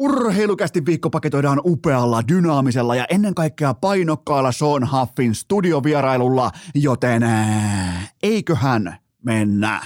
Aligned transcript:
Urheilukästi 0.00 0.86
viikko 0.86 1.10
paketoidaan 1.10 1.60
upealla, 1.64 2.22
dynaamisella 2.28 2.96
ja 2.96 3.06
ennen 3.10 3.34
kaikkea 3.34 3.74
painokkaalla 3.74 4.52
Sean 4.52 4.88
Huffin 4.90 5.34
studiovierailulla, 5.34 6.50
joten 6.74 7.22
ää, 7.22 8.08
eiköhän 8.22 8.96
mennä. 9.24 9.80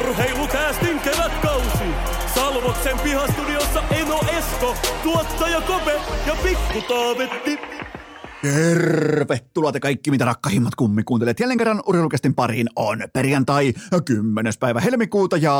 Urheilukäästin 0.00 1.00
kevätkausi. 1.00 1.84
Salvoksen 2.34 2.98
pihastudiossa 2.98 3.43
Esko, 4.20 4.76
tuottaja 5.02 5.60
Kope 5.60 6.00
ja 6.26 6.36
Pikku 6.42 6.82
Taavetti. 6.88 7.73
Tervetuloa 8.44 9.72
te 9.72 9.80
kaikki, 9.80 10.10
mitä 10.10 10.24
rakkahimmat 10.24 10.74
kummikuuntelijat. 10.74 11.40
Jälleen 11.40 11.58
kerran 11.58 11.82
urheilukästin 11.86 12.34
pariin 12.34 12.68
on 12.76 12.98
perjantai 13.12 13.72
10. 14.04 14.52
päivä 14.60 14.80
helmikuuta 14.80 15.36
ja 15.36 15.54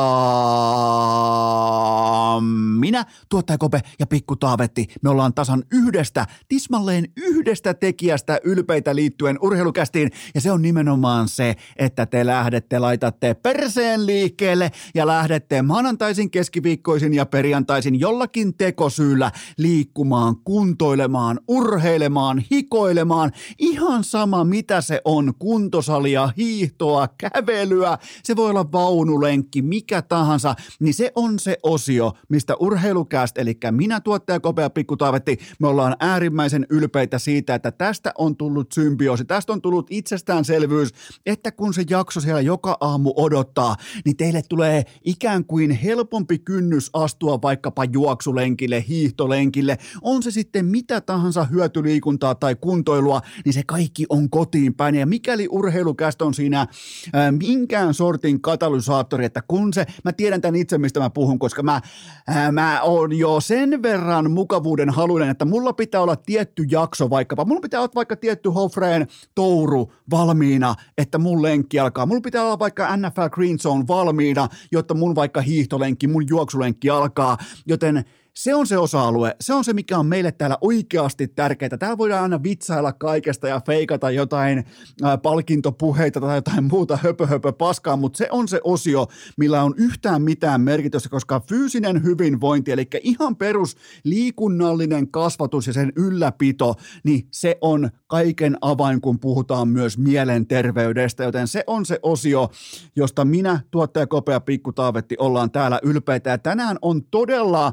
minä, 2.79 3.05
tuottaja 3.29 3.59
Kope 3.59 3.81
ja 3.99 4.07
Pikku 4.07 4.37
Taavetti, 4.37 4.87
me 5.03 5.11
ollaan 5.11 5.35
tasan 5.35 5.65
yhdestä, 5.73 6.27
tismalleen 6.49 7.05
yhdestä 7.17 7.75
tekijästä 7.75 8.41
ylpeitä 8.45 8.95
liittyen 8.95 9.39
urheilukästiin 9.41 10.11
ja 10.35 10.41
se 10.41 10.53
on 10.53 10.63
nimenomaan 10.63 11.29
se, 11.29 11.55
että 11.77 12.07
te 12.07 12.27
lähdette, 12.27 12.79
laitatte 12.79 13.35
perseen 13.35 14.07
liikkeelle 14.07 14.71
ja 14.95 15.07
lähdette 15.07 15.63
maanantaisin, 15.63 16.31
keskiviikkoisin 16.31 17.15
ja 17.15 17.27
perjantaisin 17.27 18.01
jollakin 18.01 18.55
tekosyyllä 18.55 19.31
liikkumaan, 19.59 20.37
kuntoilemaan, 20.37 21.41
urheilemaan, 21.49 22.45
hiko 22.51 22.74
hikoilemaan. 22.75 23.33
Ihan 23.59 24.05
sama, 24.05 24.45
mitä 24.45 24.81
se 24.81 25.01
on, 25.05 25.33
kuntosalia, 25.39 26.31
hiihtoa, 26.37 27.09
kävelyä, 27.19 27.99
se 28.23 28.37
voi 28.37 28.51
olla 28.51 28.73
vaunulenkki, 28.73 29.63
mikä 29.63 30.03
tahansa, 30.03 30.55
niin 30.81 30.95
se 30.95 31.13
on 31.15 31.39
se 31.39 31.59
osio, 31.63 32.13
mistä 32.29 32.55
urheilukäst, 32.61 33.39
eli 33.39 33.59
minä 33.71 34.01
tuottaja 34.01 34.41
Kopea 34.41 34.71
Pikku 34.71 34.97
Taavetti, 34.97 35.39
me 35.59 35.69
ollaan 35.69 35.97
äärimmäisen 36.01 36.67
ylpeitä 36.71 37.19
siitä, 37.19 37.55
että 37.55 37.71
tästä 37.71 38.13
on 38.19 38.37
tullut 38.37 38.73
symbioosi, 38.73 39.25
tästä 39.25 39.53
on 39.53 39.63
tullut 39.63 39.87
itsestäänselvyys, 39.91 40.91
että 41.27 41.53
kun 41.53 41.75
se 41.75 41.85
jakso 41.91 42.21
siellä 42.21 42.41
joka 42.41 42.77
aamu 42.81 43.13
odottaa, 43.17 43.77
niin 44.05 44.17
teille 44.17 44.43
tulee 44.49 44.85
ikään 45.05 45.45
kuin 45.45 45.71
helpompi 45.71 46.39
kynnys 46.39 46.91
astua 46.93 47.43
vaikkapa 47.43 47.85
juoksulenkille, 47.85 48.85
hiihtolenkille, 48.89 49.79
on 50.03 50.23
se 50.23 50.31
sitten 50.31 50.67
mitä 50.67 51.01
tahansa 51.01 51.45
hyötyliikuntaa 51.45 52.35
tai 52.35 52.57
kuntoilua, 52.65 53.21
niin 53.45 53.53
se 53.53 53.63
kaikki 53.67 54.07
on 54.09 54.31
kotiin 54.31 54.75
päin. 54.75 54.95
Ja 54.95 55.07
mikäli 55.07 55.49
urheilukästä 55.51 56.25
on 56.25 56.35
siinä 56.35 56.67
ää, 57.13 57.33
minkään 57.33 57.95
sortin 57.95 58.41
katalysaattori, 58.41 59.25
että 59.25 59.43
kun 59.49 59.73
se, 59.73 59.87
mä 60.05 60.13
tiedän 60.13 60.41
tämän 60.41 60.57
itse, 60.57 60.79
mistä 60.79 61.01
mä 61.01 61.11
puhun, 61.11 61.39
koska 61.39 61.63
mä, 61.63 61.81
ää, 62.29 62.53
mä 62.53 62.83
oon 62.83 63.19
jo 63.19 63.41
sen 63.41 63.83
verran 63.83 64.31
mukavuuden 64.31 64.91
haluinen, 64.91 65.31
että 65.31 65.45
mulla 65.45 65.73
pitää 65.73 66.01
olla 66.01 66.17
tietty 66.17 66.63
jakso 66.71 67.11
vaikkapa, 67.11 67.45
mulla 67.45 67.61
pitää 67.61 67.81
olla 67.81 67.93
vaikka 67.95 68.17
tietty 68.17 68.49
Hofreen 68.49 69.07
touru 69.35 69.93
valmiina, 70.11 70.75
että 70.99 71.19
mun 71.19 71.43
lenkki 71.43 71.79
alkaa. 71.79 72.07
Mulla 72.07 72.21
pitää 72.21 72.45
olla 72.45 72.59
vaikka 72.59 72.97
NFL 72.97 73.29
Green 73.31 73.59
Zone 73.59 73.85
valmiina, 73.89 74.49
jotta 74.73 74.95
mun 74.95 75.15
vaikka 75.15 75.41
hiihtolenkki, 75.41 76.09
mun 76.09 76.25
juoksulenkki 76.29 76.91
alkaa, 76.91 77.39
joten 77.67 78.05
se 78.35 78.55
on 78.55 78.67
se 78.67 78.79
osa-alue, 78.79 79.37
se 79.41 79.55
on 79.55 79.65
se, 79.65 79.73
mikä 79.73 79.99
on 79.99 80.07
meille 80.07 80.33
täällä 80.33 80.59
oikeasti 80.61 81.29
tärkeää. 81.29 81.79
Täällä 81.79 81.99
voidaan 81.99 82.23
aina 82.23 82.43
vitsailla 82.43 82.93
kaikesta 82.93 83.49
ja 83.49 83.61
feikata 83.67 84.11
jotain 84.11 84.65
ää, 85.03 85.19
palkintopuheita 85.19 86.21
tai 86.21 86.37
jotain 86.37 86.65
muuta 86.65 86.99
höpö, 87.03 87.27
höpö 87.27 87.53
paskaa, 87.53 87.97
mutta 87.97 88.17
se 88.17 88.29
on 88.31 88.49
se 88.49 88.61
osio, 88.65 89.07
millä 89.39 89.63
on 89.63 89.75
yhtään 89.77 90.23
mitään 90.23 90.61
merkitystä, 90.61 91.09
koska 91.09 91.41
fyysinen 91.49 92.03
hyvinvointi, 92.03 92.73
eli 92.73 92.87
ihan 93.03 93.37
perus 93.37 93.77
liikunnallinen 94.05 95.11
kasvatus 95.11 95.67
ja 95.67 95.73
sen 95.73 95.93
ylläpito, 95.97 96.75
niin 97.05 97.29
se 97.31 97.59
on 97.61 97.91
kaiken 98.07 98.57
avain, 98.61 99.01
kun 99.01 99.21
puhutaan 99.21 99.69
myös 99.69 99.99
mielenterveydestä, 99.99 101.25
joten 101.25 101.49
se 101.49 101.65
on 101.67 101.87
se 101.87 101.99
osio, 102.03 102.51
josta 102.97 103.25
minä, 103.25 103.61
tuottaja 103.71 104.07
Kopea 104.07 104.41
Pikku 104.41 104.73
Taavetti, 104.73 105.17
ollaan 105.19 105.51
täällä 105.51 105.81
ylpeitä. 105.83 106.31
Ja 106.31 106.39
tänään 106.39 106.79
on 106.83 107.05
todella 107.05 107.73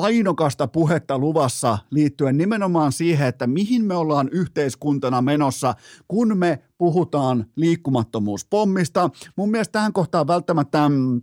painokasta 0.00 0.68
puhetta 0.68 1.18
luvassa 1.18 1.78
liittyen 1.90 2.38
nimenomaan 2.38 2.92
siihen, 2.92 3.28
että 3.28 3.46
mihin 3.46 3.84
me 3.84 3.94
ollaan 3.94 4.28
yhteiskuntana 4.32 5.22
menossa, 5.22 5.74
kun 6.08 6.38
me 6.38 6.58
puhutaan 6.78 7.46
liikkumattomuuspommista. 7.56 9.10
Mun 9.36 9.50
mielestä 9.50 9.72
tähän 9.72 9.92
kohtaan 9.92 10.26
välttämättä 10.26 10.88
mm, 10.88 11.22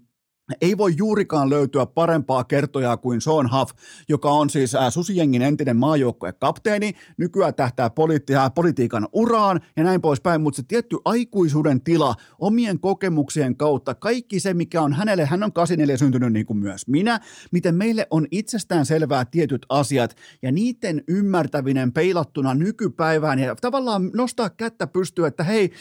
ei 0.62 0.78
voi 0.78 0.94
juurikaan 0.98 1.50
löytyä 1.50 1.86
parempaa 1.86 2.44
kertojaa 2.44 2.98
kuin 2.98 3.22
Sean 3.22 3.50
Huff, 3.52 3.72
joka 4.10 4.30
on 4.30 4.50
siis 4.50 4.74
Susijengin 4.90 5.42
entinen 5.42 5.78
maajoukkojen 5.78 6.34
kapteeni, 6.40 6.94
nykyään 7.18 7.54
tähtää 7.54 7.90
politi- 7.90 8.34
politiikan 8.56 9.08
uraan 9.14 9.62
ja 9.76 9.84
näin 9.84 10.02
poispäin, 10.02 10.42
mutta 10.42 10.56
se 10.56 10.64
tietty 10.68 10.98
aikuisuuden 11.06 11.82
tila 11.82 12.16
omien 12.40 12.80
kokemuksien 12.80 13.58
kautta, 13.58 13.96
kaikki 13.96 14.40
se, 14.40 14.54
mikä 14.54 14.82
on 14.82 14.94
hänelle, 14.94 15.26
hän 15.26 15.44
on 15.44 15.54
84 15.54 15.98
syntynyt 15.98 16.34
niin 16.34 16.46
kuin 16.46 16.58
myös 16.58 16.88
minä, 16.88 17.20
miten 17.52 17.76
meille 17.76 18.08
on 18.10 18.28
itsestään 18.32 18.86
selvää 18.86 19.26
tietyt 19.26 19.66
asiat 19.70 20.16
ja 20.42 20.52
niiden 20.52 21.04
ymmärtäminen 21.08 21.94
peilattuna 21.94 22.54
nykypäivään 22.54 23.40
ja 23.40 23.56
tavallaan 23.56 24.12
nostaa 24.14 24.50
kättä 24.50 24.88
pystyä, 24.88 25.28
että 25.28 25.44
hei, 25.44 25.72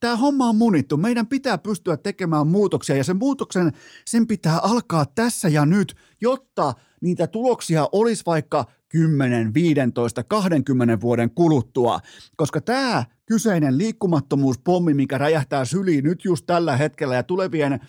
tämä 0.00 0.16
homma 0.16 0.48
on 0.48 0.56
munittu, 0.56 0.96
meidän 0.96 1.26
pitää 1.26 1.58
pystyä 1.58 1.96
tekemään 1.96 2.46
muutoksia 2.46 2.96
ja 2.96 3.04
sen 3.04 3.16
muutoksen 3.16 3.72
sen 4.06 4.26
pitää 4.26 4.58
alkaa 4.58 5.06
tässä 5.06 5.48
ja 5.48 5.66
nyt, 5.66 5.94
jotta 6.20 6.74
niitä 7.00 7.26
tuloksia 7.26 7.88
olisi 7.92 8.22
vaikka 8.26 8.64
10, 8.88 9.54
15, 9.54 10.24
20 10.24 11.00
vuoden 11.00 11.30
kuluttua, 11.30 12.00
koska 12.36 12.60
tämä 12.60 13.04
kyseinen 13.26 13.78
liikkumattomuuspommi, 13.78 14.94
mikä 14.94 15.18
räjähtää 15.18 15.64
syliin 15.64 16.04
nyt 16.04 16.24
just 16.24 16.46
tällä 16.46 16.76
hetkellä 16.76 17.14
ja 17.14 17.22
tulevien 17.22 17.80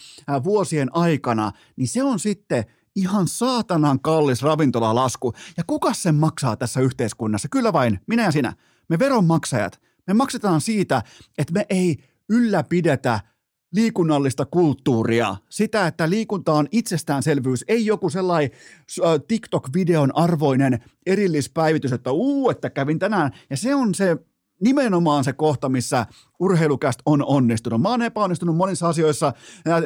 vuosien 0.43 0.95
aikana, 0.95 1.51
niin 1.75 1.87
se 1.87 2.03
on 2.03 2.19
sitten 2.19 2.65
ihan 2.95 3.27
saatanan 3.27 3.99
kallis 3.99 4.41
ravintolalasku. 4.41 5.33
Ja 5.57 5.63
kuka 5.67 5.93
sen 5.93 6.15
maksaa 6.15 6.55
tässä 6.55 6.79
yhteiskunnassa? 6.79 7.47
Kyllä 7.51 7.73
vain, 7.73 7.99
minä 8.07 8.23
ja 8.23 8.31
sinä. 8.31 8.53
Me 8.89 8.99
veronmaksajat. 8.99 9.81
Me 10.07 10.13
maksetaan 10.13 10.61
siitä, 10.61 11.03
että 11.37 11.53
me 11.53 11.65
ei 11.69 11.97
ylläpidetä– 12.29 13.19
liikunnallista 13.73 14.45
kulttuuria, 14.45 15.35
sitä, 15.49 15.87
että 15.87 16.09
liikunta 16.09 16.53
on 16.53 16.67
itsestäänselvyys, 16.71 17.65
ei 17.67 17.85
joku 17.85 18.09
sellainen 18.09 18.51
TikTok-videon 19.27 20.11
arvoinen 20.15 20.83
erillispäivitys, 21.05 21.91
että 21.91 22.11
uu, 22.11 22.49
että 22.49 22.69
kävin 22.69 22.99
tänään, 22.99 23.31
ja 23.49 23.57
se 23.57 23.75
on 23.75 23.95
se 23.95 24.17
nimenomaan 24.63 25.23
se 25.23 25.33
kohta, 25.33 25.69
missä 25.69 26.05
urheilukäst 26.39 26.99
on 27.05 27.23
onnistunut. 27.25 27.81
Mä 27.81 27.89
oon 27.89 28.01
epäonnistunut 28.01 28.55
monissa 28.55 28.89
asioissa. 28.89 29.33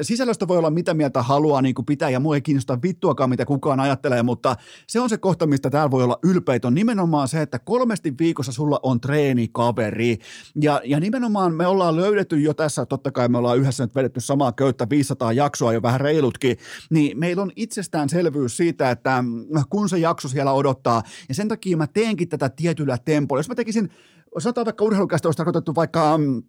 Sisällöstä 0.02 0.48
voi 0.48 0.58
olla 0.58 0.70
mitä 0.70 0.94
mieltä 0.94 1.22
haluaa 1.22 1.62
niin 1.62 1.76
kuin 1.76 1.86
pitää, 1.86 2.10
ja 2.10 2.20
mua 2.20 2.36
ei 2.36 2.42
kiinnosta 2.42 2.80
vittuakaan, 2.84 3.30
mitä 3.30 3.46
kukaan 3.46 3.80
ajattelee, 3.80 4.24
mutta 4.24 4.56
se 4.88 5.00
on 5.00 5.10
se 5.10 5.18
kohta, 5.18 5.48
mistä 5.48 5.70
täällä 5.70 5.92
voi 5.92 6.04
olla 6.04 6.20
ylpeitä. 6.24 6.68
On 6.68 6.74
nimenomaan 6.74 7.28
se, 7.28 7.42
että 7.42 7.60
kolmesti 7.60 8.14
viikossa 8.20 8.52
sulla 8.52 8.80
on 8.84 9.02
treenikaveri. 9.02 10.18
Ja, 10.62 10.82
ja 10.86 11.00
nimenomaan 11.00 11.54
me 11.54 11.68
ollaan 11.68 11.96
löydetty 11.96 12.40
jo 12.40 12.54
tässä, 12.54 12.86
totta 12.86 13.12
kai 13.12 13.30
me 13.30 13.38
ollaan 13.38 13.58
yhdessä 13.58 13.84
nyt 13.84 13.96
vedetty 13.96 14.20
samaa 14.20 14.52
köyttä 14.52 14.88
500 14.90 15.34
jaksoa 15.34 15.74
jo 15.74 15.82
vähän 15.82 16.02
reilutkin, 16.02 16.58
niin 16.90 17.20
meillä 17.20 17.42
on 17.42 17.52
itsestäänselvyys 17.56 18.58
siitä, 18.58 18.92
että 18.92 19.24
kun 19.70 19.90
se 19.90 19.98
jakso 19.98 20.28
siellä 20.28 20.52
odottaa, 20.54 21.04
ja 21.30 21.36
sen 21.36 21.48
takia 21.48 21.78
mä 21.78 21.88
teenkin 21.88 22.30
tätä 22.30 22.50
tietyllä 22.50 22.98
tempolla. 23.06 23.40
Jos 23.40 23.50
mä 23.50 23.56
tekisin 23.56 23.90
sanotaan 24.40 24.66
vaikka 24.66 24.84
urheilukästä 24.84 25.28
olisi 25.28 25.38
tarkoitettu 25.38 25.76
vaikka 25.76 26.18
mm, 26.18 26.44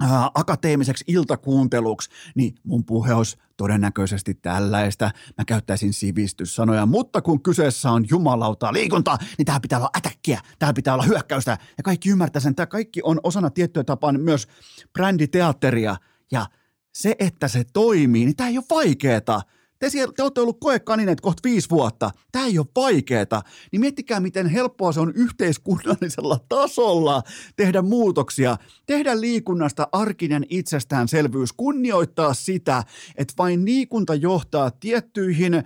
ää, 0.00 0.30
akateemiseksi 0.34 1.04
iltakuunteluksi, 1.08 2.10
niin 2.34 2.54
mun 2.64 2.84
puhe 2.84 3.14
olisi 3.14 3.36
todennäköisesti 3.56 4.34
tällaista. 4.34 5.10
Mä 5.38 5.44
käyttäisin 5.44 5.92
sivistyssanoja, 5.92 6.86
mutta 6.86 7.22
kun 7.22 7.42
kyseessä 7.42 7.90
on 7.90 8.04
jumalautaa 8.10 8.72
liikunta, 8.72 9.18
niin 9.38 9.46
tää 9.46 9.60
pitää 9.60 9.78
olla 9.78 9.90
ätäkkiä, 9.96 10.40
tää 10.58 10.72
pitää 10.72 10.94
olla 10.94 11.04
hyökkäystä, 11.04 11.58
ja 11.76 11.82
kaikki 11.82 12.10
ymmärtää 12.10 12.40
sen. 12.40 12.54
Tämä 12.54 12.66
kaikki 12.66 13.00
on 13.04 13.20
osana 13.22 13.50
tiettyä 13.50 13.84
tapaa 13.84 14.12
myös 14.12 14.48
bränditeatteria, 14.92 15.96
ja 16.32 16.46
se, 16.94 17.16
että 17.18 17.48
se 17.48 17.64
toimii, 17.72 18.24
niin 18.24 18.36
tämä 18.36 18.50
ei 18.50 18.58
ole 18.58 18.64
vaikeeta. 18.70 19.40
Te, 19.78 19.90
siellä, 19.90 20.12
te 20.16 20.22
olette 20.22 20.40
ollut 20.40 20.60
koekanineet 20.60 21.20
kohta 21.20 21.40
viisi 21.44 21.70
vuotta. 21.70 22.10
Tämä 22.32 22.46
ei 22.46 22.58
ole 22.58 22.66
vaikeeta. 22.76 23.42
Niin 23.72 23.80
miettikää, 23.80 24.20
miten 24.20 24.46
helppoa 24.46 24.92
se 24.92 25.00
on 25.00 25.12
yhteiskunnallisella 25.14 26.38
tasolla 26.48 27.22
tehdä 27.56 27.82
muutoksia. 27.82 28.56
Tehdä 28.86 29.20
liikunnasta 29.20 29.88
arkinen 29.92 30.46
itsestäänselvyys. 30.50 31.52
Kunnioittaa 31.52 32.34
sitä, 32.34 32.84
että 33.16 33.34
vain 33.38 33.64
liikunta 33.64 34.14
johtaa 34.14 34.70
tiettyihin, 34.70 35.54
äh, 35.54 35.64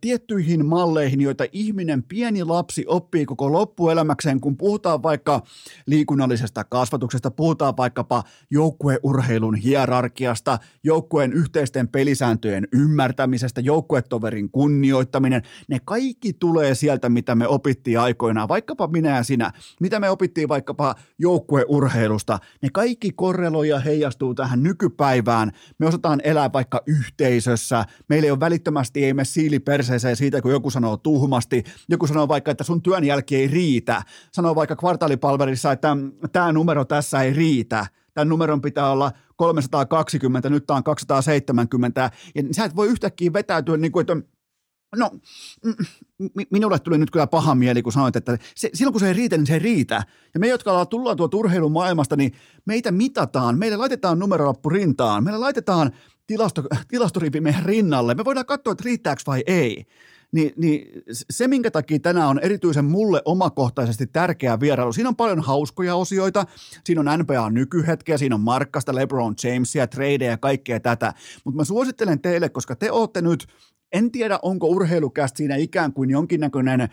tiettyihin 0.00 0.66
malleihin, 0.66 1.20
joita 1.20 1.44
ihminen, 1.52 2.02
pieni 2.02 2.44
lapsi, 2.44 2.84
oppii 2.86 3.26
koko 3.26 3.52
loppuelämäkseen. 3.52 4.40
Kun 4.40 4.56
puhutaan 4.56 5.02
vaikka 5.02 5.42
liikunnallisesta 5.86 6.64
kasvatuksesta, 6.64 7.30
puhutaan 7.30 7.76
vaikkapa 7.76 8.24
joukkueurheilun 8.50 9.54
hierarkiasta, 9.54 10.58
joukkueen 10.84 11.32
yhteisten 11.32 11.88
pelisääntöjen 11.88 12.68
ymmärtämisestä, 12.72 12.97
ymmärtämisestä, 12.98 13.60
joukkuetoverin 13.60 14.50
kunnioittaminen, 14.50 15.42
ne 15.68 15.78
kaikki 15.84 16.32
tulee 16.32 16.74
sieltä, 16.74 17.08
mitä 17.08 17.34
me 17.34 17.48
opittiin 17.48 18.00
aikoinaan, 18.00 18.48
vaikkapa 18.48 18.86
minä 18.86 19.16
ja 19.16 19.22
sinä, 19.22 19.52
mitä 19.80 20.00
me 20.00 20.10
opittiin 20.10 20.48
vaikkapa 20.48 20.94
joukkueurheilusta, 21.18 22.38
ne 22.62 22.68
kaikki 22.72 23.12
korreloi 23.12 23.68
ja 23.68 23.78
heijastuu 23.78 24.34
tähän 24.34 24.62
nykypäivään. 24.62 25.52
Me 25.78 25.86
osataan 25.86 26.20
elää 26.24 26.52
vaikka 26.52 26.82
yhteisössä, 26.86 27.84
meillä 28.08 28.26
ei 28.26 28.30
ole 28.30 28.40
välittömästi, 28.40 29.04
ei 29.04 29.14
me 29.14 29.24
siili 29.24 29.58
perseeseen 29.58 30.16
siitä, 30.16 30.42
kun 30.42 30.52
joku 30.52 30.70
sanoo 30.70 30.96
tuhmasti, 30.96 31.64
joku 31.88 32.06
sanoo 32.06 32.28
vaikka, 32.28 32.50
että 32.50 32.64
sun 32.64 32.82
työn 32.82 33.04
jälki 33.04 33.36
ei 33.36 33.48
riitä, 33.48 34.02
sanoo 34.32 34.54
vaikka 34.54 34.76
kvartaalipalvelissa, 34.76 35.72
että 35.72 35.96
tämä 36.32 36.52
numero 36.52 36.84
tässä 36.84 37.22
ei 37.22 37.32
riitä, 37.32 37.86
tämän 38.18 38.28
numeron 38.28 38.60
pitää 38.60 38.90
olla 38.90 39.12
320, 39.36 40.50
nyt 40.50 40.66
tämä 40.66 40.76
on 40.76 40.84
270, 40.84 42.10
ja 42.34 42.42
sä 42.50 42.64
et 42.64 42.76
voi 42.76 42.88
yhtäkkiä 42.88 43.32
vetäytyä 43.32 43.76
niin 43.76 43.92
kuin, 43.92 44.00
että 44.00 44.16
No, 44.96 45.10
minulle 46.50 46.78
tuli 46.78 46.98
nyt 46.98 47.10
kyllä 47.10 47.26
paha 47.26 47.54
mieli, 47.54 47.82
kun 47.82 47.92
sanoit, 47.92 48.16
että 48.16 48.38
se, 48.54 48.70
silloin 48.74 48.92
kun 48.92 49.00
se 49.00 49.08
ei 49.08 49.14
riitä, 49.14 49.36
niin 49.36 49.46
se 49.46 49.52
ei 49.52 49.58
riitä. 49.58 50.02
Ja 50.34 50.40
me, 50.40 50.48
jotka 50.48 50.70
ollaan 50.70 50.88
tullaan 50.88 51.16
tuolta 51.16 51.36
urheilun 51.36 51.72
maailmasta, 51.72 52.16
niin 52.16 52.32
meitä 52.64 52.92
mitataan, 52.92 53.58
meille 53.58 53.76
laitetaan 53.76 54.18
numerolappu 54.18 54.68
rintaan, 54.68 55.24
meille 55.24 55.38
laitetaan 55.38 55.92
tilasto, 56.26 56.62
tilastorivi 56.88 57.40
meidän 57.40 57.64
rinnalle. 57.64 58.14
Me 58.14 58.24
voidaan 58.24 58.46
katsoa, 58.46 58.72
että 58.72 58.84
riittääkö 58.84 59.22
vai 59.26 59.42
ei. 59.46 59.84
Niin, 60.32 60.52
niin 60.56 61.02
se, 61.30 61.48
minkä 61.48 61.70
takia 61.70 61.98
tänään 61.98 62.28
on 62.28 62.38
erityisen 62.38 62.84
mulle 62.84 63.22
omakohtaisesti 63.24 64.06
tärkeä 64.06 64.60
vierailu, 64.60 64.92
siinä 64.92 65.08
on 65.08 65.16
paljon 65.16 65.40
hauskoja 65.40 65.94
osioita, 65.94 66.46
siinä 66.84 67.00
on 67.00 67.18
NBA 67.18 67.50
nykyhetkeä, 67.50 68.18
siinä 68.18 68.34
on 68.34 68.40
Markkasta, 68.40 68.94
LeBron 68.94 69.34
Jamesia, 69.44 69.86
tradeja 69.86 70.30
ja 70.30 70.36
kaikkea 70.36 70.80
tätä, 70.80 71.14
mutta 71.44 71.56
mä 71.56 71.64
suosittelen 71.64 72.20
teille, 72.20 72.48
koska 72.48 72.76
te 72.76 72.90
olette 72.90 73.22
nyt 73.22 73.46
en 73.92 74.10
tiedä, 74.10 74.38
onko 74.42 74.66
urheilukästä 74.66 75.36
siinä 75.36 75.56
ikään 75.56 75.92
kuin 75.92 76.10
jonkinnäköinen 76.10 76.88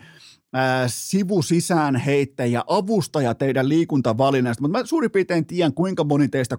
sivusisään 0.86 1.96
heittäjä, 1.96 2.64
avustaja 2.66 3.34
teidän 3.34 3.68
liikuntavalinnasta, 3.68 4.62
mutta 4.62 4.78
mä 4.78 4.86
suurin 4.86 5.10
piirtein 5.10 5.46
tiedän, 5.46 5.74
kuinka 5.74 6.04
moni 6.04 6.28
teistä 6.28 6.58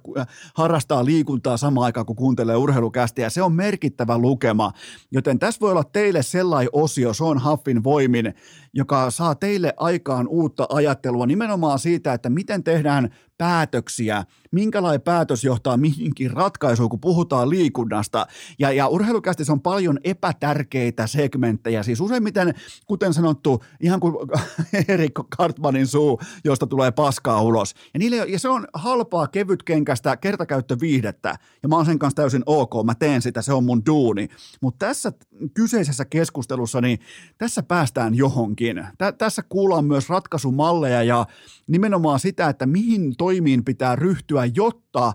harrastaa 0.53 1.05
liikuntaa 1.05 1.57
samaan 1.57 1.85
aikaan, 1.85 2.05
kun 2.05 2.15
kuuntelee 2.15 2.55
urheilukästä, 2.55 3.21
ja 3.21 3.29
se 3.29 3.41
on 3.41 3.53
merkittävä 3.53 4.17
lukema, 4.17 4.71
joten 5.11 5.39
tässä 5.39 5.59
voi 5.61 5.71
olla 5.71 5.83
teille 5.83 6.23
sellainen 6.23 6.69
osio, 6.73 7.13
se 7.13 7.23
on 7.23 7.43
Huffin 7.43 7.83
voimin, 7.83 8.33
joka 8.73 9.11
saa 9.11 9.35
teille 9.35 9.73
aikaan 9.77 10.27
uutta 10.27 10.65
ajattelua 10.69 11.25
nimenomaan 11.25 11.79
siitä, 11.79 12.13
että 12.13 12.29
miten 12.29 12.63
tehdään 12.63 13.09
päätöksiä, 13.37 14.23
minkälainen 14.51 15.01
päätös 15.01 15.43
johtaa 15.43 15.77
mihinkin 15.77 16.31
ratkaisuun, 16.31 16.89
kun 16.89 16.99
puhutaan 16.99 17.49
liikunnasta. 17.49 18.27
Ja, 18.59 18.71
ja 18.71 18.87
urheilukästissä 18.87 19.53
on 19.53 19.61
paljon 19.61 19.99
epätärkeitä 20.03 21.07
segmenttejä, 21.07 21.83
siis 21.83 22.01
useimmiten, 22.01 22.53
kuten 22.85 23.13
sanottu, 23.13 23.63
ihan 23.79 23.99
kuin 23.99 24.15
Erik 24.87 25.13
Kartmanin 25.37 25.87
suu, 25.87 26.21
josta 26.43 26.67
tulee 26.67 26.91
paskaa 26.91 27.41
ulos. 27.41 27.73
Ja, 27.93 27.99
niille, 27.99 28.15
ja 28.15 28.39
se 28.39 28.49
on 28.49 28.67
halpaa, 28.73 29.27
kevytkenkästä, 29.27 30.17
kertakäyttöviihdettä, 30.17 31.35
ja 31.63 31.69
mä 31.69 31.75
oon 31.75 31.85
sen 31.85 31.99
kanssa 31.99 32.15
täysin 32.15 32.43
ok, 32.45 32.71
mä 32.85 32.95
teen 32.95 33.21
sitä, 33.21 33.41
se 33.41 33.53
on 33.53 33.63
mun 33.63 33.85
duuni. 33.85 34.27
Mutta 34.61 34.85
tässä 34.85 35.11
kyseisessä 35.53 36.05
keskustelussa, 36.05 36.81
niin 36.81 36.99
tässä 37.37 37.63
päästään 37.63 38.15
johonkin. 38.15 38.66
Tä, 38.97 39.11
tässä 39.11 39.43
kuullaan 39.49 39.85
myös 39.85 40.09
ratkaisumalleja 40.09 41.03
ja 41.03 41.25
nimenomaan 41.67 42.19
sitä, 42.19 42.49
että 42.49 42.65
mihin 42.65 43.15
toimiin 43.17 43.65
pitää 43.65 43.95
ryhtyä, 43.95 44.45
jotta 44.55 45.13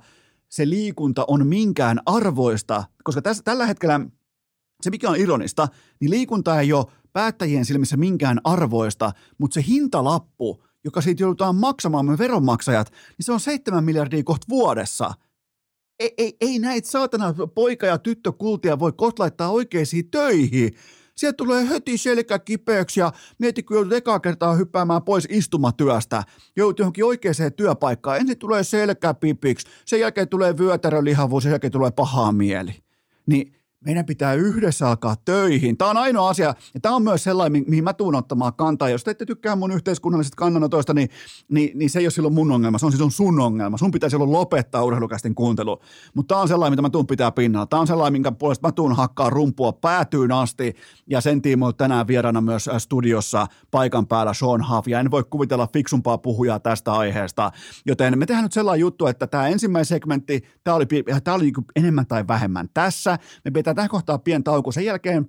se 0.49 0.69
liikunta 0.69 1.25
on 1.29 1.47
minkään 1.47 2.01
arvoista, 2.07 2.85
koska 3.05 3.23
tässä, 3.23 3.43
tällä 3.43 3.67
hetkellä 3.67 4.01
se 4.83 4.91
mikä 4.91 5.11
on 5.11 5.17
ironista, 5.17 5.69
niin 6.01 6.11
liikunta 6.11 6.61
ei 6.61 6.73
ole 6.73 6.87
päättäjien 7.13 7.65
silmissä 7.65 7.97
minkään 7.97 8.41
arvoista, 8.45 9.13
mutta 9.39 9.55
se 9.55 9.65
hintalappu, 9.69 10.65
joka 10.85 11.01
siitä 11.01 11.23
joudutaan 11.23 11.57
maksamaan 11.57 12.07
me 12.07 12.19
veronmaksajat, 12.19 12.91
niin 12.91 13.25
se 13.25 13.33
on 13.33 13.41
7 13.41 13.85
miljardia 13.85 14.23
kohta 14.25 14.47
vuodessa. 14.49 15.15
Ei, 15.99 16.15
ei, 16.19 16.37
ei 16.41 16.59
näitä 16.59 16.91
saatana 16.91 17.35
poika- 17.55 17.87
ja 17.87 17.99
tyttökultia 17.99 18.79
voi 18.79 18.93
kohta 18.93 19.23
laittaa 19.23 19.51
oikeisiin 19.51 20.11
töihin. 20.11 20.75
Sieltä 21.23 21.37
tulee 21.37 21.69
heti 21.69 21.99
selkä 21.99 22.39
kipeäksi 22.39 23.01
ja 23.01 23.13
mieti, 23.39 23.63
kun 23.63 23.77
joudut 23.77 23.93
ekaa 23.93 24.21
kertaa 24.21 24.55
hyppäämään 24.55 25.03
pois 25.03 25.29
istumatyöstä. 25.31 26.23
Joudut 26.57 26.79
johonkin 26.79 27.05
oikeaan 27.05 27.35
työpaikkaan. 27.57 28.19
Ensin 28.19 28.39
tulee 28.39 28.65
selkä 28.65 29.15
pipiksi, 29.15 29.67
sen 29.85 30.01
jälkeen 30.01 30.29
tulee 30.29 30.59
vyötärölihavuus, 30.59 31.43
sen 31.43 31.51
jälkeen 31.51 31.73
tulee 31.73 31.91
pahaa 31.91 32.33
mieli. 32.33 32.75
Niin 33.27 33.55
meidän 33.85 34.07
pitää 34.07 34.35
yhdessä 34.35 34.89
alkaa 34.89 35.17
töihin. 35.25 35.77
Tämä 35.77 35.91
on 35.91 35.97
ainoa 35.97 36.29
asia, 36.29 36.55
ja 36.75 36.81
tämä 36.81 36.95
on 36.95 37.03
myös 37.03 37.25
sellainen, 37.25 37.65
mihin 37.67 37.85
mä 37.85 37.93
tuun 37.93 38.15
ottamaan 38.15 38.55
kantaa. 38.55 38.89
Jos 38.89 39.05
te 39.05 39.11
ette 39.11 39.27
tykkää 39.27 39.57
mun 39.57 39.73
yhteiskunnallisista 39.73 40.37
kannanotoista, 40.37 40.95
niin, 40.95 41.09
niin, 41.49 41.79
niin 41.79 41.91
se 41.91 41.99
ei 41.99 42.05
ole 42.05 42.11
silloin 42.11 42.35
mun 42.35 42.53
ongelma, 42.53 42.79
se 42.79 42.87
on 42.87 42.93
siis 42.93 43.17
sun 43.17 43.41
ongelma. 43.41 43.79
Sun 43.79 43.91
pitää 43.91 44.11
silloin 44.11 44.33
lopettaa 44.33 44.85
urheilukästin 44.85 45.35
kuuntelu. 45.35 45.81
Mutta 46.15 46.35
tämä 46.35 46.41
on 46.41 46.49
sellainen, 46.49 46.73
mitä 46.73 46.83
mä 46.83 46.91
tuun 46.91 47.07
pitää 47.07 47.33
pinnalla. 47.33 47.67
Tämä 47.67 47.81
on 47.81 47.87
sellainen, 47.87 48.13
minkä 48.13 48.33
puolesta 48.33 48.69
mä 48.69 48.73
tuun 48.73 48.97
hakkaa 48.97 49.31
rumpua 49.31 49.73
päätyyn 49.73 50.33
asti, 50.33 50.75
ja 51.07 51.21
sen 51.21 51.43
tiimoilta 51.43 51.77
tänään 51.77 52.07
vieraana 52.07 52.41
myös 52.41 52.69
äh, 52.69 52.79
studiossa 52.79 53.47
paikan 53.71 54.07
päällä 54.07 54.35
Sean 54.35 54.69
Huff, 54.69 54.89
ja 54.89 55.01
en 55.01 55.11
voi 55.11 55.25
kuvitella 55.31 55.69
fiksumpaa 55.73 56.19
puhujaa 56.19 56.61
tästä 56.61 56.93
aiheesta. 56.93 57.53
Joten 57.87 58.19
me 58.19 58.27
tehdään 58.27 58.43
nyt 58.43 58.53
sellainen 58.53 58.81
juttu, 58.81 59.07
että 59.07 59.27
tämä 59.27 59.49
ensimmäinen 59.49 59.87
segmentti, 59.87 60.45
tämä 60.65 60.75
oli, 60.75 60.87
tämä 61.25 61.35
oli 61.35 61.45
niin 61.45 61.55
enemmän 61.77 62.07
tai 62.07 62.29
vähemmän 62.29 62.69
tässä. 62.75 63.19
Me 63.45 63.51
pitää 63.51 63.72
pidetään 63.73 63.77
tähän 63.77 63.91
kohtaa 63.91 64.19
pieni 64.19 64.43
tauko. 64.43 64.73
Sen 64.73 64.85
jälkeen 64.85 65.27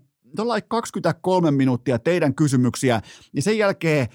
23 0.67 1.51
minuuttia 1.51 1.99
teidän 1.99 2.35
kysymyksiä 2.35 3.01
ja 3.33 3.41
sen 3.41 3.57
jälkeen 3.57 4.07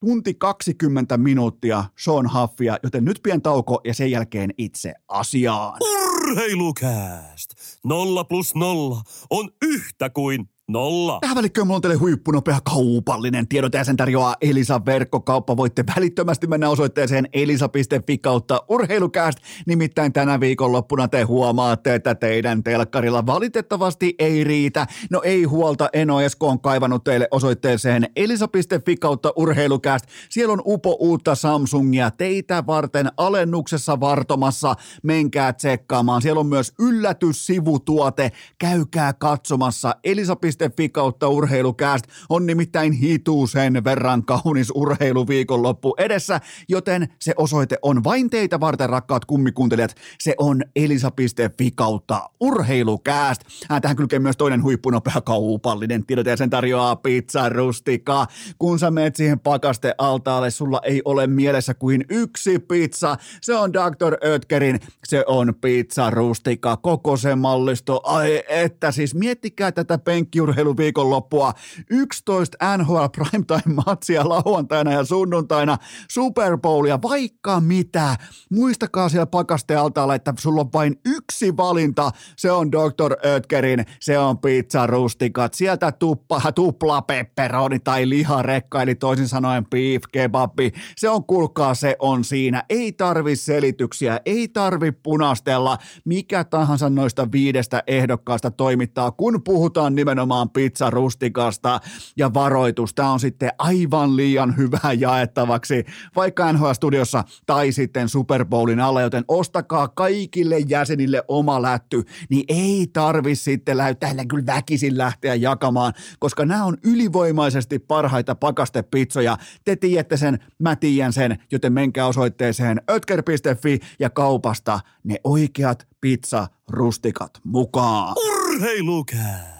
tunti 0.00 0.34
20 0.34 1.16
minuuttia 1.16 1.84
Sean 1.98 2.30
Huffia, 2.32 2.78
joten 2.82 3.04
nyt 3.04 3.20
pieni 3.22 3.40
tauko 3.40 3.80
ja 3.84 3.94
sen 3.94 4.10
jälkeen 4.10 4.50
itse 4.58 4.94
asiaan. 5.08 5.78
Urheilukääst! 5.80 7.50
Nolla 7.84 8.24
plus 8.24 8.54
nolla 8.54 9.02
on 9.30 9.50
yhtä 9.62 10.10
kuin 10.10 10.48
Nolla. 10.70 11.18
Tähän 11.20 11.36
välikköön 11.36 11.66
mulla 11.66 11.76
on 11.76 11.82
teille 11.82 11.96
huippunopea 11.96 12.58
kaupallinen 12.64 13.48
tiedot 13.48 13.74
ja 13.74 13.84
sen 13.84 13.96
tarjoaa 13.96 14.36
Elisa 14.40 14.80
verkkokauppa. 14.86 15.56
Voitte 15.56 15.84
välittömästi 15.96 16.46
mennä 16.46 16.68
osoitteeseen 16.70 17.28
elisa.fi 17.32 18.18
kautta 18.18 18.64
urheilukääst. 18.68 19.38
Nimittäin 19.66 20.12
tänä 20.12 20.40
viikonloppuna 20.40 21.08
te 21.08 21.22
huomaatte, 21.22 21.94
että 21.94 22.14
teidän 22.14 22.62
telkkarilla 22.62 23.26
valitettavasti 23.26 24.14
ei 24.18 24.44
riitä. 24.44 24.86
No 25.10 25.20
ei 25.24 25.44
huolta, 25.44 25.88
Eno 25.92 26.20
Esko 26.20 26.48
on 26.48 26.60
kaivannut 26.60 27.04
teille 27.04 27.28
osoitteeseen 27.30 28.08
elisa.fi 28.16 28.96
kautta 28.96 29.32
urheilukääst. 29.36 30.04
Siellä 30.30 30.52
on 30.52 30.62
upo 30.66 30.96
uutta 31.00 31.34
Samsungia 31.34 32.10
teitä 32.10 32.66
varten 32.66 33.08
alennuksessa 33.16 34.00
vartomassa. 34.00 34.74
Menkää 35.02 35.52
tsekkaamaan. 35.52 36.22
Siellä 36.22 36.40
on 36.40 36.46
myös 36.46 36.72
yllätyssivutuote. 36.78 38.32
Käykää 38.58 39.12
katsomassa 39.12 39.96
elisa.fi 40.04 40.51
Iltalehti.fi 40.52 40.88
kautta 40.88 41.28
urheilukääst 41.28 42.04
on 42.28 42.46
nimittäin 42.46 42.92
hituusen 42.92 43.84
verran 43.84 44.24
kaunis 44.24 44.72
urheiluviikonloppu 44.74 45.94
edessä, 45.98 46.40
joten 46.68 47.08
se 47.20 47.34
osoite 47.36 47.78
on 47.82 48.04
vain 48.04 48.30
teitä 48.30 48.60
varten, 48.60 48.90
rakkaat 48.90 49.24
kummikuuntelijat. 49.24 49.94
Se 50.18 50.34
on 50.38 50.62
elisa.fi 50.76 51.70
kautta 51.70 52.30
urheilukääst. 52.40 53.42
Äh, 53.72 53.80
tähän 53.80 53.96
kylkee 53.96 54.18
myös 54.18 54.36
toinen 54.36 54.62
huippunopea 54.62 55.20
kaupallinen 55.24 56.06
tiedot 56.06 56.26
ja 56.26 56.36
sen 56.36 56.50
tarjoaa 56.50 56.96
pizza 56.96 57.48
rustika. 57.48 58.26
Kun 58.58 58.78
sä 58.78 58.90
meet 58.90 59.16
siihen 59.16 59.40
pakaste 59.40 59.94
altaalle, 59.98 60.50
sulla 60.50 60.80
ei 60.84 61.02
ole 61.04 61.26
mielessä 61.26 61.74
kuin 61.74 62.04
yksi 62.08 62.58
pizza. 62.58 63.16
Se 63.40 63.54
on 63.54 63.72
Dr. 63.72 64.28
Oetkerin, 64.28 64.80
se 65.04 65.24
on 65.26 65.54
pizza 65.60 66.10
rustika, 66.10 66.76
koko 66.76 67.16
se 67.16 67.34
mallisto. 67.34 68.00
Ai 68.04 68.42
että 68.48 68.92
siis 68.92 69.14
miettikää 69.14 69.72
tätä 69.72 69.98
penkki 69.98 70.40
keskiurheiluviikonloppua, 70.42 71.52
11 71.90 72.76
NHL 72.76 73.04
Primetime-matsia 73.16 74.28
lauantaina 74.28 74.92
ja 74.92 75.04
sunnuntaina, 75.04 75.78
Super 76.10 76.58
Bowlia, 76.58 76.98
vaikka 77.02 77.60
mitä. 77.60 78.16
Muistakaa 78.50 79.08
siellä 79.08 79.26
pakastealtaalla, 79.26 80.14
että 80.14 80.34
sulla 80.38 80.60
on 80.60 80.72
vain 80.72 81.00
yksi 81.04 81.56
valinta, 81.56 82.10
se 82.36 82.50
on 82.50 82.72
Dr. 82.72 83.28
Oetkerin, 83.28 83.86
se 84.00 84.18
on 84.18 84.38
pizza 84.38 84.86
rustikat, 84.86 85.54
sieltä 85.54 85.92
tuppa, 85.92 86.52
tupla 86.54 87.02
pepperoni 87.02 87.78
tai 87.78 88.08
liharekka, 88.08 88.82
eli 88.82 88.94
toisin 88.94 89.28
sanoen 89.28 89.66
beef 89.66 90.02
kebabi, 90.12 90.72
se 90.96 91.08
on 91.08 91.24
kulkaa, 91.24 91.74
se 91.74 91.96
on 91.98 92.24
siinä, 92.24 92.64
ei 92.68 92.92
tarvi 92.92 93.36
selityksiä, 93.36 94.20
ei 94.24 94.48
tarvi 94.48 94.92
punastella, 94.92 95.78
mikä 96.04 96.44
tahansa 96.44 96.90
noista 96.90 97.32
viidestä 97.32 97.82
ehdokkaasta 97.86 98.50
toimittaa, 98.50 99.10
kun 99.10 99.42
puhutaan 99.44 99.94
nimenomaan 99.94 100.31
pizza 100.52 100.90
rustikasta 100.90 101.80
ja 102.16 102.34
varoitus, 102.34 102.94
tämä 102.94 103.12
on 103.12 103.20
sitten 103.20 103.50
aivan 103.58 104.16
liian 104.16 104.56
hyvää 104.56 104.92
jaettavaksi, 104.98 105.84
vaikka 106.16 106.52
NHL-studiossa 106.52 107.24
tai 107.46 107.72
sitten 107.72 108.08
Super 108.08 108.44
Bowlin 108.44 108.80
alla, 108.80 109.02
joten 109.02 109.24
ostakaa 109.28 109.88
kaikille 109.88 110.58
jäsenille 110.58 111.22
oma 111.28 111.62
lätty, 111.62 112.02
niin 112.28 112.44
ei 112.48 112.86
tarvi 112.92 113.34
sitten 113.34 113.76
täällä 114.00 114.24
kyllä 114.24 114.46
väkisin 114.46 114.98
lähteä 114.98 115.34
jakamaan, 115.34 115.92
koska 116.18 116.44
nämä 116.44 116.64
on 116.64 116.76
ylivoimaisesti 116.84 117.78
parhaita 117.78 118.34
pakastepizzoja. 118.34 119.36
Te 119.64 119.76
tiedätte 119.76 120.16
sen, 120.16 120.38
mä 120.58 120.76
tiedän 120.76 121.12
sen, 121.12 121.38
joten 121.52 121.72
menkää 121.72 122.06
osoitteeseen 122.06 122.82
ötker.fi 122.90 123.78
ja 123.98 124.10
kaupasta 124.10 124.80
ne 125.04 125.16
oikeat 125.24 125.86
pizza-rustikat 126.00 127.40
mukaan. 127.44 128.14
Urheilukää! 128.16 129.51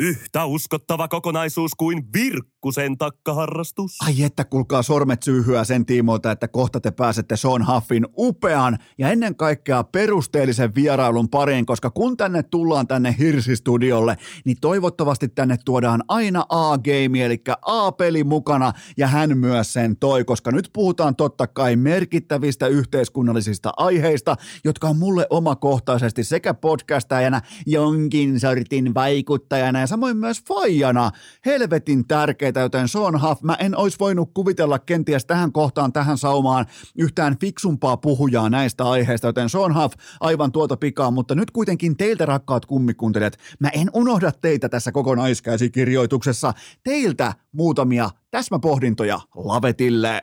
Yhtä 0.00 0.44
uskottava 0.44 1.08
kokonaisuus 1.08 1.74
kuin 1.74 2.04
Virkkusen 2.14 2.98
takkaharrastus. 2.98 3.96
Ai 4.06 4.22
että 4.22 4.44
kuulkaa 4.44 4.82
sormet 4.82 5.22
syyhyä 5.22 5.64
sen 5.64 5.86
tiimoilta, 5.86 6.30
että 6.30 6.48
kohta 6.48 6.80
te 6.80 6.90
pääsette 6.90 7.36
Sean 7.36 7.66
Huffin 7.66 8.06
upean 8.16 8.78
ja 8.98 9.10
ennen 9.10 9.36
kaikkea 9.36 9.84
perusteellisen 9.84 10.74
vierailun 10.74 11.28
pariin, 11.28 11.66
koska 11.66 11.90
kun 11.90 12.16
tänne 12.16 12.42
tullaan 12.42 12.86
tänne 12.86 13.16
Hirsistudiolle, 13.18 14.16
niin 14.44 14.56
toivottavasti 14.60 15.28
tänne 15.28 15.56
tuodaan 15.64 16.04
aina 16.08 16.44
A-game, 16.48 17.24
eli 17.24 17.42
A-peli 17.62 18.24
mukana 18.24 18.72
ja 18.96 19.06
hän 19.06 19.38
myös 19.38 19.72
sen 19.72 19.96
toi, 19.96 20.24
koska 20.24 20.50
nyt 20.50 20.70
puhutaan 20.72 21.16
totta 21.16 21.46
kai 21.46 21.76
merkittävistä 21.76 22.66
yhteiskunnallisista 22.66 23.72
aiheista, 23.76 24.36
jotka 24.64 24.88
on 24.88 24.96
mulle 24.98 25.26
omakohtaisesti 25.30 26.24
sekä 26.24 26.54
podcastajana 26.54 27.40
jonkin 27.66 28.40
sortin 28.40 28.94
vaikuttajana 28.94 29.80
ja 29.80 29.87
samoin 29.88 30.16
myös 30.16 30.42
faijana. 30.48 31.10
Helvetin 31.46 32.08
tärkeitä, 32.08 32.60
joten 32.60 32.88
Sean 32.88 33.22
Huff, 33.22 33.42
mä 33.42 33.54
en 33.54 33.76
olisi 33.76 33.98
voinut 34.00 34.30
kuvitella 34.34 34.78
kenties 34.78 35.24
tähän 35.24 35.52
kohtaan, 35.52 35.92
tähän 35.92 36.18
saumaan 36.18 36.66
yhtään 36.98 37.38
fiksumpaa 37.38 37.96
puhujaa 37.96 38.50
näistä 38.50 38.84
aiheista, 38.84 39.26
joten 39.26 39.48
Sean 39.48 39.74
Huff. 39.82 39.94
Aivan 40.20 40.52
tuota 40.52 40.76
pikaa, 40.76 41.10
mutta 41.10 41.34
nyt 41.34 41.50
kuitenkin 41.50 41.96
teiltä 41.96 42.26
rakkaat 42.26 42.66
kummikuuntelijat, 42.66 43.38
mä 43.58 43.68
en 43.68 43.90
unohda 43.92 44.32
teitä 44.32 44.68
tässä 44.68 44.92
kokonaiskäsikirjoituksessa, 44.92 46.54
teiltä 46.84 47.34
muutamia 47.52 48.10
täsmäpohdintoja 48.30 49.20
lavetille. 49.34 50.20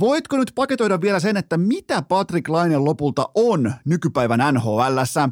Voitko 0.00 0.36
nyt 0.36 0.52
paketoida 0.54 1.00
vielä 1.00 1.20
sen, 1.20 1.36
että 1.36 1.56
mitä 1.56 2.02
Patrick 2.02 2.48
Laine 2.48 2.78
lopulta 2.78 3.28
on 3.34 3.72
nykypäivän 3.84 4.54
NHLssä? 4.54 5.28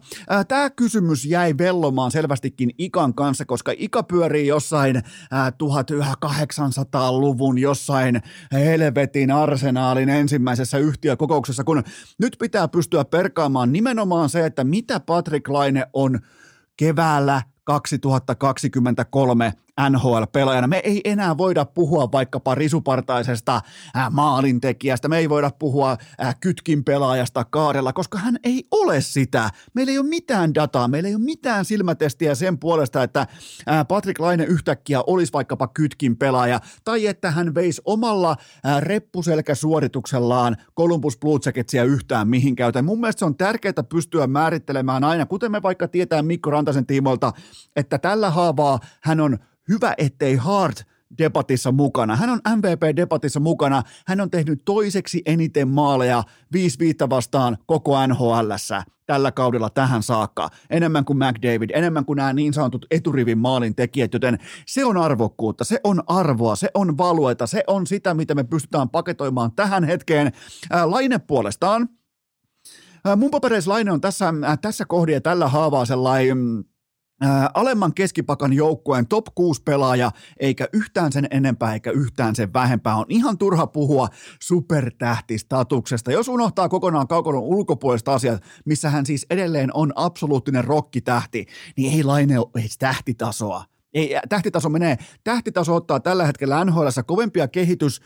Tämä 0.48 0.70
kysymys 0.70 1.24
jäi 1.24 1.54
vellomaan 1.58 2.10
selvästikin 2.10 2.70
Ikan 2.78 3.14
kanssa, 3.14 3.44
koska 3.44 3.72
Ika 3.76 4.02
pyörii 4.02 4.46
jossain 4.46 4.96
1800-luvun 5.62 7.58
jossain 7.58 8.22
helvetin 8.52 9.30
arsenaalin 9.30 10.08
ensimmäisessä 10.08 10.78
yhtiökokouksessa, 10.78 11.64
kun 11.64 11.82
nyt 12.18 12.36
pitää 12.40 12.68
pystyä 12.68 13.04
perkaamaan 13.04 13.72
nimenomaan 13.72 14.28
se, 14.28 14.46
että 14.46 14.64
mitä 14.64 15.00
Patrick 15.00 15.48
Laine 15.48 15.86
on 15.92 16.18
keväällä 16.76 17.42
2023 17.64 19.52
NHL-pelaajana. 19.80 20.66
Me 20.66 20.80
ei 20.84 21.00
enää 21.04 21.36
voida 21.36 21.64
puhua 21.64 22.12
vaikkapa 22.12 22.54
risupartaisesta 22.54 23.60
äh, 23.96 24.10
maalintekijästä, 24.10 25.08
me 25.08 25.18
ei 25.18 25.28
voida 25.28 25.50
puhua 25.58 25.96
äh, 26.22 26.36
kytkin 26.40 26.84
pelaajasta 26.84 27.44
kaarella, 27.44 27.92
koska 27.92 28.18
hän 28.18 28.38
ei 28.44 28.64
ole 28.70 29.00
sitä. 29.00 29.50
Meillä 29.74 29.92
ei 29.92 29.98
ole 29.98 30.06
mitään 30.06 30.54
dataa, 30.54 30.88
meillä 30.88 31.08
ei 31.08 31.14
ole 31.14 31.24
mitään 31.24 31.64
silmätestiä 31.64 32.34
sen 32.34 32.58
puolesta, 32.58 33.02
että 33.02 33.20
äh, 33.20 33.86
Patrick 33.88 34.20
Laine 34.20 34.44
yhtäkkiä 34.44 35.02
olisi 35.06 35.32
vaikkapa 35.32 35.68
kytkin 35.68 36.16
pelaaja, 36.16 36.60
tai 36.84 37.06
että 37.06 37.30
hän 37.30 37.54
veisi 37.54 37.82
omalla 37.84 38.36
reppuselkäsuorituksellaan 38.80 40.56
Columbus 40.78 41.18
Blue 41.18 41.38
Jacketsia 41.46 41.84
yhtään 41.84 42.28
mihinkään. 42.28 42.68
Joten 42.68 42.84
mun 42.84 43.00
mielestä 43.00 43.18
se 43.18 43.24
on 43.24 43.36
tärkeää 43.36 43.74
pystyä 43.88 44.26
määrittelemään 44.26 45.04
aina, 45.04 45.26
kuten 45.26 45.52
me 45.52 45.62
vaikka 45.62 45.88
tietää 45.88 46.22
Mikko 46.22 46.50
Rantasen 46.50 46.86
tiimoilta, 46.86 47.32
että 47.76 47.98
tällä 47.98 48.30
haavaa 48.30 48.78
hän 49.00 49.20
on 49.20 49.38
hyvä, 49.68 49.94
ettei 49.98 50.36
Hart 50.36 50.84
debatissa 51.18 51.72
mukana. 51.72 52.16
Hän 52.16 52.30
on 52.30 52.40
MVP-debatissa 52.48 53.40
mukana. 53.40 53.82
Hän 54.06 54.20
on 54.20 54.30
tehnyt 54.30 54.62
toiseksi 54.64 55.22
eniten 55.26 55.68
maaleja 55.68 56.22
5 56.52 56.78
viittä 56.78 57.10
vastaan 57.10 57.58
koko 57.66 58.06
nhl 58.06 58.50
tällä 59.06 59.32
kaudella 59.32 59.70
tähän 59.70 60.02
saakka. 60.02 60.48
Enemmän 60.70 61.04
kuin 61.04 61.18
McDavid, 61.18 61.70
enemmän 61.74 62.04
kuin 62.04 62.16
nämä 62.16 62.32
niin 62.32 62.52
sanotut 62.52 62.86
eturivin 62.90 63.38
maalin 63.38 63.74
tekijät, 63.74 64.12
joten 64.12 64.38
se 64.66 64.84
on 64.84 64.96
arvokkuutta, 64.96 65.64
se 65.64 65.80
on 65.84 66.02
arvoa, 66.06 66.56
se 66.56 66.68
on 66.74 66.98
valueta, 66.98 67.46
se 67.46 67.64
on 67.66 67.86
sitä, 67.86 68.14
mitä 68.14 68.34
me 68.34 68.44
pystytään 68.44 68.88
paketoimaan 68.88 69.52
tähän 69.52 69.84
hetkeen. 69.84 70.32
Ää, 70.70 70.90
Laine 70.90 71.18
puolestaan, 71.18 71.88
ää, 73.04 73.16
mun 73.16 73.30
papereissa 73.30 73.70
Laine 73.70 73.92
on 73.92 74.00
tässä, 74.00 74.34
ää, 74.42 74.56
tässä 74.56 74.84
kohdassa 74.88 75.20
tällä 75.20 75.48
haavaa 75.48 75.84
sellainen 75.84 76.38
mm, 76.38 76.64
Alemman 77.54 77.94
keskipakan 77.94 78.52
joukkueen 78.52 79.08
top 79.08 79.26
6 79.34 79.62
pelaaja, 79.62 80.10
eikä 80.40 80.68
yhtään 80.72 81.12
sen 81.12 81.26
enempää 81.30 81.74
eikä 81.74 81.90
yhtään 81.90 82.36
sen 82.36 82.52
vähempää. 82.52 82.96
On 82.96 83.06
ihan 83.08 83.38
turha 83.38 83.66
puhua 83.66 84.08
supertähtistatuksesta. 84.42 86.12
Jos 86.12 86.28
unohtaa 86.28 86.68
kokonaan 86.68 87.08
kaukolon 87.08 87.42
ulkopuoliset 87.42 88.08
asiat, 88.08 88.42
missä 88.64 88.90
hän 88.90 89.06
siis 89.06 89.26
edelleen 89.30 89.70
on 89.74 89.92
absoluuttinen 89.96 90.64
rokkitähti, 90.64 91.46
niin 91.76 91.92
ei 91.92 92.04
Laine 92.04 92.38
ole 92.38 92.64
tähtitasoa. 92.78 93.64
Ei, 93.94 94.16
tähtitaso 94.28 94.68
menee. 94.68 94.98
Tähtitaso 95.24 95.74
ottaa 95.74 96.00
tällä 96.00 96.26
hetkellä 96.26 96.64
NHL 96.64 96.86
kovempia 97.06 97.48
kehitys- 97.48 98.00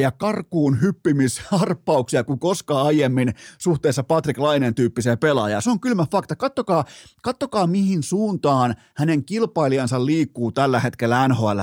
ja 0.00 0.10
karkuun 0.10 0.80
hyppimisharppauksia 0.80 2.24
kuin 2.24 2.38
koskaan 2.38 2.86
aiemmin 2.86 3.34
suhteessa 3.58 4.02
Patrick 4.02 4.38
Lainen 4.38 4.74
tyyppiseen 4.74 5.18
pelaajaan. 5.18 5.62
Se 5.62 5.70
on 5.70 5.80
kylmä 5.80 6.06
fakta. 6.10 6.36
Kattokaa, 6.36 6.84
kattokaa 7.22 7.66
mihin 7.66 8.02
suuntaan 8.02 8.74
hänen 8.96 9.24
kilpailijansa 9.24 10.06
liikkuu 10.06 10.52
tällä 10.52 10.80
hetkellä 10.80 11.28
NHL. 11.28 11.60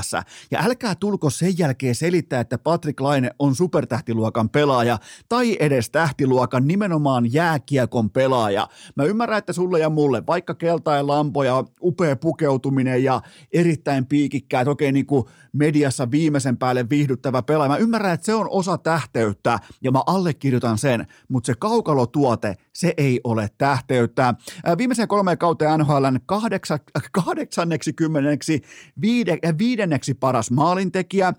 Ja 0.51 0.59
älkää 0.63 0.95
tulko 0.95 1.29
sen 1.29 1.57
jälkeen 1.57 1.95
selittää, 1.95 2.39
että 2.39 2.57
Patrick 2.57 2.99
Laine 2.99 3.31
on 3.39 3.55
supertähtiluokan 3.55 4.49
pelaaja 4.49 4.97
tai 5.29 5.57
edes 5.59 5.89
tähtiluokan 5.89 6.67
nimenomaan 6.67 7.33
jääkiekon 7.33 8.09
pelaaja. 8.09 8.67
Mä 8.95 9.03
ymmärrän, 9.03 9.37
että 9.37 9.53
sulle 9.53 9.79
ja 9.79 9.89
mulle, 9.89 10.23
vaikka 10.27 10.55
keltainen 10.55 11.07
lampo 11.07 11.43
ja 11.43 11.63
upea 11.81 12.15
pukeutuminen 12.15 13.03
ja 13.03 13.21
eri 13.53 13.68
erittäin 13.69 14.05
piikikkäät, 14.05 14.67
okei 14.67 14.91
niin 14.91 15.05
kuin 15.05 15.25
mediassa 15.53 16.11
viimeisen 16.11 16.57
päälle 16.57 16.89
viihdyttävä 16.89 17.41
pelaaja. 17.41 17.69
Mä 17.69 17.77
ymmärrän, 17.77 18.13
että 18.13 18.25
se 18.25 18.33
on 18.33 18.47
osa 18.49 18.77
tähteyttä 18.77 19.59
ja 19.81 19.91
mä 19.91 20.03
allekirjoitan 20.05 20.77
sen, 20.77 21.07
mutta 21.27 21.47
se 21.47 21.53
kaukalotuote, 21.59 22.57
se 22.79 22.93
ei 22.97 23.21
ole 23.23 23.47
tähteyttä. 23.57 24.33
Viimeisen 24.77 25.07
kolmeen 25.07 25.37
kauteen 25.37 25.79
NHLn 25.79 26.19
kahdeksa, 26.25 26.79
kahdeksanneksi 27.11 27.93
kymmeneksi 27.93 28.61
viide, 29.01 29.37
viidenneksi 29.57 30.13
paras 30.13 30.51
maalintekijä. 30.51 31.33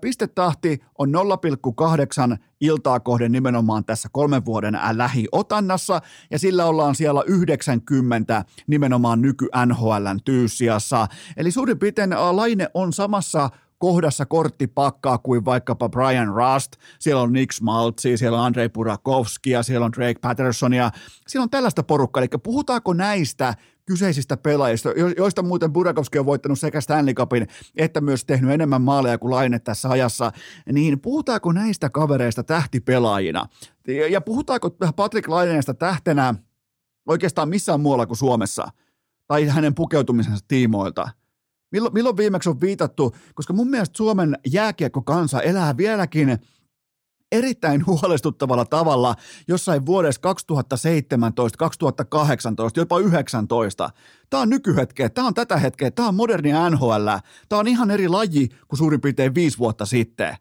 Pistetahti 0.00 0.78
on 0.98 1.12
0,8 2.32 2.36
iltaa 2.60 3.00
kohden 3.00 3.32
nimenomaan 3.32 3.84
tässä 3.84 4.08
kolmen 4.12 4.44
vuoden 4.44 4.78
lähiotannassa, 4.92 6.00
ja 6.30 6.38
sillä 6.38 6.64
ollaan 6.64 6.94
siellä 6.94 7.22
90 7.26 8.44
nimenomaan 8.66 9.22
nyky 9.22 9.48
NHLn 9.66 10.20
tyyssiassa. 10.24 11.06
Eli 11.36 11.50
suurin 11.50 11.78
piirtein 11.78 12.10
Laine 12.10 12.68
on 12.74 12.92
samassa 12.92 13.50
kohdassa 13.78 14.26
korttipakkaa 14.26 15.18
kuin 15.18 15.44
vaikkapa 15.44 15.88
Brian 15.88 16.28
Rust, 16.28 16.72
siellä 16.98 17.22
on 17.22 17.32
Nick 17.32 17.52
Smaltzi, 17.52 18.16
siellä 18.16 18.38
on 18.38 18.44
Andrei 18.44 18.68
Burakovskia, 18.68 19.62
siellä 19.62 19.84
on 19.86 19.92
Drake 19.92 20.18
Pattersonia, 20.20 20.90
siellä 21.28 21.42
on 21.42 21.50
tällaista 21.50 21.82
porukkaa, 21.82 22.20
eli 22.20 22.28
puhutaanko 22.42 22.92
näistä 22.92 23.54
kyseisistä 23.86 24.36
pelaajista, 24.36 24.88
joista 25.16 25.42
muuten 25.42 25.72
Burakovski 25.72 26.18
on 26.18 26.26
voittanut 26.26 26.58
sekä 26.58 26.80
Stanley 26.80 27.14
Cupin 27.14 27.46
että 27.76 28.00
myös 28.00 28.24
tehnyt 28.24 28.50
enemmän 28.50 28.82
maaleja 28.82 29.18
kuin 29.18 29.30
Laine 29.30 29.58
tässä 29.58 29.88
ajassa, 29.88 30.32
niin 30.72 31.00
puhutaanko 31.00 31.52
näistä 31.52 31.90
kavereista 31.90 32.42
tähtipelaajina? 32.42 33.46
Ja 34.10 34.20
puhutaanko 34.20 34.70
Patrick 34.96 35.28
Laineesta 35.28 35.74
tähtenä 35.74 36.34
oikeastaan 37.06 37.48
missään 37.48 37.80
muualla 37.80 38.06
kuin 38.06 38.16
Suomessa? 38.16 38.68
tai 39.28 39.46
hänen 39.46 39.74
pukeutumisensa 39.74 40.44
tiimoilta. 40.48 41.08
Milloin, 41.72 41.94
milloin 41.94 42.16
viimeksi 42.16 42.48
on 42.48 42.60
viitattu, 42.60 43.16
koska 43.34 43.52
mun 43.52 43.70
mielestä 43.70 43.96
Suomen 43.96 44.38
jääkiekko-kansa 44.46 45.40
elää 45.40 45.76
vieläkin 45.76 46.38
erittäin 47.32 47.86
huolestuttavalla 47.86 48.64
tavalla 48.64 49.14
jossain 49.48 49.86
vuodessa 49.86 50.20
2017, 50.20 51.58
2018, 51.58 52.80
jopa 52.80 52.98
19. 52.98 53.90
Tämä 54.30 54.40
on 54.40 54.50
nykyhetkeä, 54.50 55.08
tämä 55.08 55.26
on 55.26 55.34
tätä 55.34 55.56
hetkeä, 55.56 55.90
tämä 55.90 56.08
on 56.08 56.14
moderni 56.14 56.50
NHL, 56.70 57.08
tämä 57.48 57.60
on 57.60 57.68
ihan 57.68 57.90
eri 57.90 58.08
laji 58.08 58.48
kuin 58.68 58.78
suurin 58.78 59.00
piirtein 59.00 59.34
viisi 59.34 59.58
vuotta 59.58 59.86
sitten. 59.86 60.36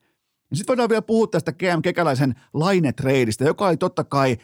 Sitten 0.54 0.68
voidaan 0.68 0.90
vielä 0.90 1.02
puhua 1.02 1.28
tästä 1.28 1.52
GM 1.52 1.82
Kekäläisen 1.84 2.36
lainetreidistä, 2.54 3.46
joka 3.46 3.68
oli 3.68 3.78
totta 3.78 4.04
kai 4.04 4.38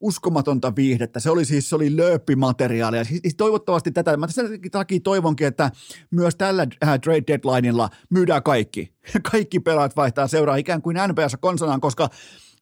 uskomatonta 0.00 0.76
viihdettä. 0.76 1.20
Se 1.20 1.30
oli 1.30 1.44
siis 1.44 1.68
se 1.68 1.76
oli 1.76 1.96
lööppimateriaalia. 1.96 3.04
Siis 3.04 3.34
toivottavasti 3.36 3.90
tätä, 3.92 4.16
mä 4.16 4.28
sen 4.28 4.60
takia 4.70 5.00
toivonkin, 5.00 5.46
että 5.46 5.70
myös 6.10 6.36
tällä 6.36 6.66
äh, 6.84 7.00
trade 7.00 7.22
deadlineilla 7.26 7.90
myydään 8.10 8.42
kaikki. 8.42 8.94
Kaikki 9.32 9.60
pelaat 9.60 9.96
vaihtaa 9.96 10.26
seuraa 10.26 10.56
ikään 10.56 10.82
kuin 10.82 10.96
NBS 11.08 11.36
konsanaan, 11.40 11.80
koska 11.80 12.08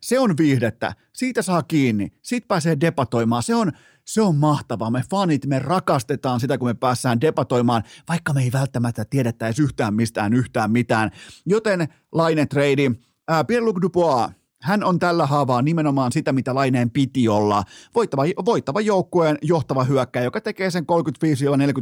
se 0.01 0.19
on 0.19 0.37
viihdettä. 0.39 0.95
Siitä 1.12 1.43
saa 1.43 1.62
kiinni. 1.62 2.12
Siitä 2.23 2.47
pääsee 2.49 2.77
debatoimaan. 2.81 3.43
Se 3.43 3.55
on, 3.55 3.73
se 4.05 4.23
on 4.23 4.37
mahtavaa. 4.37 4.91
Me 4.91 5.03
fanit, 5.11 5.47
me 5.47 5.59
rakastetaan 5.59 6.41
sitä, 6.41 6.59
kun 6.59 6.69
me 6.69 6.75
päässään 6.75 7.21
debatoimaan, 7.21 7.83
vaikka 8.09 8.33
me 8.33 8.43
ei 8.43 8.53
välttämättä 8.53 9.05
tiedettäisi 9.05 9.62
yhtään 9.62 9.95
mistään 9.95 10.35
yhtään 10.35 10.71
mitään. 10.71 11.11
Joten 11.47 11.89
Laine 12.12 12.47
trade, 12.47 12.87
äh, 13.31 13.47
Pierre-Luc 13.47 13.83
Dubois, 13.83 14.31
hän 14.62 14.85
on 14.85 14.99
tällä 14.99 15.26
haavaa 15.26 15.62
nimenomaan 15.62 16.12
sitä, 16.12 16.33
mitä 16.33 16.54
Laineen 16.54 16.90
piti 16.90 17.28
olla. 17.28 17.64
Voittava, 17.95 18.23
voittava 18.45 18.81
joukkueen 18.81 19.38
johtava 19.42 19.85
hyökkäjä, 19.85 20.25
joka 20.25 20.40
tekee 20.40 20.71
sen 20.71 20.85
35-40 20.85 20.87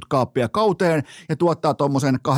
kaappia 0.08 0.48
kauteen 0.48 1.02
ja 1.28 1.36
tuottaa 1.36 1.74
tuommoisen 1.74 2.18
85-90 2.28 2.32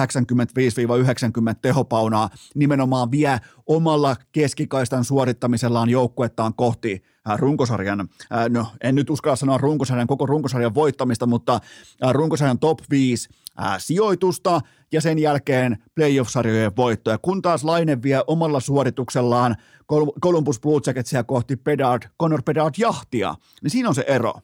tehopaunaa 1.63 2.31
nimenomaan 2.55 3.11
vie 3.11 3.39
omalla 3.67 4.17
keskikaistan 4.33 5.05
suorittamisellaan 5.05 5.89
joukkuettaan 5.89 6.55
kohti 6.55 7.12
runkosarjan, 7.37 8.01
äh, 8.01 8.51
no 8.51 8.67
en 8.81 8.95
nyt 8.95 9.11
uskalla 9.11 9.37
sanoa 9.37 9.59
runkosarjan, 9.59 10.07
koko 10.07 10.27
runkosarjan 10.27 10.75
voittamista, 10.75 11.27
mutta 11.27 11.61
äh, 12.05 12.13
runkosarjan 12.13 12.59
top 12.59 12.79
5 12.91 13.29
sijoitusta 13.79 14.61
ja 14.93 15.01
sen 15.01 15.19
jälkeen 15.19 15.77
playoff-sarjojen 15.95 16.77
voittoja, 16.77 17.19
kun 17.19 17.43
taas 17.43 17.65
Laine 17.65 18.03
vie 18.03 18.23
omalla 18.27 18.61
suorituksellaan 18.61 19.57
Columbus 20.23 20.61
Blue 20.61 20.81
Jacketsia 20.87 21.25
kohti 21.25 21.57
Bedard, 21.57 22.03
Connor 22.21 22.43
Bedard 22.43 22.75
jahtia, 22.79 23.35
niin 23.63 23.71
siinä 23.71 23.89
on 23.89 23.95
se 23.95 24.05
ero. 24.07 24.35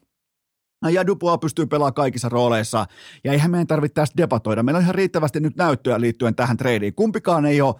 Ja 0.91 1.07
Dubois 1.07 1.39
pystyy 1.41 1.65
pelaamaan 1.65 1.93
kaikissa 1.93 2.29
rooleissa, 2.29 2.85
ja 3.23 3.31
eihän 3.31 3.51
meidän 3.51 3.67
tarvitse 3.67 3.93
tästä 3.93 4.17
debatoida. 4.17 4.63
Meillä 4.63 4.77
on 4.77 4.83
ihan 4.83 4.95
riittävästi 4.95 5.39
nyt 5.39 5.55
näyttöä 5.55 6.01
liittyen 6.01 6.35
tähän 6.35 6.57
treidiin. 6.57 6.95
Kumpikaan 6.95 7.45
ei 7.45 7.61
ole 7.61 7.75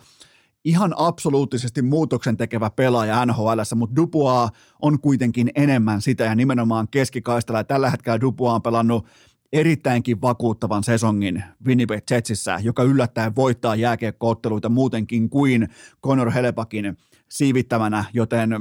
ihan 0.65 0.93
absoluuttisesti 0.97 1.81
muutoksen 1.81 2.37
tekevä 2.37 2.69
pelaaja 2.69 3.25
NHL, 3.25 3.59
mutta 3.75 3.95
Dubois 3.95 4.51
on 4.81 4.99
kuitenkin 4.99 5.51
enemmän 5.55 6.01
sitä 6.01 6.23
ja 6.23 6.35
nimenomaan 6.35 6.87
keskikaistella. 6.91 7.59
Ja 7.59 7.63
tällä 7.63 7.89
hetkellä 7.89 8.21
Dubois 8.21 8.53
on 8.53 8.61
pelannut 8.61 9.05
erittäinkin 9.53 10.21
vakuuttavan 10.21 10.83
sesongin 10.83 11.43
Winnipeg 11.65 12.03
Jetsissä, 12.11 12.59
joka 12.63 12.83
yllättäen 12.83 13.35
voittaa 13.35 13.75
jääkiekkootteluita 13.75 14.69
muutenkin 14.69 15.29
kuin 15.29 15.69
Conor 16.05 16.31
Helepakin 16.31 16.97
siivittämänä, 17.29 18.05
joten 18.13 18.53
äh, 18.53 18.59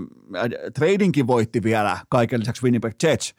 tradingkin 0.75 1.27
voitti 1.27 1.63
vielä 1.63 1.99
kaiken 2.09 2.41
lisäksi 2.41 2.63
Winnipeg 2.63 2.95
Jets. 3.03 3.35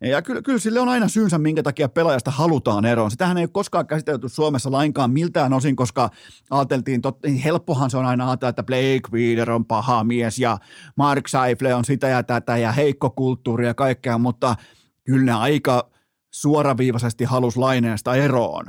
Ja 0.00 0.22
kyllä, 0.22 0.42
kyllä 0.42 0.58
sille 0.58 0.80
on 0.80 0.88
aina 0.88 1.08
syynsä, 1.08 1.38
minkä 1.38 1.62
takia 1.62 1.88
pelaajasta 1.88 2.30
halutaan 2.30 2.84
eroon. 2.84 3.10
Sitähän 3.10 3.38
ei 3.38 3.42
ole 3.42 3.50
koskaan 3.52 3.86
käsitelty 3.86 4.28
Suomessa 4.28 4.72
lainkaan 4.72 5.10
miltään 5.10 5.52
osin, 5.52 5.76
koska 5.76 6.10
ajateltiin, 6.50 7.02
tot, 7.02 7.18
niin 7.22 7.36
helppohan 7.36 7.90
se 7.90 7.96
on 7.96 8.06
aina 8.06 8.30
ajatella, 8.30 8.50
että 8.50 8.62
Blake 8.62 9.08
Wheeler 9.12 9.50
on 9.50 9.64
paha 9.64 10.04
mies 10.04 10.38
ja 10.38 10.58
Mark 10.96 11.28
Seifle 11.28 11.74
on 11.74 11.84
sitä 11.84 12.08
ja 12.08 12.22
tätä 12.22 12.56
ja 12.56 12.72
heikko 12.72 13.10
kulttuuri 13.10 13.66
ja 13.66 13.74
kaikkea, 13.74 14.18
mutta 14.18 14.56
kyllä 15.04 15.24
ne 15.24 15.32
aika 15.32 15.90
suoraviivaisesti 16.34 17.24
halusi 17.24 17.58
laineesta 17.58 18.14
eroon 18.14 18.64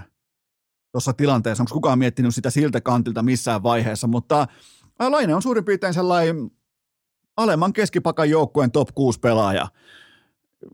tuossa 0.92 1.14
tilanteessa. 1.14 1.62
Onko 1.62 1.74
kukaan 1.74 2.00
miettinyt 2.00 2.36
sitä 2.36 2.50
siltä 2.50 2.82
kantilta 2.82 3.24
missään 3.24 3.64
vaiheessa, 3.64 4.08
mutta 4.08 4.48
Laine 5.10 5.36
on 5.36 5.42
suurin 5.42 5.66
piirtein 5.66 5.94
sellainen 5.94 6.52
alemman 7.38 7.74
keskipakan 7.74 8.30
joukkueen 8.30 8.72
top 8.72 8.90
6 8.96 9.20
pelaaja 9.20 9.68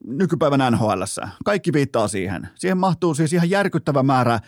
nykypäivän 0.08 0.74
NHL. 0.74 1.04
Kaikki 1.46 1.74
viittaa 1.74 2.08
siihen. 2.08 2.50
Siihen 2.56 2.78
mahtuu 2.78 3.13
siis 3.13 3.34
ihan 3.34 3.50
järkyttävä 3.50 4.04
määrä 4.04 4.40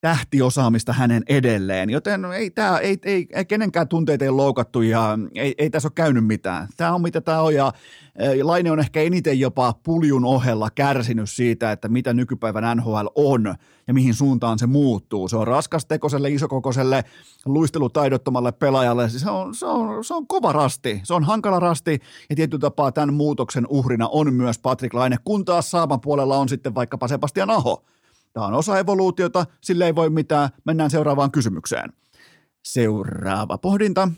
tähtiosaamista 0.00 0.92
hänen 0.92 1.22
edelleen, 1.28 1.90
joten 1.90 2.24
ei, 2.24 2.50
tää, 2.50 2.78
ei, 2.78 2.98
ei, 3.04 3.26
ei 3.32 3.44
kenenkään 3.44 3.88
tunteita 3.88 4.24
ei 4.24 4.30
loukattu 4.30 4.82
ja 4.82 5.18
ei, 5.34 5.54
ei 5.58 5.70
tässä 5.70 5.86
ole 5.86 5.92
käynyt 5.94 6.26
mitään. 6.26 6.68
Tämä 6.76 6.94
on 6.94 7.02
mitä 7.02 7.20
tämä 7.20 7.42
on 7.42 7.54
ja 7.54 7.72
Laine 8.42 8.70
on 8.70 8.80
ehkä 8.80 9.00
eniten 9.00 9.40
jopa 9.40 9.74
puljun 9.82 10.24
ohella 10.24 10.70
kärsinyt 10.70 11.30
siitä, 11.30 11.72
että 11.72 11.88
mitä 11.88 12.12
nykypäivän 12.12 12.76
NHL 12.76 13.06
on 13.14 13.54
ja 13.86 13.94
mihin 13.94 14.14
suuntaan 14.14 14.58
se 14.58 14.66
muuttuu. 14.66 15.28
Se 15.28 15.36
on 15.36 15.46
raskastekoselle, 15.46 16.30
isokokoiselle, 16.30 17.04
luistelutaidottomalle 17.44 18.52
pelaajalle. 18.52 19.08
Se 19.08 19.30
on, 19.30 19.54
se, 19.54 19.66
on, 19.66 20.04
se 20.04 20.14
on 20.14 20.26
kova 20.26 20.52
rasti, 20.52 21.00
se 21.04 21.14
on 21.14 21.24
hankala 21.24 21.60
rasti 21.60 22.00
ja 22.30 22.36
tietyllä 22.36 22.60
tapaa 22.60 22.92
tämän 22.92 23.14
muutoksen 23.14 23.66
uhrina 23.68 24.08
on 24.08 24.34
myös 24.34 24.58
Patrick 24.58 24.94
Laine, 24.94 25.16
kun 25.24 25.44
taas 25.44 25.70
Saapan 25.70 26.00
puolella 26.00 26.36
on 26.36 26.48
sitten 26.48 26.74
vaikkapa 26.74 27.08
Sebastian 27.08 27.50
Aho– 27.50 27.82
Tämä 28.36 28.46
on 28.46 28.54
osa 28.54 28.78
evoluutiota, 28.78 29.46
sille 29.60 29.86
ei 29.86 29.94
voi 29.94 30.10
mitään. 30.10 30.48
Mennään 30.64 30.90
seuraavaan 30.90 31.30
kysymykseen. 31.30 31.92
Seuraava 32.64 33.58
pohdinta. 33.58 34.08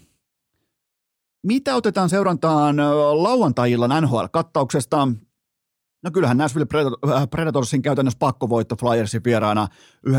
Mitä 1.46 1.74
otetaan 1.76 2.08
seurantaan 2.08 2.76
lauantai-illan 3.22 4.02
NHL-kattauksesta? 4.02 5.08
No 6.02 6.10
kyllähän 6.12 6.36
Nashville 6.36 6.66
Predatorsin 7.30 7.82
käytännössä 7.82 8.18
pakkovoitto 8.18 8.76
Flyersin 8.76 9.24
vieraana 9.24 9.68
19.30 10.08 10.12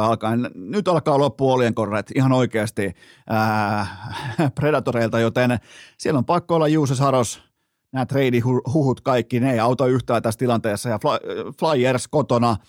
alkaen. 0.00 0.50
Nyt 0.54 0.88
alkaa 0.88 1.18
loppu 1.18 1.58
korret 1.74 2.10
ihan 2.14 2.32
oikeasti 2.32 2.92
ää, 3.26 3.86
Predatoreilta, 4.60 5.20
joten 5.20 5.58
siellä 5.98 6.18
on 6.18 6.24
pakko 6.24 6.54
olla 6.54 6.68
Juuse 6.68 6.94
Saros, 6.94 7.42
nämä 7.92 8.06
trade-huhut 8.06 9.00
kaikki, 9.00 9.40
ne 9.40 9.52
ei 9.52 9.60
auta 9.60 9.86
yhtään 9.86 10.22
tässä 10.22 10.38
tilanteessa 10.38 10.88
ja 10.88 10.98
Flyers 11.58 12.08
kotona– 12.08 12.56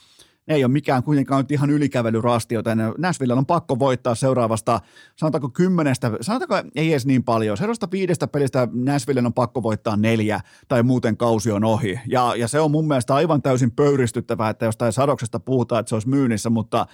ne 0.48 0.56
ei 0.56 0.64
ole 0.64 0.72
mikään 0.72 1.04
kuitenkaan 1.04 1.44
nyt 1.44 1.52
ihan 1.52 1.70
ylikävelyrasti, 1.70 2.56
joten 2.56 2.78
Nashville 2.98 3.34
on 3.34 3.46
pakko 3.46 3.80
voittaa 3.80 4.16
seuraavasta, 4.16 4.82
sanotaanko 5.16 5.50
kymmenestä, 5.50 6.12
sanotaanko 6.22 6.70
ei 6.76 6.92
edes 6.92 7.06
niin 7.06 7.24
paljon, 7.24 7.58
seuraavasta 7.58 7.92
viidestä 7.92 8.28
pelistä 8.28 8.68
Nashville 8.74 9.22
on 9.26 9.34
pakko 9.34 9.64
voittaa 9.64 9.98
neljä 9.98 10.40
tai 10.68 10.84
muuten 10.84 11.18
kausi 11.18 11.52
on 11.52 11.64
ohi. 11.64 12.00
Ja, 12.08 12.36
ja 12.36 12.48
se 12.48 12.60
on 12.60 12.72
mun 12.72 12.88
mielestä 12.88 13.16
aivan 13.16 13.42
täysin 13.42 13.72
pöyristyttävää, 13.72 14.50
että 14.50 14.66
jostain 14.66 14.94
sadoksesta 14.94 15.40
puhutaan, 15.40 15.80
että 15.80 15.90
se 15.90 15.96
olisi 15.96 16.10
myynnissä, 16.10 16.50
mutta 16.50 16.86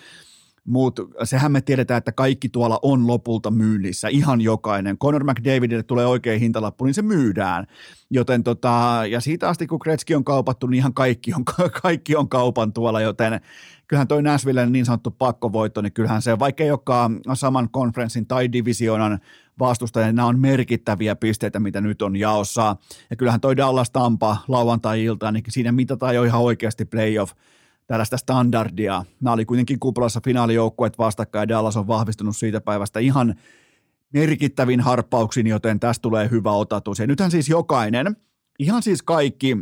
mutta 0.66 1.02
sehän 1.24 1.52
me 1.52 1.62
tiedetään, 1.62 1.98
että 1.98 2.12
kaikki 2.12 2.50
tuolla 2.50 2.80
on 2.82 3.08
lopulta 3.08 3.52
myynnissä, 3.52 4.08
ihan 4.08 4.42
jokainen. 4.42 4.98
Conor 4.98 5.24
McDavidille 5.24 5.84
tulee 5.84 6.06
oikein 6.06 6.40
hintalappu, 6.40 6.86
niin 6.86 6.94
se 6.94 7.02
myydään. 7.02 7.68
Joten 8.10 8.44
tota, 8.44 9.02
ja 9.10 9.22
siitä 9.22 9.50
asti 9.50 9.68
kun 9.68 9.80
Kretski 9.80 10.16
on 10.16 10.24
kaupattu, 10.24 10.68
niin 10.68 10.78
ihan 10.78 10.94
kaikki 10.94 11.34
on, 11.34 11.46
kaikki 11.82 12.16
on 12.16 12.30
kaupan 12.30 12.74
tuolla, 12.74 13.02
joten 13.02 13.42
kyllähän 13.88 14.08
toi 14.08 14.24
Nashville 14.24 14.66
niin 14.66 14.86
sanottu 14.86 15.12
pakkovoitto, 15.12 15.82
niin 15.82 15.94
kyllähän 15.94 16.22
se, 16.22 16.40
vaikka 16.40 16.64
ei 16.64 16.72
olekaan 16.72 17.20
saman 17.34 17.70
konferenssin 17.70 18.28
tai 18.28 18.52
divisioonan 18.52 19.20
vastustaja, 19.60 20.06
niin 20.06 20.16
nämä 20.16 20.28
on 20.28 20.40
merkittäviä 20.40 21.16
pisteitä, 21.16 21.60
mitä 21.60 21.82
nyt 21.82 22.02
on 22.02 22.16
jaossa. 22.16 22.76
Ja 23.10 23.16
kyllähän 23.16 23.42
toi 23.42 23.58
Dallas 23.58 23.92
Tampa 23.92 24.38
lauantai-ilta, 24.48 25.32
niin 25.32 25.44
siinä 25.50 25.72
mitataan 25.72 26.16
jo 26.16 26.24
ihan 26.24 26.42
oikeasti 26.42 26.86
playoff 26.86 27.34
tällaista 27.90 28.18
standardia. 28.18 29.06
Nämä 29.22 29.34
oli 29.34 29.46
kuitenkin 29.46 29.80
kuplassa 29.80 30.22
finaalijoukkueet 30.26 30.98
vastakkain 30.98 31.50
Dallas 31.50 31.78
on 31.78 31.88
vahvistunut 31.88 32.38
siitä 32.38 32.62
päivästä 32.62 33.00
ihan 33.00 33.36
merkittävin 34.14 34.80
harppauksin, 34.80 35.48
joten 35.48 35.80
tästä 35.80 36.02
tulee 36.02 36.30
hyvä 36.32 36.52
otatus. 36.52 37.00
Ja 37.00 37.08
nythän 37.08 37.32
siis 37.32 37.50
jokainen, 37.50 38.16
ihan 38.60 38.84
siis 38.84 39.04
kaikki 39.04 39.58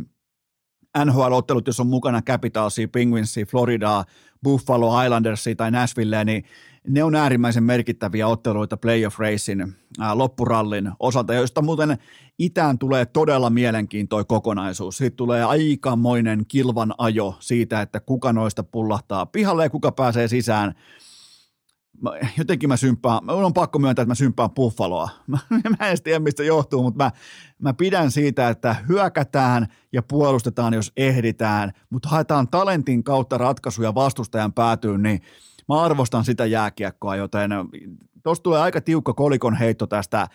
NHL-ottelut, 1.04 1.66
jos 1.66 1.80
on 1.80 1.86
mukana 1.86 2.22
Capitalsia, 2.22 2.88
Penguinsia, 2.88 3.46
Floridaa, 3.46 4.04
Buffalo, 4.44 5.02
Islandersia 5.02 5.56
tai 5.56 5.70
Nashville, 5.70 6.24
niin 6.24 6.44
ne 6.88 7.04
on 7.04 7.14
äärimmäisen 7.14 7.62
merkittäviä 7.62 8.28
otteluita 8.28 8.76
playoff 8.76 9.18
racein 9.18 9.74
loppurallin 10.14 10.90
osalta, 11.00 11.34
joista 11.34 11.62
muuten 11.62 11.98
itään 12.38 12.78
tulee 12.78 13.06
todella 13.06 13.50
mielenkiintoinen 13.50 14.26
kokonaisuus. 14.26 14.96
Siitä 14.96 15.16
tulee 15.16 15.44
aikamoinen 15.44 16.46
kilvan 16.48 16.94
ajo 16.98 17.36
siitä, 17.40 17.82
että 17.82 18.00
kuka 18.00 18.32
noista 18.32 18.62
pullahtaa 18.62 19.26
pihalle 19.26 19.62
ja 19.62 19.70
kuka 19.70 19.92
pääsee 19.92 20.28
sisään. 20.28 20.74
mä, 22.02 22.10
jotenkin 22.38 22.68
mä 22.68 22.76
symppaan, 22.76 23.24
mä 23.24 23.32
on 23.32 23.54
pakko 23.54 23.78
myöntää, 23.78 24.02
että 24.02 24.10
mä 24.10 24.14
symppaan 24.14 24.50
Buffaloa. 24.50 25.08
Mä, 25.26 25.38
mä 25.50 25.90
en 25.90 26.02
tiedä, 26.04 26.18
mistä 26.18 26.44
johtuu, 26.44 26.82
mutta 26.82 27.04
mä, 27.04 27.10
mä 27.58 27.74
pidän 27.74 28.10
siitä, 28.10 28.48
että 28.48 28.76
hyökätään 28.88 29.66
ja 29.92 30.02
puolustetaan, 30.02 30.74
jos 30.74 30.92
ehditään, 30.96 31.72
mutta 31.90 32.08
haetaan 32.08 32.48
talentin 32.48 33.04
kautta 33.04 33.38
ratkaisuja 33.38 33.94
vastustajan 33.94 34.52
päätyyn, 34.52 35.02
niin 35.02 35.20
mä 35.68 35.80
arvostan 35.82 36.24
sitä 36.24 36.46
jääkiekkoa, 36.46 37.16
joten 37.16 37.50
tuossa 38.22 38.42
tulee 38.42 38.60
aika 38.60 38.80
tiukka 38.80 39.14
kolikon 39.14 39.54
heitto 39.54 39.86
tästä 39.86 40.28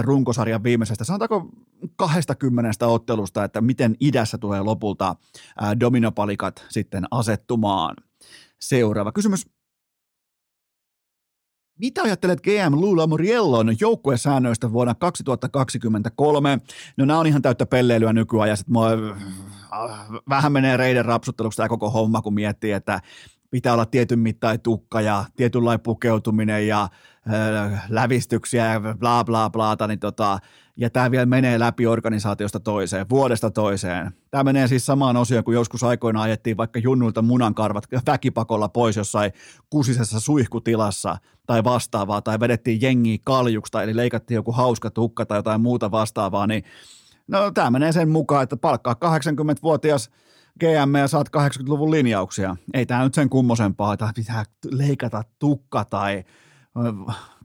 runkosarjan 0.00 0.62
viimeisestä, 0.62 1.04
sanotaanko 1.04 1.48
20 1.96 2.86
ottelusta, 2.86 3.44
että 3.44 3.60
miten 3.60 3.96
idässä 4.00 4.38
tulee 4.38 4.62
lopulta 4.62 5.16
dominopalikat 5.80 6.66
sitten 6.68 7.04
asettumaan. 7.10 7.96
Seuraava 8.60 9.12
kysymys. 9.12 9.46
Mitä 11.78 12.02
ajattelet 12.02 12.40
GM 12.40 12.74
Lula 12.74 13.06
Muriellon 13.06 13.76
joukkuesäännöistä 13.80 14.72
vuonna 14.72 14.94
2023? 14.94 16.58
No 16.96 17.04
nämä 17.04 17.20
on 17.20 17.26
ihan 17.26 17.42
täyttä 17.42 17.66
pelleilyä 17.66 18.12
nykyajassa. 18.12 18.66
Äh, 19.72 20.08
vähän 20.28 20.52
menee 20.52 20.76
reiden 20.76 21.04
rapsutteluksi 21.04 21.56
tämä 21.56 21.68
koko 21.68 21.90
homma, 21.90 22.22
kun 22.22 22.34
miettii, 22.34 22.72
että 22.72 23.00
pitää 23.50 23.72
olla 23.72 23.86
tietyn 23.86 24.18
mittain 24.18 24.60
tukka 24.60 25.00
ja 25.00 25.24
tietynlainen 25.36 25.80
pukeutuminen 25.80 26.66
ja 26.66 26.82
äh, 26.82 27.84
lävistyksiä 27.88 28.72
ja 28.72 28.80
bla 28.98 29.24
bla 29.24 29.50
bla, 29.50 29.76
niin 29.88 29.98
tota, 29.98 30.38
ja 30.76 30.90
tämä 30.90 31.10
vielä 31.10 31.26
menee 31.26 31.58
läpi 31.58 31.86
organisaatiosta 31.86 32.60
toiseen, 32.60 33.08
vuodesta 33.08 33.50
toiseen. 33.50 34.12
Tämä 34.30 34.44
menee 34.44 34.68
siis 34.68 34.86
samaan 34.86 35.16
osioon, 35.16 35.44
kun 35.44 35.54
joskus 35.54 35.82
aikoina 35.82 36.22
ajettiin 36.22 36.56
vaikka 36.56 36.78
junnuilta 36.78 37.22
munankarvat 37.22 37.84
väkipakolla 38.06 38.68
pois 38.68 38.96
jossain 38.96 39.32
kusisessa 39.70 40.20
suihkutilassa 40.20 41.16
tai 41.46 41.64
vastaavaa, 41.64 42.22
tai 42.22 42.40
vedettiin 42.40 42.80
jengiä 42.80 43.18
kaljuksta, 43.24 43.82
eli 43.82 43.96
leikattiin 43.96 44.36
joku 44.36 44.52
hauska 44.52 44.90
tukka 44.90 45.26
tai 45.26 45.38
jotain 45.38 45.60
muuta 45.60 45.90
vastaavaa, 45.90 46.46
niin 46.46 46.64
no 47.28 47.50
tämä 47.50 47.70
menee 47.70 47.92
sen 47.92 48.08
mukaan, 48.08 48.42
että 48.42 48.56
palkkaa 48.56 48.94
80-vuotias 48.94 50.10
GM 50.60 50.94
ja 50.98 51.08
saat 51.08 51.28
80-luvun 51.28 51.90
linjauksia. 51.90 52.56
Ei 52.74 52.86
tämä 52.86 53.04
nyt 53.04 53.14
sen 53.14 53.30
kummosempaa, 53.30 53.92
että 53.92 54.12
pitää 54.14 54.44
leikata 54.70 55.22
tukka 55.38 55.84
tai 55.84 56.24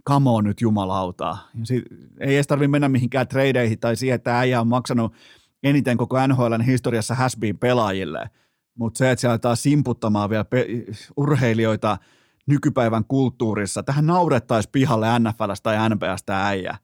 on 0.10 0.44
nyt 0.44 0.62
jumalauta. 0.62 1.38
Ei 2.20 2.36
edes 2.36 2.48
tarvitse 2.48 2.68
mennä 2.68 2.90
mihinkään 2.90 3.28
tradeihin 3.28 3.80
tai 3.80 3.96
siihen, 3.96 4.16
että 4.16 4.40
äijä 4.40 4.62
on 4.62 4.68
maksanut 4.68 5.14
eniten 5.64 5.98
koko 5.98 6.28
NHLn 6.28 6.62
historiassa 6.62 7.16
hasbeen 7.16 7.58
pelaajille. 7.58 8.30
Mutta 8.78 8.98
se, 8.98 9.12
että 9.12 9.22
siellä 9.22 9.32
aletaan 9.32 9.58
simputtamaan 9.58 10.30
vielä 10.30 10.46
pe- 10.46 10.68
urheilijoita 11.18 11.98
nykypäivän 12.48 13.06
kulttuurissa, 13.06 13.84
tähän 13.84 14.06
naurettaisiin 14.06 14.72
pihalle 14.72 15.08
NFLstä 15.20 15.64
tai 15.64 15.90
NBAstä 15.90 16.48
äijä. 16.48 16.78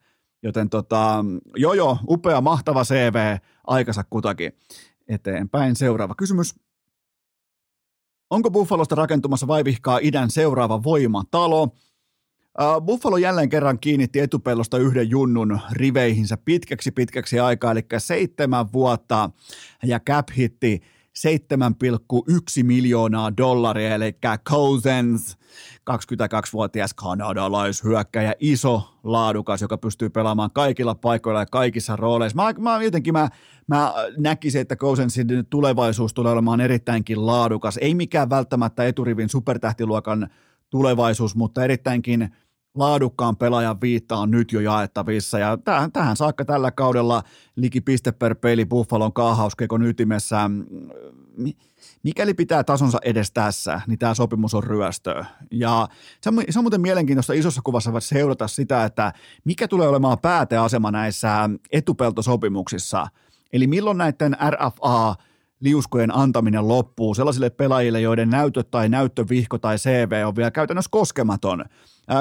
Joten 0.44 0.70
tota, 0.70 1.26
joo, 1.56 1.98
upea, 2.10 2.42
mahtava 2.42 2.84
CV, 2.84 3.38
aikansa 3.68 4.04
kutakin. 4.10 4.54
Eteenpäin 5.08 5.76
seuraava 5.76 6.16
kysymys. 6.16 6.56
Onko 8.30 8.52
Buffalosta 8.52 8.96
rakentumassa 8.96 9.48
vaivihkaa 9.48 10.00
idän 10.02 10.30
seuraava 10.30 10.84
voimatalo? 10.84 11.76
Buffalo 12.86 13.18
jälleen 13.18 13.50
kerran 13.50 13.80
kiinnitti 13.80 14.20
etupellosta 14.20 14.78
yhden 14.78 15.10
junnun 15.10 15.60
riveihinsä 15.72 16.38
pitkäksi 16.38 16.92
pitkäksi 16.92 17.40
aikaa, 17.40 17.72
eli 17.72 17.86
seitsemän 17.98 18.74
vuotta 18.74 19.30
ja 19.84 20.00
cap 20.00 20.28
hitti 20.38 20.82
7,1 21.20 22.64
miljoonaa 22.64 23.38
dollaria, 23.38 23.96
eli 23.96 24.16
Cousins, 24.50 25.38
22-vuotias 25.92 26.94
kanadalaishyökkäjä, 26.94 28.36
iso, 28.40 29.00
laadukas, 29.04 29.62
joka 29.62 29.78
pystyy 29.78 30.10
pelaamaan 30.10 30.52
kaikilla 30.52 30.96
paikoilla 30.96 31.40
ja 31.40 31.46
kaikissa 31.46 31.96
rooleissa. 31.96 32.36
Mä, 32.36 32.54
mä 32.72 32.84
jotenkin 32.84 33.14
mä, 33.14 33.30
mä 33.68 33.94
näkisin, 34.18 34.62
että 34.62 34.76
Cousinsin 34.76 35.28
tulevaisuus 35.50 36.14
tulee 36.14 36.32
olemaan 36.32 36.62
erittäinkin 36.62 37.26
laadukas. 37.26 37.78
Ei 37.82 37.96
mikään 37.96 38.30
välttämättä 38.30 38.86
eturivin 38.86 39.30
supertähtiluokan 39.30 40.30
tulevaisuus, 40.70 41.36
mutta 41.36 41.64
erittäinkin 41.64 42.36
laadukkaan 42.76 43.38
pelaajan 43.38 43.82
viitta 43.82 44.18
on 44.18 44.32
nyt 44.32 44.52
jo 44.52 44.60
jaettavissa 44.60 45.40
ja 45.40 45.58
tähän, 45.58 45.92
tähän 45.92 46.18
saakka 46.18 46.46
tällä 46.46 46.72
kaudella 46.72 47.24
liki 47.56 47.82
piste 47.82 48.12
per 48.12 48.36
peli 48.36 48.66
Buffalon 48.66 49.14
kaahauskekon 49.14 49.84
ytimessä. 49.84 50.50
Mikäli 52.04 52.34
pitää 52.34 52.64
tasonsa 52.64 52.98
edes 53.06 53.32
tässä, 53.32 53.82
niin 53.88 54.00
tämä 54.00 54.14
sopimus 54.14 54.54
on 54.54 54.64
ryöstö. 54.64 55.24
Ja 55.52 55.88
se 56.22 56.30
on, 56.30 56.44
se 56.50 56.60
on 56.60 56.64
muuten 56.64 56.82
mielenkiintoista 56.82 57.34
isossa 57.34 57.62
kuvassa 57.64 57.92
seurata 58.00 58.48
sitä, 58.48 58.86
että 58.86 59.14
mikä 59.46 59.68
tulee 59.68 59.88
olemaan 59.88 60.20
pääteasema 60.20 60.92
näissä 60.92 61.50
etupeltosopimuksissa. 61.72 63.08
Eli 63.54 63.68
milloin 63.68 63.98
näiden 63.98 64.38
RFA 64.50 65.16
liuskojen 65.60 66.16
antaminen 66.16 66.68
loppuu 66.68 67.14
sellaisille 67.14 67.50
pelaajille, 67.50 68.02
joiden 68.02 68.30
näytöt 68.30 68.72
tai 68.72 68.90
näyttövihko 68.90 69.58
tai 69.58 69.78
CV 69.78 70.24
on 70.28 70.36
vielä 70.36 70.52
käytännössä 70.52 70.90
koskematon. 70.92 71.66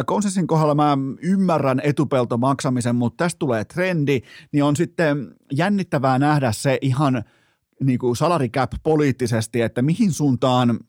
Konsensin 0.07 0.47
kohdalla 0.47 0.75
mä 0.75 0.99
ymmärrän 1.23 1.81
etupelto 1.85 2.37
maksamisen, 2.37 2.97
mutta 2.97 3.25
tästä 3.25 3.39
tulee 3.39 3.65
trendi, 3.65 4.21
niin 4.53 4.65
on 4.65 4.77
sitten 4.77 5.35
jännittävää 5.53 6.19
nähdä 6.19 6.53
se 6.53 6.79
ihan 6.81 7.25
niin 7.85 7.99
kuin 7.99 8.17
salary 8.17 8.49
cap 8.49 8.73
poliittisesti, 8.83 9.61
että 9.63 9.83
mihin 9.83 10.13
suuntaan 10.13 10.81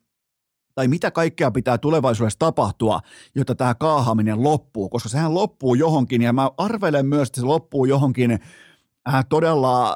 tai 0.75 0.87
mitä 0.87 1.11
kaikkea 1.11 1.51
pitää 1.51 1.77
tulevaisuudessa 1.77 2.39
tapahtua, 2.39 2.99
jotta 3.35 3.55
tämä 3.55 3.75
kaahaminen 3.75 4.43
loppuu, 4.43 4.89
koska 4.89 5.09
sehän 5.09 5.33
loppuu 5.33 5.75
johonkin, 5.75 6.21
ja 6.21 6.33
mä 6.33 6.49
arvelen 6.57 7.05
myös, 7.05 7.27
että 7.27 7.41
se 7.41 7.45
loppuu 7.45 7.85
johonkin 7.85 8.31
äh, 8.31 9.25
todella 9.29 9.95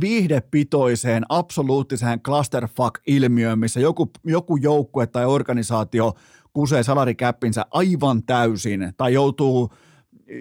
viihdepitoiseen, 0.00 1.24
absoluuttiseen 1.28 2.20
clusterfuck-ilmiöön, 2.20 3.58
missä 3.58 3.80
joku, 3.80 4.10
joku 4.24 4.56
joukkue 4.56 5.06
tai 5.06 5.26
organisaatio 5.26 6.14
kusee 6.52 6.82
salarikäppinsä 6.82 7.66
aivan 7.70 8.22
täysin 8.22 8.92
tai 8.96 9.14
joutuu 9.14 9.72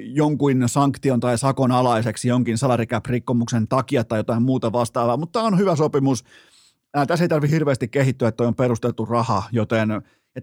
jonkun 0.04 0.63
sanktion 0.65 1.19
tai 1.19 1.38
sakon 1.38 1.71
alaiseksi 1.71 2.28
jonkin 2.28 2.58
salarikäp-rikkomuksen 2.58 3.67
takia 3.69 4.04
tai 4.04 4.19
jotain 4.19 4.43
muuta 4.43 4.71
vastaavaa, 4.71 5.17
mutta 5.17 5.39
tämä 5.39 5.47
on 5.47 5.58
hyvä 5.58 5.76
sopimus. 5.76 6.24
Ää, 6.93 7.06
tässä 7.06 7.26
ei 7.26 7.30
tarvitse 7.30 7.56
hirveästi 7.56 7.88
kehittyä, 7.88 8.28
että 8.28 8.43
on 8.43 8.56
perusteltu 8.56 9.06
raha, 9.06 9.43
joten 9.52 9.89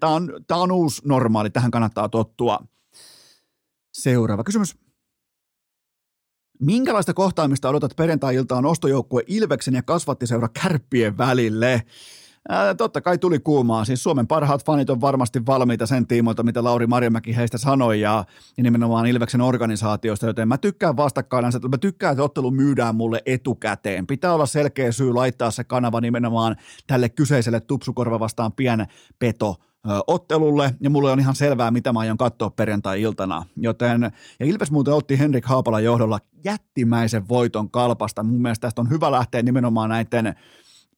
tämä 0.00 0.12
on, 0.12 0.32
on 0.50 0.72
uusi 0.72 1.02
normaali, 1.04 1.50
tähän 1.50 1.70
kannattaa 1.70 2.08
tottua. 2.08 2.58
Seuraava 3.92 4.44
kysymys. 4.44 4.76
Minkälaista 6.60 7.14
kohtaamista 7.14 7.68
odotat 7.68 7.96
perjantai-iltaan 7.96 8.66
ostojoukkue 8.66 9.22
Ilveksen 9.26 9.74
ja 9.74 9.82
kasvattiseura 9.82 10.48
Kärppien 10.48 11.18
välille? 11.18 11.82
Ää, 12.48 12.74
totta 12.74 13.00
kai 13.00 13.18
tuli 13.18 13.38
kuumaa. 13.38 13.84
Siis 13.84 14.02
Suomen 14.02 14.26
parhaat 14.26 14.64
fanit 14.64 14.90
on 14.90 15.00
varmasti 15.00 15.46
valmiita 15.46 15.86
sen 15.86 16.06
tiimoilta, 16.06 16.42
mitä 16.42 16.64
Lauri 16.64 16.86
Marjamäki 16.86 17.36
heistä 17.36 17.58
sanoi 17.58 18.00
ja, 18.00 18.24
ja 18.56 18.62
nimenomaan 18.62 19.06
Ilveksen 19.06 19.40
organisaatiosta, 19.40 20.26
joten 20.26 20.48
mä 20.48 20.58
tykkään 20.58 20.96
vastakkain, 20.96 21.44
mä 21.44 21.78
tykkään, 21.78 22.12
että 22.12 22.22
ottelu 22.22 22.50
myydään 22.50 22.94
mulle 22.94 23.22
etukäteen. 23.26 24.06
Pitää 24.06 24.34
olla 24.34 24.46
selkeä 24.46 24.92
syy 24.92 25.12
laittaa 25.12 25.50
se 25.50 25.64
kanava 25.64 26.00
nimenomaan 26.00 26.56
tälle 26.86 27.08
kyseiselle 27.08 27.60
tupsukorva 27.60 28.20
vastaan 28.20 28.52
pien 28.52 28.86
peto 29.18 29.56
ottelulle, 30.06 30.74
ja 30.80 30.90
mulle 30.90 31.10
on 31.10 31.20
ihan 31.20 31.34
selvää, 31.34 31.70
mitä 31.70 31.92
mä 31.92 32.00
aion 32.00 32.18
katsoa 32.18 32.50
perjantai-iltana. 32.50 33.44
Joten, 33.56 34.02
ja 34.40 34.46
Ilves 34.46 34.70
muuten 34.70 34.94
otti 34.94 35.18
Henrik 35.18 35.44
Haapalan 35.44 35.84
johdolla 35.84 36.18
jättimäisen 36.44 37.28
voiton 37.28 37.70
kalpasta. 37.70 38.22
Mun 38.22 38.42
mielestä 38.42 38.66
tästä 38.66 38.80
on 38.80 38.90
hyvä 38.90 39.10
lähteä 39.10 39.42
nimenomaan 39.42 39.90
näiden 39.90 40.34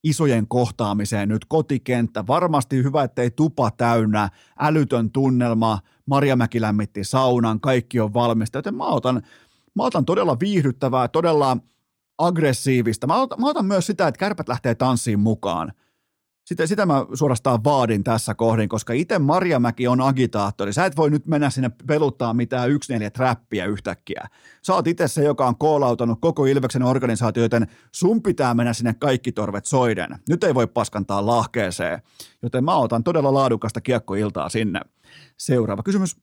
isojen 0.05 0.49
kohtaamiseen 0.49 1.29
nyt 1.29 1.45
kotikenttä. 1.45 2.27
Varmasti 2.27 2.77
hyvä, 2.77 3.03
ettei 3.03 3.31
tupa 3.31 3.71
täynnä, 3.71 4.29
älytön 4.59 5.11
tunnelma, 5.11 5.79
Marjamäki 6.07 6.61
lämmitti 6.61 7.05
saunan, 7.05 7.61
kaikki 7.61 8.01
on 8.01 8.15
valmista, 8.15 8.59
joten 8.59 8.75
mä 8.75 8.87
otan, 8.87 9.23
mä 9.75 9.85
otan 9.85 10.05
todella 10.05 10.37
viihdyttävää, 10.41 11.09
todella 11.09 11.57
aggressiivista. 12.19 13.07
Mä 13.07 13.21
otan, 13.21 13.41
mä 13.41 13.49
otan 13.49 13.67
myös 13.67 13.87
sitä, 13.87 14.09
että 14.09 14.19
kärpät 14.19 14.49
lähtee 14.49 14.75
tanssiin 14.75 15.21
mukaan. 15.21 15.73
Sitä, 16.51 16.67
sitä 16.67 16.87
mä 16.87 17.07
suorastaan 17.15 17.65
vaadin 17.65 18.05
tässä 18.05 18.35
kohdin, 18.35 18.69
koska 18.69 18.93
itse 18.93 19.19
Marjamäki 19.19 19.89
on 19.89 20.01
agitaattori. 20.01 20.73
Sä 20.73 20.85
et 20.85 20.97
voi 20.97 21.11
nyt 21.11 21.27
mennä 21.27 21.51
sinne 21.51 21.71
peluttaa 21.87 22.35
mitään 22.35 22.71
yksi 22.71 22.93
neljä 22.93 23.11
trappia 23.11 23.67
yhtäkkiä. 23.67 24.27
Sä 24.63 24.75
oot 24.75 24.87
itse 24.87 25.09
se, 25.09 25.25
joka 25.25 25.47
on 25.47 25.59
koolautanut 25.59 26.19
koko 26.21 26.47
Ilveksen 26.47 26.83
organisaatio, 26.83 27.43
joten 27.43 27.67
sun 27.95 28.23
pitää 28.23 28.55
mennä 28.55 28.73
sinne 28.73 28.95
kaikki 28.95 29.33
torvet 29.33 29.67
soiden. 29.67 30.19
Nyt 30.29 30.45
ei 30.45 30.55
voi 30.55 30.67
paskantaa 30.67 31.27
lahkeeseen, 31.27 32.03
joten 32.43 32.65
mä 32.65 32.77
otan 32.77 33.05
todella 33.05 33.35
laadukasta 33.35 33.81
kiekkoiltaa 33.81 34.49
sinne. 34.49 34.81
Seuraava 35.39 35.83
kysymys. 35.83 36.17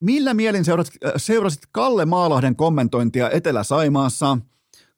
Millä 0.00 0.34
mielin 0.34 0.64
seurasit, 0.64 0.94
äh, 1.06 1.12
seurasit 1.16 1.62
Kalle 1.72 2.04
Maalahden 2.04 2.56
kommentointia 2.56 3.30
Etelä-Saimaassa– 3.30 4.38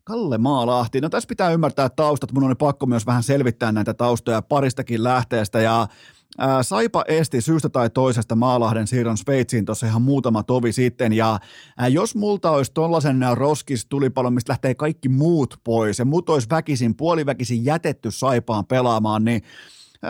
Kalle 0.05 0.39
Maalahti. 0.39 1.01
No 1.01 1.09
tässä 1.09 1.29
pitää 1.29 1.51
ymmärtää 1.51 1.89
taustat. 1.89 2.33
Mun 2.33 2.45
on 2.45 2.57
pakko 2.57 2.87
myös 2.87 3.07
vähän 3.07 3.23
selvittää 3.23 3.73
näitä 3.73 3.95
taustoja 3.95 4.43
paristakin 4.43 5.05
lähteestä. 5.05 5.61
Ja 5.61 5.89
Ää, 6.39 6.63
Saipa 6.63 7.05
esti 7.09 7.41
syystä 7.41 7.69
tai 7.69 7.91
toisesta 7.91 8.37
Maalahden 8.37 8.87
siirron 8.87 9.19
Sveitsiin 9.19 9.65
tuossa 9.65 9.87
ihan 9.87 10.03
muutama 10.03 10.43
tovi 10.43 10.73
sitten, 10.73 11.13
ja 11.13 11.39
ää, 11.79 11.89
jos 11.89 12.15
multa 12.15 12.51
olisi 12.51 12.73
tollasen 12.73 13.21
roskis 13.35 13.87
tulipalon, 13.87 14.33
mistä 14.33 14.51
lähtee 14.51 14.75
kaikki 14.75 15.09
muut 15.09 15.61
pois, 15.65 15.99
ja 15.99 16.05
muut 16.05 16.31
olisi 16.31 16.49
väkisin, 16.51 16.97
puoliväkisin 16.97 17.65
jätetty 17.65 18.11
Saipaan 18.11 18.67
pelaamaan, 18.67 19.25
niin 19.25 19.43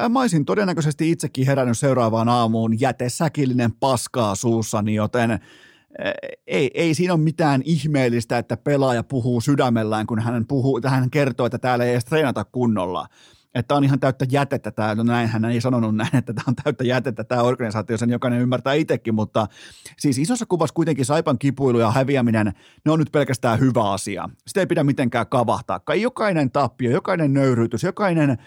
Mä 0.09 0.20
olisin 0.20 0.44
todennäköisesti 0.44 1.11
itsekin 1.11 1.46
herännyt 1.46 1.79
seuraavaan 1.79 2.29
aamuun 2.29 2.81
jätesäkillinen 2.81 3.72
paskaa 3.72 4.35
suussani, 4.35 4.94
joten 4.94 5.40
ei, 6.46 6.70
ei 6.74 6.94
siinä 6.94 7.14
ole 7.14 7.20
mitään 7.22 7.62
ihmeellistä, 7.64 8.38
että 8.38 8.57
pelaaja 8.57 9.03
puhuu 9.03 9.40
sydämellään, 9.40 10.07
kun 10.07 10.18
hän, 10.18 10.46
puhuu, 10.46 10.81
hän 10.87 11.11
kertoo, 11.11 11.46
että 11.46 11.59
täällä 11.59 11.85
ei 11.85 11.92
edes 11.92 12.05
treenata 12.05 12.44
kunnolla. 12.44 13.07
Että 13.55 13.74
on 13.74 13.85
ihan 13.85 14.00
täyttä 14.00 14.26
jätettä 14.31 14.70
tämä, 14.70 14.94
no 14.94 15.03
näin 15.03 15.29
hän 15.29 15.44
ei 15.44 15.61
sanonut 15.61 15.96
näin, 15.96 16.16
että 16.16 16.33
tämä 16.33 16.44
on 16.48 16.57
täyttä 16.57 16.85
jätettä 16.85 17.24
tämä 17.24 17.42
organisaatio, 17.42 17.98
sen 17.98 18.11
jokainen 18.11 18.40
ymmärtää 18.40 18.74
itsekin, 18.74 19.14
mutta 19.14 19.46
siis 19.98 20.18
isossa 20.18 20.46
kuvassa 20.46 20.74
kuitenkin 20.74 21.05
Saipan 21.05 21.38
kipuilu 21.38 21.79
ja 21.79 21.90
häviäminen, 21.90 22.53
ne 22.85 22.92
on 22.92 22.98
nyt 22.98 23.12
pelkästään 23.12 23.61
hyvä 23.61 23.90
asia. 23.90 24.29
Sitä 24.46 24.61
ei 24.61 24.66
pidä 24.66 24.85
mitenkään 24.85 25.26
kavahtaa. 25.26 25.81
Jokainen 26.00 26.50
tappio, 26.50 26.90
jokainen 26.90 27.35
nöyryytys, 27.35 27.83
jokainen 27.83 28.38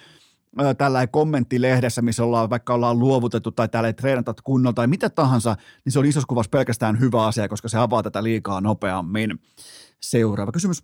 tällä 0.78 1.08
kommenttilehdessä, 1.08 2.02
missä 2.02 2.24
ollaan, 2.24 2.50
vaikka 2.50 2.74
ollaan 2.74 3.00
luovutettu 3.00 3.52
tai 3.52 3.70
täällä 3.70 3.88
ei 3.88 3.94
treenata 3.94 4.34
kunnolla 4.44 4.74
tai 4.74 4.88
mitä 4.88 5.10
tahansa, 5.10 5.56
niin 5.86 5.94
se 5.94 6.00
on 6.00 6.06
isossa 6.06 6.28
kuvassa 6.28 6.50
pelkästään 6.50 7.00
hyvä 7.00 7.26
asia, 7.26 7.48
koska 7.48 7.68
se 7.68 7.78
avaa 7.78 8.04
tätä 8.04 8.24
liikaa 8.24 8.62
nopeammin. 8.62 9.40
Seuraava 10.02 10.52
kysymys. 10.52 10.82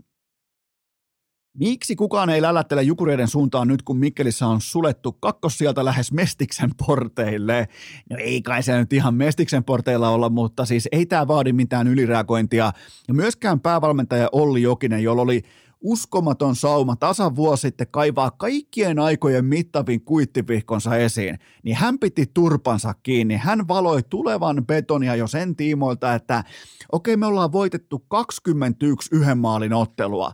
Miksi 1.58 1.96
kukaan 1.96 2.30
ei 2.30 2.42
lälättele 2.42 2.84
Jukureiden 2.84 3.28
suuntaan 3.28 3.68
nyt, 3.68 3.82
kun 3.82 3.98
Mikkelissä 3.98 4.48
on 4.48 4.62
sulettu 4.62 5.12
kakkos 5.12 5.58
sieltä 5.58 5.86
lähes 5.86 6.12
Mestiksen 6.12 6.70
porteille? 6.88 7.68
No 8.10 8.18
ei 8.20 8.42
kai 8.42 8.64
se 8.64 8.78
nyt 8.78 8.94
ihan 8.94 9.14
Mestiksen 9.14 9.64
porteilla 9.64 10.10
olla, 10.10 10.30
mutta 10.30 10.66
siis 10.66 10.88
ei 10.92 11.06
tämä 11.06 11.28
vaadi 11.28 11.54
mitään 11.54 11.88
ylireagointia. 11.88 12.72
Ja 13.08 13.14
myöskään 13.14 13.60
päävalmentaja 13.60 14.30
Olli 14.32 14.62
Jokinen, 14.62 15.04
jolla 15.04 15.22
oli 15.22 15.42
uskomaton 15.82 16.56
sauma 16.56 16.96
tasan 16.96 17.36
vuosi 17.36 17.62
sitten 17.62 17.88
kaivaa 17.92 18.32
kaikkien 18.32 19.00
aikojen 19.00 19.46
mittavin 19.46 20.02
kuittivihkonsa 20.02 20.98
esiin, 20.98 21.40
niin 21.64 21.76
hän 21.76 22.00
piti 22.00 22.26
turpansa 22.34 22.94
kiinni. 23.04 23.38
Hän 23.38 23.68
valoi 23.68 24.04
tulevan 24.10 24.66
betonia 24.68 25.16
jo 25.16 25.28
sen 25.28 25.56
tiimoilta, 25.56 26.14
että 26.14 26.44
okei, 26.92 27.18
me 27.18 27.26
ollaan 27.26 27.52
voitettu 27.52 28.06
21 28.08 29.10
yhden 29.16 29.38
maalin 29.38 29.74
ottelua. 29.74 30.32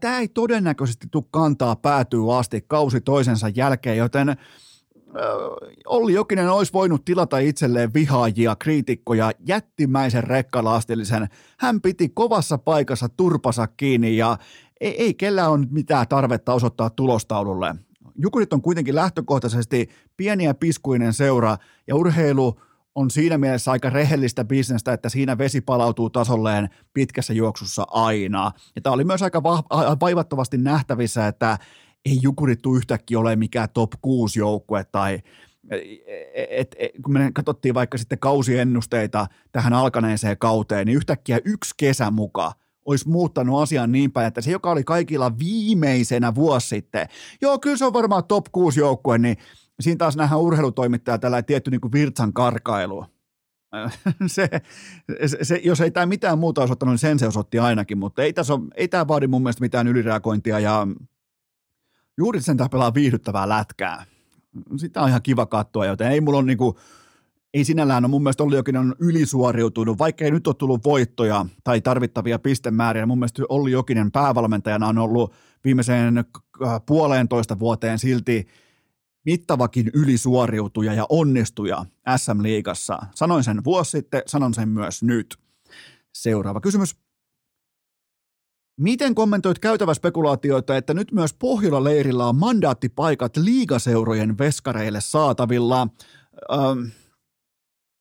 Tämä 0.00 0.18
ei 0.18 0.28
todennäköisesti 0.28 1.06
tule 1.10 1.24
kantaa 1.30 1.76
päätyy 1.76 2.38
asti 2.38 2.64
kausi 2.66 3.00
toisensa 3.00 3.48
jälkeen, 3.48 3.96
joten 3.96 4.36
Olli 5.86 6.12
Jokinen 6.12 6.50
olisi 6.50 6.72
voinut 6.72 7.04
tilata 7.04 7.38
itselleen 7.38 7.94
vihaajia, 7.94 8.56
kriitikkoja, 8.56 9.32
jättimäisen 9.46 10.24
rekkalastillisen. 10.24 11.28
Hän 11.58 11.80
piti 11.80 12.08
kovassa 12.08 12.58
paikassa 12.58 13.08
turpasa 13.08 13.66
kiinni 13.66 14.16
ja 14.16 14.38
ei, 14.80 15.02
ei 15.02 15.14
kellään 15.14 15.50
ole 15.50 15.66
mitään 15.70 16.08
tarvetta 16.08 16.54
osoittaa 16.54 16.90
tulostaululle. 16.90 17.74
Jukurit 18.18 18.52
on 18.52 18.62
kuitenkin 18.62 18.94
lähtökohtaisesti 18.94 19.88
pieni 20.16 20.44
ja 20.44 20.54
piskuinen 20.54 21.12
seura 21.12 21.56
ja 21.86 21.96
urheilu 21.96 22.60
on 22.94 23.10
siinä 23.10 23.38
mielessä 23.38 23.70
aika 23.70 23.90
rehellistä 23.90 24.44
bisnestä, 24.44 24.92
että 24.92 25.08
siinä 25.08 25.38
vesi 25.38 25.60
palautuu 25.60 26.10
tasolleen 26.10 26.68
pitkässä 26.94 27.32
juoksussa 27.32 27.86
aina. 27.90 28.52
Ja 28.76 28.82
tämä 28.82 28.94
oli 28.94 29.04
myös 29.04 29.22
aika 29.22 29.42
vaivattavasti 30.00 30.58
nähtävissä, 30.58 31.26
että 31.26 31.58
ei 32.04 32.18
Jukurit 32.22 32.62
tule 32.62 32.76
yhtäkkiä 32.76 33.18
ole 33.18 33.36
mikään 33.36 33.68
top 33.74 33.90
6 34.02 34.38
joukkue 34.38 34.84
tai 34.84 35.18
et, 36.34 36.76
et, 36.78 36.90
kun 37.04 37.12
me 37.12 37.30
katsottiin 37.34 37.74
vaikka 37.74 37.98
sitten 37.98 38.18
kausiennusteita 38.18 39.26
tähän 39.52 39.72
alkaneeseen 39.72 40.38
kauteen, 40.38 40.86
niin 40.86 40.96
yhtäkkiä 40.96 41.38
yksi 41.44 41.74
kesä 41.76 42.10
mukaan 42.10 42.52
olisi 42.86 43.08
muuttanut 43.08 43.62
asian 43.62 43.92
niin 43.92 44.12
päin, 44.12 44.26
että 44.26 44.40
se, 44.40 44.50
joka 44.50 44.70
oli 44.70 44.84
kaikilla 44.84 45.38
viimeisenä 45.38 46.34
vuosi 46.34 46.68
sitten, 46.68 47.08
joo, 47.40 47.58
kyllä 47.58 47.76
se 47.76 47.84
on 47.84 47.92
varmaan 47.92 48.24
top 48.24 48.46
6 48.52 48.80
joukkue, 48.80 49.18
niin 49.18 49.36
siinä 49.80 49.98
taas 49.98 50.16
nähdään 50.16 50.40
urheilutoimittaja 50.40 51.18
tällä 51.18 51.42
tietty 51.42 51.70
niin 51.70 51.80
kuin 51.80 51.92
virtsan 51.92 52.32
karkailu. 52.32 53.04
se, 54.26 54.48
se, 55.26 55.38
se, 55.44 55.60
jos 55.64 55.80
ei 55.80 55.90
tämä 55.90 56.06
mitään 56.06 56.38
muuta 56.38 56.62
osoittanut, 56.62 56.92
niin 56.92 56.98
sen 56.98 57.18
se 57.18 57.26
osoitti 57.26 57.58
ainakin, 57.58 57.98
mutta 57.98 58.22
ei, 58.22 58.32
tässä 58.32 58.54
ole, 58.54 58.62
ei 58.74 58.88
tämä 58.88 59.08
vaadi 59.08 59.26
mun 59.26 59.42
mielestä 59.42 59.60
mitään 59.60 59.88
ylireagointia 59.88 60.60
ja 60.60 60.86
juuri 62.18 62.40
sen 62.40 62.56
tämä 62.56 62.68
pelaa 62.68 62.94
viihdyttävää 62.94 63.48
lätkää. 63.48 64.04
Sitä 64.76 65.02
on 65.02 65.08
ihan 65.08 65.22
kiva 65.22 65.46
katsoa, 65.46 65.86
joten 65.86 66.12
ei 66.12 66.20
mulla 66.20 66.38
ole 66.38 66.46
niin 66.46 66.58
kuin, 66.58 66.76
ei 67.56 67.64
sinällään 67.64 68.04
ole 68.04 68.10
mun 68.10 68.22
mielestä 68.22 68.42
Olli 68.42 68.56
Jokinen 68.56 68.80
on 68.80 68.94
ylisuoriutunut, 68.98 69.98
vaikka 69.98 70.24
ei 70.24 70.30
nyt 70.30 70.46
ole 70.46 70.54
tullut 70.54 70.84
voittoja 70.84 71.46
tai 71.64 71.80
tarvittavia 71.80 72.38
pistemääriä. 72.38 73.06
Mun 73.06 73.18
mielestä 73.18 73.42
Olli 73.48 73.70
Jokinen 73.70 74.12
päävalmentajana 74.12 74.88
on 74.88 74.98
ollut 74.98 75.34
viimeiseen 75.64 76.24
puoleentoista 76.86 77.58
vuoteen 77.58 77.98
silti 77.98 78.46
mittavakin 79.26 79.90
ylisuoriutuja 79.94 80.94
ja 80.94 81.06
onnistuja 81.08 81.86
SM-liigassa. 82.16 82.98
Sanoin 83.14 83.44
sen 83.44 83.64
vuosi 83.64 83.90
sitten, 83.90 84.22
sanon 84.26 84.54
sen 84.54 84.68
myös 84.68 85.02
nyt. 85.02 85.36
Seuraava 86.14 86.60
kysymys. 86.60 86.96
Miten 88.80 89.14
kommentoit 89.14 89.58
käytävä 89.58 89.94
spekulaatioita, 89.94 90.76
että 90.76 90.94
nyt 90.94 91.12
myös 91.12 91.34
Pohjola-leirillä 91.34 92.26
on 92.26 92.36
mandaattipaikat 92.36 93.36
liigaseurojen 93.36 94.38
veskareille 94.38 95.00
saatavilla? 95.00 95.88
Ähm, 96.52 96.88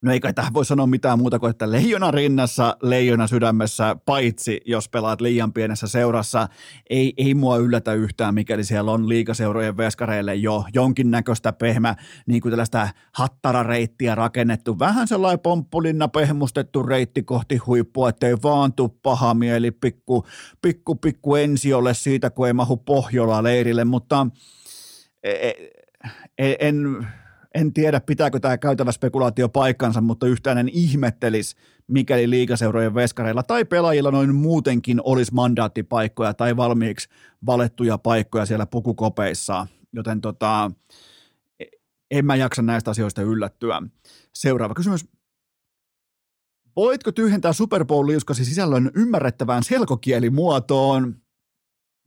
No 0.06 0.12
ei 0.12 0.20
kai 0.20 0.34
tähän 0.34 0.54
voi 0.54 0.66
sanoa 0.66 0.88
mitään 0.88 1.20
muuta 1.20 1.40
kuin, 1.40 1.50
että 1.50 1.72
leijona 1.72 2.12
rinnassa, 2.12 2.78
leijona 2.82 3.28
sydämessä, 3.28 3.96
paitsi 4.06 4.62
jos 4.66 4.90
pelaat 4.90 5.22
liian 5.22 5.54
pienessä 5.54 5.88
seurassa. 5.88 6.48
Ei, 6.90 7.14
ei 7.18 7.34
mua 7.34 7.58
yllätä 7.58 7.94
yhtään, 7.94 8.34
mikäli 8.34 8.64
siellä 8.64 8.92
on 8.92 9.10
liikaseurojen 9.10 9.78
veskareille 9.78 10.36
jo 10.36 10.66
jonkinnäköistä 10.74 11.54
pehmä, 11.54 11.96
niin 12.28 12.42
kuin 12.42 12.52
tällaista 12.52 12.90
hattarareittiä 13.14 14.16
rakennettu. 14.16 14.80
Vähän 14.80 15.08
sellainen 15.08 15.40
pomppulinna 15.40 16.08
pehmustettu 16.08 16.84
reitti 16.84 17.24
kohti 17.24 17.58
huippua, 17.58 18.10
ettei 18.10 18.36
vaan 18.44 18.74
tuu 18.74 18.90
paha 18.90 19.34
mieli 19.34 19.72
pikku, 19.72 20.26
pikku, 20.62 20.96
pikku 20.96 21.36
ensiolle 21.36 21.94
siitä, 21.94 22.30
kun 22.30 22.48
ei 22.48 22.54
mahu 22.54 22.78
Pohjola 22.78 23.44
leirille, 23.44 23.86
mutta 23.86 24.28
e, 25.24 25.32
e, 25.32 25.54
en, 26.38 26.56
en 26.60 27.08
en 27.56 27.74
tiedä, 27.74 28.00
pitääkö 28.00 28.40
tämä 28.40 28.58
käytävä 28.58 28.92
spekulaatio 28.92 29.50
paikkansa, 29.50 30.02
mutta 30.02 30.28
yhtään 30.28 30.58
en 30.58 30.70
ihmettelis, 30.70 31.56
mikäli 31.88 32.30
liikaseurojen 32.30 32.96
veskareilla 32.96 33.44
tai 33.44 33.66
pelaajilla 33.66 34.12
noin 34.12 34.36
muutenkin 34.36 35.02
olisi 35.04 35.34
mandaattipaikkoja 35.34 36.34
tai 36.34 36.58
valmiiksi 36.58 37.10
valettuja 37.46 37.98
paikkoja 37.98 38.46
siellä 38.46 38.66
pukukopeissa. 38.66 39.68
Joten 39.94 40.22
tota, 40.22 40.72
en 42.12 42.26
mä 42.26 42.36
jaksa 42.36 42.62
näistä 42.62 42.92
asioista 42.92 43.22
yllättyä. 43.22 43.82
Seuraava 44.34 44.74
kysymys. 44.74 45.06
Voitko 46.76 47.12
tyhjentää 47.12 47.54
Super 47.54 47.86
Bowl-liuskasi 47.86 48.46
sisällön 48.46 48.92
ymmärrettävään 48.96 49.64
selkokielimuotoon? 49.64 51.16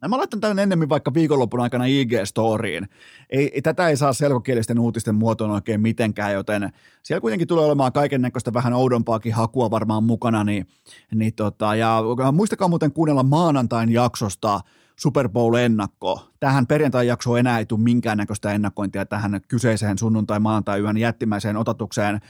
Mä 0.06 0.18
laitan 0.18 0.40
tämän 0.40 0.58
ennemmin 0.58 0.88
vaikka 0.88 1.14
viikonlopun 1.14 1.60
aikana 1.60 1.84
IG-storiin. 1.84 2.88
Ei, 3.30 3.50
ei, 3.54 3.62
tätä 3.62 3.88
ei 3.88 3.96
saa 3.96 4.12
selkokielisten 4.12 4.78
uutisten 4.78 5.14
muotoon 5.14 5.50
oikein 5.50 5.80
mitenkään, 5.80 6.32
joten 6.32 6.72
siellä 7.02 7.20
kuitenkin 7.20 7.48
tulee 7.48 7.64
olemaan 7.64 7.92
kaiken 7.92 8.22
näköistä 8.22 8.52
vähän 8.52 8.72
oudompaakin 8.72 9.34
hakua 9.34 9.70
varmaan 9.70 10.04
mukana. 10.04 10.44
Niin, 10.44 10.66
niin 11.14 11.34
tota, 11.34 11.74
ja 11.74 12.02
muistakaa 12.32 12.68
muuten 12.68 12.92
kuunnella 12.92 13.22
maanantain 13.22 13.92
jaksosta 13.92 14.60
Super 14.98 15.28
Bowl-ennakko. 15.28 16.30
Tähän 16.40 16.66
perjantai-jaksoon 16.66 17.38
enää 17.38 17.58
ei 17.58 17.66
tule 17.66 17.80
minkäännäköistä 17.80 18.52
ennakointia 18.52 19.06
tähän 19.06 19.40
kyseiseen 19.48 19.98
sunnuntai 19.98 20.40
maanantai 20.40 20.80
yön 20.80 20.96
jättimäiseen 20.96 21.56
otatukseen 21.56 22.20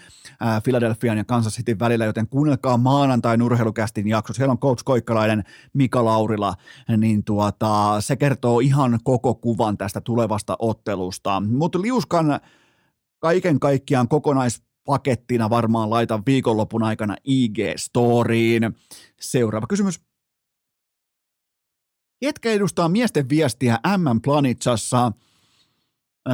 ää, 0.40 0.60
Philadelphian 0.60 1.18
ja 1.18 1.24
Kansas 1.24 1.54
Cityn 1.54 1.78
välillä, 1.78 2.04
joten 2.04 2.28
kuunnelkaa 2.28 2.76
maanantain 2.76 3.42
urheilukästin 3.42 4.08
jakso. 4.08 4.32
Siellä 4.32 4.52
on 4.52 4.58
Coach 4.58 4.84
Koikkalainen, 4.84 5.44
Mika 5.72 6.04
Laurila, 6.04 6.54
niin 6.96 7.24
tuota, 7.24 8.00
se 8.00 8.16
kertoo 8.16 8.60
ihan 8.60 8.98
koko 9.04 9.34
kuvan 9.34 9.78
tästä 9.78 10.00
tulevasta 10.00 10.56
ottelusta. 10.58 11.40
Mutta 11.40 11.82
liuskan 11.82 12.40
kaiken 13.18 13.60
kaikkiaan 13.60 14.08
kokonaispakettina 14.08 15.50
varmaan 15.50 15.90
laitan 15.90 16.22
viikonlopun 16.26 16.82
aikana 16.82 17.16
IG-storiin. 17.24 18.74
Seuraava 19.20 19.66
kysymys. 19.66 20.07
Ketkä 22.20 22.50
edustaa 22.50 22.88
miesten 22.88 23.28
viestiä 23.28 23.78
M 23.96 24.20
Planitsassa? 24.24 25.12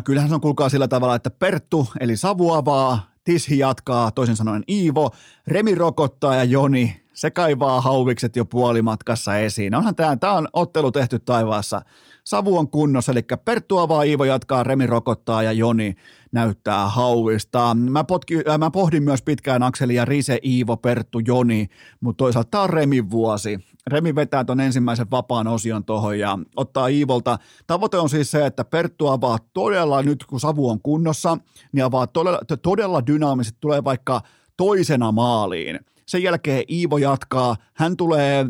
Kyllähän 0.05 0.29
se 0.29 0.35
on 0.35 0.41
kuulkaa 0.41 0.69
sillä 0.69 0.89
tavalla, 0.89 1.15
että 1.15 1.31
Perttu 1.31 1.89
eli 2.01 2.17
Savu 2.17 2.53
avaa, 2.53 3.11
Tishi 3.25 3.59
jatkaa, 3.59 4.11
toisin 4.11 4.37
sanoen 4.37 4.63
Iivo, 4.69 5.11
Remi 5.47 5.75
rokottaa 5.75 6.35
ja 6.35 6.45
Joni, 6.45 7.05
se 7.15 7.31
kaivaa 7.31 7.81
hauvikset 7.81 8.37
jo 8.37 8.45
puolimatkassa 8.45 9.39
esiin. 9.39 9.75
Onhan 9.75 9.95
tämä, 9.95 10.17
tämä 10.17 10.33
on 10.33 10.49
ottelu 10.53 10.93
tehty 10.93 11.19
taivaassa. 11.19 11.83
Savu 12.25 12.59
on 12.59 12.71
kunnossa, 12.71 13.13
eli 13.13 13.23
Perttu 13.45 13.79
avaa, 13.79 14.03
Iivo 14.03 14.25
jatkaa, 14.25 14.63
Remi 14.63 14.87
rokottaa 14.87 15.43
ja 15.43 15.53
Joni 15.53 15.95
näyttää 16.33 16.89
hauista. 16.89 17.75
Mä, 17.75 18.05
potki, 18.05 18.35
äh, 18.49 18.59
mä 18.59 18.71
pohdin 18.71 19.03
myös 19.03 19.23
pitkään 19.23 19.63
Akselia 19.63 20.05
Rise, 20.05 20.39
Iivo, 20.45 20.77
Perttu, 20.77 21.19
Joni, 21.19 21.67
mutta 22.01 22.25
toisaalta 22.25 22.49
tämä 22.51 22.63
on 22.63 22.71
Remin 22.71 23.11
vuosi. 23.11 23.59
Remi 23.87 24.15
vetää 24.15 24.45
ton 24.45 24.61
ensimmäisen 24.61 25.11
vapaan 25.11 25.47
osion 25.47 25.85
tuohon 25.85 26.19
ja 26.19 26.39
ottaa 26.57 26.87
Iivolta. 26.87 27.39
Tavoite 27.67 27.99
on 27.99 28.09
siis 28.09 28.31
se, 28.31 28.47
että 28.47 28.65
Perttu 28.65 29.07
avaa 29.07 29.39
todella 29.55 30.03
nyt, 30.03 30.25
kun 30.25 30.41
savu 30.41 30.71
on 30.71 30.81
kunnossa, 30.83 31.39
niin 31.73 31.85
avaa 31.85 32.07
todella, 32.07 32.41
todella 32.63 33.07
dynaamiset, 33.07 33.57
tulee 33.61 33.85
vaikka 33.85 34.21
toisena 34.57 35.13
maaliin. 35.13 35.81
Sen 36.07 36.23
jälkeen 36.23 36.65
Iivo 36.71 36.99
jatkaa, 36.99 37.57
hän 37.75 37.97
tulee 37.97 38.47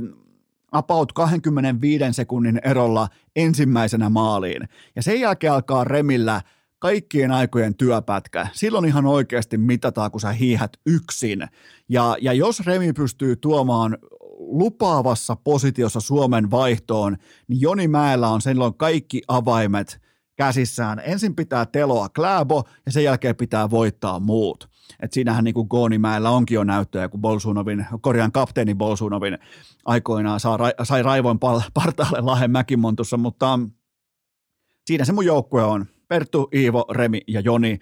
about 0.74 1.12
25 1.12 2.04
sekunnin 2.12 2.60
erolla 2.64 3.08
ensimmäisenä 3.36 4.08
maaliin. 4.08 4.68
Ja 4.96 5.02
sen 5.02 5.20
jälkeen 5.20 5.52
alkaa 5.52 5.84
Remillä 5.84 6.42
kaikkien 6.78 7.30
aikojen 7.30 7.74
työpätkä. 7.74 8.46
Silloin 8.52 8.84
ihan 8.84 9.06
oikeasti 9.06 9.58
mitataan, 9.58 10.10
kun 10.10 10.20
sä 10.20 10.32
hiihät 10.32 10.72
yksin. 10.86 11.48
Ja, 11.88 12.16
ja 12.20 12.32
jos 12.32 12.66
Remi 12.66 12.92
pystyy 12.92 13.36
tuomaan 13.36 13.98
lupaavassa 14.38 15.36
positiossa 15.36 16.00
Suomen 16.00 16.50
vaihtoon, 16.50 17.16
niin 17.48 17.60
Joni 17.60 17.88
Mäellä 17.88 18.28
on 18.28 18.40
silloin 18.40 18.74
kaikki 18.74 19.22
avaimet 19.28 20.00
käsissään. 20.36 21.02
Ensin 21.04 21.36
pitää 21.36 21.66
teloa 21.66 22.08
Kläbo 22.08 22.64
ja 22.86 22.92
sen 22.92 23.04
jälkeen 23.04 23.36
pitää 23.36 23.70
voittaa 23.70 24.20
muut. 24.20 24.73
Et 25.00 25.12
siinähän 25.12 25.44
niin 25.44 25.54
Goonimäellä 25.68 26.30
onkin 26.30 26.54
jo 26.54 26.64
näyttöjä, 26.64 27.08
kun 27.08 27.20
Bolsunovin, 27.20 27.86
Korjan 28.00 28.32
kapteeni 28.32 28.74
Bolsunovin 28.74 29.38
aikoinaan 29.84 30.40
saa, 30.40 30.58
sai 30.82 31.02
raivoin 31.02 31.38
partaalle 31.74 32.20
Lahen 32.20 32.50
Mäkimontussa, 32.50 33.16
mutta 33.16 33.58
siinä 34.86 35.04
se 35.04 35.12
mun 35.12 35.26
joukkue 35.26 35.64
on. 35.64 35.86
Perttu, 36.08 36.48
Iivo, 36.54 36.86
Remi 36.90 37.20
ja 37.28 37.40
Joni. 37.40 37.78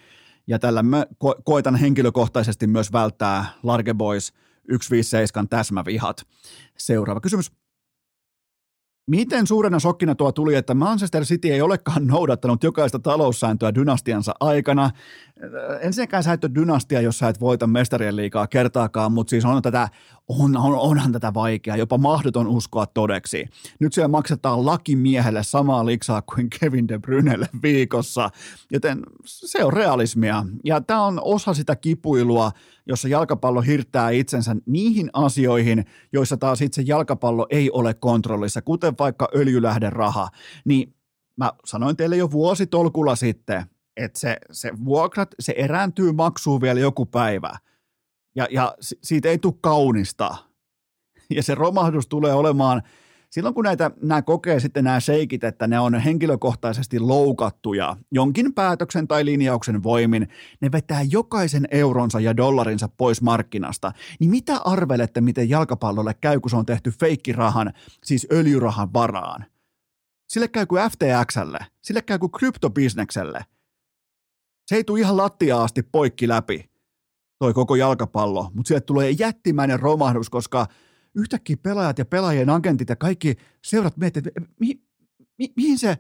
Ja 0.47 0.59
tällä 0.59 0.83
mä 0.83 1.07
ko- 1.25 1.43
koitan 1.45 1.77
henkilökohtaisesti 1.77 2.67
myös 2.67 2.93
välttää 2.93 3.45
Large 3.63 3.95
Boys 3.95 4.27
157 4.27 5.49
täsmävihat. 5.49 6.27
Seuraava 6.79 7.21
kysymys. 7.21 7.62
Miten 9.13 9.47
suurena 9.47 9.81
shokkina 9.81 10.15
tuo 10.15 10.33
tuli, 10.33 10.55
että 10.55 10.75
Manchester 10.75 11.25
City 11.25 11.49
ei 11.49 11.61
olekaan 11.61 12.07
noudattanut 12.07 12.63
jokaista 12.63 12.99
taloussääntöä 12.99 13.75
dynastiansa 13.75 14.35
aikana? 14.41 14.91
Ensinnäkään 15.81 16.23
sä 16.23 16.33
et 16.33 16.45
ole 16.45 16.55
dynastia, 16.55 17.01
jos 17.01 17.19
sä 17.19 17.29
et 17.29 17.41
voita 17.41 17.67
mestarien 17.67 18.17
liikaa 18.17 18.47
kertaakaan, 18.47 19.13
mutta 19.13 19.31
siis 19.31 19.45
on 19.45 19.63
tätä, 19.63 19.89
on, 20.29 20.57
on, 20.57 20.79
onhan 20.79 21.13
tätä 21.13 21.35
vaikea, 21.35 21.77
jopa 21.77 21.99
mahdoton 21.99 22.47
uskoa 22.47 22.87
todeksi. 22.87 23.47
Nyt 23.81 23.93
siellä 23.93 24.09
maksetaan 24.09 24.67
lakimiehelle 24.67 25.43
samaa 25.43 25.87
liksaa 25.87 26.23
kuin 26.23 26.49
Kevin 26.61 26.89
De 26.89 26.99
Brynelle 26.99 27.49
viikossa, 27.63 28.31
joten 28.71 29.03
se 29.25 29.65
on 29.65 29.73
realismia. 29.73 30.45
Ja 30.65 30.81
tämä 30.81 31.05
on 31.05 31.21
osa 31.23 31.55
sitä 31.55 31.77
kipuilua, 31.77 32.53
jossa 32.87 33.09
jalkapallo 33.09 33.61
hirttää 33.61 34.11
itsensä 34.11 34.57
niihin 34.67 35.11
asioihin, 35.13 35.85
joissa 36.13 36.37
taas 36.37 36.61
itse 36.61 36.83
jalkapallo 36.87 37.47
ei 37.51 37.71
ole 37.71 37.95
kontrollissa, 37.95 38.63
kuten 38.63 38.95
vaikka 38.99 39.29
öljylähderaha. 39.35 40.29
Niin 40.65 40.95
mä 41.37 41.53
sanoin 41.65 41.97
teille 41.97 42.17
jo 42.17 42.31
vuositolkulla 42.31 43.17
sitten, 43.17 43.65
että 43.97 44.21
se, 44.21 44.37
se 44.53 44.71
vuokrat, 44.85 45.35
se 45.41 45.55
erääntyy 45.57 46.13
maksuun 46.13 46.61
vielä 46.61 46.81
joku 46.81 47.07
päivä. 47.07 47.59
Ja, 48.35 48.47
ja 48.51 48.75
siitä 48.81 49.29
ei 49.29 49.39
tule 49.39 49.55
kaunista. 49.61 50.35
Ja 51.31 51.43
se 51.43 51.55
romahdus 51.55 52.07
tulee 52.07 52.35
olemaan, 52.35 52.83
silloin 53.31 53.55
kun 53.55 53.65
näitä, 53.65 53.91
nämä 54.03 54.23
kokee 54.23 54.61
sitten 54.61 54.85
nämä 54.85 55.01
seikit, 55.01 55.45
että 55.45 55.67
ne 55.67 55.81
on 55.81 55.95
henkilökohtaisesti 55.95 56.99
loukattuja 56.99 57.97
jonkin 58.11 58.55
päätöksen 58.55 59.09
tai 59.09 59.25
linjauksen 59.25 59.83
voimin, 59.83 60.29
ne 60.61 60.73
vetää 60.73 61.03
jokaisen 61.03 61.69
euronsa 61.71 62.21
ja 62.21 62.37
dollarinsa 62.37 62.89
pois 62.89 63.23
markkinasta. 63.23 63.93
Niin 64.21 64.31
mitä 64.31 64.57
arvelette, 64.57 65.21
miten 65.21 65.49
jalkapallolle 65.49 66.15
käy, 66.15 66.41
kun 66.41 66.51
se 66.51 66.57
on 66.57 66.67
tehty 66.67 66.91
feikkirahan, 66.91 67.73
siis 68.05 68.27
öljyrahan 68.33 68.93
varaan? 68.93 69.45
Sille 70.29 70.49
käy 70.49 70.67
kuin 70.67 70.83
FTXlle, 70.91 71.59
sille 71.83 72.03
käy 72.03 72.19
kuin 72.19 72.33
kryptobisnekselle– 72.33 73.45
se 74.67 74.77
ei 74.77 74.85
tule 74.85 75.01
ihan 75.01 75.17
lattia 75.17 75.63
asti 75.63 75.83
poikki 75.83 76.29
läpi, 76.29 76.71
toi 77.43 77.55
koko 77.55 77.75
jalkapallo, 77.75 78.51
mutta 78.55 78.69
sieltä 78.69 78.87
tulee 78.87 79.11
jättimäinen 79.11 79.81
romahdus, 79.81 80.31
koska 80.31 80.67
yhtäkkiä 81.15 81.57
pelaajat 81.63 81.99
ja 81.99 82.05
pelaajien 82.05 82.51
agentit 82.51 82.89
ja 82.89 82.97
kaikki 82.97 83.37
seurat 83.65 83.97
miettivät, 83.97 84.27
että 84.27 84.41
mi, 84.61 84.83
mi, 85.39 85.53
mihin, 85.57 85.79
se, 85.79 85.99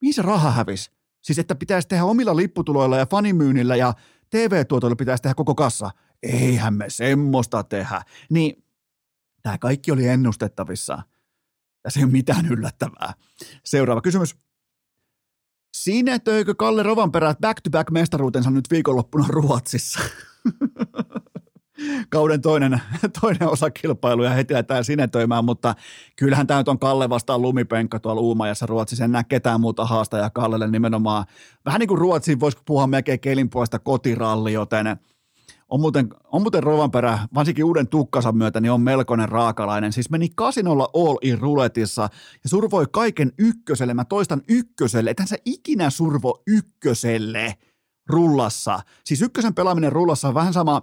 mihin 0.00 0.14
se 0.14 0.22
raha 0.22 0.50
hävisi? 0.50 0.90
Siis 1.22 1.38
että 1.38 1.54
pitäisi 1.54 1.88
tehdä 1.88 2.04
omilla 2.04 2.36
lipputuloilla 2.36 2.98
ja 2.98 3.06
fanimyynnillä 3.06 3.76
ja 3.76 3.94
TV-tuotoilla 4.30 4.96
pitäisi 4.96 5.22
tehdä 5.22 5.34
koko 5.34 5.54
kassa. 5.54 5.90
Eihän 6.22 6.74
me 6.74 6.84
semmoista 6.88 7.62
tehdä. 7.62 8.02
Niin 8.30 8.64
tämä 9.42 9.58
kaikki 9.58 9.92
oli 9.92 10.08
ennustettavissa. 10.08 11.02
Tässä 11.82 12.00
ei 12.00 12.04
ole 12.04 12.12
mitään 12.12 12.46
yllättävää. 12.46 13.14
Seuraava 13.64 14.00
kysymys. 14.00 14.36
Sinetöikö 15.74 16.54
Kalle 16.54 16.82
Rovanperä 16.82 17.34
back-to-back 17.40 17.90
mestaruutensa 17.90 18.50
nyt 18.50 18.64
viikonloppuna 18.70 19.24
Ruotsissa? 19.28 20.00
Kauden 22.10 22.40
toinen, 22.40 22.80
toinen 23.20 23.48
osa 23.48 23.70
kilpailuja 23.70 24.30
heti 24.30 24.54
lähdetään 24.54 24.84
sinetöimään, 24.84 25.44
mutta 25.44 25.74
kyllähän 26.16 26.46
tämä 26.46 26.60
nyt 26.60 26.68
on 26.68 26.78
Kalle 26.78 27.08
vastaan 27.08 27.42
lumipenkka 27.42 28.00
tuolla 28.00 28.20
Uumajassa 28.20 28.66
Ruotsissa. 28.66 29.04
En 29.04 29.12
näe 29.12 29.24
ketään 29.24 29.60
muuta 29.60 29.84
haastajaa 29.84 30.30
Kallelle 30.30 30.66
nimenomaan. 30.66 31.24
Vähän 31.64 31.78
niin 31.78 31.88
kuin 31.88 31.98
Ruotsiin 31.98 32.40
voisi 32.40 32.58
puhua 32.64 32.86
melkein 32.86 33.20
kelin 33.20 33.50
puolesta 33.50 33.78
kotiralli, 33.78 34.52
joten– 34.52 34.86
on 35.68 35.80
muuten, 35.80 36.08
on 36.24 36.42
muuten 36.42 36.62
Rovanperä, 36.62 37.18
varsinkin 37.34 37.64
uuden 37.64 37.88
tukkansa 37.88 38.32
myötä, 38.32 38.60
niin 38.60 38.72
on 38.72 38.80
melkoinen 38.80 39.28
raakalainen. 39.28 39.92
Siis 39.92 40.10
meni 40.10 40.28
kasinolla 40.34 40.88
all 40.94 41.18
in 41.22 41.38
ruletissa 41.38 42.02
ja 42.44 42.48
survoi 42.48 42.86
kaiken 42.92 43.32
ykköselle. 43.38 43.94
Mä 43.94 44.04
toistan 44.04 44.42
ykköselle, 44.48 45.10
ethän 45.10 45.28
sä 45.28 45.36
ikinä 45.44 45.90
survo 45.90 46.42
ykköselle 46.46 47.54
rullassa. 48.08 48.80
Siis 49.04 49.22
ykkösen 49.22 49.54
pelaaminen 49.54 49.92
rullassa 49.92 50.28
on 50.28 50.34
vähän 50.34 50.52
sama 50.52 50.82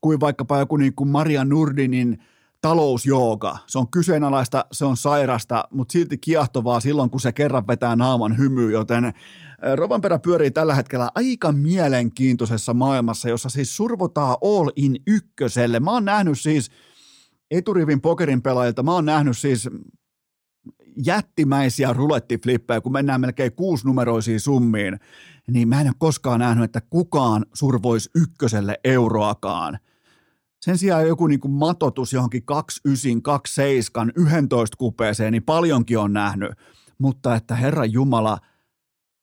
kuin 0.00 0.20
vaikkapa 0.20 0.58
joku 0.58 0.76
niin 0.76 0.94
kuin 0.94 1.08
Maria 1.08 1.44
Nurdinin 1.44 2.18
talousjooga. 2.60 3.58
Se 3.66 3.78
on 3.78 3.90
kyseenalaista, 3.90 4.64
se 4.72 4.84
on 4.84 4.96
sairasta, 4.96 5.64
mutta 5.70 5.92
silti 5.92 6.18
kiehtovaa 6.18 6.80
silloin, 6.80 7.10
kun 7.10 7.20
se 7.20 7.32
kerran 7.32 7.66
vetää 7.66 7.96
naaman 7.96 8.38
hymy, 8.38 8.72
joten 8.72 9.12
Rovanperä 9.76 10.18
pyörii 10.18 10.50
tällä 10.50 10.74
hetkellä 10.74 11.10
aika 11.14 11.52
mielenkiintoisessa 11.52 12.74
maailmassa, 12.74 13.28
jossa 13.28 13.48
siis 13.48 13.76
survotaan 13.76 14.36
all 14.42 14.70
in 14.76 14.96
ykköselle. 15.06 15.80
Mä 15.80 15.90
oon 15.90 16.04
nähnyt 16.04 16.40
siis 16.40 16.70
eturivin 17.50 18.00
pokerin 18.00 18.42
pelaajilta, 18.42 18.82
mä 18.82 18.92
oon 18.92 19.04
nähnyt 19.04 19.38
siis 19.38 19.68
jättimäisiä 21.06 21.92
rulettiflippejä, 21.92 22.80
kun 22.80 22.92
mennään 22.92 23.20
melkein 23.20 23.52
kuusinumeroisiin 23.52 24.40
summiin, 24.40 25.00
niin 25.50 25.68
mä 25.68 25.80
en 25.80 25.86
ole 25.86 25.94
koskaan 25.98 26.40
nähnyt, 26.40 26.64
että 26.64 26.80
kukaan 26.90 27.46
survoisi 27.54 28.10
ykköselle 28.14 28.80
euroakaan. 28.84 29.78
Sen 30.60 30.78
sijaan 30.78 31.08
joku 31.08 31.26
niin 31.26 31.40
kuin 31.40 31.52
matotus 31.52 32.12
johonkin 32.12 32.44
29, 32.44 33.22
27, 33.22 34.12
11 34.16 34.76
kupeeseen, 34.76 35.32
niin 35.32 35.42
paljonkin 35.42 35.98
on 35.98 36.12
nähnyt. 36.12 36.50
Mutta 36.98 37.34
että 37.34 37.54
Herra 37.54 37.84
Jumala– 37.84 38.38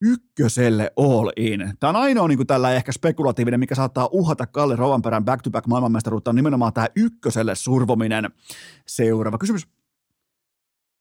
ykköselle 0.02 0.92
all 0.98 1.30
in. 1.36 1.74
Tämä 1.80 1.90
on 1.90 1.96
ainoa 1.96 2.28
niin 2.28 2.48
tällä 2.48 2.72
ehkä 2.72 2.92
spekulatiivinen, 2.92 3.60
mikä 3.60 3.76
saattaa 3.76 4.10
uhata 4.12 4.48
Kalle 4.48 4.76
Rovanperän 4.76 5.26
back-to-back 5.26 5.68
maailmanmestaruutta, 5.68 6.32
on 6.32 6.36
nimenomaan 6.36 6.74
tämä 6.74 6.88
ykköselle 6.96 7.56
survominen. 7.56 8.32
Seuraava 8.86 9.38
kysymys. 9.38 9.68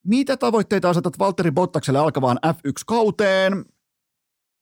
Mitä 0.06 0.36
tavoitteita 0.36 0.90
asetat 0.90 1.18
Valtteri 1.18 1.50
Bottakselle 1.50 1.98
alkavaan 1.98 2.38
F1-kauteen? 2.46 3.64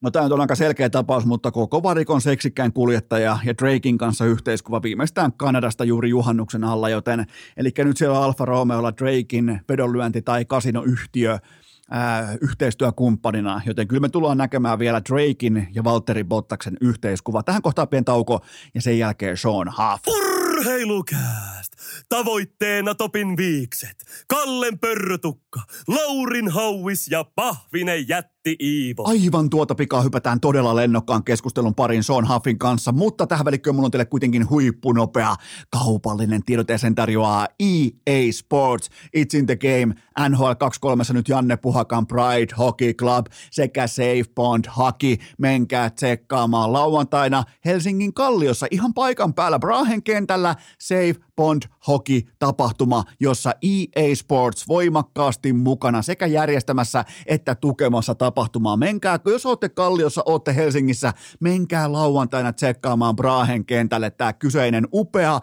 No 0.03 0.11
tämä 0.11 0.25
on 0.25 0.40
aika 0.40 0.55
selkeä 0.55 0.90
tapaus, 0.90 1.27
mutta 1.27 1.51
koko 1.51 1.83
varikon 1.83 2.20
seksikkään 2.20 2.73
kuljettaja 2.73 3.38
ja 3.44 3.55
Drakein 3.59 3.99
kanssa 3.99 4.25
yhteiskuva 4.25 4.83
viimeistään 4.83 5.33
Kanadasta 5.33 5.85
juuri 5.85 6.11
juhannuksen 6.11 6.64
alla, 6.64 6.88
joten 6.88 7.27
eli 7.57 7.70
nyt 7.79 7.97
siellä 7.97 8.23
Alfa 8.23 8.44
Romeolla 8.44 8.92
Drakein 8.97 9.61
vedonlyönti 9.68 10.23
tai 10.23 10.44
kasinoyhtiö– 10.44 11.38
ää, 11.90 12.37
yhteistyökumppanina, 12.40 13.61
joten 13.66 13.88
kyllä 13.88 14.01
me 14.01 14.09
tullaan 14.09 14.38
näkemään 14.38 14.79
vielä 14.79 15.03
Drakein 15.09 15.68
ja 15.75 15.85
Valtteri 15.85 16.25
Bottaksen 16.25 16.77
yhteiskuva. 16.81 17.42
Tähän 17.42 17.62
kohtaan 17.62 17.88
pieni 17.88 18.05
tauko 18.05 18.44
ja 18.75 18.83
sen 18.83 18.99
jälkeen 18.99 19.37
Sean 19.37 19.68
Huff. 19.68 20.09
Urheilukääst! 20.09 21.73
Tavoitteena 22.09 22.94
Topin 22.94 23.37
viikset, 23.37 24.05
Kallen 24.29 24.79
pörrötukka, 24.79 25.61
Laurin 25.88 26.51
hauis 26.51 27.09
ja 27.11 27.25
Pahvinen 27.35 28.09
jätti 28.09 28.34
jätti 28.49 28.65
Iivo. 28.67 29.09
Aivan 29.09 29.51
tuota 29.51 29.75
pikaa 29.75 30.03
hypätään 30.03 30.41
todella 30.41 30.77
lennokkaan 30.77 31.25
keskustelun 31.25 31.75
parin 31.75 32.03
Sean 32.03 32.29
Huffin 32.29 32.59
kanssa, 32.59 32.93
mutta 32.93 33.27
tähän 33.27 33.45
välikköön 33.45 33.77
mulla 33.77 33.87
on 33.87 33.91
teille 33.91 34.05
kuitenkin 34.05 34.51
huippunopea 34.51 35.37
kaupallinen 35.71 36.45
tiedote 36.45 36.79
sen 36.79 36.95
tarjoaa 36.95 37.49
EA 37.61 38.33
Sports, 38.33 38.91
It's 39.17 39.39
in 39.39 39.47
the 39.47 39.57
Game, 39.57 39.95
NHL 40.29 40.53
23 40.59 41.05
nyt 41.13 41.29
Janne 41.29 41.57
Puhakan 41.57 42.07
Pride 42.07 42.55
Hockey 42.59 42.95
Club 42.95 43.27
sekä 43.51 43.87
Safe 43.87 44.25
Bond 44.35 44.65
Hockey. 44.77 45.17
Menkää 45.38 45.90
tsekkaamaan 45.90 46.73
lauantaina 46.73 47.45
Helsingin 47.65 48.15
Kalliossa 48.15 48.67
ihan 48.71 48.95
paikan 48.95 49.35
päällä 49.35 49.59
Brahen 49.59 50.03
kentällä 50.03 50.55
Safe 50.81 51.15
Bond 51.37 51.63
Hockey-tapahtuma, 51.87 53.05
jossa 53.21 53.55
EA 53.63 54.15
Sports 54.15 54.69
voimakkaasti 54.69 55.53
mukana 55.53 56.03
sekä 56.03 56.27
järjestämässä 56.27 57.05
että 57.27 57.55
tukemassa 57.55 58.15
tapahtumaa. 58.15 58.77
Menkää, 58.77 59.19
jos 59.27 59.47
olette 59.47 59.69
Kalliossa, 59.69 60.23
olette 60.27 60.55
Helsingissä, 60.55 61.13
menkää 61.41 61.93
lauantaina 61.93 62.53
tsekkaamaan 62.53 63.17
Brahen 63.17 63.65
kentälle 63.65 64.11
tämä 64.11 64.33
kyseinen 64.33 64.89
upea 64.93 65.41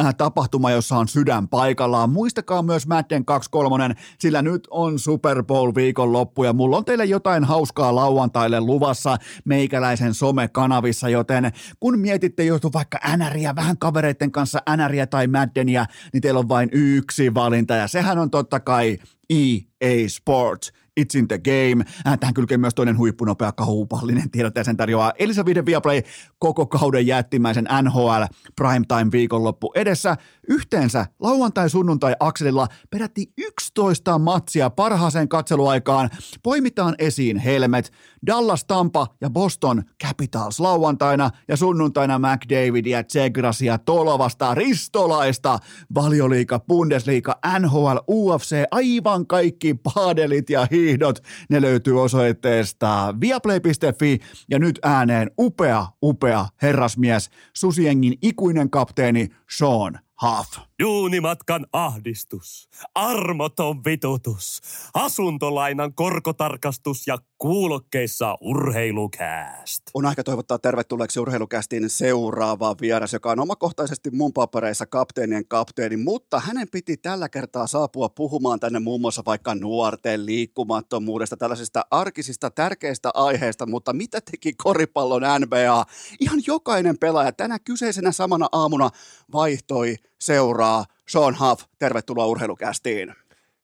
äh, 0.00 0.14
tapahtuma, 0.14 0.70
jossa 0.70 0.96
on 0.96 1.08
sydän 1.08 1.48
paikallaan. 1.48 2.10
Muistakaa 2.10 2.62
myös 2.62 2.86
Madden 2.86 3.24
23, 3.24 3.94
sillä 4.18 4.42
nyt 4.42 4.68
on 4.70 4.98
Super 4.98 5.42
Bowl 5.42 5.74
viikonloppu 5.74 6.44
ja 6.44 6.52
mulla 6.52 6.76
on 6.76 6.84
teille 6.84 7.04
jotain 7.04 7.44
hauskaa 7.44 7.94
lauantaille 7.94 8.60
luvassa 8.60 9.16
meikäläisen 9.44 10.14
somekanavissa, 10.14 11.08
joten 11.08 11.52
kun 11.80 11.98
mietitte 11.98 12.44
jo 12.44 12.58
vaikka 12.72 12.98
NRiä, 13.16 13.54
vähän 13.56 13.78
kavereiden 13.78 14.32
kanssa 14.32 14.62
NRiä 14.76 15.06
tai 15.06 15.31
Maddenia, 15.32 15.86
niin 16.12 16.20
teillä 16.20 16.40
on 16.40 16.48
vain 16.48 16.68
yksi 16.72 17.34
valinta 17.34 17.74
ja 17.74 17.88
sehän 17.88 18.18
on 18.18 18.30
totta 18.30 18.60
kai 18.60 18.98
EA 19.30 20.08
Sports. 20.08 20.72
It's 21.00 21.18
in 21.18 21.28
the 21.28 21.38
game. 21.38 21.84
Äh, 22.06 22.18
tähän 22.18 22.34
kylkee 22.34 22.58
myös 22.58 22.74
toinen 22.74 22.98
huippunopea 22.98 23.52
kaupallinen 23.52 24.30
tiedot 24.30 24.56
ja 24.56 24.64
sen 24.64 24.76
tarjoaa 24.76 25.12
Elisa 25.18 25.44
Vide 25.44 25.66
Viaplay 25.66 26.02
koko 26.38 26.66
kauden 26.66 27.06
jättimäisen 27.06 27.68
NHL 27.82 28.22
Primetime 28.56 29.12
viikonloppu 29.12 29.72
edessä. 29.74 30.16
Yhteensä 30.48 31.06
lauantai-sunnuntai-akselilla 31.20 32.68
peräti 32.90 33.32
11 33.38 34.18
matsia 34.18 34.70
parhaaseen 34.70 35.28
katseluaikaan. 35.28 36.10
Poimitaan 36.42 36.94
esiin 36.98 37.36
Helmet, 37.36 37.92
Dallas 38.26 38.64
Tampa 38.64 39.06
ja 39.20 39.30
Boston 39.30 39.82
Capitals 40.04 40.60
lauantaina 40.60 41.30
ja 41.48 41.56
sunnuntaina 41.56 42.18
McDavidia, 42.18 43.02
Tsegrasia, 43.04 43.78
Tolovasta, 43.78 44.54
Ristolaista, 44.54 45.58
Valioliika, 45.94 46.60
Bundesliga, 46.60 47.38
NHL, 47.58 47.96
UFC, 48.08 48.62
aivan 48.70 49.26
kaikki 49.26 49.74
paadelit 49.74 50.50
ja 50.50 50.66
hiihdot, 50.70 51.18
ne 51.50 51.60
löytyy 51.60 52.02
osoitteesta 52.02 53.14
viaplay.fi 53.20 54.18
ja 54.50 54.58
nyt 54.58 54.78
ääneen 54.82 55.30
upea, 55.38 55.86
upea 56.02 56.46
herrasmies, 56.62 57.30
Susiengin 57.56 58.18
ikuinen 58.22 58.70
kapteeni 58.70 59.28
Sean 59.56 59.98
Huff. 60.22 60.58
Juunimatkan 60.78 61.66
ahdistus, 61.72 62.68
armoton 62.94 63.84
vitutus, 63.84 64.60
asuntolainan 64.94 65.94
korkotarkastus 65.94 67.06
ja 67.06 67.18
kuulokkeissa 67.42 68.38
urheilukääst. 68.40 69.82
On 69.94 70.06
aika 70.06 70.24
toivottaa 70.24 70.58
tervetulleeksi 70.58 71.20
urheilukästiin 71.20 71.90
seuraava 71.90 72.76
vieras, 72.80 73.12
joka 73.12 73.30
on 73.30 73.40
omakohtaisesti 73.40 74.10
mun 74.10 74.32
papereissa 74.32 74.86
kapteenien 74.86 75.48
kapteeni, 75.48 75.96
mutta 75.96 76.40
hänen 76.40 76.68
piti 76.72 76.96
tällä 76.96 77.28
kertaa 77.28 77.66
saapua 77.66 78.08
puhumaan 78.08 78.60
tänne 78.60 78.78
muun 78.78 79.00
muassa 79.00 79.22
vaikka 79.26 79.54
nuorten 79.54 80.26
liikkumattomuudesta, 80.26 81.36
tällaisista 81.36 81.86
arkisista 81.90 82.50
tärkeistä 82.50 83.10
aiheista, 83.14 83.66
mutta 83.66 83.92
mitä 83.92 84.20
teki 84.30 84.52
koripallon 84.52 85.22
NBA? 85.40 85.84
Ihan 86.20 86.40
jokainen 86.46 86.98
pelaaja 86.98 87.32
tänä 87.32 87.58
kyseisenä 87.58 88.12
samana 88.12 88.48
aamuna 88.52 88.90
vaihtoi 89.32 89.96
seuraa. 90.18 90.84
Sean 91.08 91.36
Huff, 91.40 91.64
tervetuloa 91.78 92.26
urheilukästiin. 92.26 93.14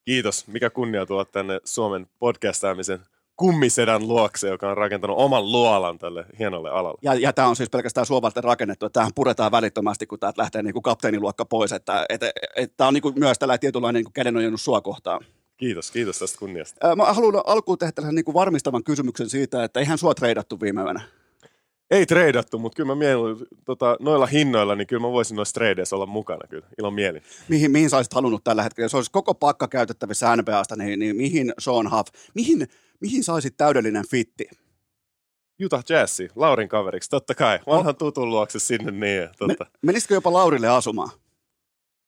Kiitos. 0.05 0.47
Mikä 0.47 0.71
kunnia 0.71 1.07
tulla 1.07 1.25
tänne 1.25 1.61
Suomen 1.65 2.07
podcastaamisen 2.19 3.01
kummisedän 3.39 4.09
luokse, 4.09 4.49
joka 4.49 4.71
on 4.71 4.77
rakentanut 4.77 5.19
oman 5.19 5.53
luolan 5.53 5.99
tälle 5.99 6.25
hienolle 6.39 6.71
alalle. 6.71 6.99
Ja, 7.03 7.15
ja 7.15 7.33
tämä 7.33 7.49
on 7.49 7.57
siis 7.57 7.71
pelkästään 7.71 8.07
suomalta 8.07 8.41
rakennettu, 8.41 8.87
että 8.87 9.01
tähän 9.01 9.13
puretaan 9.15 9.53
välittömästi, 9.53 10.07
kun 10.07 10.19
täältä 10.19 10.43
lähtee 10.43 10.63
niin 10.63 10.73
kuin 10.73 10.83
kapteeniluokka 10.83 11.45
pois, 11.45 11.73
että 11.73 12.07
et, 12.09 12.21
et, 12.57 12.73
tämä 12.77 12.89
on 12.89 12.95
niin 12.95 13.03
kuin 13.03 13.19
myös 13.19 13.39
tällainen 13.39 13.61
tietynlainen 13.61 14.05
niin 14.05 14.13
kädenojennus 14.13 14.65
sua 14.65 14.81
kohtaan. 14.81 15.21
Kiitos, 15.57 15.91
kiitos 15.91 16.19
tästä 16.19 16.39
kunniasta. 16.39 16.97
Mä 16.97 17.05
haluan 17.05 17.43
alkuun 17.47 17.79
tehdä 17.79 17.93
tällaisen 17.93 18.15
niin 18.15 18.25
kuin 18.25 18.35
varmistavan 18.35 18.85
kysymyksen 18.85 19.31
siitä, 19.31 19.65
että 19.65 19.81
eihän 19.81 19.99
sua 19.99 20.15
treidattu 20.15 20.61
viime 20.61 20.83
yönä. 20.83 21.01
Ei 21.91 22.07
treidattu, 22.07 22.59
mutta 22.59 22.77
kyllä 22.77 22.87
mä 22.87 22.95
mielin, 22.95 23.37
tota, 23.65 23.97
noilla 24.01 24.27
hinnoilla, 24.27 24.75
niin 24.75 24.87
kyllä 24.87 25.03
mä 25.03 25.13
voisin 25.13 25.37
noissa 25.37 25.55
treideissä 25.55 25.97
olla 25.97 26.07
mukana 26.07 26.49
kyllä, 26.49 26.67
ilon 26.79 26.95
mielin. 26.95 27.23
Mihin, 27.49 27.71
mihin 27.71 27.91
sä 27.91 27.97
olisit 27.97 28.15
halunnut 28.15 28.45
tällä 28.45 28.63
hetkellä? 28.63 28.85
Jos 28.85 28.95
olisi 28.95 29.11
koko 29.11 29.35
pakka 29.35 29.69
käytettävissä 29.69 30.37
NBAsta, 30.37 30.77
niin, 30.77 30.99
niin 30.99 31.17
mihin 31.17 31.53
Sean 31.59 31.91
Huff, 31.91 32.09
mihin, 32.35 32.69
mihin 33.01 33.25
saisit 33.25 33.57
täydellinen 33.57 34.09
fitti? 34.11 34.49
Utah 35.65 35.85
Jazzi, 35.89 36.29
Laurin 36.37 36.69
kaveriksi, 36.69 37.11
totta 37.11 37.35
kai. 37.35 37.59
Vanhan 37.67 37.97
tutun 37.97 38.31
luokse 38.31 38.59
sinne 38.59 38.91
niin. 38.91 39.29
Totta. 39.39 39.65
Me, 39.65 39.71
menisitkö 39.83 40.15
jopa 40.15 40.33
Laurille 40.33 40.69
asumaan? 40.69 41.11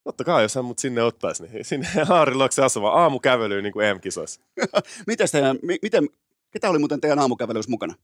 Totta 0.05 0.25
kai, 0.25 0.43
jos 0.43 0.55
hän 0.55 0.65
mut 0.65 0.79
sinne 0.79 1.03
ottaisi, 1.03 1.43
niin 1.43 1.65
sinne 1.65 1.89
Laurin 2.09 2.39
luokse 2.39 2.63
asumaan 2.63 2.99
aamukävelyyn 2.99 3.65
niin 3.65 3.73
kuin 3.73 3.87
EM-kisoissa. 3.87 4.41
teidän, 5.33 5.59
miten, 5.83 6.09
ketä 6.51 6.71
oli 6.71 6.79
muuten 6.79 7.01
teidän 7.01 7.19
aamukävelyssä 7.19 7.71
mukana? 7.71 7.95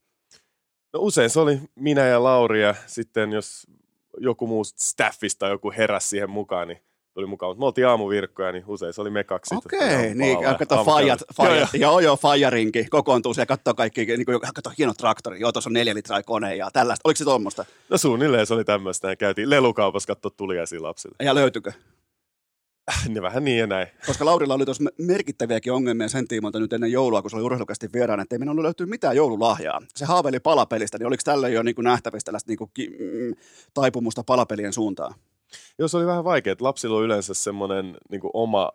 No 0.93 1.01
usein 1.01 1.31
se 1.31 1.41
oli 1.41 1.61
minä 1.75 2.07
ja 2.07 2.23
Lauri 2.23 2.63
ja 2.63 2.75
sitten 2.87 3.33
jos 3.33 3.67
joku 4.19 4.47
muu 4.47 4.65
staffista 4.65 5.49
joku 5.49 5.73
heräsi 5.77 6.09
siihen 6.09 6.31
mukaan, 6.31 6.69
niin 6.69 6.79
tuli 7.17 7.27
mukaan. 7.27 7.51
Mutta 7.51 7.61
me 7.61 7.67
oltiin 7.67 7.87
aamuvirkkoja, 7.87 8.53
niin 8.53 8.65
usein 8.67 8.93
se 8.93 9.01
oli 9.01 9.11
me 9.11 9.25
kaksi. 9.25 9.55
Okei, 9.55 9.79
okay, 9.79 10.15
niin 10.15 10.39
kato 10.59 10.85
fajat, 10.85 11.23
fajat, 11.37 11.69
joo, 11.75 11.91
joo, 11.91 12.01
joo 12.01 12.17
fajarinki, 12.17 12.85
kokoontuu 12.85 13.35
siellä, 13.35 13.47
katsoo 13.47 13.75
kaikki, 13.75 14.07
niin 14.07 14.25
kuin, 14.25 14.41
kato 14.41 14.73
hieno 14.79 14.95
traktori, 14.95 15.41
joo, 15.41 15.53
tuossa 15.53 15.71
on 15.71 15.75
neljä 15.75 15.95
litraa 15.95 16.23
kone 16.23 16.57
ja 16.57 16.71
tällaista. 16.73 17.09
Oliko 17.09 17.17
se 17.17 17.25
tuommoista? 17.25 17.65
No 17.89 17.99
suunnilleen 17.99 18.47
se 18.47 18.55
oli 18.55 18.65
tämmöistä, 18.65 19.09
ja 19.09 19.17
käytiin 19.17 19.51
lelukaupassa 19.51 20.07
katsoa 20.07 20.31
tuliaisia 20.37 20.83
lapsille. 20.83 21.17
Ja 21.23 21.35
löytyykö? 21.35 21.73
Ne 23.09 23.23
vähän 23.23 23.45
niin 23.45 23.59
ja 23.59 23.67
näin. 23.67 23.87
Koska 24.07 24.25
Laurilla 24.25 24.55
oli 24.55 24.65
tuossa 24.65 24.85
merkittäviäkin 24.99 25.73
ongelmia 25.73 26.09
sen 26.09 26.29
tiimoilta 26.29 26.61
nyt 26.61 26.73
ennen 26.73 26.93
joulua, 26.93 27.23
kun 27.23 27.31
se 27.31 27.37
oli 27.37 27.45
urheilukästi 27.45 27.89
vieraana, 27.93 28.23
että 28.23 28.35
ei 28.35 28.39
minun 28.39 28.63
löytynyt 28.63 28.91
mitään 28.91 29.17
joululahjaa. 29.17 29.83
Se 29.95 30.05
haaveili 30.05 30.41
palapelistä, 30.41 30.99
niin 30.99 31.07
oliko 31.07 31.23
tällä 31.25 31.49
jo 31.49 31.63
niin 31.63 31.77
nähtävissä 31.79 32.25
tällaista 32.25 32.51
niin 32.51 32.59
kuin, 32.59 32.71
mm, 32.79 33.35
taipumusta 33.75 34.25
palapelien 34.25 34.73
suuntaan? 34.73 35.15
Joo, 35.79 35.89
se 35.89 35.97
oli 35.97 36.07
vähän 36.07 36.25
vaikea, 36.25 36.53
että 36.53 36.65
lapsilla 36.65 36.97
on 36.97 37.05
yleensä 37.05 37.35
semmoinen 37.35 37.97
niin 38.11 38.21
oma 38.33 38.73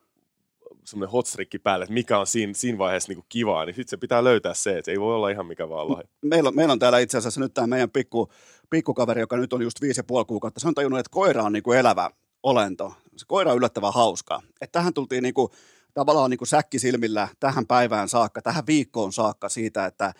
semmoinen 0.84 1.12
hotstrikki 1.12 1.60
päälle, 1.60 1.84
että 1.84 1.94
mikä 1.94 2.20
on 2.20 2.28
siinä, 2.28 2.54
siinä 2.54 2.78
vaiheessa 2.78 3.10
niin 3.10 3.18
kuin 3.18 3.26
kivaa, 3.30 3.66
niin 3.66 3.76
sitten 3.76 3.90
se 3.90 3.98
pitää 3.98 4.24
löytää 4.24 4.54
se, 4.54 4.78
että 4.78 4.92
ei 4.92 5.00
voi 5.00 5.16
olla 5.16 5.30
ihan 5.30 5.46
mikä 5.46 5.70
vaan 5.70 5.92
lahja. 5.92 6.08
Meillä 6.22 6.48
on, 6.48 6.56
meillä 6.56 6.72
on 6.72 6.80
täällä 6.80 7.00
itse 7.00 7.18
asiassa 7.18 7.42
nyt 7.42 7.54
tämä 7.54 7.68
meidän 7.68 7.90
pikku, 7.90 8.32
pikkukaveri, 8.70 9.22
joka 9.22 9.38
nyt 9.38 9.54
on 9.54 9.62
just 9.62 9.82
viisi 9.82 10.00
ja 10.00 10.04
puoli 10.04 10.26
kuukautta, 10.26 10.60
se 10.60 10.68
on 10.68 10.76
tajunnut, 10.76 11.00
että 11.00 11.12
koira 11.12 11.44
on 11.44 11.54
niin 11.54 11.64
kuin 11.64 11.80
elävä 11.80 12.10
olento. 12.44 12.94
Se 13.18 13.26
koira 13.28 13.52
on 13.52 13.58
yllättävän 13.58 13.94
hauska. 13.94 14.42
Että 14.62 14.80
tähän 14.80 14.94
tultiin 14.94 15.24
niin 15.24 15.34
kuin, 15.34 15.52
tavallaan 15.94 16.30
niin 16.30 16.38
kuin 16.38 16.48
säkki 16.48 16.80
silmillä 16.80 17.28
tähän 17.40 17.68
päivään 17.68 18.10
saakka, 18.10 18.42
tähän 18.42 18.68
viikkoon 18.68 19.14
saakka 19.14 19.50
siitä, 19.50 19.86
että 19.86 20.14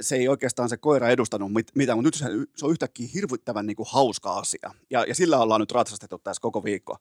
se 0.00 0.16
ei 0.16 0.28
oikeastaan 0.28 0.68
se 0.68 0.76
koira 0.76 1.08
edustanut 1.08 1.52
mit, 1.52 1.66
mitään, 1.74 1.98
mutta 1.98 2.06
nyt 2.06 2.14
se, 2.14 2.48
se 2.56 2.66
on 2.66 2.72
yhtäkkiä 2.72 3.08
hirvittävän 3.14 3.66
niin 3.66 3.76
kuin 3.76 3.88
hauska 3.90 4.32
asia. 4.32 4.70
Ja, 4.90 5.04
ja 5.08 5.14
sillä 5.14 5.38
ollaan 5.38 5.60
nyt 5.60 5.72
ratsastettu 5.72 6.18
tässä 6.18 6.42
koko 6.42 6.64
viikko. 6.64 6.96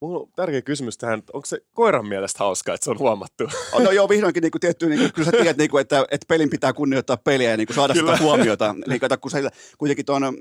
Mulla 0.00 0.18
on 0.18 0.32
tärkeä 0.36 0.62
kysymys 0.62 0.98
tähän, 0.98 1.22
onko 1.32 1.46
se 1.46 1.58
koiran 1.72 2.06
mielestä 2.06 2.38
hauskaa, 2.38 2.74
että 2.74 2.84
se 2.84 2.90
on 2.90 2.98
huomattu? 2.98 3.44
No 3.84 3.90
joo, 3.90 4.08
vihdoinkin 4.08 4.40
niin 4.40 4.50
kuin 4.50 4.60
tietty, 4.60 4.88
niin 4.88 5.00
kuin, 5.00 5.12
kyllä 5.12 5.26
sä 5.26 5.32
tiedät, 5.32 5.56
niin 5.56 5.70
kuin, 5.70 5.80
että, 5.80 6.04
että 6.10 6.24
pelin 6.28 6.50
pitää 6.50 6.72
kunnioittaa 6.72 7.16
peliä 7.16 7.50
ja 7.50 7.56
niin 7.56 7.66
kuin 7.66 7.74
saada 7.74 7.94
kyllä. 7.94 8.12
sitä 8.12 8.24
huomiota. 8.24 8.74
Niin, 8.86 9.00
kato, 9.00 9.18
kun 9.18 9.30
se, 9.30 9.48
kuitenkin 9.78 10.06
tuon 10.06 10.24
äh, 10.24 10.32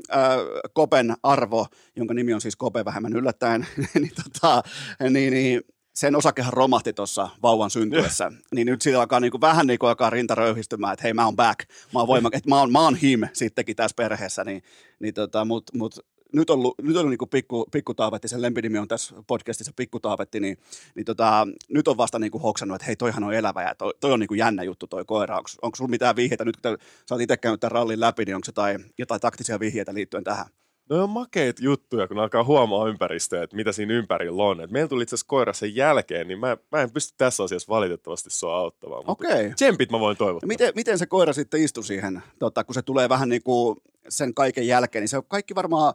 Kopen 0.74 1.16
arvo, 1.24 1.68
jonka 1.95 2.14
nimi 2.14 2.34
on 2.34 2.41
siis 2.41 2.56
Kope 2.56 2.86
vähemmän 2.86 3.16
yllättäen, 3.16 3.68
niin, 3.93 4.12
tota, 4.24 4.64
niin, 5.10 5.34
niin 5.34 5.62
sen 5.98 6.16
osakehan 6.16 6.54
romahti 6.54 6.93
tuossa 6.93 7.30
vauvan 7.43 7.70
syntyessä, 7.70 8.32
niin 8.56 8.68
nyt 8.68 8.82
siitä 8.82 9.00
alkaa 9.00 9.20
niinku, 9.20 9.41
vähän 9.41 9.68
niinku 9.68 9.86
alkaa 9.86 10.10
rinta 10.10 10.36
röyhistymään, 10.36 10.93
että 10.93 11.04
hei 11.04 11.14
mä 11.14 11.26
oon 11.26 11.36
back, 11.36 11.60
mä 11.93 12.00
oon, 12.00 12.26
että 12.26 12.50
mä 12.50 12.60
oon, 12.60 12.72
mä 12.72 12.82
oon 12.82 12.95
him 12.95 13.22
sittenkin 13.34 13.76
tässä 13.76 13.95
perheessä, 13.95 14.43
niin, 14.43 14.64
niin 15.00 15.14
tota, 15.14 15.45
mutta 15.45 15.78
mut, 15.78 16.00
nyt 16.34 16.50
on, 16.50 16.60
nyt 16.82 16.98
on 16.98 17.10
niin 17.10 17.30
pikku, 17.32 17.66
pikku 17.72 17.93
taavetti, 17.93 18.28
sen 18.28 18.41
lempinimi 18.41 18.78
on 18.78 18.88
tässä 18.88 19.16
podcastissa 19.28 19.72
pikku 19.76 20.00
taavetti, 20.00 20.39
niin, 20.39 20.58
niin 20.95 21.06
tota, 21.06 21.48
nyt 21.70 21.88
on 21.88 21.98
vasta 21.98 22.20
niin 22.20 22.32
kuin 22.32 22.41
hoksannut, 22.41 22.76
että 22.76 22.86
hei 22.86 22.95
toihan 22.95 23.24
on 23.24 23.34
elävä 23.34 23.64
ja 23.64 23.76
toi, 23.76 23.93
toi 24.00 24.12
on 24.12 24.20
niin 24.20 24.28
kuin 24.28 24.38
jännä 24.38 24.64
juttu 24.64 24.88
toi 24.88 25.06
koira. 25.06 25.38
Onko, 25.38 25.50
onko 25.62 25.76
sulla 25.76 25.89
mitään 25.89 26.16
vihjeitä 26.16 26.45
nyt, 26.45 26.58
kun 26.58 26.78
sä 27.10 27.16
oot 27.16 27.22
itse 27.22 27.38
käynyt 27.38 27.60
tämän 27.60 27.72
rallin 27.72 28.00
läpi, 28.00 28.26
niin 28.26 28.36
onko 28.36 28.45
jotain, 28.48 28.86
jotain 28.98 29.22
taktisia 29.22 29.60
vihjeitä 29.60 29.93
liittyen 29.93 30.24
tähän? 30.24 30.45
No 30.90 31.04
on 31.04 31.10
makeita 31.10 31.64
juttuja, 31.64 32.08
kun 32.08 32.20
alkaa 32.20 32.44
huomaa 32.44 32.88
ympäristöä, 32.88 33.44
että 33.44 33.56
mitä 33.56 33.72
siinä 33.72 33.94
ympärillä 33.94 34.44
on. 34.44 34.62
Et 34.62 34.72
meillä 34.72 34.88
tuli 34.88 35.04
itse 35.04 35.16
asiassa 35.16 35.28
koira 35.28 35.54
sen 35.54 35.76
jälkeen, 35.76 36.28
niin 36.28 36.40
mä, 36.40 36.58
mä 36.72 36.82
en 36.82 36.92
pysty 36.92 37.14
tässä 37.18 37.44
asiassa 37.44 37.74
valitettavasti 37.74 38.30
sua 38.30 38.58
auttamaan. 38.58 39.04
Okei. 39.08 39.54
Tsempit 39.54 39.92
mä 39.92 40.00
voin 40.00 40.18
toivottaa. 40.18 40.46
No 40.46 40.48
Miten, 40.48 40.74
miten 40.76 40.98
se 40.98 41.06
koira 41.06 41.34
sitten 41.34 41.62
istui 41.62 41.84
siihen, 41.84 42.24
tota, 42.40 42.64
kun 42.64 42.74
se 42.76 42.82
tulee 42.82 43.10
vähän 43.10 43.30
niin 43.30 43.44
kuin 43.44 43.78
sen 44.10 44.34
kaiken 44.34 44.68
jälkeen, 44.68 45.02
niin 45.02 45.10
se 45.10 45.18
on 45.18 45.24
kaikki 45.28 45.56
varmaan 45.56 45.94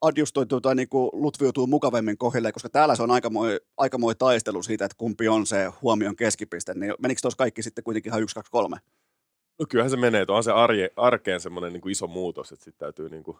adjustoituu 0.00 0.60
tai 0.60 0.74
niin 0.74 0.88
kuin 0.88 1.10
lutviutuu 1.12 1.66
mukavemmin 1.66 2.18
kohdille, 2.18 2.52
koska 2.52 2.68
täällä 2.68 2.96
se 2.96 3.02
on 3.02 3.10
aikamoinen 3.10 3.60
aikamoinen 3.76 4.18
taistelu 4.18 4.62
siitä, 4.62 4.84
että 4.84 4.96
kumpi 4.98 5.28
on 5.28 5.46
se 5.46 5.72
huomion 5.82 6.16
keskipiste, 6.16 6.74
niin 6.74 6.94
menikö 6.98 7.20
tuossa 7.22 7.38
kaikki 7.38 7.62
sitten 7.62 7.84
kuitenkin 7.84 8.10
ihan 8.10 8.22
1, 8.22 8.34
2, 8.34 8.50
3? 8.52 8.76
No 9.58 9.66
kyllähän 9.68 9.90
se 9.90 9.96
menee, 9.96 10.20
että 10.20 10.32
on 10.32 10.44
se 10.44 10.52
arje, 10.52 10.90
arkeen 10.96 11.40
semmoinen 11.40 11.72
niin 11.72 11.80
kuin 11.80 11.92
iso 11.92 12.06
muutos, 12.06 12.52
että 12.52 12.64
sitten 12.64 12.78
täytyy 12.78 13.08
niin 13.08 13.22
kuin 13.22 13.36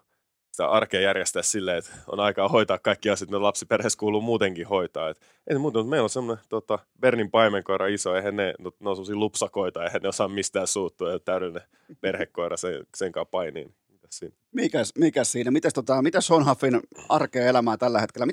sitä 0.53 0.67
arkea 0.67 1.01
järjestää 1.01 1.43
silleen, 1.43 1.77
että 1.77 1.91
on 2.07 2.19
aikaa 2.19 2.49
hoitaa 2.49 2.79
kaikki 2.79 3.09
asiat, 3.09 3.29
mitä 3.29 3.41
lapsiperheessä 3.41 3.99
kuuluu 3.99 4.21
muutenkin 4.21 4.67
hoitaa. 4.67 5.09
Et 5.09 5.21
ei 5.47 5.57
muuta, 5.57 5.79
mutta 5.79 5.89
meillä 5.89 6.03
on 6.03 6.09
semmoinen 6.09 6.45
tota, 6.49 6.79
Bernin 6.99 7.31
paimenkoira 7.31 7.87
iso, 7.87 8.15
eihän 8.15 8.35
ne, 8.35 8.53
no, 8.59 8.71
ne 8.79 8.89
on 8.89 9.19
lupsakoita, 9.19 9.83
eihän 9.83 10.01
ne 10.01 10.09
osaa 10.09 10.27
mistään 10.27 10.67
suuttua, 10.67 11.11
ja 11.11 11.19
täydellinen 11.19 11.67
perhekoira 12.01 12.57
sen, 12.57 12.85
sen 12.95 13.11
kanssa 13.11 13.29
painiin. 13.31 13.75
Mitäs 13.89 14.19
siinä? 14.19 14.35
Mikäs, 14.51 14.91
mikäs 14.97 15.31
siinä? 15.31 15.51
Mites, 15.51 15.73
tota, 15.73 16.01
mitäs 16.01 16.27
Sonhaffin 16.27 16.79
arkea 17.09 17.45
elämää 17.45 17.77
tällä 17.77 17.99
hetkellä? 17.99 18.27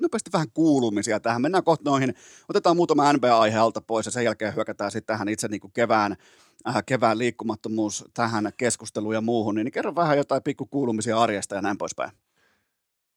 Nopeasti 0.00 0.30
vähän 0.32 0.50
kuulumisia 0.54 1.20
tähän. 1.20 1.42
Mennään 1.42 1.64
kohta 1.64 1.90
noihin. 1.90 2.14
Otetaan 2.48 2.76
muutama 2.76 3.12
NBA-aihe 3.12 3.58
alta 3.58 3.80
pois 3.80 4.06
ja 4.06 4.12
sen 4.12 4.24
jälkeen 4.24 4.54
hyökätään 4.54 4.90
sitten 4.90 5.14
tähän 5.14 5.28
itse 5.28 5.48
niin 5.48 5.60
kuin 5.60 5.72
kevään, 5.72 6.16
kevään 6.86 7.18
liikkumattomuus 7.18 8.04
tähän 8.14 8.52
keskusteluun 8.56 9.14
ja 9.14 9.20
muuhun. 9.20 9.54
Niin 9.54 9.72
kerro 9.72 9.94
vähän 9.94 10.16
jotain 10.16 10.42
pikku 10.42 10.66
kuulumisia 10.66 11.20
arjesta 11.20 11.54
ja 11.54 11.62
näin 11.62 11.78
poispäin. 11.78 12.10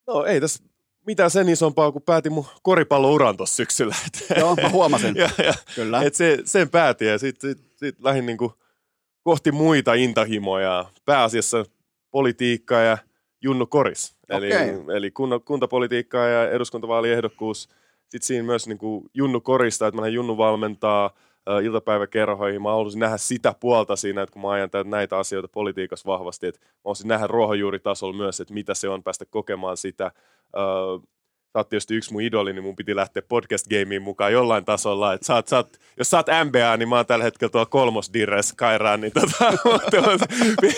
No 0.08 0.26
ei 0.26 0.42
tässä 0.42 0.64
mitään 1.06 1.32
sen 1.32 1.50
isompaa, 1.50 1.92
kun 1.92 2.02
päätin 2.02 2.34
mun 2.34 2.46
koripallouran 2.62 3.38
tuossa 3.38 3.56
syksyllä. 3.56 3.96
Joo, 4.40 4.56
mä 4.56 4.70
huomasin. 4.70 5.16
ja, 5.24 5.30
ja, 5.38 5.54
Kyllä. 5.76 6.02
Et 6.04 6.16
se, 6.16 6.38
sen 6.46 6.70
päätin 6.70 7.08
ja 7.08 7.18
sitten 7.18 7.56
sit, 7.56 7.66
sit 7.76 7.96
lähdin 8.00 8.26
niinku 8.26 8.54
kohti 9.24 9.52
muita 9.52 9.94
intahimoja, 9.94 10.86
pääasiassa 11.06 11.66
politiikkaa 12.12 12.82
ja 12.82 12.98
Junnu 13.42 13.68
Koris. 13.68 14.16
Eli, 14.30 14.48
Okei. 14.48 14.98
eli 14.98 15.12
kunta, 15.12 15.40
kuntapolitiikkaa 15.40 16.28
ja 16.28 16.50
eduskuntavaaliehdokkuus. 16.50 17.70
Sitten 18.02 18.28
siinä 18.28 18.44
myös 18.44 18.68
niinku 18.68 19.10
Junnu 19.14 19.42
Korista, 19.42 19.88
että 19.88 20.02
mä 20.02 20.08
Junnu 20.08 20.38
valmentaa 20.38 21.14
iltapäiväkerhoihin. 21.64 22.62
Mä 22.62 22.70
haluaisin 22.70 23.00
nähdä 23.00 23.18
sitä 23.18 23.54
puolta 23.60 23.96
siinä, 23.96 24.22
että 24.22 24.34
kun 24.34 24.42
mä 24.42 24.52
ajan 24.52 24.70
näitä 24.86 25.18
asioita 25.18 25.48
politiikassa 25.48 26.12
vahvasti, 26.12 26.48
että 26.48 26.62
mä 26.62 26.70
haluaisin 26.84 27.08
nähdä 27.08 27.28
ruohonjuuritasolla 27.28 28.18
myös, 28.18 28.40
että 28.40 28.54
mitä 28.54 28.74
se 28.74 28.90
on 28.90 29.04
päästä 29.04 29.26
kokemaan 29.26 29.78
sitä. 29.78 30.12
Sä 31.56 31.60
oot 31.60 31.70
tietysti 31.70 31.96
yksi 31.96 32.14
mun 32.14 32.22
idoli, 32.22 32.54
niin 32.54 32.64
mun 32.64 32.76
piti 32.76 32.96
lähteä 32.96 33.22
podcast-gameen 33.22 34.02
mukaan 34.02 34.34
jollain 34.34 34.66
tasolla. 34.66 35.14
Et 35.14 35.24
sä 35.24 35.36
oot, 35.36 35.48
sä 35.48 35.56
oot, 35.56 35.80
jos 35.98 36.10
sä 36.10 36.18
oot 36.18 36.28
NBA, 36.46 36.78
niin 36.78 36.90
mä 36.90 36.96
oon 36.96 37.06
tällä 37.06 37.24
hetkellä 37.24 37.52
tuolla 37.52 37.66
kolmosdirres 37.66 38.54
kairaan, 38.54 39.02
niin 39.02 39.14
tota, 39.14 39.52
mutta 39.52 39.98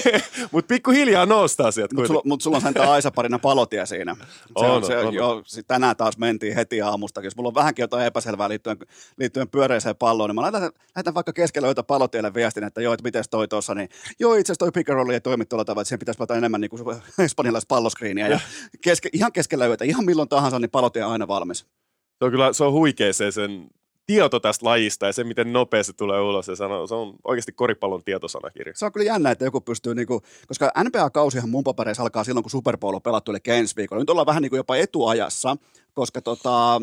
mut 0.52 0.68
pikkuhiljaa 0.68 1.26
noustaa 1.26 1.72
sieltä. 1.72 1.96
Mutta 1.96 2.08
sulla, 2.08 2.22
mut 2.26 2.42
sulla 2.42 2.58
on 2.58 2.62
sentään 2.62 2.90
Aisa-parina 2.90 3.40
palotia 3.40 3.86
siinä. 3.86 4.16
Se 4.60 4.66
on, 4.66 4.72
On, 4.72 4.86
se, 4.86 4.98
on. 4.98 5.14
Jo, 5.14 5.44
tänään 5.68 5.96
taas 5.96 6.18
mentiin 6.18 6.56
heti 6.56 6.82
aamustakin. 6.82 7.28
Jos 7.28 7.36
mulla 7.36 7.48
on 7.48 7.56
vähänkin 7.56 7.84
jotain 7.84 8.06
epäselvää 8.06 8.50
liittyen, 8.50 8.78
liittyen 9.18 9.50
pyöreiseen 9.50 9.96
palloon, 9.96 10.30
niin 10.30 10.36
mä 10.36 10.42
laitan, 10.42 10.72
lähetän 10.96 11.14
vaikka 11.14 11.34
keskellä 11.34 11.68
joita 11.68 11.84
palotielle 11.84 12.34
viestin, 12.34 12.64
että 12.64 12.82
joo, 12.82 12.94
että 12.94 13.04
miten 13.04 13.24
toi 13.30 13.48
tuossa, 13.48 13.76
niin 13.76 13.90
joo, 14.20 14.36
itse 14.36 14.52
asiassa 14.52 14.66
toi 14.66 14.72
pick 14.72 14.90
and 14.90 14.96
roll 14.96 15.10
ei 15.10 15.22
toimi 15.22 15.46
tuolla 15.46 15.66
tavalla, 15.66 15.82
että 15.82 15.90
siihen 15.90 16.00
pitäisi 16.00 16.18
pelata 16.18 16.36
enemmän 16.36 16.62
niin 16.62 16.70
kuin 16.70 17.02
espanjalaista 17.26 17.68
palloskriiniä. 17.68 18.28
Ja 18.28 18.40
keske, 18.82 19.10
ihan 19.14 19.32
keskellä 19.32 19.68
yötä, 19.68 19.86
ihan 19.86 20.06
milloin 20.06 20.30
tahansa, 20.30 20.60
niin 20.60 20.67
palotie 20.70 21.06
on 21.06 21.12
aina 21.12 21.28
valmis. 21.28 21.60
Se 22.20 22.26
on 22.26 22.32
kyllä 22.32 22.54
se 22.54 22.64
on 22.64 22.72
huikea 22.72 23.14
se 23.14 23.32
sen 23.32 23.68
tieto 24.08 24.40
tästä 24.40 24.66
lajista 24.66 25.06
ja 25.06 25.14
se, 25.14 25.24
miten 25.24 25.54
nopea 25.54 25.84
se 25.84 25.94
tulee 25.94 26.22
ulos. 26.22 26.48
Ja 26.48 26.56
se 26.56 26.64
on, 26.64 26.88
se 26.88 26.96
on 26.96 27.16
oikeasti 27.24 27.52
koripallon 27.52 28.04
tietosanakirja. 28.04 28.74
Se 28.76 28.86
on 28.86 28.92
kyllä 28.92 29.06
jännä, 29.06 29.32
että 29.32 29.46
joku 29.46 29.62
pystyy, 29.62 29.96
niinku, 29.96 30.22
koska 30.48 30.72
NBA-kausihan 30.84 31.50
mun 31.50 31.64
papereissa 31.64 32.04
alkaa 32.04 32.24
silloin, 32.24 32.44
kun 32.44 32.52
Super 32.52 32.78
Bowl 32.78 32.96
on 32.96 33.02
pelattu, 33.02 33.32
eli 33.32 33.40
ensi 33.48 33.76
viikolla. 33.76 34.02
Nyt 34.02 34.10
ollaan 34.10 34.28
vähän 34.28 34.42
niinku 34.42 34.56
jopa 34.56 34.76
etuajassa, 34.76 35.58
koska 35.94 36.22
tota, 36.22 36.82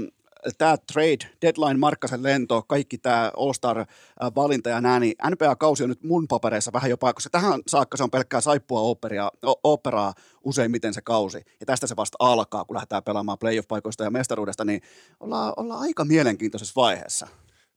tämä 0.59 0.77
trade, 0.93 1.31
deadline, 1.43 1.79
Markkasen 1.79 2.23
lento, 2.23 2.63
kaikki 2.63 2.99
tämä 2.99 3.33
All-Star-valinta 3.37 4.69
ja 4.69 4.81
nää, 4.81 5.01
niin 5.01 5.15
NBA-kausi 5.31 5.83
on 5.83 5.89
nyt 5.89 6.03
mun 6.03 6.29
papereissa 6.29 6.73
vähän 6.73 6.91
jopa, 6.91 7.13
koska 7.13 7.31
tähän 7.31 7.61
saakka 7.69 7.97
se 7.97 8.03
on 8.03 8.11
pelkkää 8.11 8.41
saippua 8.41 8.81
operaa, 8.81 9.31
operaa 9.65 10.13
useimmiten 10.45 10.95
se 10.95 11.03
kausi. 11.03 11.45
Ja 11.61 11.67
tästä 11.67 11.87
se 11.87 11.97
vasta 11.97 12.17
alkaa, 12.19 12.65
kun 12.65 12.75
lähdetään 12.75 13.03
pelaamaan 13.03 13.39
playoff-paikoista 13.39 14.05
ja 14.05 14.11
mestaruudesta, 14.11 14.65
niin 14.65 14.83
ollaan, 15.21 15.53
ollaan 15.57 15.81
aika 15.81 16.05
mielenkiintoisessa 16.05 16.73
vaiheessa. 16.77 17.27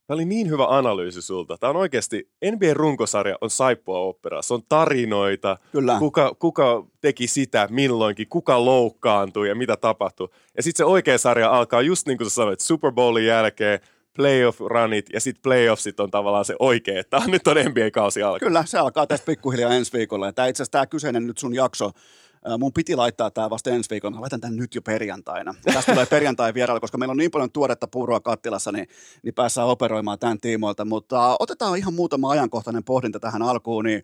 Tämä 0.08 0.16
oli 0.16 0.24
niin 0.24 0.50
hyvä 0.50 0.66
analyysi 0.68 1.22
sulta. 1.22 1.58
Tämä 1.58 1.70
on 1.70 1.76
oikeasti, 1.76 2.30
NBA-runkosarja 2.44 3.38
on 3.40 3.50
saippua 3.50 3.98
opera. 3.98 4.42
Se 4.42 4.54
on 4.54 4.62
tarinoita, 4.68 5.56
Kyllä. 5.72 5.98
kuka, 5.98 6.34
kuka 6.38 6.84
teki 7.00 7.26
sitä 7.26 7.68
milloinkin, 7.70 8.28
kuka 8.28 8.64
loukkaantui 8.64 9.48
ja 9.48 9.54
mitä 9.54 9.76
tapahtui. 9.76 10.28
Ja 10.56 10.62
sitten 10.62 10.78
se 10.78 10.84
oikea 10.84 11.18
sarja 11.18 11.50
alkaa 11.50 11.82
just 11.82 12.06
niin 12.06 12.18
kuin 12.18 12.30
sä 12.30 12.34
sanoit, 12.34 12.60
Super 12.60 12.92
Bowlin 12.92 13.26
jälkeen, 13.26 13.80
playoff-runit 14.16 15.06
ja 15.12 15.20
sitten 15.20 15.42
playoffsit 15.42 16.00
on 16.00 16.10
tavallaan 16.10 16.44
se 16.44 16.56
oikea, 16.58 17.00
että 17.00 17.22
nyt 17.26 17.46
on 17.46 17.56
NBA-kausi 17.56 18.22
alkaa. 18.22 18.48
Kyllä, 18.48 18.64
se 18.66 18.78
alkaa 18.78 19.06
tästä 19.06 19.26
pikkuhiljaa 19.26 19.74
ensi 19.74 19.92
viikolla. 19.92 20.26
Ja 20.26 20.32
tämä 20.32 20.48
itse 20.48 20.62
asiassa 20.62 20.72
tämä 20.72 20.86
kyseinen 20.86 21.26
nyt 21.26 21.38
sun 21.38 21.54
jakso, 21.54 21.90
mun 22.58 22.72
piti 22.72 22.96
laittaa 22.96 23.30
tämä 23.30 23.50
vasta 23.50 23.70
ensi 23.70 23.90
viikolla. 23.90 24.14
Mä 24.16 24.20
laitan 24.20 24.40
tämän 24.40 24.56
nyt 24.56 24.74
jo 24.74 24.82
perjantaina. 24.82 25.54
Ja 25.66 25.72
Tästä 25.72 25.92
tulee 25.92 26.06
perjantai 26.06 26.54
vierailla, 26.54 26.80
koska 26.80 26.98
meillä 26.98 27.10
on 27.10 27.16
niin 27.16 27.30
paljon 27.30 27.52
tuoretta 27.52 27.88
puuroa 27.88 28.20
kattilassa, 28.20 28.72
niin, 28.72 28.88
niin 29.22 29.34
päässään 29.34 29.68
operoimaan 29.68 30.18
tämän 30.18 30.40
tiimoilta. 30.40 30.84
Mutta 30.84 31.36
otetaan 31.40 31.78
ihan 31.78 31.94
muutama 31.94 32.30
ajankohtainen 32.30 32.84
pohdinta 32.84 33.20
tähän 33.20 33.42
alkuun. 33.42 33.84
Niin 33.84 34.02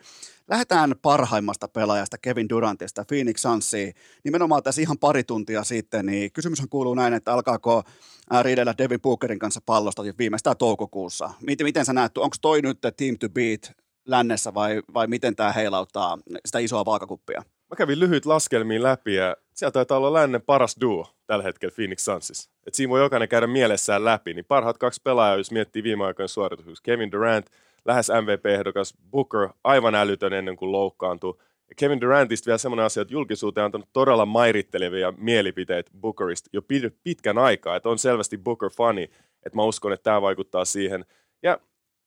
lähdetään 0.49 0.95
parhaimmasta 1.03 1.68
pelaajasta 1.68 2.18
Kevin 2.18 2.49
Durantista, 2.49 3.05
Phoenix 3.05 3.41
Sunsiin. 3.41 3.95
Nimenomaan 4.24 4.62
tässä 4.62 4.80
ihan 4.80 4.99
pari 4.99 5.24
tuntia 5.24 5.64
sitten, 5.64 6.07
niin 6.07 6.32
kysymyshän 6.32 6.68
kuuluu 6.68 6.95
näin, 6.95 7.14
että 7.14 7.32
alkaako 7.32 7.82
ää, 8.30 8.43
riidellä 8.43 8.74
Devin 8.78 9.01
Bookerin 9.01 9.39
kanssa 9.39 9.61
pallosta 9.66 10.03
viimeistään 10.18 10.57
toukokuussa. 10.57 11.30
Miten, 11.47 11.64
miten 11.64 11.85
sä 11.85 11.93
näet, 11.93 12.18
onko 12.18 12.37
toi 12.41 12.62
nyt 12.62 12.78
team 12.97 13.16
to 13.20 13.28
beat 13.28 13.72
lännessä 14.07 14.55
vai, 14.55 14.82
vai 14.95 15.07
miten 15.07 15.37
tämä 15.37 15.53
heilauttaa 15.53 16.18
sitä 16.47 16.59
isoa 16.59 16.85
vaakakuppia? 16.85 17.43
Mä 17.70 17.76
kävin 17.76 18.00
lyhyt 18.00 18.26
laskelmiin 18.26 18.82
läpi 18.82 19.14
ja 19.14 19.36
siellä 19.54 19.72
taitaa 19.72 19.98
olla 19.98 20.12
lännen 20.12 20.42
paras 20.42 20.76
duo 20.80 21.06
tällä 21.26 21.44
hetkellä 21.44 21.74
Phoenix 21.74 21.98
Sunsissa. 22.00 22.50
Et 22.66 22.74
siinä 22.74 22.90
voi 22.90 23.00
jokainen 23.00 23.28
käydä 23.28 23.46
mielessään 23.46 24.04
läpi. 24.04 24.34
Niin 24.34 24.44
parhaat 24.44 24.78
kaksi 24.78 25.00
pelaajaa, 25.04 25.36
jos 25.36 25.50
miettii 25.50 25.82
viime 25.82 26.04
aikojen 26.04 26.28
suorituksia. 26.28 26.74
Kevin 26.82 27.12
Durant, 27.12 27.46
lähes 27.84 28.08
MVP-ehdokas, 28.08 28.94
Booker, 29.10 29.48
aivan 29.64 29.94
älytön 29.94 30.32
ennen 30.32 30.56
kuin 30.56 30.72
loukkaantui. 30.72 31.38
Ja 31.68 31.74
Kevin 31.76 32.00
Durantista 32.00 32.46
vielä 32.46 32.58
semmoinen 32.58 32.86
asia, 32.86 33.00
että 33.00 33.14
julkisuuteen 33.14 33.62
on 33.62 33.66
antanut 33.66 33.88
todella 33.92 34.26
mairittelevia 34.26 35.12
mielipiteitä 35.16 35.90
Bookerista 36.00 36.50
jo 36.52 36.60
pit- 36.60 36.96
pitkän 37.02 37.38
aikaa. 37.38 37.76
Että 37.76 37.88
on 37.88 37.98
selvästi 37.98 38.38
Booker-fani, 38.38 39.02
että 39.46 39.56
mä 39.56 39.62
uskon, 39.62 39.92
että 39.92 40.04
tämä 40.04 40.22
vaikuttaa 40.22 40.64
siihen. 40.64 41.04
Ja 41.42 41.58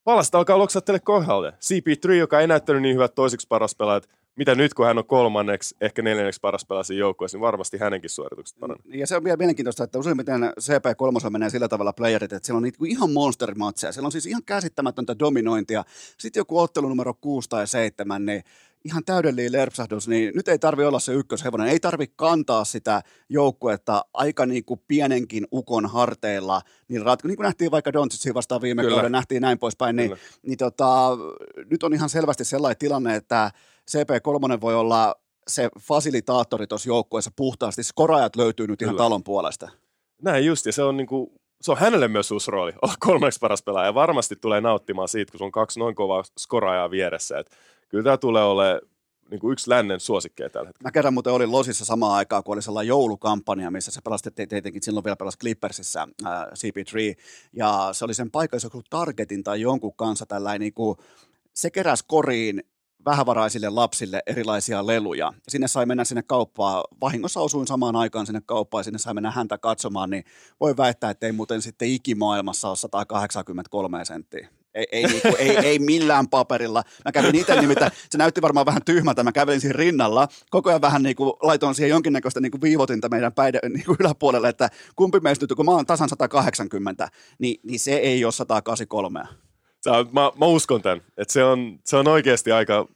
palasta 0.04 0.38
alkaa 0.38 0.58
loksattele 0.58 1.00
kohdalle. 1.00 1.50
CP3, 1.50 2.12
joka 2.12 2.40
ei 2.40 2.46
näyttänyt 2.46 2.82
niin 2.82 2.94
hyvät 2.94 3.14
toiseksi 3.14 3.46
paras 3.48 3.74
pelaajat, 3.74 4.08
mitä 4.38 4.54
nyt, 4.54 4.74
kun 4.74 4.86
hän 4.86 4.98
on 4.98 5.06
kolmanneksi, 5.06 5.76
ehkä 5.80 6.02
neljänneksi 6.02 6.40
paras 6.40 6.64
pelasi 6.64 6.96
joukkueessa, 6.96 7.36
niin 7.36 7.42
varmasti 7.42 7.78
hänenkin 7.78 8.10
suoritukset 8.10 8.58
paranee. 8.58 8.98
Ja 8.98 9.06
se 9.06 9.16
on 9.16 9.24
vielä 9.24 9.36
mielenkiintoista, 9.36 9.84
että 9.84 9.98
useimmiten 9.98 10.40
CP3 10.60 11.30
menee 11.30 11.50
sillä 11.50 11.68
tavalla 11.68 11.92
playerit, 11.92 12.32
että 12.32 12.46
siellä 12.46 12.56
on 12.56 12.62
niitä 12.62 12.78
ihan 12.86 13.10
monster-matseja. 13.10 13.92
Siellä 13.92 14.06
on 14.06 14.12
siis 14.12 14.26
ihan 14.26 14.42
käsittämätöntä 14.46 15.18
dominointia. 15.18 15.84
Sitten 16.18 16.40
joku 16.40 16.58
ottelu 16.58 16.88
numero 16.88 17.14
6 17.14 17.48
tai 17.48 17.66
7, 17.66 18.26
niin 18.26 18.42
ihan 18.84 19.04
täydellinen 19.04 19.52
lerpsahdus, 19.52 20.08
niin 20.08 20.32
nyt 20.34 20.48
ei 20.48 20.58
tarvi 20.58 20.84
olla 20.84 20.98
se 20.98 21.12
ykköshevonen, 21.12 21.68
ei 21.68 21.80
tarvi 21.80 22.06
kantaa 22.16 22.64
sitä 22.64 23.02
joukkuetta 23.28 24.04
aika 24.14 24.46
niin 24.46 24.64
kuin 24.64 24.80
pienenkin 24.88 25.46
ukon 25.52 25.86
harteilla, 25.86 26.62
niin, 26.88 27.02
ratko, 27.02 27.28
niin 27.28 27.36
kuin 27.36 27.44
nähtiin 27.44 27.70
vaikka 27.70 27.92
Doncicin 27.92 28.34
vastaan 28.34 28.62
viime 28.62 28.82
Kyllä. 28.82 28.94
kauden, 28.94 29.12
nähtiin 29.12 29.42
näin 29.42 29.58
poispäin, 29.58 29.96
niin, 29.96 30.10
Kyllä. 30.10 30.22
niin 30.42 30.58
tota, 30.58 31.18
nyt 31.70 31.82
on 31.82 31.94
ihan 31.94 32.08
selvästi 32.08 32.44
sellainen 32.44 32.78
tilanne, 32.78 33.16
että 33.16 33.50
CP3 33.96 34.60
voi 34.60 34.74
olla 34.74 35.14
se 35.48 35.68
fasilitaattori 35.80 36.66
tuossa 36.66 36.88
joukkueessa 36.88 37.30
puhtaasti, 37.36 37.82
skoraajat 37.82 38.36
löytyy 38.36 38.66
nyt 38.66 38.82
ihan 38.82 38.94
Kyllä. 38.94 39.04
talon 39.04 39.24
puolesta. 39.24 39.70
Näin 40.22 40.46
just, 40.46 40.66
ja 40.66 40.72
se 40.72 40.82
on, 40.82 40.96
niinku, 40.96 41.32
se 41.60 41.70
on 41.70 41.78
hänelle 41.78 42.08
myös 42.08 42.30
uusi 42.30 42.50
rooli, 42.50 42.72
olla 42.82 42.94
kolmanneksi 43.00 43.40
paras 43.40 43.62
pelaaja, 43.62 43.86
ja 43.86 43.94
varmasti 43.94 44.36
tulee 44.36 44.60
nauttimaan 44.60 45.08
siitä, 45.08 45.32
kun 45.32 45.44
on 45.44 45.52
kaksi 45.52 45.78
noin 45.78 45.94
kovaa 45.94 46.24
skoraajaa 46.38 46.90
vieressä. 46.90 47.38
Et 47.38 47.50
kyllä 47.88 48.04
tämä 48.04 48.16
tulee 48.16 48.44
olemaan 48.44 48.80
niinku 49.30 49.52
yksi 49.52 49.70
lännen 49.70 50.00
suosikkeja 50.00 50.50
tällä 50.50 50.68
hetkellä. 50.68 50.88
Mä 50.88 50.92
kerran 50.92 51.14
muuten 51.14 51.32
olin 51.32 51.52
Losissa 51.52 51.84
samaan 51.84 52.14
aikaan, 52.14 52.44
kun 52.44 52.54
oli 52.54 52.62
sellainen 52.62 52.88
joulukampanja, 52.88 53.70
missä 53.70 53.90
se 53.90 54.00
pelasi 54.04 54.30
te- 54.30 54.46
tietenkin, 54.46 54.82
silloin 54.82 55.04
vielä 55.04 55.16
pelasi 55.16 55.38
Clippersissä 55.38 56.08
ää, 56.24 56.46
CP3, 56.46 57.20
ja 57.52 57.88
se 57.92 58.04
oli 58.04 58.14
sen 58.14 58.30
paikallisen 58.30 58.66
joku 58.66 58.82
Targetin 58.90 59.44
tai 59.44 59.60
jonkun 59.60 59.96
kanssa 59.96 60.26
tällainen, 60.26 60.60
niin 60.60 60.74
kuin, 60.74 60.96
se 61.54 61.70
keräsi 61.70 62.04
koriin 62.06 62.62
vähävaraisille 63.04 63.68
lapsille 63.68 64.22
erilaisia 64.26 64.86
leluja. 64.86 65.32
Sinne 65.48 65.68
sai 65.68 65.86
mennä 65.86 66.04
sinne 66.04 66.22
kauppaan, 66.22 66.84
vahingossa 67.00 67.40
osuin 67.40 67.66
samaan 67.66 67.96
aikaan 67.96 68.26
sinne 68.26 68.40
kauppaan, 68.46 68.84
sinne 68.84 68.98
sai 68.98 69.14
mennä 69.14 69.30
häntä 69.30 69.58
katsomaan, 69.58 70.10
niin 70.10 70.24
voi 70.60 70.76
väittää, 70.76 71.10
että 71.10 71.26
ei 71.26 71.32
muuten 71.32 71.62
sitten 71.62 71.88
ikimaailmassa 71.88 72.68
ole 72.68 72.76
183 72.76 74.04
senttiä. 74.04 74.48
Ei, 74.74 74.86
ei, 74.92 75.04
niinku, 75.04 75.28
ei, 75.38 75.56
ei 75.56 75.78
millään 75.78 76.28
paperilla. 76.28 76.82
Mä 77.04 77.12
kävin 77.12 77.34
itse 77.34 77.60
nimittäin, 77.60 77.92
se 78.10 78.18
näytti 78.18 78.42
varmaan 78.42 78.66
vähän 78.66 78.84
tyhmältä, 78.84 79.24
mä 79.24 79.32
kävelin 79.32 79.60
siinä 79.60 79.76
rinnalla, 79.76 80.28
koko 80.50 80.70
ajan 80.70 80.80
vähän 80.80 81.02
niinku, 81.02 81.38
laitoin 81.42 81.74
siihen 81.74 81.90
jonkinnäköistä 81.90 82.40
niinku 82.40 82.58
viivotinta 82.62 83.08
meidän 83.08 83.32
päiden 83.32 83.72
niinku 83.72 83.96
yläpuolelle, 84.00 84.48
että 84.48 84.68
kumpi 84.96 85.20
meistä 85.20 85.42
nyt, 85.42 85.56
kun 85.56 85.64
mä 85.64 85.70
oon 85.70 85.86
tasan 85.86 86.08
180, 86.08 87.08
niin, 87.38 87.60
niin 87.62 87.80
se 87.80 87.94
ei 87.94 88.24
ole 88.24 88.32
183. 88.32 89.47
Sä, 89.90 90.10
mä, 90.12 90.32
mä 90.38 90.46
uskon 90.46 90.82
tämän, 90.82 91.00
että 91.16 91.32
se 91.32 91.44
on, 91.44 91.78
se 91.84 91.96
on 91.96 92.08
oikeasti 92.08 92.52
aika 92.52 92.88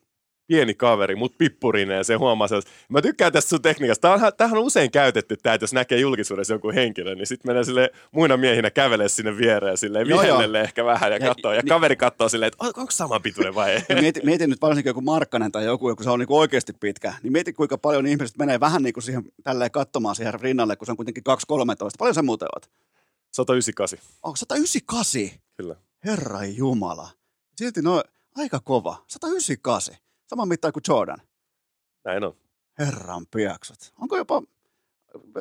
pieni 0.46 0.74
kaveri, 0.74 1.16
mutta 1.16 1.36
pippurinen 1.38 1.96
ja 1.96 2.04
se 2.04 2.14
huomaa 2.14 2.48
se, 2.48 2.60
Mä 2.88 3.02
tykkään 3.02 3.32
tästä 3.32 3.48
sun 3.48 3.62
tekniikasta. 3.62 4.08
Tämähän, 4.08 4.32
tämähän 4.36 4.58
on 4.58 4.64
usein 4.64 4.90
käytetty 4.90 5.36
tämä, 5.36 5.54
että 5.54 5.62
jos 5.62 5.72
näkee 5.72 6.00
julkisuudessa 6.00 6.54
jonkun 6.54 6.74
henkilön, 6.74 7.18
niin 7.18 7.26
sitten 7.26 7.50
menee 7.50 7.64
sille 7.64 7.90
muina 8.10 8.36
miehinä 8.36 8.70
kävelee 8.70 9.08
sinne 9.08 9.36
viereen 9.36 9.76
silleen 9.76 10.06
vihellelle 10.06 10.60
ehkä 10.60 10.84
vähän 10.84 11.12
ja, 11.12 11.18
ja 11.18 11.26
katsoo. 11.28 11.52
Ja, 11.52 11.56
ja 11.56 11.62
kaveri 11.68 11.96
katsoo 11.96 12.28
silleen, 12.28 12.48
että 12.48 12.64
onko 12.66 12.90
sama 12.90 13.20
pituinen 13.20 13.54
vai 13.54 13.72
ei. 13.72 14.00
Mieti, 14.00 14.20
mietin 14.24 14.50
nyt 14.50 14.62
varsinkin 14.62 14.90
joku 14.90 15.00
Markkanen 15.00 15.52
tai 15.52 15.64
joku, 15.64 15.96
kun 15.96 16.04
se 16.04 16.10
on 16.10 16.18
niin 16.18 16.26
oikeasti 16.30 16.72
pitkä, 16.80 17.14
niin 17.22 17.32
mieti 17.32 17.52
kuinka 17.52 17.78
paljon 17.78 18.06
ihmiset 18.06 18.38
menee 18.38 18.60
vähän 18.60 18.82
niin 18.82 18.92
kuin 18.94 19.04
siihen 19.04 19.22
tälleen 19.44 19.70
katsomaan 19.70 20.14
siihen 20.14 20.40
rinnalle, 20.40 20.76
kun 20.76 20.86
se 20.86 20.92
on 20.92 20.96
kuitenkin 20.96 21.24
2.13. 21.28 21.34
Paljon 21.98 22.14
sä 22.14 22.22
muuten 22.22 22.48
oot? 22.54 22.70
198. 23.32 23.98
Onko 24.22 24.36
198? 24.36 25.40
Kyllä. 25.56 25.76
Herra 26.04 26.44
Jumala. 26.44 27.10
Silti 27.56 27.82
no 27.82 28.02
aika 28.36 28.60
kova. 28.60 29.04
198. 29.08 29.94
Sama 30.26 30.46
mittaa 30.46 30.72
kuin 30.72 30.82
Jordan. 30.88 31.18
Näin 32.04 32.24
on. 32.24 32.34
Herran 32.78 33.26
piaksot. 33.26 33.92
Onko 34.00 34.16
jopa, 34.16 34.42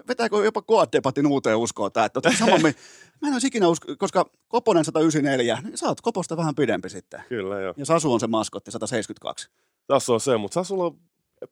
vetääkö 0.08 0.36
jopa 0.36 0.62
Koat-debatin 0.62 1.28
uuteen 1.28 1.58
uskoon 1.58 1.92
tämä? 1.92 2.06
Että 2.06 2.20
sama, 2.40 2.58
mä 3.22 3.28
en 3.28 3.34
olisi 3.34 3.48
ikinä 3.48 3.68
usko, 3.68 3.96
koska 3.98 4.26
Koponen 4.48 4.86
194, 4.86 5.62
niin 5.64 5.78
sä 5.78 5.88
oot 5.88 6.02
Koposta 6.02 6.38
vähän 6.38 6.56
pidempi 6.56 6.90
sitten. 6.90 7.24
Kyllä 7.30 7.62
joo. 7.62 7.74
Ja 7.78 7.86
Sasu 7.86 8.14
on 8.14 8.20
se 8.20 8.28
maskotti 8.28 8.72
172. 8.72 9.50
Sasu 9.92 10.14
on 10.14 10.20
se, 10.20 10.38
mutta 10.38 10.54
Sasulla 10.54 10.86
on 10.86 11.00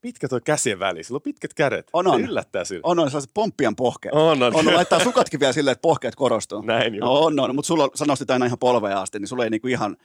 pitkä 0.02 0.28
tuo 0.28 0.40
käsien 0.44 0.80
väli, 0.80 1.04
sillä 1.04 1.18
on 1.18 1.22
pitkät 1.22 1.54
kädet. 1.54 1.88
On, 1.94 2.08
on. 2.08 2.20
Se 2.20 2.26
yllättää 2.26 2.64
sillä. 2.64 2.82
On, 2.84 3.00
on 3.00 3.10
sellaiset 3.10 3.32
pomppien 3.34 3.76
pohkeet. 3.76 4.16
On, 4.16 4.44
on. 4.44 4.56
on 4.56 4.74
laittaa 4.74 5.04
sukatkin 5.04 5.40
vielä 5.40 5.54
silleen, 5.54 5.72
että 5.72 5.82
pohkeet 5.82 6.16
korostuu. 6.16 6.62
Näin 6.62 6.96
jo. 6.96 7.06
No, 7.06 7.14
on, 7.14 7.40
on, 7.40 7.56
mutta 7.56 7.68
sulla 7.68 7.90
sanoisit 7.96 8.32
aina 8.32 8.46
ihan 8.46 8.60
polveen 8.60 8.98
asti, 8.98 9.20
niin 9.20 9.28
sulla 9.28 9.44
ei 9.44 9.50
niinku 9.50 9.68
ihan 9.68 9.98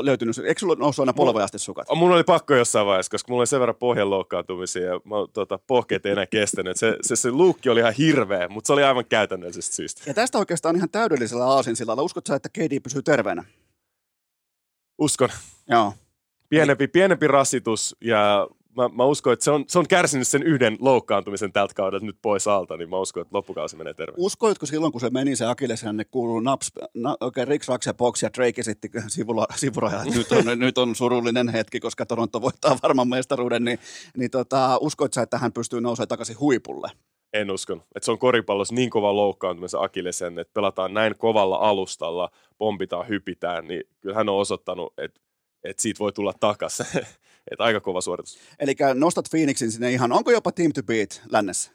löytynyt, 0.00 0.38
eikö 0.38 0.60
sulla 0.60 0.74
noussut 0.74 1.02
aina 1.02 1.12
polveen 1.12 1.44
asti 1.44 1.58
sukat? 1.58 1.86
Mun 1.94 2.12
oli 2.12 2.24
pakko 2.24 2.54
jossain 2.54 2.86
vaiheessa, 2.86 3.10
koska 3.10 3.32
mulla 3.32 3.40
oli 3.40 3.46
sen 3.46 3.60
verran 3.60 3.76
pohjan 3.76 4.10
loukkaantumisia 4.10 4.82
ja 4.82 5.00
mä, 5.04 5.14
tota, 5.32 5.58
pohkeet 5.66 6.06
ei 6.06 6.12
enää 6.12 6.26
kestänyt. 6.26 6.76
Se, 6.76 6.96
se, 7.00 7.16
se 7.16 7.30
luukki 7.30 7.68
oli 7.68 7.80
ihan 7.80 7.92
hirveä, 7.92 8.48
mutta 8.48 8.66
se 8.66 8.72
oli 8.72 8.84
aivan 8.84 9.04
käytännöllisestä 9.04 9.76
syystä. 9.76 10.02
Ja 10.06 10.14
tästä 10.14 10.38
oikeastaan 10.38 10.76
ihan 10.76 10.90
täydellisellä 10.90 11.44
aasinsillalla. 11.44 12.02
Uskotko 12.02 12.28
sä, 12.28 12.36
että 12.36 12.48
KD 12.48 12.80
pysyy 12.82 13.02
terveenä? 13.02 13.44
Uskon. 14.98 15.28
Joo. 15.68 15.92
Pienempi, 16.48 16.88
pienempi 16.88 17.26
rasitus 17.26 17.96
ja 18.00 18.48
mä, 18.76 18.88
mä 18.88 19.04
uskon, 19.04 19.32
että 19.32 19.44
se 19.44 19.50
on, 19.50 19.64
se 19.68 19.78
on 19.78 19.88
kärsinyt 19.88 20.28
sen 20.28 20.42
yhden 20.42 20.76
loukkaantumisen 20.80 21.52
tältä 21.52 21.74
kaudelta 21.74 22.06
nyt 22.06 22.18
pois 22.22 22.48
alta, 22.48 22.76
niin 22.76 22.90
mä 22.90 22.98
uskon, 22.98 23.20
että 23.20 23.36
loppukausi 23.36 23.76
menee 23.76 23.94
terve. 23.94 24.14
Uskoitko 24.16 24.66
silloin, 24.66 24.92
kun 24.92 25.00
se 25.00 25.10
meni 25.10 25.36
se 25.36 25.46
Akilles, 25.46 25.84
ne 25.84 26.04
kuuluu 26.04 26.40
naps, 26.40 26.72
na, 26.94 27.16
okay, 27.20 27.44
Rick 27.44 27.68
Rax 27.68 27.86
ja 27.86 27.94
Box 27.94 28.22
ja 28.22 28.30
Drake 28.36 28.60
esitti 28.60 28.90
sivulla, 29.08 29.46
sivurajalla, 29.56 30.04
että 30.04 30.18
nyt 30.18 30.32
on, 30.32 30.58
nyt 30.58 30.78
on 30.78 30.94
surullinen 30.94 31.48
hetki, 31.48 31.80
koska 31.80 32.06
Toronto 32.06 32.40
voittaa 32.40 32.78
varman 32.82 33.08
mestaruuden, 33.08 33.64
niin, 33.64 33.78
niin 34.16 34.30
tota, 34.30 34.78
uskoit 34.80 35.16
että 35.16 35.38
hän 35.38 35.52
pystyy 35.52 35.80
nousemaan 35.80 36.08
takaisin 36.08 36.40
huipulle? 36.40 36.88
En 37.32 37.50
uskon. 37.50 37.82
Että 37.94 38.04
se 38.04 38.10
on 38.10 38.18
koripallossa 38.18 38.74
niin 38.74 38.90
kova 38.90 39.16
loukkaantumisen 39.16 39.80
Akilesen, 39.80 40.38
että 40.38 40.54
pelataan 40.54 40.94
näin 40.94 41.14
kovalla 41.18 41.56
alustalla, 41.56 42.30
pompitaan, 42.58 43.08
hypitään, 43.08 43.68
niin 43.68 43.84
kyllä 44.00 44.16
hän 44.16 44.28
on 44.28 44.36
osoittanut, 44.36 44.92
että, 44.98 45.20
että 45.64 45.82
siitä 45.82 45.98
voi 45.98 46.12
tulla 46.12 46.32
takaisin. 46.40 46.86
Että 47.50 47.64
aika 47.64 47.80
kova 47.80 48.00
suoritus. 48.00 48.38
Eli 48.58 48.74
nostat 48.94 49.26
Phoenixin 49.30 49.72
sinne 49.72 49.92
ihan, 49.92 50.12
onko 50.12 50.30
jopa 50.30 50.52
team 50.52 50.72
to 50.72 50.82
beat 50.82 51.22
lännessä? 51.30 51.70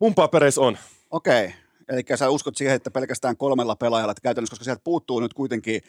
Mun 0.00 0.14
papereissa 0.14 0.60
on. 0.60 0.78
Okei, 1.10 1.44
okay. 1.44 1.56
eli 1.88 2.02
sä 2.14 2.30
uskot 2.30 2.56
siihen, 2.56 2.76
että 2.76 2.90
pelkästään 2.90 3.36
kolmella 3.36 3.76
pelaajalla, 3.76 4.12
että 4.12 4.22
käytännössä, 4.22 4.52
koska 4.52 4.64
sieltä 4.64 4.80
puuttuu 4.84 5.20
nyt 5.20 5.34
kuitenkin 5.34 5.82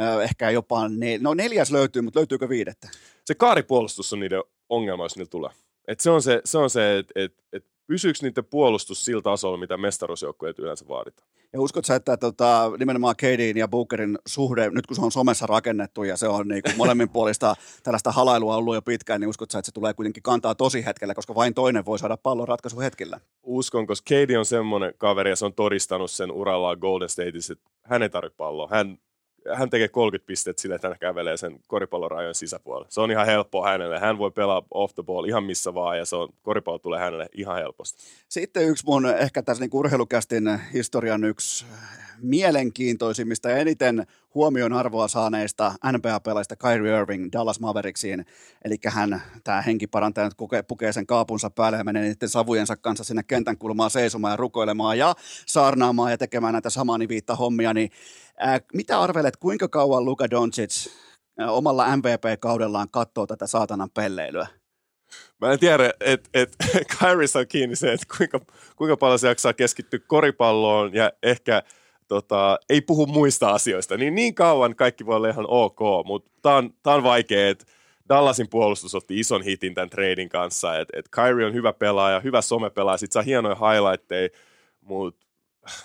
äh, 0.00 0.18
ehkä 0.18 0.50
jopa, 0.50 0.88
ne, 0.88 1.18
no 1.18 1.34
neljäs 1.34 1.70
löytyy, 1.70 2.02
mutta 2.02 2.18
löytyykö 2.18 2.48
viidettä? 2.48 2.88
Se 3.24 3.34
kaaripuolustus 3.34 4.12
on 4.12 4.20
niiden 4.20 4.42
ongelma, 4.68 5.04
jos 5.04 5.16
niillä 5.16 5.30
tulee. 5.30 5.50
Et 5.88 6.00
se 6.00 6.10
on 6.10 6.22
se, 6.22 6.40
se, 6.44 6.58
on 6.58 6.70
se 6.70 6.98
että 6.98 7.12
et, 7.16 7.34
et 7.52 7.64
pysyykö 7.86 8.18
niiden 8.22 8.44
puolustus 8.44 9.04
sillä 9.04 9.22
tasolla, 9.22 9.56
mitä 9.56 9.76
mestaruusjoukkueet 9.76 10.58
yleensä 10.58 10.88
vaaditaan? 10.88 11.28
Ja 11.52 11.60
uskot 11.60 11.84
sä, 11.84 11.94
että 11.94 12.16
tota, 12.16 12.72
nimenomaan 12.78 13.14
Kadin 13.20 13.56
ja 13.56 13.68
Bookerin 13.68 14.18
suhde, 14.26 14.70
nyt 14.70 14.86
kun 14.86 14.96
se 14.96 15.02
on 15.02 15.12
somessa 15.12 15.46
rakennettu 15.46 16.02
ja 16.02 16.16
se 16.16 16.28
on 16.28 16.48
niin 16.48 16.62
kuin 16.62 16.76
molemmin 16.76 17.08
puolista 17.08 17.54
tällaista 17.82 18.12
halailua 18.12 18.56
ollut 18.56 18.74
jo 18.74 18.82
pitkään, 18.82 19.20
niin 19.20 19.28
uskot 19.28 19.50
sä, 19.50 19.58
että 19.58 19.66
se 19.66 19.72
tulee 19.72 19.94
kuitenkin 19.94 20.22
kantaa 20.22 20.54
tosi 20.54 20.84
hetkellä, 20.84 21.14
koska 21.14 21.34
vain 21.34 21.54
toinen 21.54 21.84
voi 21.84 21.98
saada 21.98 22.16
pallon 22.16 22.48
ratkaisu 22.48 22.80
hetkellä? 22.80 23.20
Uskon, 23.42 23.86
koska 23.86 24.14
Katie 24.14 24.38
on 24.38 24.44
semmoinen 24.44 24.94
kaveri 24.98 25.30
ja 25.30 25.36
se 25.36 25.44
on 25.44 25.54
todistanut 25.54 26.10
sen 26.10 26.32
urallaan 26.32 26.78
Golden 26.80 27.08
Stateissa, 27.08 27.52
että 27.52 27.70
hän 27.82 28.02
ei 28.02 28.10
tarvitse 28.10 28.36
palloa. 28.36 28.68
Hän 28.70 28.98
hän 29.54 29.70
tekee 29.70 29.88
30 29.88 30.26
pistettä 30.26 30.62
sille, 30.62 30.74
että 30.74 30.88
hän 30.88 30.96
kävelee 31.00 31.36
sen 31.36 31.60
koripallorajojen 31.66 32.34
sisäpuolella. 32.34 32.86
Se 32.90 33.00
on 33.00 33.10
ihan 33.10 33.26
helppo 33.26 33.64
hänelle. 33.64 33.98
Hän 33.98 34.18
voi 34.18 34.30
pelaa 34.30 34.62
off 34.70 34.94
the 34.94 35.02
ball 35.02 35.24
ihan 35.24 35.44
missä 35.44 35.74
vaan 35.74 35.98
ja 35.98 36.04
se 36.04 36.16
on, 36.16 36.28
koripallo 36.42 36.78
tulee 36.78 37.00
hänelle 37.00 37.28
ihan 37.32 37.56
helposti. 37.56 38.02
Sitten 38.28 38.68
yksi 38.68 38.86
mun 38.86 39.06
ehkä 39.06 39.42
tässä 39.42 39.64
niin 39.64 39.70
urheilukästin 39.72 40.60
historian 40.72 41.24
yksi 41.24 41.66
mielenkiintoisimmista 42.22 43.50
ja 43.50 43.56
eniten 43.56 44.06
huomion 44.34 44.72
arvoa 44.72 45.08
saaneista 45.08 45.74
NBA-pelaajista 45.92 46.56
Kyrie 46.56 46.98
Irving 46.98 47.28
Dallas 47.32 47.60
Maveriksiin. 47.60 48.26
Eli 48.64 48.76
hän, 48.86 49.22
tämä 49.44 49.62
henkiparantaja 49.62 50.26
nyt 50.26 50.36
pukee, 50.36 50.62
pukee 50.62 50.92
sen 50.92 51.06
kaapunsa 51.06 51.50
päälle 51.50 51.78
ja 51.78 51.84
menee 51.84 52.02
niiden 52.02 52.28
savujensa 52.28 52.76
kanssa 52.76 53.04
sinne 53.04 53.22
kentän 53.22 53.58
kulmaan 53.58 53.90
seisomaan 53.90 54.32
ja 54.32 54.36
rukoilemaan 54.36 54.98
ja 54.98 55.14
saarnaamaan 55.46 56.10
ja 56.10 56.18
tekemään 56.18 56.52
näitä 56.52 56.70
samaniviitta 56.70 57.36
hommia, 57.36 57.74
niin 57.74 57.90
ää, 58.38 58.60
mitä 58.74 59.00
arvelet, 59.00 59.36
kuinka 59.36 59.68
kauan 59.68 60.04
Luka 60.04 60.30
Doncic 60.30 60.90
omalla 61.48 61.96
MVP-kaudellaan 61.96 62.88
katsoo 62.90 63.26
tätä 63.26 63.46
saatanan 63.46 63.90
pelleilyä? 63.90 64.46
Mä 65.40 65.52
en 65.52 65.58
tiedä, 65.58 65.92
että 66.00 66.30
et, 66.34 66.56
Kyrie 66.98 67.26
saa 67.26 67.44
kiinni 67.44 67.76
se, 67.76 67.92
että 67.92 68.16
kuinka, 68.16 68.40
kuinka 68.76 68.96
paljon 68.96 69.18
se 69.18 69.28
jaksaa 69.28 69.52
keskittyä 69.52 70.00
koripalloon 70.06 70.94
ja 70.94 71.12
ehkä– 71.22 71.62
tota, 72.10 72.58
ei 72.68 72.80
puhu 72.80 73.06
muista 73.06 73.50
asioista, 73.50 73.96
niin 73.96 74.14
niin 74.14 74.34
kauan 74.34 74.76
kaikki 74.76 75.06
voi 75.06 75.16
olla 75.16 75.28
ihan 75.28 75.44
ok, 75.48 75.78
mutta 76.04 76.30
tämä 76.42 76.56
on, 76.56 76.70
on 76.84 77.02
vaikea, 77.02 77.48
että 77.48 77.64
Dallasin 78.08 78.48
puolustus 78.48 78.94
otti 78.94 79.20
ison 79.20 79.42
hitin 79.42 79.74
tämän 79.74 79.90
treidin 79.90 80.28
kanssa, 80.28 80.78
että 80.78 80.98
et 80.98 81.08
Kyrie 81.08 81.46
on 81.46 81.54
hyvä 81.54 81.72
pelaaja, 81.72 82.20
hyvä 82.20 82.42
somepelaaja, 82.42 82.96
sit 82.96 83.12
saa 83.12 83.22
hienoja 83.22 83.54
highlightteja, 83.54 84.28
mutta 84.80 85.26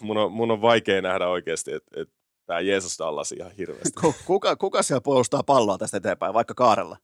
mun 0.01 0.17
on, 0.17 0.31
mun 0.31 0.51
on 0.51 0.61
vaikea 0.61 1.01
nähdä 1.01 1.27
oikeasti, 1.27 1.73
että 1.73 2.01
et, 2.01 2.09
tämä 2.45 2.59
Jeesus 2.59 2.99
Dallas 2.99 3.31
ihan 3.31 3.51
hirveästi. 3.51 4.01
Kuka, 4.25 4.55
kuka 4.55 4.83
siellä 4.83 5.01
puolustaa 5.01 5.43
palloa 5.43 5.77
tästä 5.77 5.97
eteenpäin, 5.97 6.33
vaikka 6.33 6.53
Kaarella? 6.53 6.97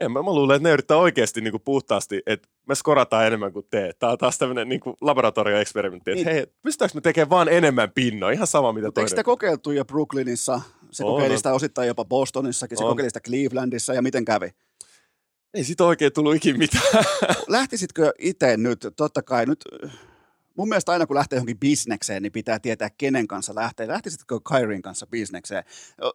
En 0.00 0.12
mä, 0.12 0.22
mä 0.22 0.34
luulen, 0.34 0.56
että 0.56 0.68
ne 0.68 0.72
yrittää 0.72 0.96
oikeasti 0.96 1.40
niin 1.40 1.50
kuin 1.50 1.62
puhtaasti, 1.64 2.22
että 2.26 2.48
me 2.68 2.74
skorataan 2.74 3.26
enemmän 3.26 3.52
kuin 3.52 3.66
te. 3.70 3.92
Tämä 3.98 4.12
on 4.12 4.18
taas 4.18 4.38
tämmöinen 4.38 4.68
niin 4.68 4.80
laboratorioeksperimentti, 5.00 6.10
että 6.10 6.24
niin. 6.24 6.34
hei, 6.34 6.46
pystytäänkö 6.62 6.94
me 6.94 7.00
tekemään 7.00 7.30
vaan 7.30 7.48
enemmän 7.48 7.90
pinnoa, 7.90 8.30
ihan 8.30 8.46
sama 8.46 8.72
mitä 8.72 8.84
toinen. 8.84 9.04
Eikö 9.04 9.08
sitä 9.08 9.24
kokeiltu 9.24 9.70
jo 9.70 9.84
Brooklynissa? 9.84 10.60
Se 10.90 11.04
on, 11.04 11.14
kokeili 11.14 11.36
sitä 11.36 11.52
osittain 11.52 11.88
jopa 11.88 12.04
Bostonissakin, 12.04 12.78
se 12.78 12.84
on. 12.84 12.90
kokeili 12.90 13.10
sitä 13.10 13.20
Clevelandissa 13.20 13.94
ja 13.94 14.02
miten 14.02 14.24
kävi? 14.24 14.50
Ei 15.54 15.64
siitä 15.64 15.84
oikein 15.84 16.12
tullut 16.12 16.34
ikin 16.34 16.58
mitään. 16.58 17.04
Lähtisitkö 17.48 18.12
itse 18.18 18.56
nyt, 18.56 18.86
totta 18.96 19.22
kai 19.22 19.46
nyt 19.46 19.64
mun 20.56 20.68
mielestä 20.68 20.92
aina 20.92 21.06
kun 21.06 21.16
lähtee 21.16 21.36
johonkin 21.36 21.58
bisnekseen, 21.58 22.22
niin 22.22 22.32
pitää 22.32 22.58
tietää, 22.58 22.90
kenen 22.90 23.26
kanssa 23.26 23.54
lähtee. 23.54 23.88
Lähtisitkö 23.88 24.40
Kairin 24.42 24.82
kanssa 24.82 25.06
bisnekseen? 25.06 25.64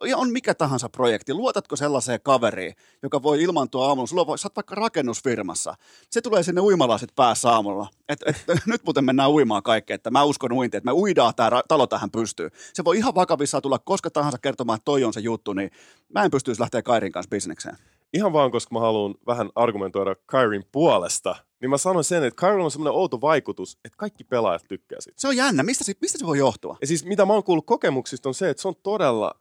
Ja 0.08 0.16
on 0.16 0.30
mikä 0.30 0.54
tahansa 0.54 0.88
projekti. 0.88 1.34
Luotatko 1.34 1.76
sellaiseen 1.76 2.20
kaveriin, 2.22 2.74
joka 3.02 3.22
voi 3.22 3.42
ilmaantua 3.42 3.88
aamulla? 3.88 4.06
Sulla 4.06 4.26
voi, 4.26 4.38
sä 4.38 4.46
oot 4.46 4.56
vaikka 4.56 4.74
rakennusfirmassa. 4.74 5.74
Se 6.10 6.20
tulee 6.20 6.42
sinne 6.42 6.60
uimalasit 6.60 7.10
päässä 7.16 7.50
aamulla. 7.50 7.88
Et, 8.08 8.20
et, 8.26 8.36
nyt 8.66 8.84
muuten 8.84 9.04
mennään 9.04 9.30
uimaan 9.30 9.62
kaikkea, 9.62 9.94
että 9.94 10.10
mä 10.10 10.22
uskon 10.22 10.52
uinti, 10.52 10.76
että 10.76 10.90
me 10.90 10.92
uidaan 10.92 11.34
tämä 11.34 11.62
talo 11.68 11.86
tähän 11.86 12.10
pystyy. 12.10 12.50
Se 12.74 12.84
voi 12.84 12.98
ihan 12.98 13.14
vakavissaan 13.14 13.62
tulla 13.62 13.78
koska 13.78 14.10
tahansa 14.10 14.38
kertomaan, 14.38 14.76
että 14.76 14.84
toi 14.84 15.04
on 15.04 15.12
se 15.12 15.20
juttu, 15.20 15.52
niin 15.52 15.70
mä 16.14 16.24
en 16.24 16.30
pystyisi 16.30 16.60
lähteä 16.60 16.82
Kairin 16.82 17.12
kanssa 17.12 17.30
bisnekseen 17.30 17.76
ihan 18.12 18.32
vaan 18.32 18.50
koska 18.50 18.74
mä 18.74 18.80
haluan 18.80 19.14
vähän 19.26 19.50
argumentoida 19.54 20.14
Kyrin 20.14 20.64
puolesta, 20.72 21.36
niin 21.62 21.70
mä 21.70 21.78
sanon 21.78 22.04
sen, 22.04 22.24
että 22.24 22.46
Kyrie 22.46 22.64
on 22.64 22.70
semmoinen 22.70 22.98
outo 22.98 23.20
vaikutus, 23.20 23.78
että 23.84 23.96
kaikki 23.96 24.24
pelaajat 24.24 24.64
tykkää 24.68 25.00
siitä. 25.00 25.20
Se 25.20 25.28
on 25.28 25.36
jännä. 25.36 25.62
Mistä 25.62 25.84
se, 25.84 25.92
mistä 26.00 26.18
se 26.18 26.26
voi 26.26 26.38
johtua? 26.38 26.76
Ja 26.80 26.86
siis 26.86 27.04
mitä 27.04 27.26
mä 27.26 27.32
oon 27.32 27.44
kuullut 27.44 27.66
kokemuksista 27.66 28.28
on 28.28 28.34
se, 28.34 28.50
että 28.50 28.60
se 28.60 28.68
on 28.68 28.74
todella 28.82 29.34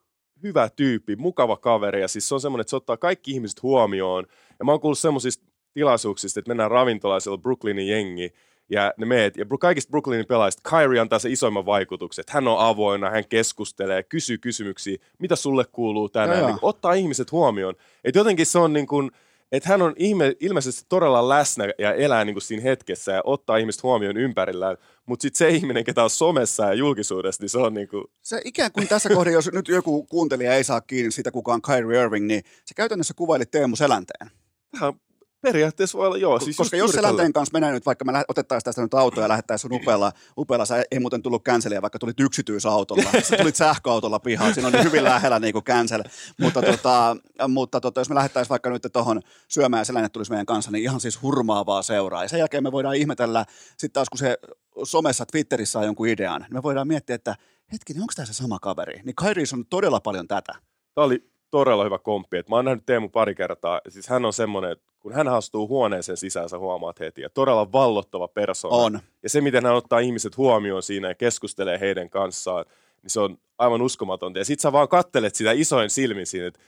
hyvä 0.43 0.69
tyyppi, 0.75 1.15
mukava 1.15 1.57
kaveri 1.57 2.01
ja 2.01 2.07
siis 2.07 2.29
se 2.29 2.35
on 2.35 2.41
semmoinen, 2.41 2.61
että 2.61 2.69
se 2.69 2.75
ottaa 2.75 2.97
kaikki 2.97 3.31
ihmiset 3.31 3.63
huomioon. 3.63 4.25
Ja 4.59 4.65
mä 4.65 4.71
oon 4.71 4.79
kuullut 4.79 4.99
semmoisista 4.99 5.45
tilaisuuksista, 5.73 6.39
että 6.39 6.49
mennään 6.49 6.71
ravintolaisella 6.71 7.37
Brooklynin 7.37 7.87
jengi 7.87 8.33
ja 8.69 8.93
ne 8.97 9.05
meet, 9.05 9.37
ja 9.37 9.45
kaikista 9.59 9.89
Brooklynin 9.89 10.25
pelaajista 10.25 10.69
Kyrie 10.69 10.99
antaa 10.99 11.19
se 11.19 11.29
isoimman 11.29 11.65
vaikutuksen, 11.65 12.23
että 12.23 12.33
hän 12.33 12.47
on 12.47 12.59
avoinna, 12.59 13.09
hän 13.09 13.27
keskustelee, 13.27 14.03
kysyy 14.03 14.37
kysymyksiä, 14.37 14.97
mitä 15.19 15.35
sulle 15.35 15.65
kuuluu 15.71 16.09
tänään, 16.09 16.45
niin 16.45 16.59
ottaa 16.61 16.93
ihmiset 16.93 17.31
huomioon. 17.31 17.75
Että 18.03 18.19
jotenkin 18.19 18.45
se 18.45 18.59
on 18.59 18.73
niin 18.73 18.87
kuin, 18.87 19.11
että 19.51 19.69
hän 19.69 19.81
on 19.81 19.93
ihme, 19.97 20.35
ilmeisesti 20.39 20.85
todella 20.89 21.29
läsnä 21.29 21.65
ja 21.77 21.93
elää 21.93 22.25
niin 22.25 22.33
kuin 22.33 22.41
siinä 22.41 22.63
hetkessä 22.63 23.11
ja 23.11 23.21
ottaa 23.23 23.57
ihmiset 23.57 23.83
huomioon 23.83 24.17
ympärillään, 24.17 24.77
mutta 25.05 25.21
sitten 25.21 25.37
se 25.37 25.49
ihminen, 25.49 25.83
ketä 25.83 26.03
on 26.03 26.09
somessa 26.09 26.65
ja 26.65 26.73
julkisuudessa, 26.73 27.43
niin 27.43 27.49
se 27.49 27.57
on 27.57 27.73
niin 27.73 27.87
kuin... 27.87 28.03
Se 28.21 28.41
ikään 28.45 28.71
kuin 28.71 28.87
tässä 28.87 29.09
kohdassa, 29.09 29.37
jos 29.37 29.51
nyt 29.53 29.67
joku 29.67 30.03
kuuntelija 30.03 30.55
ei 30.55 30.63
saa 30.63 30.81
kiinni 30.81 31.11
siitä, 31.11 31.31
kuka 31.31 31.53
on 31.53 31.61
Kyrie 31.61 32.01
Irving, 32.01 32.27
niin 32.27 32.43
se 32.65 32.73
käytännössä 32.73 33.13
kuvaili 33.13 33.45
Teemu 33.45 33.75
Selänteen. 33.75 34.31
Tämä 34.79 34.93
Periaatteessa 35.41 35.97
voi 35.97 36.07
olla, 36.07 36.17
joo. 36.17 36.39
Siis 36.39 36.57
Koska 36.57 36.77
jos 36.77 36.91
Selänteen 36.91 37.33
kanssa 37.33 37.53
menee 37.53 37.71
nyt, 37.71 37.85
vaikka 37.85 38.05
me 38.05 38.23
otettaisiin 38.27 38.65
tästä 38.65 38.81
nyt 38.81 38.93
autoa 38.93 39.23
ja 39.23 39.29
lähettäisiin 39.29 39.69
sun 39.69 39.81
upealla, 39.81 40.11
upealla, 40.37 40.65
sä 40.65 40.83
ei 40.91 40.99
muuten 40.99 41.21
tullut 41.21 41.43
canceliä, 41.43 41.81
vaikka 41.81 41.99
tulit 41.99 42.19
yksityisautolla, 42.19 43.03
sä 43.29 43.37
tulit 43.37 43.55
sähköautolla 43.55 44.19
pihaan, 44.19 44.53
siinä 44.53 44.67
on 44.67 44.83
hyvin 44.83 45.03
lähellä 45.03 45.39
niin 45.39 45.53
kuin 45.53 45.63
cancel, 45.63 46.03
mutta, 46.41 46.61
tota, 46.61 47.17
mutta 47.47 47.81
tota, 47.81 48.01
jos 48.01 48.09
me 48.09 48.15
lähettäisiin 48.15 48.49
vaikka 48.49 48.69
nyt 48.69 48.87
tuohon 48.93 49.21
syömään 49.47 49.81
ja 49.81 49.85
Selänne 49.85 50.09
tulisi 50.09 50.31
meidän 50.31 50.45
kanssa, 50.45 50.71
niin 50.71 50.83
ihan 50.83 50.99
siis 50.99 51.21
hurmaavaa 51.21 51.81
seuraa. 51.81 52.23
Ja 52.23 52.29
sen 52.29 52.39
jälkeen 52.39 52.63
me 52.63 52.71
voidaan 52.71 52.95
ihmetellä, 52.95 53.45
sitten 53.77 53.91
taas 53.93 54.09
kun 54.09 54.17
se 54.17 54.37
somessa 54.83 55.25
Twitterissä 55.25 55.79
on 55.79 55.85
jonkun 55.85 56.07
idean, 56.07 56.41
niin 56.41 56.53
me 56.53 56.63
voidaan 56.63 56.87
miettiä, 56.87 57.15
että 57.15 57.35
hetkinen, 57.71 58.01
onko 58.01 58.13
tämä 58.15 58.25
se 58.25 58.33
sama 58.33 58.59
kaveri? 58.59 59.01
Niin 59.03 59.15
Kairis 59.15 59.53
on 59.53 59.65
todella 59.65 59.99
paljon 59.99 60.27
tätä. 60.27 60.53
Tämä 60.95 61.05
oli 61.05 61.30
todella 61.51 61.83
hyvä 61.83 61.97
komppi. 61.97 62.37
Et 62.37 62.49
mä 62.49 62.55
oon 62.55 62.65
nähnyt 62.65 62.85
Teemu 62.85 63.09
pari 63.09 63.35
kertaa. 63.35 63.81
Siis 63.89 64.07
hän 64.07 64.25
on 64.25 64.33
semmoinen, 64.33 64.71
että 64.71 64.85
kun 64.99 65.13
hän 65.13 65.27
astuu 65.27 65.67
huoneeseen 65.67 66.17
sisään, 66.17 66.49
sä 66.49 66.57
huomaat 66.57 66.99
heti. 66.99 67.21
Ja 67.21 67.29
todella 67.29 67.71
vallottava 67.71 68.27
persoona. 68.27 68.77
On. 68.77 68.99
Ja 69.23 69.29
se, 69.29 69.41
miten 69.41 69.65
hän 69.65 69.75
ottaa 69.75 69.99
ihmiset 69.99 70.37
huomioon 70.37 70.83
siinä 70.83 71.07
ja 71.07 71.15
keskustelee 71.15 71.79
heidän 71.79 72.09
kanssaan, 72.09 72.65
niin 73.01 73.09
se 73.09 73.19
on 73.19 73.37
aivan 73.57 73.81
uskomatonta. 73.81 74.39
Ja 74.39 74.45
sit 74.45 74.59
sä 74.59 74.71
vaan 74.71 74.87
kattelet 74.87 75.35
sitä 75.35 75.51
isoin 75.51 75.89
silmin 75.89 76.25
siinä, 76.25 76.47
että 76.47 76.59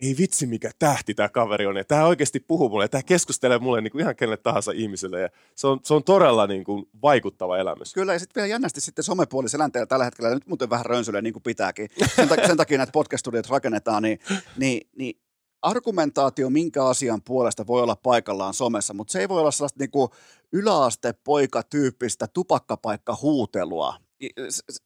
ei 0.00 0.14
vitsi 0.18 0.46
mikä 0.46 0.70
tähti 0.78 1.14
tämä 1.14 1.28
kaveri 1.28 1.66
on. 1.66 1.76
Ja 1.76 1.84
tämä 1.84 2.06
oikeasti 2.06 2.40
puhuu 2.40 2.68
mulle 2.68 2.84
ja 2.84 2.88
tämä 2.88 3.02
keskustelee 3.02 3.58
mulle 3.58 3.80
niin 3.80 3.92
kuin 3.92 4.02
ihan 4.02 4.16
kenelle 4.16 4.36
tahansa 4.36 4.72
ihmiselle. 4.74 5.20
Ja 5.20 5.28
se, 5.54 5.66
on, 5.66 5.80
se 5.82 5.94
on 5.94 6.04
todella 6.04 6.46
niin 6.46 6.64
kuin 6.64 6.88
vaikuttava 7.02 7.58
elämys. 7.58 7.94
Kyllä 7.94 8.12
ja 8.12 8.18
sitten 8.18 8.40
vielä 8.40 8.52
jännästi 8.52 8.80
sitten 8.80 9.04
somepuoli 9.04 9.48
selänteellä 9.48 9.86
tällä 9.86 10.04
hetkellä, 10.04 10.34
nyt 10.34 10.46
muuten 10.46 10.70
vähän 10.70 10.86
rönsylee 10.86 11.22
niin 11.22 11.32
kuin 11.32 11.42
pitääkin. 11.42 11.88
Sen, 12.16 12.28
takia, 12.28 12.46
sen 12.46 12.56
takia 12.56 12.78
näitä 12.78 12.92
podcast 12.92 13.26
rakennetaan, 13.48 14.02
niin, 14.02 14.18
niin, 14.56 14.88
niin 14.98 15.20
argumentaatio 15.62 16.50
minkä 16.50 16.84
asian 16.84 17.22
puolesta 17.22 17.66
voi 17.66 17.82
olla 17.82 17.96
paikallaan 17.96 18.54
somessa, 18.54 18.94
mutta 18.94 19.12
se 19.12 19.20
ei 19.20 19.28
voi 19.28 19.40
olla 19.40 19.50
sellaista 19.50 19.78
niin 19.78 19.90
kuin 19.90 20.08
yläastepoika-tyyppistä 20.52 22.26
tupakkapaikka-huutelua. 22.26 23.94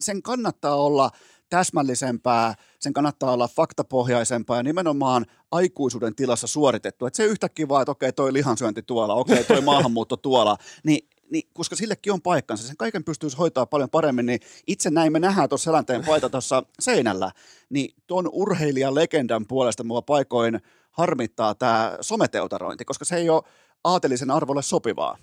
Sen 0.01 0.23
kannattaa 0.23 0.75
olla 0.75 1.11
täsmällisempää, 1.51 2.55
sen 2.79 2.93
kannattaa 2.93 3.33
olla 3.33 3.49
faktapohjaisempaa 3.49 4.57
ja 4.57 4.63
nimenomaan 4.63 5.27
aikuisuuden 5.51 6.15
tilassa 6.15 6.47
suoritettu. 6.47 7.07
Että 7.07 7.17
se 7.17 7.25
yhtäkkiä 7.25 7.69
vaan, 7.69 7.83
että 7.83 7.93
okei, 7.93 8.13
toi 8.13 8.33
lihansyönti 8.33 8.83
tuolla, 8.83 9.15
okei, 9.15 9.45
toi 9.45 9.61
maahanmuutto 9.71 10.17
tuolla, 10.17 10.57
niin 10.85 11.09
niin, 11.31 11.49
koska 11.55 11.77
sillekin 11.77 12.13
on 12.13 12.23
paikkansa, 12.23 12.67
sen 12.67 12.77
kaiken 12.77 13.05
pystyisi 13.05 13.37
hoitaa 13.37 13.67
paljon 13.67 13.91
paremmin, 13.91 14.27
niin 14.27 14.41
itse 14.67 14.91
näin 14.91 15.13
me 15.13 15.19
nähdään 15.19 15.49
tuossa 15.49 15.65
selänteen 15.65 16.05
paita 16.07 16.31
tuossa 16.31 16.63
seinällä, 16.81 17.33
niin 17.71 17.95
tuon 18.07 18.29
urheilijan 18.33 18.95
legendan 18.95 19.47
puolesta 19.47 19.85
mua 19.85 20.03
paikoin 20.03 20.61
harmittaa 20.91 21.55
tämä 21.55 21.99
someteutarointi, 22.01 22.85
koska 22.85 23.05
se 23.05 23.17
ei 23.17 23.31
ole 23.31 23.43
aatelisen 23.85 24.31
arvolle 24.31 24.63
sopivaa. 24.63 25.19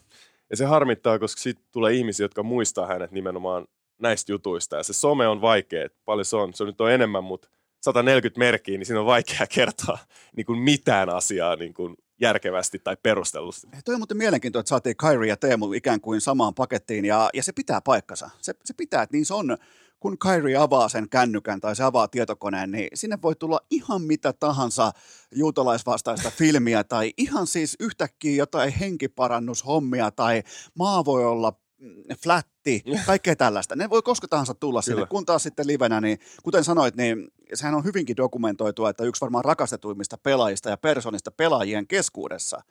Ja 0.50 0.58
se 0.58 0.66
harmittaa, 0.66 1.20
koska 1.20 1.42
sitten 1.42 1.66
tulee 1.72 1.94
ihmisiä, 1.94 2.24
jotka 2.24 2.44
muistaa 2.44 2.88
hänet 2.88 3.12
nimenomaan 3.12 3.68
näistä 4.00 4.32
jutuista. 4.32 4.76
Ja 4.76 4.84
se 4.84 4.94
some 4.94 5.28
on 5.28 5.42
vaikea, 5.42 5.88
paljon 6.06 6.26
se 6.26 6.36
on. 6.36 6.54
Se 6.54 6.64
nyt 6.64 6.82
on 6.82 6.92
enemmän, 6.92 7.24
mutta 7.24 7.48
140 7.82 8.40
merkkiä, 8.40 8.78
niin 8.78 8.86
siinä 8.86 9.00
on 9.00 9.06
vaikea 9.06 9.48
kertoa 9.56 9.98
niin 10.36 10.46
kuin 10.46 10.60
mitään 10.60 11.10
asiaa 11.10 11.56
niin 11.56 11.74
kuin 11.74 11.96
järkevästi 12.22 12.80
tai 12.80 12.98
perustellusti. 13.04 13.68
Toi 13.86 13.96
on 13.96 14.00
muuten 14.00 14.18
mielenkiintoista, 14.18 14.62
että 14.62 14.70
saatiin 14.70 14.98
Kyrie 14.98 15.30
ja 15.30 15.38
Teemu 15.38 15.74
ikään 15.74 16.02
kuin 16.02 16.22
samaan 16.22 16.54
pakettiin, 16.54 17.06
ja, 17.06 17.30
ja 17.34 17.44
se 17.44 17.52
pitää 17.52 17.82
paikkansa. 17.82 18.30
Se, 18.42 18.54
se 18.66 18.74
pitää, 18.74 19.04
että 19.04 19.16
niin 19.16 19.26
se 19.26 19.34
on, 19.34 19.58
kun 20.00 20.18
Kyrie 20.18 20.58
avaa 20.58 20.90
sen 20.90 21.10
kännykän 21.10 21.62
tai 21.62 21.76
se 21.76 21.84
avaa 21.84 22.08
tietokoneen, 22.08 22.72
niin 22.72 22.88
sinne 22.94 23.18
voi 23.22 23.36
tulla 23.36 23.60
ihan 23.72 24.02
mitä 24.02 24.34
tahansa 24.34 24.92
juutalaisvastaista 25.36 26.32
filmiä 26.40 26.84
tai 26.84 27.14
ihan 27.18 27.48
siis 27.48 27.76
yhtäkkiä 27.80 28.36
jotain 28.36 28.74
henkiparannushommia 28.74 30.12
tai 30.12 30.44
maa 30.78 31.06
voi 31.06 31.26
olla 31.26 31.54
flatti, 32.24 32.84
kaikkea 33.06 33.36
tällaista. 33.36 33.76
Ne 33.76 33.90
voi 33.90 34.02
koska 34.02 34.28
tahansa 34.28 34.54
tulla 34.54 34.82
sinne, 34.82 34.96
Kyllä. 34.96 35.08
kun 35.08 35.26
taas 35.26 35.44
sitten 35.44 35.68
livenä, 35.68 36.02
niin 36.02 36.20
kuten 36.44 36.64
sanoit, 36.64 36.96
niin 36.96 37.28
sehän 37.54 37.76
on 37.76 37.84
hyvinkin 37.84 38.18
dokumentoitua, 38.18 38.90
että 38.90 39.04
yksi 39.04 39.22
varmaan 39.22 39.46
rakastetuimmista 39.46 40.18
pelaajista 40.24 40.70
ja 40.70 40.78
personista 40.78 41.32
pelaajien 41.32 41.88
keskuudessa. 41.88 42.62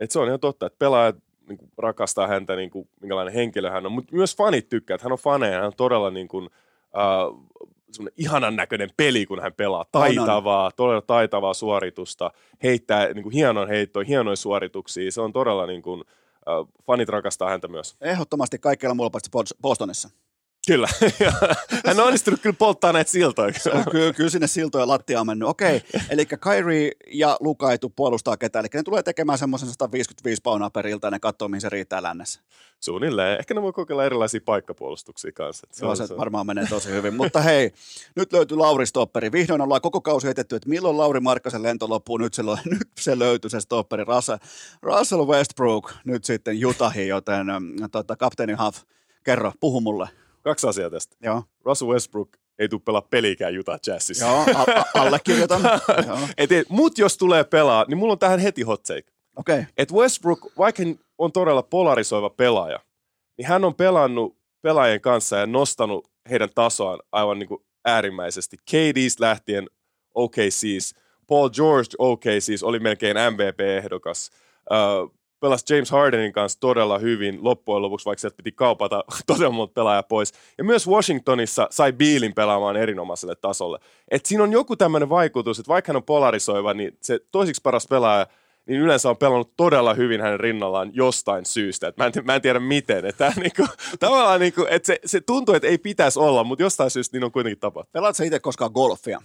Et 0.00 0.10
se 0.10 0.18
on 0.18 0.26
ihan 0.26 0.40
totta, 0.40 0.66
että 0.66 0.78
pelaajat 0.78 1.16
niin 1.48 1.58
kuin, 1.58 1.70
rakastaa 1.78 2.26
häntä, 2.26 2.56
niin 2.56 2.70
kuin, 2.70 2.88
minkälainen 3.00 3.34
henkilö 3.34 3.70
hän 3.70 3.86
on, 3.86 3.92
mutta 3.92 4.16
myös 4.16 4.36
fanit 4.36 4.68
tykkää, 4.68 4.94
että 4.94 5.04
hän 5.04 5.12
on 5.12 5.18
faneja, 5.18 5.56
hän 5.56 5.66
on 5.66 5.72
todella 5.76 6.10
niin 6.10 6.28
kuin, 6.28 6.46
uh, 6.46 7.48
ihanan 8.16 8.56
näköinen 8.56 8.90
peli, 8.96 9.26
kun 9.26 9.42
hän 9.42 9.52
pelaa. 9.52 9.84
Taitavaa, 9.92 10.70
todella 10.70 11.00
taitavaa 11.00 11.54
suoritusta, 11.54 12.30
heittää 12.62 13.12
niin 13.12 13.22
kuin, 13.22 13.32
hienon 13.32 13.68
heittoa, 13.68 14.04
hienoja 14.04 14.36
suorituksia. 14.36 15.10
Se 15.10 15.20
on 15.20 15.32
todella 15.32 15.66
niin 15.66 15.82
kuin, 15.82 16.04
fanit 16.86 17.08
rakastaa 17.08 17.50
häntä 17.50 17.68
myös. 17.68 17.96
Ehdottomasti 18.00 18.58
kaikkialla 18.58 18.94
muulla 18.94 19.10
paitsi 19.10 19.30
Bostonissa. 19.62 20.10
Kyllä. 20.66 20.88
Hän 21.86 22.00
on 22.00 22.06
onnistunut 22.06 22.40
kyllä 22.40 22.56
polttaa 22.58 22.92
näitä 22.92 23.10
siltoja. 23.10 23.52
kyllä, 23.90 24.12
kyllä 24.12 24.30
sinne 24.30 24.46
siltoja 24.46 24.88
lattia 24.88 25.20
on 25.20 25.26
mennyt. 25.26 25.48
Okei, 25.48 25.82
eli 26.10 26.26
Kyrie 26.26 26.92
ja 27.06 27.36
Luka 27.40 27.72
ei 27.72 27.78
tule 27.78 27.92
puolustaa 27.96 28.36
ketään. 28.36 28.64
Eli 28.64 28.70
ne 28.74 28.82
tulee 28.82 29.02
tekemään 29.02 29.38
semmoisen 29.38 29.68
155 29.68 30.42
paunaa 30.42 30.70
per 30.70 30.86
ilta 30.86 31.06
ja 31.06 31.10
ne 31.10 31.20
katsoo, 31.20 31.48
mihin 31.48 31.60
se 31.60 31.68
riittää 31.68 32.02
lännessä. 32.02 32.40
Suunnilleen. 32.80 33.38
Ehkä 33.38 33.54
ne 33.54 33.62
voi 33.62 33.72
kokeilla 33.72 34.04
erilaisia 34.04 34.40
paikkapuolustuksia 34.44 35.32
kanssa. 35.32 35.66
Se, 35.72 35.84
Joo, 35.84 35.96
se, 35.96 36.06
se 36.06 36.16
varmaan 36.16 36.46
menee 36.46 36.66
tosi 36.66 36.90
hyvin. 36.90 37.14
Mutta 37.14 37.40
hei, 37.40 37.72
nyt 38.16 38.32
löytyy 38.32 38.56
Lauri 38.56 38.86
Stopperi. 38.86 39.32
Vihdoin 39.32 39.60
ollaan 39.60 39.80
koko 39.80 40.00
kausi 40.00 40.28
etetty, 40.28 40.56
että 40.56 40.68
milloin 40.68 40.96
Lauri 40.96 41.20
Markkasen 41.20 41.62
lento 41.62 41.88
loppuu. 41.88 42.16
Nyt 42.16 42.34
se, 42.34 42.42
nyt 42.70 42.88
se 43.00 43.18
löytyy 43.18 43.50
se 43.50 43.60
stopperi. 43.60 44.04
Russell, 44.04 44.38
Russell 44.82 45.26
Westbrook 45.26 45.92
nyt 46.04 46.24
sitten 46.24 46.66
Utahiin, 46.66 47.08
joten 47.08 47.46
tota, 47.92 48.16
kapteeni 48.16 48.52
Huff, 48.52 48.82
kerro, 49.24 49.52
puhu 49.60 49.80
mulle. 49.80 50.08
Kaksi 50.42 50.66
asiaa 50.66 50.90
tästä. 50.90 51.16
Joo. 51.22 51.42
Russell 51.64 51.90
Westbrook 51.90 52.28
ei 52.58 52.68
tule 52.68 52.80
pelaa 52.84 53.02
pelikään 53.02 53.58
Utah 53.58 53.80
Jazzissa. 53.86 54.26
Joo, 54.26 54.44
a- 54.54 54.84
allekirjoitan. 54.94 55.62
et, 56.38 56.52
et, 56.52 56.68
mut 56.68 56.98
jos 56.98 57.16
tulee 57.16 57.44
pelaa, 57.44 57.84
niin 57.88 57.98
mulla 57.98 58.12
on 58.12 58.18
tähän 58.18 58.38
heti 58.38 58.62
hot 58.62 58.82
take. 58.82 59.12
Okei. 59.36 59.58
Okay. 59.58 59.64
Et 59.76 59.92
Westbrook, 59.92 60.40
vaikka 60.58 60.82
on 61.18 61.32
todella 61.32 61.62
polarisoiva 61.62 62.30
pelaaja, 62.30 62.80
niin 63.38 63.48
hän 63.48 63.64
on 63.64 63.74
pelannut 63.74 64.36
pelaajien 64.62 65.00
kanssa 65.00 65.36
ja 65.36 65.46
nostanut 65.46 66.10
heidän 66.30 66.48
tasoaan 66.54 66.98
aivan 67.12 67.38
niin 67.38 67.48
kuin 67.48 67.62
äärimmäisesti. 67.84 68.56
KD's 68.70 69.16
lähtien 69.18 69.70
OKC's, 70.18 71.00
Paul 71.26 71.48
George 71.48 71.90
OKC's 71.98 72.62
oli 72.62 72.78
melkein 72.78 73.16
MVP-ehdokas. 73.16 74.30
Uh, 74.70 75.14
pelasi 75.42 75.74
James 75.74 75.90
Hardenin 75.90 76.32
kanssa 76.32 76.60
todella 76.60 76.98
hyvin 76.98 77.38
loppujen 77.44 77.82
lopuksi, 77.82 78.06
vaikka 78.06 78.20
sieltä 78.20 78.36
piti 78.36 78.52
kaupata 78.52 79.04
todella 79.26 79.50
monta 79.50 79.72
pelaajaa 79.74 80.02
pois. 80.02 80.32
Ja 80.58 80.64
myös 80.64 80.88
Washingtonissa 80.88 81.68
sai 81.70 81.92
Bealin 81.92 82.34
pelaamaan 82.34 82.76
erinomaiselle 82.76 83.34
tasolle. 83.34 83.78
Et 84.10 84.26
siinä 84.26 84.44
on 84.44 84.52
joku 84.52 84.76
tämmöinen 84.76 85.08
vaikutus, 85.08 85.58
että 85.58 85.68
vaikka 85.68 85.92
hän 85.92 85.96
on 85.96 86.02
polarisoiva, 86.02 86.74
niin 86.74 86.96
se 87.00 87.20
toisiksi 87.32 87.62
paras 87.62 87.86
pelaaja 87.86 88.26
niin 88.66 88.80
yleensä 88.80 89.10
on 89.10 89.16
pelannut 89.16 89.56
todella 89.56 89.94
hyvin 89.94 90.20
hänen 90.20 90.40
rinnallaan 90.40 90.90
jostain 90.94 91.46
syystä. 91.46 91.88
Et 91.88 91.96
mä, 91.96 92.06
en, 92.06 92.12
mä 92.24 92.34
en 92.34 92.42
tiedä 92.42 92.60
miten. 92.60 93.06
Että 93.06 93.32
niinku, 93.36 93.66
tavallaan 94.00 94.40
niinku, 94.40 94.66
että 94.70 94.86
se, 94.86 94.98
se 95.04 95.20
tuntuu, 95.20 95.54
että 95.54 95.68
ei 95.68 95.78
pitäisi 95.78 96.18
olla, 96.18 96.44
mutta 96.44 96.62
jostain 96.62 96.90
syystä 96.90 97.16
niin 97.16 97.24
on 97.24 97.32
kuitenkin 97.32 97.60
tapahtunut. 97.60 97.92
Pelaatko 97.92 98.24
itse 98.24 98.40
koskaan 98.40 98.70
golfia? 98.74 99.22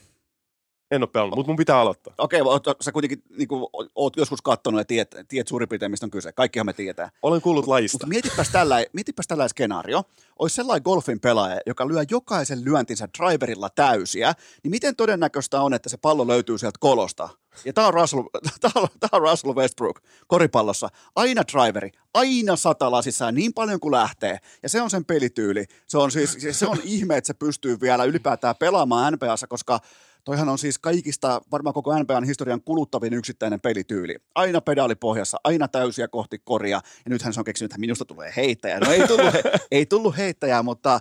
En 0.92 1.04
ole 1.04 1.10
pelannut, 1.14 1.36
mutta 1.36 1.50
mun 1.50 1.58
pitää 1.58 1.80
aloittaa. 1.80 2.14
Okei, 2.18 2.42
okay, 2.42 2.74
sä 2.82 2.92
kuitenkin 2.92 3.24
niin 3.38 3.48
kuin, 3.48 3.66
oot 3.96 4.18
joskus 4.18 4.42
katsonut 4.42 4.82
ja 4.82 4.86
tiedät, 4.86 5.16
tiedät 5.28 5.48
suurin 5.48 5.70
piirtein, 5.70 5.92
mistä 5.92 6.06
on 6.06 6.12
kyse. 6.12 6.32
Kaikkihan 6.32 6.66
me 6.66 6.74
tiedetään. 6.74 7.10
Olen 7.22 7.42
kuullut 7.42 7.68
lajista. 7.68 7.96
Mutta 7.96 8.08
mietipäs 8.08 8.50
tällä, 8.50 8.86
mietipäs 8.94 9.28
tällä 9.28 9.48
skenaario. 9.48 10.04
Olisi 10.40 10.56
sellainen 10.56 10.84
golfin 10.84 11.20
pelaaja, 11.20 11.62
joka 11.66 11.88
lyö 11.88 12.06
jokaisen 12.12 12.66
lyöntinsä 12.66 13.08
driverilla 13.18 13.70
täysiä, 13.70 14.34
niin 14.64 14.72
miten 14.72 14.96
todennäköistä 14.96 15.62
on, 15.62 15.74
että 15.74 15.90
se 15.90 15.98
pallo 15.98 16.28
löytyy 16.28 16.58
sieltä 16.58 16.78
kolosta? 16.80 17.30
Ja 17.66 17.74
tämä 17.74 17.88
on 17.88 17.94
Russell, 17.94 18.24
tää 18.62 18.72
on, 18.76 18.88
tää 19.00 19.10
on 19.12 19.22
Russell 19.22 19.56
Westbrook 19.56 20.02
koripallossa. 20.28 20.90
Aina 21.16 21.42
driveri, 21.54 21.92
aina 22.14 22.56
satalasissa 22.56 23.32
niin 23.32 23.54
paljon 23.54 23.80
kuin 23.80 23.92
lähtee. 23.92 24.38
Ja 24.64 24.70
se 24.70 24.82
on 24.82 24.90
sen 24.90 25.06
pelityyli. 25.06 25.66
Se 25.88 25.98
on, 25.98 26.12
siis, 26.12 26.38
se 26.52 26.68
on 26.68 26.78
ihme, 26.84 27.18
että 27.18 27.28
se 27.28 27.34
pystyy 27.34 27.78
vielä 27.82 28.04
ylipäätään 28.04 28.56
pelaamaan 28.56 29.14
NBAssa, 29.14 29.48
koska 29.48 29.80
Toihan 30.28 30.50
on 30.50 30.58
siis 30.58 30.80
kaikista, 30.80 31.42
varmaan 31.52 31.74
koko 31.74 32.00
NBAn 32.00 32.24
historian 32.24 32.62
kuluttavin 32.62 33.14
yksittäinen 33.14 33.62
pelityyli. 33.62 34.16
Aina 34.36 34.62
pedaalipohjassa, 34.62 35.38
aina 35.44 35.68
täysiä 35.68 36.08
kohti 36.08 36.40
koria. 36.40 36.82
Ja 37.06 37.10
nythän 37.10 37.34
se 37.34 37.40
on 37.40 37.44
keksinyt, 37.44 37.72
että 37.72 37.80
minusta 37.80 38.06
tulee 38.06 38.34
heittäjä. 38.36 38.80
No 38.80 38.92
ei 38.92 39.08
tullut, 39.08 39.34
he, 39.34 39.42
ei 39.72 39.86
tullut 39.86 40.18
heittäjää, 40.18 40.64
mutta, 40.64 41.00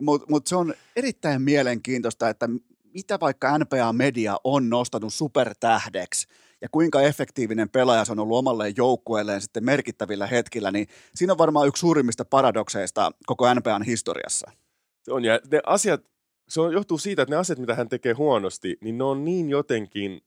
mutta, 0.00 0.26
mutta 0.30 0.48
se 0.48 0.56
on 0.56 0.74
erittäin 0.96 1.42
mielenkiintoista, 1.42 2.28
että 2.28 2.48
mitä 2.94 3.20
vaikka 3.20 3.58
NBA-media 3.58 4.36
on 4.44 4.70
nostanut 4.70 5.14
supertähdeksi 5.14 6.28
ja 6.60 6.68
kuinka 6.68 7.00
efektiivinen 7.00 7.68
pelaaja 7.68 8.04
se 8.04 8.12
on 8.12 8.18
ollut 8.18 8.38
omalle 8.38 8.72
joukkueelleen 8.76 9.40
sitten 9.40 9.64
merkittävillä 9.64 10.26
hetkillä, 10.26 10.70
niin 10.70 10.86
siinä 11.14 11.32
on 11.32 11.38
varmaan 11.38 11.68
yksi 11.68 11.80
suurimmista 11.80 12.24
paradokseista 12.24 13.10
koko 13.26 13.54
NBAn 13.54 13.82
historiassa. 13.82 14.50
Se 15.02 15.12
on, 15.12 15.24
ja 15.24 15.40
ne 15.50 15.60
asiat, 15.66 16.09
se 16.50 16.60
on, 16.60 16.72
johtuu 16.72 16.98
siitä, 16.98 17.22
että 17.22 17.34
ne 17.34 17.38
asiat, 17.38 17.58
mitä 17.58 17.74
hän 17.74 17.88
tekee 17.88 18.12
huonosti, 18.12 18.78
niin 18.80 18.98
ne 18.98 19.04
on 19.04 19.24
niin 19.24 19.50
jotenkin 19.50 20.20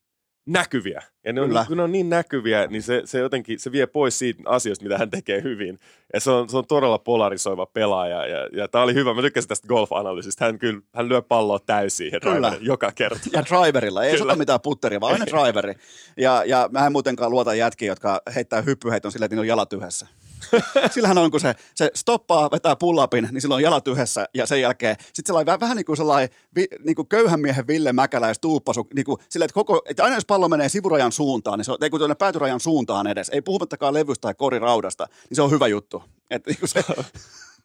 näkyviä. 0.45 1.03
Ja 1.25 1.33
ne 1.33 1.41
on, 1.41 1.49
kun 1.67 1.77
ne 1.77 1.83
on 1.83 1.91
niin 1.91 2.09
näkyviä, 2.09 2.67
niin 2.67 2.83
se, 2.83 3.01
se 3.05 3.19
jotenkin 3.19 3.59
se 3.59 3.71
vie 3.71 3.87
pois 3.87 4.19
siitä 4.19 4.43
asioista, 4.45 4.83
mitä 4.83 4.97
hän 4.97 5.09
tekee 5.09 5.43
hyvin. 5.43 5.79
Ja 6.13 6.19
se 6.19 6.31
on, 6.31 6.49
se 6.49 6.57
on 6.57 6.67
todella 6.67 6.97
polarisoiva 6.97 7.65
pelaaja. 7.65 8.27
Ja, 8.27 8.49
ja 8.53 8.67
tämä 8.67 8.83
oli 8.83 8.93
hyvä. 8.93 9.13
Mä 9.13 9.21
tykkäsin 9.21 9.47
tästä 9.47 9.67
golf-analyysistä. 9.67 10.45
Hän 10.45 10.59
kyllä 10.59 10.81
hän 10.93 11.09
lyö 11.09 11.21
palloa 11.21 11.59
täysin 11.59 12.11
ja 12.11 12.19
kyllä. 12.19 12.57
joka 12.61 12.91
kerta. 12.91 13.29
Ja 13.33 13.43
driverilla. 13.45 14.03
Ei 14.03 14.17
kyllä. 14.17 14.35
mitään 14.35 14.61
putteria, 14.61 15.01
vaan 15.01 15.13
aina 15.13 15.25
driveri. 15.31 15.73
Ja, 16.17 16.43
ja 16.45 16.69
mä 16.71 16.85
en 16.85 16.91
muutenkaan 16.91 17.31
luota 17.31 17.55
jätkiä, 17.55 17.91
jotka 17.91 18.21
heittää 18.35 18.61
hyppyheiton 18.61 19.11
sillä, 19.11 19.25
että 19.25 19.35
niillä 19.35 19.43
on 19.43 19.47
jalat 19.47 19.73
yhdessä. 19.73 20.07
Sillähän 20.93 21.17
on, 21.17 21.31
kun 21.31 21.39
se, 21.39 21.55
se 21.75 21.91
stoppaa, 21.95 22.51
vetää 22.51 22.75
pullapin, 22.75 23.27
niin 23.31 23.41
silloin 23.41 23.59
on 23.59 23.63
jalat 23.63 23.87
yhdessä 23.87 24.25
ja 24.33 24.45
sen 24.45 24.61
jälkeen 24.61 24.95
sitten 24.99 25.25
sellainen 25.25 25.45
vähän, 25.45 25.59
vähän 25.59 25.77
niin 25.77 25.85
kuin 25.85 25.97
sellainen 25.97 26.29
vi, 26.55 26.67
niin 26.85 26.95
kuin 26.95 27.07
köyhän 27.07 27.39
miehen 27.39 27.67
Ville 27.67 27.93
Mäkäläis 27.93 28.39
tuuppasu, 28.39 28.87
niin 28.95 29.05
kuin 29.05 29.17
sille, 29.29 29.45
että, 29.45 29.53
koko, 29.53 29.81
että 29.89 30.03
aina 30.03 30.15
jos 30.15 30.25
pallo 30.25 30.49
menee 30.49 30.69
sivurajan 30.69 31.11
suuntaan, 31.11 31.59
niin 31.59 31.65
se 31.65 31.71
on, 31.71 31.77
ei 31.81 31.89
kun 31.89 31.99
tuonne 31.99 32.15
päätyrajan 32.15 32.59
suuntaan 32.59 33.07
edes, 33.07 33.29
ei 33.29 33.41
puhumattakaan 33.41 33.93
levystä 33.93 34.21
tai 34.21 34.33
koriraudasta, 34.33 35.07
niin 35.29 35.35
se 35.35 35.41
on 35.41 35.51
hyvä 35.51 35.67
juttu. 35.67 36.03
Että 36.29 36.51
niin 36.51 36.59
kuin 36.59 36.69
se, 36.69 36.83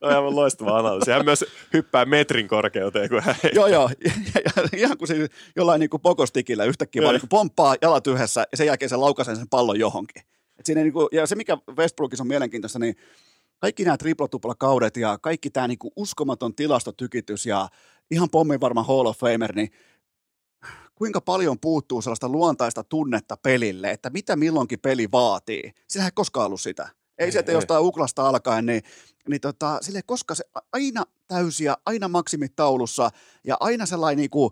on 0.01 0.15
aivan 0.15 0.37
loistava 0.37 0.79
analyysi. 0.79 1.11
Hän 1.11 1.25
myös 1.25 1.45
hyppää 1.73 2.05
metrin 2.05 2.49
korkeuteen, 2.49 3.09
kun 3.09 3.23
hän 3.23 3.35
Joo, 3.55 3.67
joo. 3.67 3.91
Ja, 4.05 4.13
ja, 4.57 4.69
ihan 4.77 4.99
kuin 4.99 5.09
siis 5.09 5.31
jollain 5.57 5.81
niin 5.81 5.91
kuin 5.91 6.01
pokostikillä 6.01 6.65
yhtäkkiä 6.65 7.03
vaan 7.03 7.15
niin 7.15 7.29
pomppaa 7.29 7.77
jalat 7.83 8.07
yhdessä 8.07 8.47
ja 8.51 8.57
sen 8.57 8.67
jälkeen 8.67 8.89
se 8.89 8.97
laukaisee 8.97 9.35
sen 9.35 9.49
pallon 9.49 9.79
johonkin. 9.79 10.23
Et 10.59 10.67
siinä 10.67 10.83
niin 10.83 10.93
kuin, 10.93 11.09
ja 11.13 11.27
se, 11.27 11.35
mikä 11.35 11.59
Westbrookissa 11.77 12.23
on 12.23 12.29
mielenkiintoista, 12.29 12.79
niin 12.79 12.97
kaikki 13.59 13.85
nämä 13.85 13.97
triplatupla-kaudet 13.97 14.97
ja 14.97 15.19
kaikki 15.19 15.51
tämä 15.51 15.69
niin 15.69 15.79
kuin 15.79 15.93
uskomaton 15.97 16.55
tilastotykitys 16.55 17.47
ja 17.47 17.69
ihan 18.11 18.31
pommin 18.31 18.61
varma 18.61 18.83
Hall 18.83 19.07
of 19.07 19.19
Famer, 19.19 19.55
niin 19.55 19.71
kuinka 20.95 21.21
paljon 21.21 21.61
puuttuu 21.61 22.03
sellaista 22.03 22.29
luontaista 22.29 22.85
tunnetta 22.85 23.37
pelille, 23.37 23.91
että 23.91 24.11
mitä 24.11 24.37
milloinkin 24.37 24.81
peli 24.81 25.09
vaatii. 25.13 25.73
Sehän 25.89 26.07
ei 26.07 26.13
koskaan 26.15 26.47
ollut 26.47 26.61
sitä. 26.61 26.89
Ei, 27.19 27.25
ei 27.25 27.33
se, 27.33 27.39
että 27.39 27.53
jostain 27.53 27.85
uklasta 27.85 28.29
alkaen, 28.29 28.67
niin, 28.67 28.83
niin 29.29 29.41
tota, 29.41 29.79
sille 29.83 30.01
koska 30.07 30.35
se 30.35 30.45
aina 30.73 31.05
täysiä, 31.29 31.77
aina 31.87 32.09
maksimit 32.09 32.57
taulussa 32.57 33.11
ja 33.45 33.57
aina 33.61 33.87
sellainen 33.87 34.17
niin 34.17 34.31
kuin, 34.31 34.51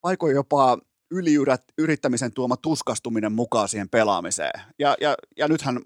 paikoin 0.00 0.34
jopa 0.34 0.78
yliyrittämisen 1.10 2.32
tuoma 2.32 2.56
tuskastuminen 2.56 3.32
mukaan 3.32 3.68
siihen 3.68 3.88
pelaamiseen. 3.88 4.60
Ja, 4.78 4.96
ja, 5.00 5.14
ja 5.36 5.48
nythän, 5.48 5.80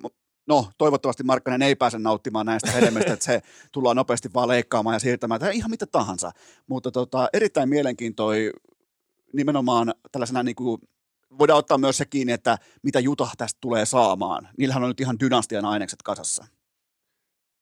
no 0.47 0.71
toivottavasti 0.79 1.23
Markkanen 1.23 1.63
ei 1.63 1.75
pääse 1.77 1.99
nauttimaan 1.99 2.47
näistä 2.47 2.71
hedelmistä, 2.71 3.13
että 3.13 3.25
se 3.25 3.43
tullaan 3.73 3.97
nopeasti 3.97 4.31
vaan 4.35 4.49
leikkaamaan 4.49 4.95
ja 4.95 5.01
siirtämään, 5.01 5.41
tai 5.41 5.57
ihan 5.57 5.71
mitä 5.71 5.87
tahansa. 5.87 6.31
Mutta 6.67 6.91
tota, 6.91 7.29
erittäin 7.33 7.69
mielenkiintoi 7.69 8.53
nimenomaan 9.33 9.95
tällaisena 10.13 10.43
niin 10.43 10.57
kuin 10.57 10.81
voidaan 11.39 11.59
ottaa 11.59 11.79
myös 11.79 11.97
se 11.97 12.05
kiinni, 12.05 12.33
että 12.33 12.59
mitä 12.83 13.01
Juta 13.01 13.29
tästä 13.39 13.59
tulee 13.61 13.87
saamaan. 13.87 14.49
Niillähän 14.59 14.83
on 14.83 14.91
nyt 14.91 15.01
ihan 15.01 15.21
dynastian 15.21 15.65
ainekset 15.65 16.03
kasassa. 16.03 16.47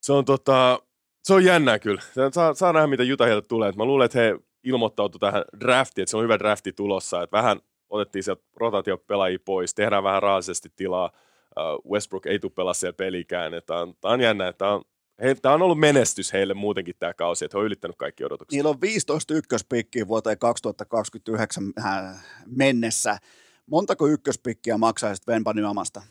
Se 0.03 0.13
on, 0.13 0.25
tota, 0.25 0.83
se 1.25 1.35
on 1.35 1.45
jännää 1.45 1.79
kyllä. 1.79 2.03
Saa, 2.35 2.55
saa 2.55 2.73
nähdä, 2.73 2.87
mitä 2.87 3.03
Juta 3.03 3.25
tulee. 3.49 3.73
Mä 3.73 3.85
luulen, 3.85 4.05
että 4.05 4.19
he 4.19 4.39
ilmoittautui 4.65 5.19
tähän 5.19 5.45
draftiin, 5.61 6.03
että 6.03 6.11
se 6.11 6.17
on 6.17 6.23
hyvä 6.23 6.39
drafti 6.39 6.73
tulossa, 6.73 7.23
että 7.23 7.37
vähän 7.37 7.61
otettiin 7.91 8.23
sieltä 8.23 8.43
rotaatiopelaajia 8.57 9.39
pois, 9.45 9.75
tehdään 9.75 10.03
vähän 10.03 10.23
rahallisesti 10.23 10.69
tilaa, 10.77 11.11
Westbrook 11.91 12.27
ei 12.27 12.39
tule 12.39 12.53
pelaa 12.55 12.75
siellä 12.75 12.97
pelikään, 12.97 13.53
tämä 13.67 13.81
on, 13.81 13.95
tämä 14.01 14.15
on 14.15 14.21
jännä, 14.21 14.53
tämä 14.53 14.73
on, 14.73 14.85
he, 15.23 15.35
tämä 15.35 15.55
on 15.55 15.63
ollut 15.63 15.79
menestys 15.79 16.33
heille 16.33 16.55
muutenkin 16.55 16.95
tämä 16.99 17.15
kausi, 17.15 17.45
että 17.45 17.57
he 17.57 17.61
on 17.61 17.67
ylittänyt 17.67 17.97
kaikki 17.97 18.25
odotukset. 18.25 18.57
Niillä 18.57 18.71
on 18.71 18.81
15 18.81 19.35
ykköspikkiä 19.35 20.09
vuoteen 20.09 20.39
2029 20.39 21.65
mennessä. 22.47 23.19
Montako 23.67 24.07
ykköspikkiä 24.07 24.79
maksaa 24.79 25.15
sitten 25.15 25.35
Venbanyamasta? 25.35 26.03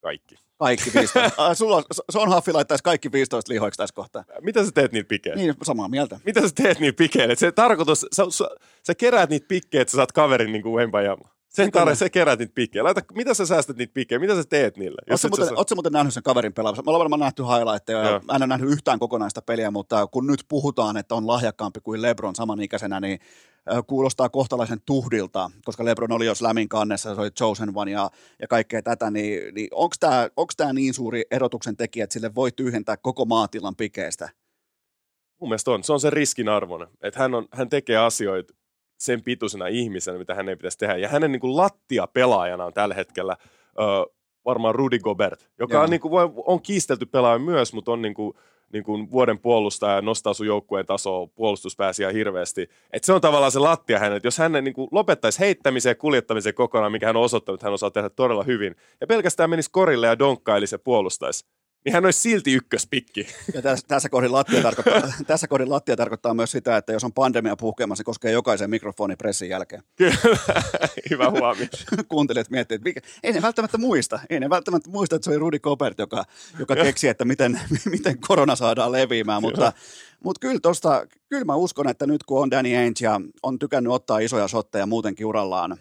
Kaikki. 0.00 0.47
Kaikki 0.58 0.90
15. 0.94 1.54
Sulla, 1.54 1.82
Son 2.10 2.28
Haffi 2.28 2.52
laittaisi 2.52 2.84
kaikki 2.84 3.12
15 3.12 3.52
lihoiksi 3.52 3.78
tässä 3.78 3.94
kohtaa. 3.94 4.24
Mitä 4.40 4.64
sä 4.64 4.70
teet 4.74 4.92
niitä 4.92 5.08
pikkejä? 5.08 5.36
Niin, 5.36 5.54
samaa 5.62 5.88
mieltä. 5.88 6.20
Mitä 6.24 6.40
sä 6.40 6.54
teet 6.54 6.80
niitä 6.80 6.96
pikkejä? 6.96 7.34
Se 7.34 7.52
tarkoitus, 7.52 8.06
sä, 8.12 8.24
sä, 8.30 8.48
sä 8.86 8.94
keräät 8.94 9.30
niitä 9.30 9.46
pikkejä, 9.48 9.82
että 9.82 9.92
sä 9.92 9.96
saat 9.96 10.12
kaverin 10.12 10.52
niin 10.52 10.62
kuin 10.62 10.74
Wembanyama. 10.74 11.28
Sen 11.48 11.70
tarve, 11.70 11.94
sä 11.94 12.10
kerät 12.10 12.38
niitä 12.38 12.52
pikkejä. 12.54 12.84
Laita, 12.84 13.00
mitä 13.14 13.34
sä 13.34 13.46
säästät 13.46 13.76
niitä 13.76 13.94
pikkejä? 13.94 14.18
Mitä 14.18 14.34
sä 14.34 14.44
teet 14.44 14.76
niille? 14.76 15.02
Oletko 15.10 15.28
muuten, 15.28 15.68
sä... 15.68 15.74
muuten 15.74 15.92
nähnyt 15.92 16.14
sen 16.14 16.22
kaverin 16.22 16.52
pelaamassa? 16.52 16.82
Me 16.82 16.90
ollaan 16.90 17.00
varmaan 17.00 17.20
nähty 17.20 17.42
highlightteja. 17.42 17.98
Ja. 17.98 18.20
Mä 18.24 18.32
en 18.36 18.42
ole 18.42 18.46
nähnyt 18.46 18.70
yhtään 18.70 18.98
kokonaista 18.98 19.42
peliä, 19.42 19.70
mutta 19.70 20.06
kun 20.06 20.26
nyt 20.26 20.44
puhutaan, 20.48 20.96
että 20.96 21.14
on 21.14 21.26
lahjakkaampi 21.26 21.80
kuin 21.80 22.02
LeBron 22.02 22.34
samanikäisenä, 22.34 23.00
niin 23.00 23.18
kuulostaa 23.86 24.28
kohtalaisen 24.28 24.78
tuhdilta, 24.86 25.50
koska 25.64 25.84
LeBron 25.84 26.12
oli 26.12 26.26
jo 26.26 26.34
Slamin 26.34 26.68
kannessa, 26.68 27.14
se 27.14 27.20
oli 27.20 27.30
Chosen 27.30 27.72
One 27.74 27.90
ja, 27.90 28.10
ja 28.40 28.48
kaikkea 28.48 28.82
tätä, 28.82 29.10
niin, 29.10 29.54
niin 29.54 29.68
onko 29.72 29.94
tämä 30.00 30.28
onks 30.36 30.56
tää 30.56 30.72
niin 30.72 30.94
suuri 30.94 31.22
erotuksen 31.30 31.76
tekijä, 31.76 32.04
että 32.04 32.14
sille 32.14 32.34
voi 32.34 32.52
tyhjentää 32.52 32.96
koko 32.96 33.24
maatilan 33.24 33.76
pikeistä? 33.76 34.28
Mun 35.40 35.48
mielestä 35.48 35.70
on. 35.70 35.84
Se 35.84 35.92
on 35.92 36.00
se 36.00 36.10
riskin 36.10 36.48
arvoinen, 36.48 36.88
että 37.02 37.20
hän, 37.20 37.34
on, 37.34 37.48
hän 37.52 37.68
tekee 37.68 37.96
asioita 37.96 38.54
sen 38.98 39.22
pituisena 39.22 39.66
ihmisenä, 39.66 40.18
mitä 40.18 40.34
hän 40.34 40.48
ei 40.48 40.56
pitäisi 40.56 40.78
tehdä. 40.78 40.96
Ja 40.96 41.08
hänen 41.08 41.32
niin 41.32 41.40
kuin 41.40 41.56
lattia 41.56 42.06
pelaajana 42.06 42.64
on 42.64 42.74
tällä 42.74 42.94
hetkellä 42.94 43.36
ö, 43.78 44.12
varmaan 44.44 44.74
Rudy 44.74 44.98
Gobert, 44.98 45.48
joka 45.58 45.82
on, 45.82 45.90
niin 45.90 46.00
kuin, 46.00 46.12
on 46.46 46.62
kiistelty 46.62 47.06
pelaaja 47.06 47.38
myös, 47.38 47.72
mutta 47.72 47.92
on 47.92 48.02
niin 48.02 48.14
kuin, 48.14 48.34
niin 48.72 48.84
kuin 48.84 49.10
vuoden 49.10 49.38
puolustaja 49.38 49.94
ja 49.94 50.02
nostaa 50.02 50.34
sun 50.34 50.46
joukkueen 50.46 50.86
tasoa 50.86 51.26
puolustuspääsiä 51.26 52.10
hirveästi. 52.10 52.68
Et 52.92 53.04
se 53.04 53.12
on 53.12 53.20
tavallaan 53.20 53.52
se 53.52 53.58
lattia 53.58 53.98
hänen, 53.98 54.16
että 54.16 54.26
jos 54.26 54.38
hän 54.38 54.52
niin 54.52 54.74
kuin 54.74 54.88
lopettaisi 54.92 55.38
heittämisen 55.40 55.90
ja 55.90 55.94
kuljettamisen 55.94 56.54
kokonaan, 56.54 56.92
mikä 56.92 57.06
hän 57.06 57.16
on 57.16 57.22
osoittanut, 57.22 57.58
että 57.58 57.66
hän 57.66 57.74
osaa 57.74 57.90
tehdä 57.90 58.08
todella 58.08 58.42
hyvin, 58.42 58.76
ja 59.00 59.06
pelkästään 59.06 59.50
menisi 59.50 59.70
korille 59.72 60.06
ja 60.06 60.18
donkkailisi 60.18 60.74
ja 60.74 60.78
puolustaisi, 60.78 61.46
niin 61.88 61.94
hän 61.94 62.04
olisi 62.04 62.20
silti 62.20 62.52
ykköspikki. 62.52 63.26
Ja 63.54 63.62
tässä, 63.62 63.86
tässä, 63.88 64.08
kohdin 64.08 64.32
lattia 64.32 64.62
tarkoittaa, 64.62 65.12
tässä 65.26 65.48
kohdin 65.48 65.70
lattia 65.70 65.96
tarkoittaa 65.96 66.34
myös 66.34 66.50
sitä, 66.50 66.76
että 66.76 66.92
jos 66.92 67.04
on 67.04 67.12
pandemia 67.12 67.56
puhkeamassa, 67.56 68.00
se 68.00 68.04
koskee 68.04 68.32
jokaisen 68.32 68.70
mikrofonipressin 68.70 69.48
jälkeen. 69.48 69.82
Kyllä, 69.96 70.16
hyvä 71.10 71.30
huomio. 71.30 71.66
Kuuntelijat 72.08 72.50
miettii, 72.50 72.74
että 72.74 72.88
mikä, 72.88 73.00
ei 73.22 73.32
ne 73.32 73.42
välttämättä 73.42 73.78
muista. 73.78 74.20
Ei 74.30 74.40
ne 74.40 74.50
välttämättä 74.50 74.90
muista, 74.90 75.16
että 75.16 75.24
se 75.24 75.30
oli 75.30 75.38
Rudi 75.38 75.58
Kopert, 75.58 75.98
joka, 75.98 76.24
joka 76.58 76.76
keksi, 76.76 77.08
että 77.08 77.24
miten, 77.24 77.60
miten 77.84 78.20
korona 78.20 78.56
saadaan 78.56 78.92
leviämään, 78.92 79.42
mutta 79.42 79.72
mutta 80.24 80.40
kyllä, 80.40 80.60
tosta, 80.60 81.06
kyllä 81.28 81.44
mä 81.44 81.54
uskon, 81.54 81.88
että 81.88 82.06
nyt 82.06 82.24
kun 82.24 82.42
on 82.42 82.50
Danny 82.50 82.76
Ainge 82.76 83.04
ja 83.04 83.20
on 83.42 83.58
tykännyt 83.58 83.92
ottaa 83.92 84.18
isoja 84.18 84.48
shotteja 84.48 84.86
muutenkin 84.86 85.26
urallaan, 85.26 85.76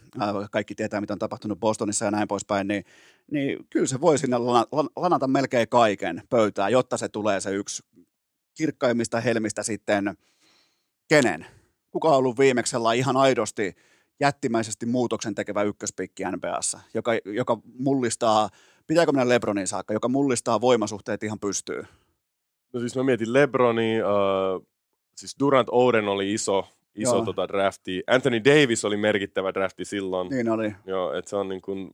kaikki 0.52 0.76
tietää 0.76 1.02
mitä 1.02 1.14
on 1.14 1.20
tapahtunut 1.20 1.60
Bostonissa 1.60 2.06
ja 2.06 2.12
näin 2.12 2.28
poispäin, 2.28 2.68
niin, 2.68 2.86
niin 3.32 3.68
kyllä 3.70 3.86
se 3.86 4.02
voi 4.02 4.18
sinne 4.18 4.38
lanata 4.96 5.28
melkein 5.28 5.70
kaiken 5.70 6.22
pöytään, 6.30 6.72
jotta 6.72 6.98
se 6.98 7.10
tulee 7.10 7.42
se 7.42 7.52
yksi 7.52 7.84
kirkkaimmista 8.58 9.20
helmistä 9.20 9.64
sitten 9.64 10.18
kenen? 11.08 11.46
Kuka 11.92 12.10
on 12.10 12.18
ollut 12.18 12.40
viimeksi 12.40 12.76
ihan 12.96 13.18
aidosti 13.18 13.76
jättimäisesti 14.20 14.86
muutoksen 14.86 15.36
tekevä 15.36 15.64
ykköspikki 15.64 16.24
NBAssa, 16.26 16.80
joka, 16.94 17.12
joka 17.26 17.58
mullistaa, 17.80 18.50
pitääkö 18.88 19.12
mennä 19.12 19.30
Lebronin 19.30 19.68
saakka, 19.68 19.94
joka 19.94 20.08
mullistaa 20.08 20.62
voimasuhteet 20.62 21.24
ihan 21.24 21.40
pystyy? 21.40 21.84
No 22.74 22.80
siis 22.80 22.96
mä 22.96 23.04
mietin 23.04 23.34
Lebroni, 23.34 23.98
uh, 24.02 24.68
siis 25.16 25.36
Durant 25.40 25.68
Oden 25.72 26.08
oli 26.08 26.34
iso, 26.34 26.68
iso 26.96 27.26
tota 27.26 27.48
drafti. 27.48 28.04
Anthony 28.08 28.44
Davis 28.44 28.86
oli 28.86 28.98
merkittävä 28.98 29.54
drafti 29.54 29.86
silloin. 29.86 30.30
Niin 30.30 30.50
oli. 30.50 30.76
Joo, 30.86 31.14
että 31.14 31.30
se 31.30 31.36
on 31.36 31.50
niin 31.50 31.62
kuin, 31.62 31.92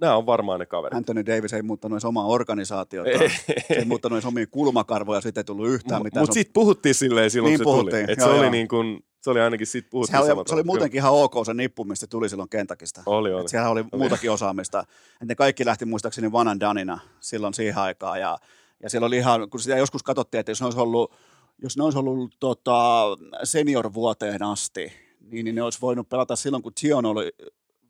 nämä 0.00 0.16
on 0.16 0.26
varmaan 0.26 0.60
ne 0.60 0.66
kaverit. 0.66 0.96
Anthony 0.96 1.26
Davis 1.26 1.52
ei 1.52 1.62
muuttanut 1.62 1.96
edes 1.96 2.04
omaa 2.04 2.26
organisaatiota, 2.26 3.10
ei, 3.10 3.30
ei 3.76 3.84
muuttanut 3.84 4.16
edes 4.16 4.26
omia 4.26 4.46
kulmakarvoja, 4.46 5.20
sitten 5.20 5.40
ei 5.40 5.44
tullut 5.44 5.68
yhtään 5.68 6.02
mitään. 6.02 6.22
Mutta 6.22 6.34
sitten 6.34 6.52
puhuttiin 6.52 6.94
silleen 6.94 7.30
silloin, 7.30 7.50
niin 7.50 7.64
kun 7.64 7.76
se 7.76 7.90
tuli. 7.90 8.04
Et 8.08 8.20
se, 8.20 8.26
oli 8.26 8.50
niin 8.50 8.68
kuin, 8.68 9.04
se 9.22 9.30
oli 9.30 9.40
ainakin 9.40 9.66
sitten 9.66 9.90
puhuttiin 9.90 10.24
se 10.24 10.32
oli, 10.32 10.48
se 10.48 10.54
oli 10.54 10.62
muutenkin 10.62 10.98
ihan 10.98 11.12
ok 11.12 11.34
se 11.46 11.54
nippu, 11.54 11.84
mistä 11.84 12.06
tuli 12.06 12.28
silloin 12.28 12.48
Kentakista. 12.48 13.02
Oli, 13.06 13.32
oli. 13.32 13.40
Et 13.40 13.48
siellä 13.48 13.68
oli, 13.68 13.80
oli 13.80 13.98
muutakin 13.98 14.30
osaamista. 14.30 14.84
Et 15.22 15.28
ne 15.28 15.34
kaikki 15.34 15.64
lähti 15.64 15.84
muistaakseni 15.84 16.30
and 16.34 16.60
Danina 16.60 16.98
silloin 17.20 17.54
siihen 17.54 17.78
aikaan. 17.78 18.20
Ja 18.20 18.38
ja 18.82 18.90
siellä 18.90 19.06
oli 19.06 19.16
ihan, 19.16 19.50
kun 19.50 19.60
sitä 19.60 19.76
joskus 19.76 20.02
katsottiin, 20.02 20.40
että 20.40 20.52
jos 20.52 20.60
ne 20.60 20.64
olisi 20.64 20.80
ollut, 20.80 21.12
jos 21.58 21.76
ne 21.76 21.84
olisi 21.84 21.98
ollut 21.98 22.36
tota, 22.40 23.02
senior-vuoteen 23.44 24.42
asti, 24.42 24.92
niin, 25.20 25.44
niin 25.44 25.54
ne 25.54 25.62
olisi 25.62 25.80
voinut 25.80 26.08
pelata 26.08 26.36
silloin, 26.36 26.62
kun 26.62 26.72
Tion 26.80 27.06
oli, 27.06 27.32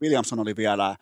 Williamson 0.03 0.41
oli 0.41 0.57
vielä 0.57 0.97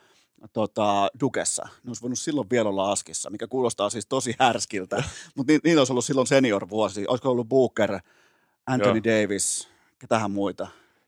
tota, 0.52 1.08
Dukessa. 1.20 1.62
Ne 1.62 1.88
olisi 1.88 2.02
voinut 2.02 2.18
silloin 2.18 2.50
vielä 2.50 2.68
olla 2.68 2.92
Askissa, 2.92 3.30
mikä 3.30 3.46
kuulostaa 3.46 3.90
siis 3.90 4.06
tosi 4.06 4.34
härskiltä, 4.38 5.02
mutta 5.36 5.52
ni, 5.52 5.58
niillä 5.64 5.80
olisi 5.80 5.92
ollut 5.92 6.04
silloin 6.04 6.26
senior-vuosi. 6.26 7.04
Olisiko 7.08 7.30
ollut 7.30 7.48
Booker, 7.48 8.00
Anthony 8.66 9.00
Joo. 9.04 9.22
Davis, 9.22 9.68
ketähän 9.98 10.30
muita. 10.30 10.66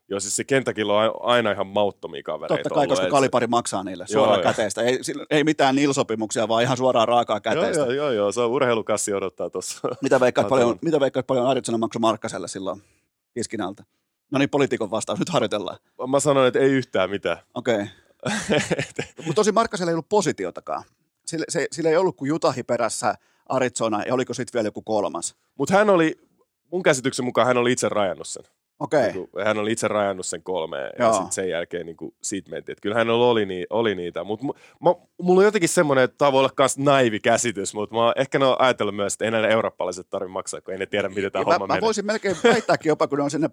Joo, 0.09 0.21
siis 0.21 0.37
se 0.37 0.45
kentäkillä 0.45 0.93
on 0.93 1.13
aina 1.21 1.53
ihan 1.53 1.67
mauttomia 1.67 2.23
kavereita 2.23 2.63
Totta 2.63 2.75
kai, 2.75 2.85
ollut, 2.85 2.99
koska 2.99 3.11
kalipari 3.11 3.47
maksaa 3.47 3.85
niille 3.85 4.07
suoraan 4.07 4.39
joo. 4.39 4.43
käteistä. 4.43 4.83
Ei, 4.83 4.99
ei 5.31 5.45
mitään 5.45 5.75
nilsopimuksia, 5.77 6.49
vaan 6.49 6.63
ihan 6.63 6.77
suoraan 6.77 7.09
raakaa 7.09 7.41
se- 7.45 7.49
Joo, 7.49 7.55
käteistä. 7.63 7.83
joo, 7.83 7.93
joo, 7.93 8.11
joo, 8.11 8.33
se 8.33 8.41
on 8.41 8.51
urheilukassi 8.51 9.15
odottaa 9.15 9.51
tuossa. 9.51 9.89
Mitä 10.03 10.21
veikkaat 10.21 10.49
paljon, 10.49 10.79
mitä 10.83 11.01
veikkaat 11.01 11.27
paljon 11.27 11.47
Arizona 11.47 11.79
maksoi 11.79 12.01
Markkaselle 12.01 12.49
silloin 12.49 12.83
Kiskinältä? 13.35 13.85
No 14.31 14.39
niin, 14.39 14.51
poliitikon 14.51 14.91
vastaus. 14.91 15.19
Nyt 15.19 15.29
harjoitellaan. 15.29 15.79
Mä 16.09 16.21
sanoin, 16.21 16.49
että 16.49 16.59
ei 16.59 16.71
yhtään 16.71 17.11
mitään. 17.11 17.37
Okei. 17.55 17.87
Mutta 19.17 19.35
tosi 19.35 19.53
Markkasella 19.53 19.91
ei 19.91 19.95
ollut 19.95 20.09
positiotakaan. 20.09 20.85
Sillä, 21.27 21.45
se, 21.49 21.67
sillä 21.73 21.91
ei 21.91 21.97
ollut 21.97 22.17
kuin 22.17 22.29
Jutahi 22.29 22.63
perässä 22.63 23.15
Arizona 23.49 24.03
ja 24.03 24.15
oliko 24.15 24.35
sitten 24.35 24.59
vielä 24.59 24.67
joku 24.67 24.83
kolmas. 24.83 25.37
Mutta 25.59 25.75
hän 25.75 25.91
oli, 25.91 26.17
mun 26.73 26.83
käsityksen 26.83 27.25
mukaan 27.25 27.47
hän 27.47 27.57
oli 27.57 27.73
itse 27.73 27.89
rajannut 27.89 28.29
sen. 28.29 28.43
Okei. 28.83 29.13
Niinku, 29.13 29.31
hän 29.45 29.59
oli 29.59 29.73
itse 29.73 29.89
rajannut 29.89 30.27
sen 30.27 30.43
kolmeen 30.43 30.91
ja 30.99 31.05
Joo. 31.05 31.13
sitten 31.13 31.33
sen 31.33 31.49
jälkeen 31.49 31.87
niinku, 31.87 32.15
siitä 32.23 32.51
mentiin. 32.51 32.73
Et 32.73 32.81
kyllä 32.81 32.95
hänellä 32.97 33.27
oli, 33.27 33.47
ni, 33.47 33.67
oli 33.71 33.95
niitä, 33.95 34.25
mutta 34.25 34.47
mulla 35.23 35.39
on 35.41 35.45
jotenkin 35.45 35.69
semmoinen, 35.69 36.05
että 36.05 36.19
tämä 36.19 36.33
voi 36.33 36.39
olla 36.39 36.51
myös 36.59 36.79
naivi 36.79 37.21
käsitys, 37.21 37.75
mutta 37.75 37.95
mä 37.95 38.05
oon 38.05 38.13
ehkä 38.17 38.39
ne 38.39 38.45
on 38.47 38.57
ajatellut 38.59 38.97
myös, 38.97 39.13
että 39.13 39.25
ei 39.25 39.31
näille 39.31 39.49
eurooppalaiset 39.49 40.11
tarvitse 40.11 40.33
maksaa, 40.33 40.61
kun 40.61 40.73
ei 40.75 40.79
ne 40.79 40.87
tiedä, 40.87 41.09
miten 41.09 41.33
tämä 41.33 41.43
Ja 41.43 41.47
mä, 41.47 41.53
homma 41.53 41.67
mä 41.67 41.75
menee. 41.75 41.81
voisin 41.81 42.07
melkein 42.07 42.37
väittääkin 42.45 42.91
jopa, 42.91 43.07
kun 43.07 43.19
ne 43.19 43.25
on 43.25 43.31
sinne 43.31 43.51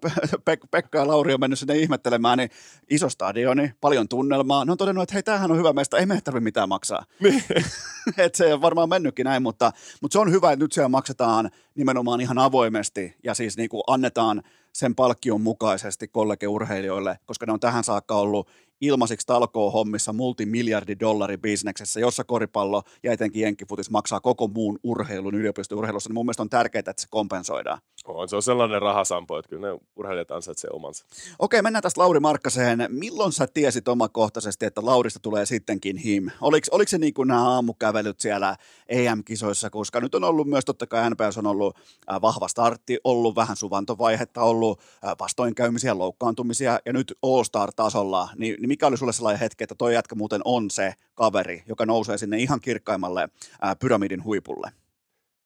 Pek- 0.50 0.68
Pekka 0.70 0.98
ja 0.98 1.06
Lauri 1.06 1.34
on 1.34 1.40
mennyt 1.40 1.58
sinne 1.58 1.76
ihmettelemään, 1.76 2.38
niin 2.38 2.50
iso 2.90 3.08
stadioni, 3.08 3.72
paljon 3.80 4.08
tunnelmaa. 4.08 4.64
Ne 4.64 4.72
on 4.72 4.78
todennut, 4.78 5.02
että 5.02 5.12
hei, 5.14 5.22
tämähän 5.22 5.50
on 5.50 5.58
hyvä 5.58 5.72
meistä, 5.72 5.96
ei 5.96 6.06
meidän 6.06 6.24
tarvitse 6.24 6.44
mitään 6.44 6.68
maksaa. 6.68 7.04
Niin. 7.20 7.42
että 8.18 8.36
se 8.36 8.54
on 8.54 8.62
varmaan 8.62 8.88
mennytkin 8.88 9.24
näin, 9.24 9.42
mutta, 9.42 9.72
mutta 10.02 10.12
se 10.12 10.18
on 10.18 10.30
hyvä, 10.32 10.52
että 10.52 10.64
nyt 10.64 10.72
siellä 10.72 10.88
maksetaan 10.88 11.50
nimenomaan 11.74 12.20
ihan 12.20 12.38
avoimesti 12.38 13.16
ja 13.24 13.34
siis 13.34 13.56
niin 13.56 13.68
kuin 13.68 13.82
annetaan 13.86 14.42
sen 14.74 14.94
palkkion 14.94 15.40
mukaisesti 15.40 16.08
kollegeurheilijoille, 16.08 17.18
koska 17.26 17.46
ne 17.46 17.52
on 17.52 17.60
tähän 17.60 17.84
saakka 17.84 18.14
ollut 18.14 18.48
ilmaisiksi 18.80 19.26
talkoo-hommissa 19.26 20.12
multimiljardi 20.12 20.96
dollari 21.00 21.36
bisneksessä, 21.36 22.00
jossa 22.00 22.24
koripallo 22.24 22.82
ja 23.02 23.12
etenkin 23.12 23.42
jenkkifutis 23.42 23.90
maksaa 23.90 24.20
koko 24.20 24.48
muun 24.48 24.78
urheilun 24.82 25.34
yliopistourheilussa, 25.34 26.08
niin 26.08 26.14
mun 26.14 26.26
mielestä 26.26 26.42
on 26.42 26.50
tärkeää, 26.50 26.80
että 26.80 26.94
se 26.96 27.06
kompensoidaan. 27.10 27.78
on, 28.06 28.28
se 28.28 28.36
on 28.36 28.42
sellainen 28.42 28.82
rahasampo, 28.82 29.38
että 29.38 29.48
kyllä 29.48 29.72
ne 29.72 29.78
urheilijat 29.96 30.30
ansaitsevat 30.30 30.74
omansa. 30.74 31.04
Okei, 31.38 31.62
mennään 31.62 31.82
tästä 31.82 32.00
Lauri 32.00 32.20
Markkaseen. 32.20 32.86
Milloin 32.88 33.32
sä 33.32 33.46
tiesit 33.54 33.88
omakohtaisesti, 33.88 34.66
että 34.66 34.80
Laurista 34.84 35.20
tulee 35.20 35.46
sittenkin 35.46 35.96
him? 35.96 36.30
Oliko, 36.40 36.66
oliko 36.70 36.88
se 36.88 36.98
niin 36.98 37.14
kuin 37.14 37.28
nämä 37.28 37.48
aamukävelyt 37.48 38.20
siellä 38.20 38.56
EM-kisoissa, 38.88 39.70
koska 39.70 40.00
nyt 40.00 40.14
on 40.14 40.24
ollut 40.24 40.48
myös 40.48 40.64
totta 40.64 40.86
kai 40.86 41.10
NPS 41.10 41.38
on 41.38 41.46
ollut 41.46 41.76
äh, 42.12 42.20
vahva 42.20 42.48
startti, 42.48 42.98
ollut 43.04 43.36
vähän 43.36 43.56
suvantovaihetta, 43.56 44.42
ollut 44.42 44.80
äh, 45.04 45.14
vastoinkäymisiä, 45.20 45.98
loukkaantumisia 45.98 46.78
ja 46.86 46.92
nyt 46.92 47.18
All-Star-tasolla, 47.22 48.28
niin, 48.36 48.56
niin 48.60 48.69
mikä 48.70 48.86
oli 48.86 48.96
sulle 48.96 49.12
sellainen 49.12 49.40
hetki, 49.40 49.64
että 49.64 49.74
toi 49.74 49.94
jätkä 49.94 50.14
muuten 50.14 50.40
on 50.44 50.70
se 50.70 50.94
kaveri, 51.14 51.62
joka 51.66 51.86
nousee 51.86 52.18
sinne 52.18 52.38
ihan 52.38 52.60
kirkkaimmalle 52.60 53.22
äh, 53.64 53.76
pyramidin 53.78 54.24
huipulle? 54.24 54.72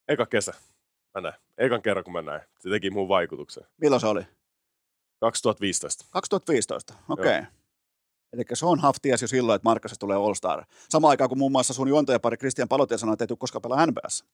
Eka 0.09 0.27
kesä, 0.27 0.55
mä 1.15 1.21
näin. 1.21 1.35
Ekan 1.59 1.83
kerran, 1.83 2.05
kun 2.05 2.13
mä 2.13 2.23
näin. 2.23 2.41
Se 2.59 2.71
teki 2.71 2.91
mun 2.91 3.09
vaikutuksen. 3.09 3.65
Milloin 3.81 4.01
se 4.01 4.07
oli? 4.07 4.23
2015. 5.21 6.07
2015, 6.11 6.95
okei. 7.09 7.39
Okay. 7.39 7.45
Eli 8.33 8.45
se 8.53 8.67
on 8.67 8.79
haftias 8.79 9.23
jo 9.23 9.29
silloin, 9.29 9.57
että 9.57 9.69
Markkasesta 9.69 10.01
tulee 10.01 10.17
All-Star. 10.17 10.65
Samaan 10.89 11.11
aikaan 11.11 11.29
kuin 11.29 11.39
muun 11.39 11.53
muassa 11.53 11.75
sun 11.75 11.89
juontajapari 11.89 12.37
Christian 12.37 12.69
Palotia 12.69 12.99
sanoi, 12.99 13.13
että 13.13 13.25
ei 13.25 13.29
tule 13.29 13.39
koskaan 13.39 13.63
pelaa 13.63 13.87
NBS. 13.87 14.25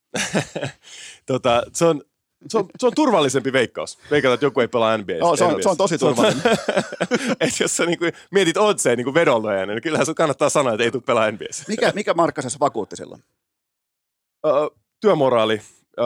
tota, 1.27 1.63
se, 1.73 1.85
on, 1.85 2.03
se, 2.49 2.59
on, 2.59 2.67
se 2.79 2.87
on 2.87 2.93
turvallisempi 2.95 3.53
veikkaus. 3.53 3.99
Veikata, 4.11 4.35
että 4.35 4.47
joku 4.47 4.61
ei 4.61 4.69
pelaa 4.69 4.99
NBA. 4.99 5.13
Joo, 5.13 5.37
se 5.37 5.45
on- 5.45 5.63
se 5.63 5.69
on 5.69 5.77
tosi 5.77 5.99
turvallinen. 5.99 6.43
et 7.41 7.61
jos 7.61 7.77
sä 7.77 7.87
niinku 7.87 8.05
mietit 8.31 8.57
oddseen 8.57 8.97
niinku 8.97 9.15
vedonlyöjänä, 9.15 9.75
niin 9.75 9.83
kyllähän 9.83 10.07
sun 10.07 10.15
kannattaa 10.15 10.49
sanoa, 10.49 10.73
että 10.73 10.85
ei 10.85 10.91
tule 10.91 11.03
pelaa 11.07 11.31
NBA. 11.31 11.45
Mikä, 11.69 11.93
mikä 11.95 12.15
Markkasessa 12.15 12.59
vakuutti 12.61 12.97
silloin? 12.97 13.25
Ö, 14.47 14.51
työmoraali, 15.01 15.61
ö, 15.99 16.03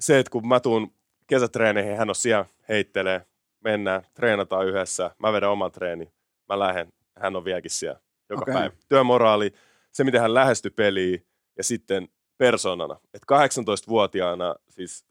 se, 0.00 0.18
että 0.18 0.30
kun 0.30 0.48
mä 0.48 0.60
tuun 0.60 0.92
kesätreeneihin, 1.26 1.96
hän 1.96 2.08
on 2.08 2.14
siellä, 2.14 2.44
heittelee, 2.68 3.26
mennään, 3.64 4.02
treenataan 4.14 4.66
yhdessä, 4.66 5.10
mä 5.18 5.32
vedän 5.32 5.50
oman 5.50 5.72
treeni, 5.72 6.12
mä 6.48 6.58
lähden, 6.58 6.92
hän 7.18 7.36
on 7.36 7.44
vieläkin 7.44 7.70
siellä 7.70 8.00
joka 8.30 8.42
okay. 8.42 8.54
päivä. 8.54 8.74
Työmoraali, 8.88 9.52
se 9.92 10.04
miten 10.04 10.20
hän 10.20 10.34
lähestyi 10.34 10.70
peliin 10.70 11.26
ja 11.58 11.64
sitten 11.64 12.08
persoonana. 12.38 12.96
Että 13.14 13.46
18-vuotiaana, 13.46 14.54
siis 14.68 15.04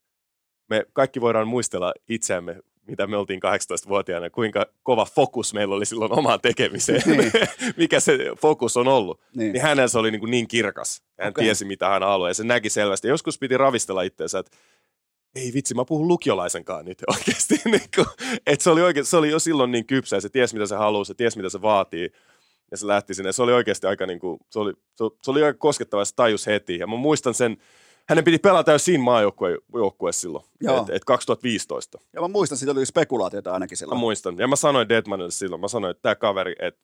me 0.69 0.85
kaikki 0.93 1.21
voidaan 1.21 1.47
muistella 1.47 1.93
itseämme, 2.09 2.59
mitä 2.87 3.07
me 3.07 3.17
oltiin 3.17 3.39
18-vuotiaana, 3.43 4.29
kuinka 4.29 4.65
kova 4.83 5.05
fokus 5.05 5.53
meillä 5.53 5.75
oli 5.75 5.85
silloin 5.85 6.11
omaan 6.19 6.39
tekemiseen, 6.41 7.01
Niin. 7.05 7.31
mikä 7.77 7.99
se 7.99 8.17
fokus 8.41 8.77
on 8.77 8.87
ollut 8.87 9.21
Niin. 9.35 9.53
niin 9.53 9.61
hänellä 9.61 9.87
se 9.87 9.99
oli 9.99 10.11
niin, 10.11 10.19
kuin 10.19 10.31
niin 10.31 10.47
kirkas. 10.47 11.03
Hän 11.19 11.29
okay. 11.29 11.43
tiesi, 11.43 11.65
mitä 11.65 11.89
hän 11.89 12.03
haluaa, 12.03 12.29
ja 12.29 12.33
se 12.33 12.43
näki 12.43 12.69
selvästi. 12.69 13.07
Joskus 13.07 13.39
piti 13.39 13.57
ravistella 13.57 14.01
itseensä, 14.01 14.39
että 14.39 14.57
ei 15.35 15.51
vitsi, 15.53 15.73
mä 15.75 15.85
puhun 15.85 16.07
lukiolaisenkaan 16.07 16.85
nyt 16.85 16.97
oikeasti. 17.17 17.61
niin 17.65 17.89
kuin, 17.95 18.07
että 18.47 18.63
se, 18.63 18.69
oli 18.69 18.81
oikein, 18.81 19.05
se 19.05 19.17
oli 19.17 19.29
jo 19.29 19.39
silloin 19.39 19.71
niin 19.71 19.85
kypsä, 19.85 20.15
ja 20.15 20.21
se 20.21 20.29
tiesi, 20.29 20.53
mitä 20.55 20.65
se 20.65 20.75
haluaa, 20.75 21.03
se 21.03 21.13
tiesi, 21.13 21.37
mitä 21.37 21.49
se 21.49 21.61
vaatii. 21.61 22.11
Ja 22.71 22.77
se 22.77 22.87
lähti 22.87 23.13
sinne. 23.13 23.31
Se 23.31 23.43
oli 23.43 23.53
oikeasti 23.53 23.87
aika, 23.87 24.05
niin 24.05 24.19
kuin, 24.19 24.39
se, 24.49 24.59
oli, 24.59 24.73
se, 24.73 25.03
se 25.23 25.31
oli 25.31 25.43
aika 25.43 25.57
koskettava, 25.59 26.05
se 26.05 26.15
tajus 26.15 26.47
heti. 26.47 26.77
Ja 26.77 26.87
mä 26.87 26.95
muistan 26.95 27.33
sen, 27.33 27.57
hänen 28.09 28.23
piti 28.23 28.37
pelata 28.37 28.71
jo 28.71 28.79
siinä 28.79 29.03
maajoukkueessa 29.03 30.21
silloin, 30.21 30.45
Joo. 30.61 30.79
että 30.79 30.93
et 30.95 31.05
2015. 31.05 31.99
Ja 32.13 32.21
mä 32.21 32.27
muistan, 32.27 32.55
että 32.55 32.59
siitä 32.59 32.71
oli 32.71 32.85
spekulaatiota 32.85 33.53
ainakin 33.53 33.75
Mä 33.75 33.77
silloin. 33.77 33.99
muistan. 33.99 34.37
Ja 34.37 34.47
mä 34.47 34.55
sanoin 34.55 34.89
Deadmanille 34.89 35.31
silloin, 35.31 35.61
mä 35.61 35.67
sanoin, 35.67 35.91
että 35.91 36.01
tämä 36.01 36.15
kaveri, 36.15 36.55
että 36.59 36.81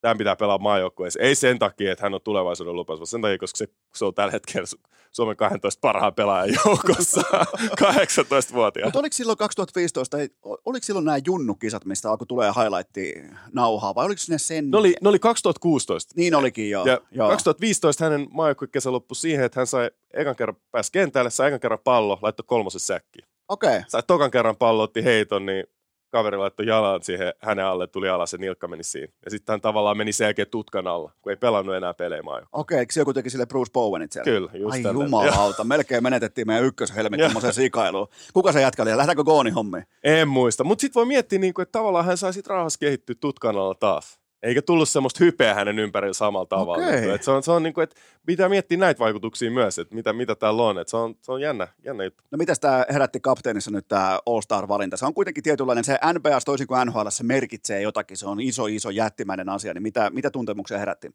tämän 0.00 0.18
pitää 0.18 0.36
pelaa 0.36 0.58
maajoukkueessa. 0.58 1.20
Ei 1.20 1.34
sen 1.34 1.58
takia, 1.58 1.92
että 1.92 2.04
hän 2.04 2.14
on 2.14 2.20
tulevaisuuden 2.24 2.76
lupaus, 2.76 3.00
vaan 3.00 3.06
sen 3.06 3.22
takia, 3.22 3.38
koska 3.38 3.56
se, 3.56 3.68
se 3.94 4.04
on 4.04 4.14
tällä 4.14 4.32
hetkellä 4.32 4.66
Su- 4.76 4.88
Suomen 5.12 5.36
12 5.36 5.80
parhaan 5.80 6.14
pelaajan 6.14 6.56
joukossa 6.64 7.20
18-vuotiaana. 7.82 8.86
Mutta 8.86 8.98
oliko 8.98 9.12
silloin 9.12 9.38
2015, 9.38 10.18
ei- 10.18 10.28
oliko 10.42 10.84
silloin 10.84 11.04
nämä 11.04 11.18
junnukisat, 11.26 11.84
mistä 11.84 12.10
alkoi 12.10 12.26
tulee 12.26 12.52
highlightti 12.56 13.14
nauhaa, 13.52 13.94
vai 13.94 14.06
oliko 14.06 14.18
sinne 14.18 14.38
sen? 14.38 14.70
Ne 14.70 14.78
oli, 14.78 14.94
ne 15.00 15.08
oli 15.08 15.18
2016. 15.18 16.14
Niin 16.16 16.34
olikin, 16.34 16.70
joo. 16.70 16.86
Ja 16.86 17.00
joo. 17.10 17.28
2015 17.28 18.04
hänen 18.04 18.26
maajoukkuekesä 18.30 18.92
loppui 18.92 19.16
siihen, 19.16 19.44
että 19.44 19.60
hän 19.60 19.66
sai 19.66 19.90
ekan 20.14 20.36
kerran 20.36 20.56
pääsi 20.70 20.92
kentälle, 20.92 21.30
sai 21.30 21.48
ekan 21.48 21.60
kerran 21.60 21.78
pallo, 21.84 22.18
laittoi 22.22 22.44
kolmosen 22.46 22.80
säkkiin. 22.80 23.24
Okei, 23.48 23.68
okay. 23.76 23.82
Sai 23.88 24.02
tokan 24.06 24.30
kerran 24.30 24.56
pallo, 24.56 24.82
otti 24.82 25.04
heiton, 25.04 25.46
niin 25.46 25.64
kaveri 26.10 26.36
laittoi 26.36 26.66
jalan 26.66 27.02
siihen 27.02 27.32
hänen 27.38 27.64
alle, 27.64 27.86
tuli 27.86 28.08
alas 28.08 28.32
ja 28.32 28.38
nilkka 28.38 28.68
meni 28.68 28.84
siinä. 28.84 29.12
Ja 29.24 29.30
sitten 29.30 29.52
hän 29.52 29.60
tavallaan 29.60 29.96
meni 29.96 30.12
sen 30.12 30.24
jälkeen 30.24 30.48
tutkan 30.50 30.86
alla, 30.86 31.12
kun 31.22 31.30
ei 31.32 31.36
pelannut 31.36 31.74
enää 31.74 31.94
pelejä 31.94 32.22
maajoukkueessa. 32.22 32.60
okei, 32.60 32.78
eikö 32.78 32.92
se 32.92 33.00
joku 33.00 33.12
teki 33.14 33.30
sille 33.30 33.46
Bruce 33.46 33.72
Bowenit 33.72 34.12
siellä? 34.12 34.24
Kyllä, 34.24 34.50
just 34.54 34.74
Ai 34.74 34.82
tälleen. 34.82 35.04
jumalauta, 35.06 35.64
melkein 35.64 36.02
menetettiin 36.02 36.46
meidän 36.46 36.64
ykköshelmi 36.64 37.16
Joo. 37.18 37.26
tuommoiseen 37.26 37.54
sikailuun. 37.54 38.08
Kuka 38.34 38.52
se 38.52 38.60
jätkä 38.60 38.82
oli? 38.82 38.90
Lähdetäänkö 38.90 39.24
Gooni 39.24 39.50
hommiin? 39.50 39.84
En 40.04 40.28
muista, 40.28 40.64
mutta 40.64 40.80
sitten 40.80 41.00
voi 41.00 41.06
miettiä, 41.06 41.38
niin 41.38 41.54
kuin, 41.54 41.62
että 41.62 41.78
tavallaan 41.78 42.04
hän 42.04 42.16
sai 42.16 42.32
sitten 42.32 42.50
rauhassa 42.50 42.78
kehittyä 42.78 43.14
tutkan 43.20 43.56
alla 43.56 43.74
taas. 43.74 44.20
Eikä 44.42 44.62
tullut 44.62 44.88
semmoista 44.88 45.24
hypeä 45.24 45.54
hänen 45.54 45.78
ympärillä 45.78 46.14
samalla 46.14 46.46
tavalla. 46.46 46.86
Niin, 46.86 47.14
että 47.14 47.24
se 47.24 47.30
on, 47.30 47.42
se 47.42 47.52
on 47.52 47.62
niin 47.62 47.74
kuin, 47.74 47.82
että 47.82 47.96
pitää 48.26 48.48
miettiä 48.48 48.78
näitä 48.78 48.98
vaikutuksia 48.98 49.50
myös, 49.50 49.78
että 49.78 49.94
mitä, 49.94 50.12
mitä 50.12 50.34
täällä 50.34 50.62
on. 50.62 50.78
Että 50.78 50.90
se 50.90 50.96
on, 50.96 51.14
se 51.22 51.32
on 51.32 51.40
jännä, 51.40 51.68
jännä 51.84 52.04
juttu. 52.04 52.24
No 52.30 52.38
mitäs 52.38 52.60
tämä 52.60 52.84
herätti 52.92 53.20
kapteenissa 53.20 53.70
nyt 53.70 53.88
tämä 53.88 54.18
All-Star-valinta? 54.26 54.96
Se 54.96 55.06
on 55.06 55.14
kuitenkin 55.14 55.44
tietynlainen, 55.44 55.84
se 55.84 55.98
NBS 56.12 56.44
toisin 56.44 56.66
kuin 56.66 56.86
NHL, 56.86 57.08
se 57.08 57.24
merkitsee 57.24 57.82
jotakin, 57.82 58.16
se 58.16 58.26
on 58.26 58.40
iso, 58.40 58.66
iso, 58.66 58.90
jättimäinen 58.90 59.48
asia, 59.48 59.74
niin 59.74 59.82
mitä, 59.82 60.10
mitä 60.10 60.30
tuntemuksia 60.30 60.78
herätti? 60.78 61.10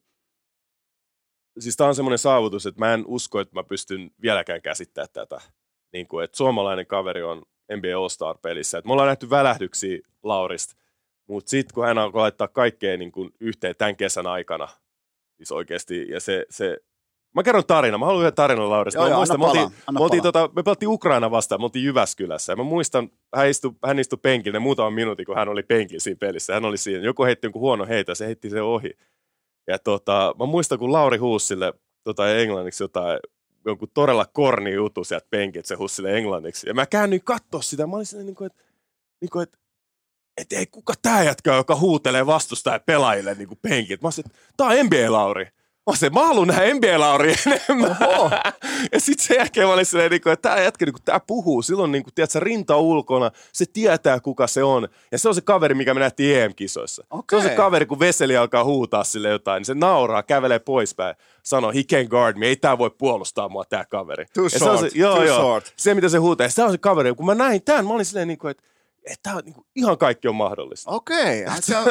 Siis 1.59 1.77
tämä 1.77 1.87
on 1.87 1.95
semmoinen 1.95 2.17
saavutus, 2.17 2.65
että 2.65 2.79
mä 2.79 2.93
en 2.93 3.03
usko, 3.07 3.39
että 3.39 3.55
mä 3.55 3.63
pystyn 3.63 4.11
vieläkään 4.21 4.61
käsittämään 4.61 5.09
tätä. 5.13 5.41
Niin 5.93 6.07
kuin, 6.07 6.23
että 6.23 6.37
suomalainen 6.37 6.87
kaveri 6.87 7.23
on 7.23 7.41
NBA 7.71 7.97
All-Star-pelissä. 7.97 8.77
Et 8.77 8.85
me 8.85 8.91
ollaan 8.91 9.07
nähty 9.07 9.29
välähdyksiä 9.29 9.99
Laurista, 10.23 10.75
mutta 11.27 11.49
sitten 11.49 11.73
kun 11.73 11.85
hän 11.85 11.97
alkoi 11.97 12.21
laittaa 12.21 12.47
kaikkea 12.47 12.97
niin 12.97 13.11
kuin 13.11 13.29
yhteen 13.39 13.75
tämän 13.77 13.95
kesän 13.95 14.27
aikana, 14.27 14.67
siis 15.37 15.51
oikeasti, 15.51 16.07
ja 16.09 16.19
se, 16.19 16.45
se 16.49 16.77
Mä 17.35 17.43
kerron 17.43 17.65
tarina. 17.67 17.97
Mä 17.97 18.05
haluan 18.05 18.21
yhden 18.21 18.35
tarinan 18.35 18.69
Laurista. 18.69 18.97
Joo, 18.97 19.05
mä 19.05 19.09
joo, 19.09 19.19
muistan, 19.19 19.35
anna 19.35 19.47
me, 19.47 19.51
palaa, 19.51 19.63
oltiin, 19.63 19.93
me, 19.93 19.99
oltiin 19.99 20.21
palaa. 20.21 20.31
tota, 20.31 20.55
me 20.55 20.63
pelattiin 20.63 20.89
Ukraina 20.89 21.31
vastaan, 21.31 21.61
me 21.61 21.65
oltiin 21.65 21.85
Jyväskylässä. 21.85 22.51
Ja 22.51 22.55
mä 22.55 22.63
muistan, 22.63 23.09
hän 23.35 23.49
istui, 23.49 23.71
hän 23.85 23.99
istui 23.99 24.19
penkillä 24.21 24.59
muutaman 24.59 24.93
minuutin, 24.93 25.25
kun 25.25 25.35
hän 25.35 25.49
oli 25.49 25.63
penkillä 25.63 25.99
siinä 25.99 26.17
pelissä. 26.19 26.53
Hän 26.53 26.65
oli 26.65 26.77
siinä. 26.77 27.05
Joku 27.05 27.23
heitti 27.23 27.45
jonkun 27.45 27.59
huono 27.59 27.85
heitä, 27.85 28.15
se 28.15 28.25
heitti 28.25 28.49
sen 28.49 28.63
ohi. 28.63 28.91
Ja 29.67 29.79
tota, 29.79 30.35
mä 30.39 30.45
muistan, 30.45 30.79
kun 30.79 30.91
Lauri 30.91 31.17
huusi 31.17 31.47
sille 31.47 31.73
tota, 32.03 32.35
englanniksi 32.35 32.83
jotain, 32.83 33.19
jonkun 33.65 33.89
todella 33.93 34.25
korni 34.33 34.73
jutu 34.73 35.03
sieltä 35.03 35.27
penkiltä, 35.29 35.67
se 35.67 35.75
huusi 35.75 35.95
sille 35.95 36.17
englanniksi. 36.17 36.67
Ja 36.67 36.73
mä 36.73 36.85
käännyin 36.85 37.23
katsoa 37.23 37.61
sitä, 37.61 37.87
mä 37.87 37.95
olin 37.95 38.05
silleen, 38.05 38.25
niin 38.25 38.35
kuin, 38.35 38.45
että, 38.45 38.63
niin 39.21 39.29
kuin, 39.29 39.43
että 39.43 39.57
että 40.37 40.55
ei 40.55 40.65
kuka 40.65 40.93
tää 41.01 41.23
jätkä, 41.23 41.53
joka 41.53 41.75
huutelee 41.75 42.25
vastustajan 42.25 42.81
pelaajille 42.85 43.35
niin 43.35 43.59
penkit. 43.61 44.01
Mä 44.01 44.07
olisin, 44.07 44.23
tää 44.57 44.67
on 44.67 44.73
NBA-Lauri. 44.73 45.47
Mä 45.89 45.95
se, 45.95 46.09
mä 46.09 46.27
haluan 46.27 46.47
nähdä 46.47 46.73
NBA-Lauri 46.73 47.35
enemmän. 47.45 47.97
Oho. 48.07 48.31
ja 48.91 48.99
sitten 48.99 49.25
sen 49.25 49.37
jälkeen 49.37 49.67
mä 49.67 49.73
olin 49.73 49.85
silleen, 49.85 50.11
niin 50.11 50.21
kuin, 50.21 50.33
että 50.33 50.49
tämä 50.49 50.61
jätkä, 50.61 50.85
niin 50.85 50.93
kuin, 50.93 51.03
tää 51.05 51.19
puhuu. 51.27 51.61
Silloin, 51.61 51.91
niin 51.91 52.03
kuin, 52.03 52.13
tiedätkö, 52.13 52.39
rinta 52.39 52.77
ulkona. 52.77 53.31
Se 53.51 53.65
tietää, 53.73 54.19
kuka 54.19 54.47
se 54.47 54.63
on. 54.63 54.87
Ja 55.11 55.17
se 55.17 55.29
on 55.29 55.35
se 55.35 55.41
kaveri, 55.41 55.75
mikä 55.75 55.93
me 55.93 55.99
nähtiin 55.99 56.39
EM-kisoissa. 56.39 57.05
Okei. 57.09 57.41
Se 57.41 57.45
on 57.45 57.51
se 57.51 57.55
kaveri, 57.55 57.85
kun 57.85 57.99
Veseli 57.99 58.37
alkaa 58.37 58.63
huutaa 58.63 59.03
sille 59.03 59.29
jotain, 59.29 59.59
niin 59.59 59.65
se 59.65 59.73
nauraa, 59.73 60.23
kävelee 60.23 60.59
poispäin. 60.59 61.15
Sanoo, 61.43 61.71
he 61.71 61.83
can 61.83 62.05
guard 62.09 62.37
me, 62.37 62.47
ei 62.47 62.55
tää 62.55 62.77
voi 62.77 62.91
puolustaa 62.97 63.49
mua 63.49 63.65
tää 63.65 63.85
kaveri. 63.85 64.25
Too 64.33 64.43
ja 64.43 64.59
se 64.59 64.65
on 64.65 64.77
se, 64.77 64.81
short, 64.81 64.95
joo, 64.95 65.15
too 65.15 65.23
joo, 65.23 65.39
short. 65.39 65.73
Se, 65.75 65.93
mitä 65.93 66.09
se 66.09 66.17
huutaa. 66.17 66.45
Ja 66.45 66.51
se 66.51 66.63
on 66.63 66.71
se 66.71 66.77
kaveri. 66.77 67.15
Kun 67.15 67.25
mä 67.25 67.35
näin 67.35 67.63
tämän, 67.63 67.85
mä 67.85 67.93
olin 67.93 68.05
silleen, 68.05 68.27
niin 68.27 68.37
kuin, 68.37 68.51
että 68.51 68.63
että 69.05 69.33
on, 69.35 69.41
niin 69.45 69.53
kuin, 69.53 69.65
ihan 69.75 69.97
kaikki 69.97 70.27
on 70.27 70.35
mahdollista. 70.35 70.91
Okei, 70.91 71.41
okay. 71.45 71.61
se 71.61 71.77
on 71.77 71.85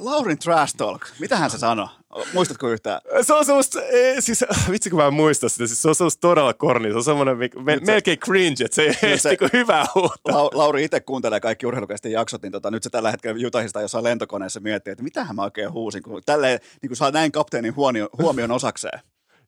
Laurin 0.00 0.38
trash 0.38 0.76
talk. 0.76 1.02
Mitähän 1.20 1.50
se 1.50 1.58
sanoi? 1.58 1.86
Muistatko 2.32 2.68
yhtään? 2.68 3.00
Se 3.22 3.34
on 3.34 3.44
semmoista, 3.44 3.82
eh, 3.82 4.16
siis 4.20 4.44
vitsi 4.70 4.90
kun 4.90 4.98
mä 4.98 5.06
en 5.06 5.14
muista 5.14 5.48
sitä, 5.48 5.66
siis 5.66 5.82
se 5.82 5.88
on 5.88 5.94
semmoista 5.94 6.20
todella 6.20 6.54
korni, 6.54 6.90
se 6.90 6.96
on 6.96 7.04
semmoinen 7.04 7.36
me, 7.36 7.76
melkein 7.86 8.18
cringe, 8.18 8.64
että 8.64 8.74
se 8.74 8.82
ei 8.82 8.94
edes 9.02 9.22
se- 9.22 9.28
niinku 9.28 9.48
hyvää 9.52 9.86
huutaa. 9.94 10.32
Lau- 10.32 10.50
Lauri 10.52 10.84
itse 10.84 11.00
kuuntelee 11.00 11.40
kaikki 11.40 11.66
urheilukäisten 11.66 12.12
jaksot, 12.12 12.42
niin 12.42 12.52
tota, 12.52 12.70
nyt 12.70 12.82
se 12.82 12.90
tällä 12.90 13.10
hetkellä 13.10 13.40
Jutahista 13.40 13.80
jossain 13.80 14.04
lentokoneessa 14.04 14.60
miettii, 14.60 14.90
että 14.92 15.04
mitähän 15.04 15.36
mä 15.36 15.42
oikein 15.42 15.72
huusin, 15.72 16.02
kun 16.02 16.22
tälleen 16.26 16.58
niin 16.82 16.90
kun 16.90 16.96
saa 16.96 17.10
näin 17.10 17.32
kapteenin 17.32 17.76
huomio, 17.76 18.08
huomion 18.18 18.50
osakseen. 18.50 19.00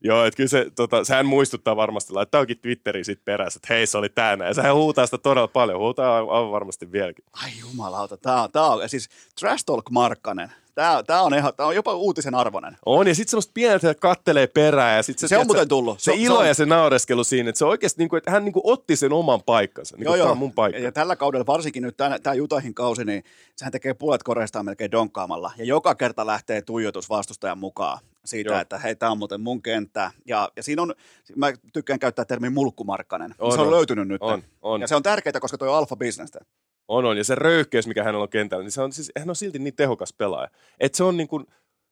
Joo, 0.07 0.24
että 0.24 0.36
kyllä 0.36 0.48
se, 0.48 0.66
tota, 0.76 1.04
sehän 1.04 1.26
muistuttaa 1.26 1.76
varmasti, 1.76 2.12
laittaa 2.12 2.40
onkin 2.40 2.59
Twitteriin 2.59 3.04
sit 3.04 3.24
perässä, 3.24 3.59
että 3.59 3.74
hei 3.74 3.86
se 3.86 3.98
oli 3.98 4.09
tänään. 4.09 4.48
Ja 4.50 4.54
sehän 4.54 4.74
huutaa 4.74 5.07
sitä 5.07 5.18
todella 5.18 5.48
paljon, 5.48 5.78
huutaa 5.80 6.16
aivan 6.16 6.50
varmasti 6.52 6.92
vieläkin. 6.92 7.24
Ai 7.44 7.50
jumalauta, 7.61 8.16
tää 8.16 8.42
on, 8.42 8.52
tää 8.52 8.66
on 8.66 8.88
siis 8.88 9.09
Trash 9.40 9.64
Talk 9.64 9.90
Markkanen. 9.90 10.52
Tää, 10.74 11.02
tää, 11.02 11.22
on, 11.22 11.34
ihan, 11.34 11.52
tää 11.57 11.66
on 11.66 11.74
jopa 11.74 11.94
uutisen 11.94 12.34
arvoinen. 12.34 12.76
On, 12.86 13.07
ja 13.09 13.14
sitten 13.14 13.30
semmoista 13.30 13.50
pientä 13.54 13.90
että 13.90 14.00
kattelee 14.00 14.46
perään. 14.46 14.96
Ja 14.96 15.02
sit 15.02 15.18
se, 15.18 15.28
Se 15.28 15.38
on 15.38 15.46
muuten 15.46 15.68
tullut. 15.68 16.00
Se, 16.00 16.04
Se- 16.04 16.11
se 16.12 16.16
se 16.16 16.22
ilo 16.24 16.38
on- 16.38 16.46
ja 16.46 16.54
se 16.54 16.66
naureskelu 16.66 17.24
siinä, 17.24 17.48
että 17.48 17.59
se 17.59 17.64
oikeasti, 17.64 17.98
niin 18.02 18.09
kuin, 18.09 18.18
että 18.18 18.30
hän 18.30 18.44
niin 18.44 18.52
kuin 18.52 18.62
otti 18.64 18.96
sen 18.96 19.12
oman 19.12 19.42
paikkansa. 19.42 19.96
Niin 19.96 20.12
tämä 20.18 20.30
on 20.30 20.38
mun 20.38 20.52
paikka. 20.52 20.78
Ja 20.82 20.92
tällä 20.92 21.16
kaudella, 21.16 21.46
varsinkin 21.46 21.82
nyt 21.82 21.96
tämä 22.22 22.34
Jutahin 22.34 22.74
kausi, 22.74 23.04
niin 23.04 23.24
sehän 23.57 23.72
tekee 23.72 23.94
puolet 23.94 24.22
koreistaan 24.22 24.64
melkein 24.64 24.90
donkkaamalla. 24.90 25.52
Ja 25.57 25.64
joka 25.64 25.94
kerta 25.94 26.26
lähtee 26.26 26.62
tuijotus 26.62 27.09
vastustajan 27.09 27.59
mukaan 27.59 27.98
siitä, 28.26 28.50
Joo. 28.50 28.60
että 28.60 28.78
hei, 28.78 28.96
tämä 28.96 29.12
on 29.12 29.18
muuten 29.18 29.40
mun 29.40 29.62
kenttä. 29.62 30.10
Ja, 30.26 30.48
ja 30.56 30.62
siinä 30.62 30.82
on, 30.82 30.94
mä 31.36 31.52
tykkään 31.72 31.98
käyttää 31.98 32.24
termiä 32.24 32.50
mulkkumarkkanen. 32.50 33.34
On, 33.38 33.52
se 33.52 33.60
on, 33.60 33.66
on. 33.66 33.72
löytynyt 33.72 34.08
nyt. 34.08 34.22
On, 34.22 34.42
on. 34.62 34.80
Ja 34.80 34.86
se 34.86 34.96
on 34.96 35.02
tärkeää, 35.02 35.40
koska 35.40 35.58
toi 35.58 35.68
on 35.68 35.74
alfa-bisnestä. 35.74 36.44
On, 36.88 37.04
on. 37.04 37.16
Ja 37.16 37.24
se 37.24 37.34
röyhkeys, 37.34 37.86
mikä 37.86 38.04
hänellä 38.04 38.22
on 38.22 38.28
kentällä, 38.28 38.64
niin 38.64 38.72
se 38.72 38.82
on, 38.82 38.92
siis, 38.92 39.12
hän 39.18 39.30
on 39.30 39.36
silti 39.36 39.58
niin 39.58 39.76
tehokas 39.76 40.12
pelaaja. 40.12 40.48
Että 40.80 40.96
se 40.96 41.04
on 41.04 41.16
niin 41.16 41.28
kuin, 41.28 41.46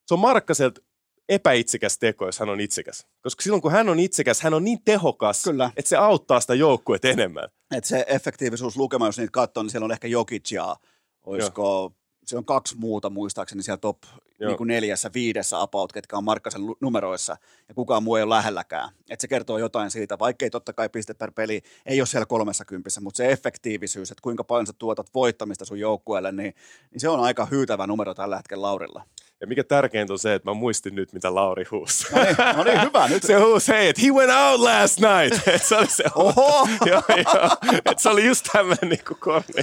se 0.06 0.14
on 0.14 0.20
Markkaselta 0.20 0.80
epäitsekäs 1.28 1.98
teko, 1.98 2.26
jos 2.26 2.38
hän 2.38 2.48
on 2.48 2.60
itsekäs. 2.60 3.06
Koska 3.22 3.42
silloin, 3.42 3.62
kun 3.62 3.72
hän 3.72 3.88
on 3.88 3.98
itsekäs, 3.98 4.40
hän 4.40 4.54
on 4.54 4.64
niin 4.64 4.78
tehokas, 4.84 5.42
Kyllä. 5.42 5.70
että 5.76 5.88
se 5.88 5.96
auttaa 5.96 6.40
sitä 6.40 6.54
joukkuetta 6.54 7.08
enemmän. 7.08 7.48
Että 7.74 7.88
se 7.88 8.04
effektiivisuuslukema, 8.08 9.06
jos 9.06 9.18
niitä 9.18 9.30
katsoo, 9.30 9.62
niin 9.62 9.70
siellä 9.70 9.84
on 9.84 9.92
ehkä 9.92 10.08
Jokic 10.08 10.52
ja 10.52 10.76
olisiko, 11.24 11.92
se 12.26 12.36
on 12.36 12.44
kaksi 12.44 12.76
muuta 12.78 13.10
muistaakseni 13.10 13.62
siellä 13.62 13.78
top 13.78 13.98
Niin 14.40 14.56
kuin 14.56 14.68
neljässä, 14.68 15.10
viidessä 15.14 15.60
about, 15.60 15.92
ketkä 15.92 16.16
on 16.16 16.24
Markkasen 16.24 16.62
numeroissa, 16.80 17.36
ja 17.68 17.74
kukaan 17.74 18.02
muu 18.02 18.16
ei 18.16 18.22
ole 18.22 18.34
lähelläkään. 18.34 18.88
Että 19.10 19.22
se 19.22 19.28
kertoo 19.28 19.58
jotain 19.58 19.90
siitä, 19.90 20.18
vaikkei 20.18 20.50
totta 20.50 20.72
kai 20.72 20.88
piste 20.88 21.14
per 21.14 21.30
peli 21.32 21.62
ei 21.86 22.00
ole 22.00 22.06
siellä 22.06 22.26
kolmessa 22.26 22.64
kympissä, 22.64 23.00
mutta 23.00 23.16
se 23.16 23.32
effektiivisyys, 23.32 24.10
että 24.10 24.22
kuinka 24.22 24.44
paljon 24.44 24.66
sä 24.66 24.72
tuotat 24.78 25.14
voittamista 25.14 25.64
sun 25.64 25.80
joukkueelle, 25.80 26.32
niin, 26.32 26.54
niin 26.90 27.00
se 27.00 27.08
on 27.08 27.20
aika 27.20 27.46
hyytävä 27.50 27.86
numero 27.86 28.14
tällä 28.14 28.36
hetkellä 28.36 28.62
Laurilla. 28.62 29.02
Ja 29.44 29.48
mikä 29.48 29.64
tärkeintä 29.64 30.12
on 30.12 30.18
se, 30.18 30.34
että 30.34 30.50
mä 30.50 30.54
muistin 30.54 30.94
nyt, 30.94 31.12
mitä 31.12 31.34
Lauri 31.34 31.64
huusi. 31.70 32.06
No 32.14 32.22
niin, 32.24 32.36
no 32.56 32.64
niin 32.64 32.80
hyvä. 32.82 33.08
Nyt 33.08 33.22
Se 33.22 33.34
huusi, 33.34 33.72
hei, 33.72 33.88
että 33.88 34.02
he 34.02 34.08
went 34.10 34.32
out 34.32 34.60
last 34.60 34.98
night. 35.00 35.48
Et 35.54 35.64
se 35.64 35.76
oli 35.76 35.86
se 35.86 36.04
Oho! 36.14 36.68
joo, 36.90 37.02
joo. 37.08 37.50
Et 37.84 37.98
se 37.98 38.08
oli 38.08 38.24
just 38.26 38.46
tämmöinen 38.52 38.88
niinku 38.88 39.14
korni, 39.20 39.54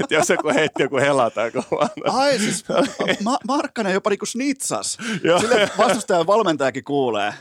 että 0.00 0.14
jos 0.14 0.28
joku 0.28 0.48
heitti 0.48 0.82
joku 0.82 0.96
helataan 0.96 1.50
kovaa. 1.52 1.88
Ai 2.04 2.38
siis, 2.38 2.64
Ma- 3.24 3.38
Markkanen 3.48 3.92
jopa 3.92 4.10
niinku 4.10 4.26
snitsas. 4.26 4.98
Joo. 5.24 5.38
Sille 5.40 5.70
vastustajan 5.78 6.26
valmentajakin 6.26 6.84
kuulee. 6.84 7.34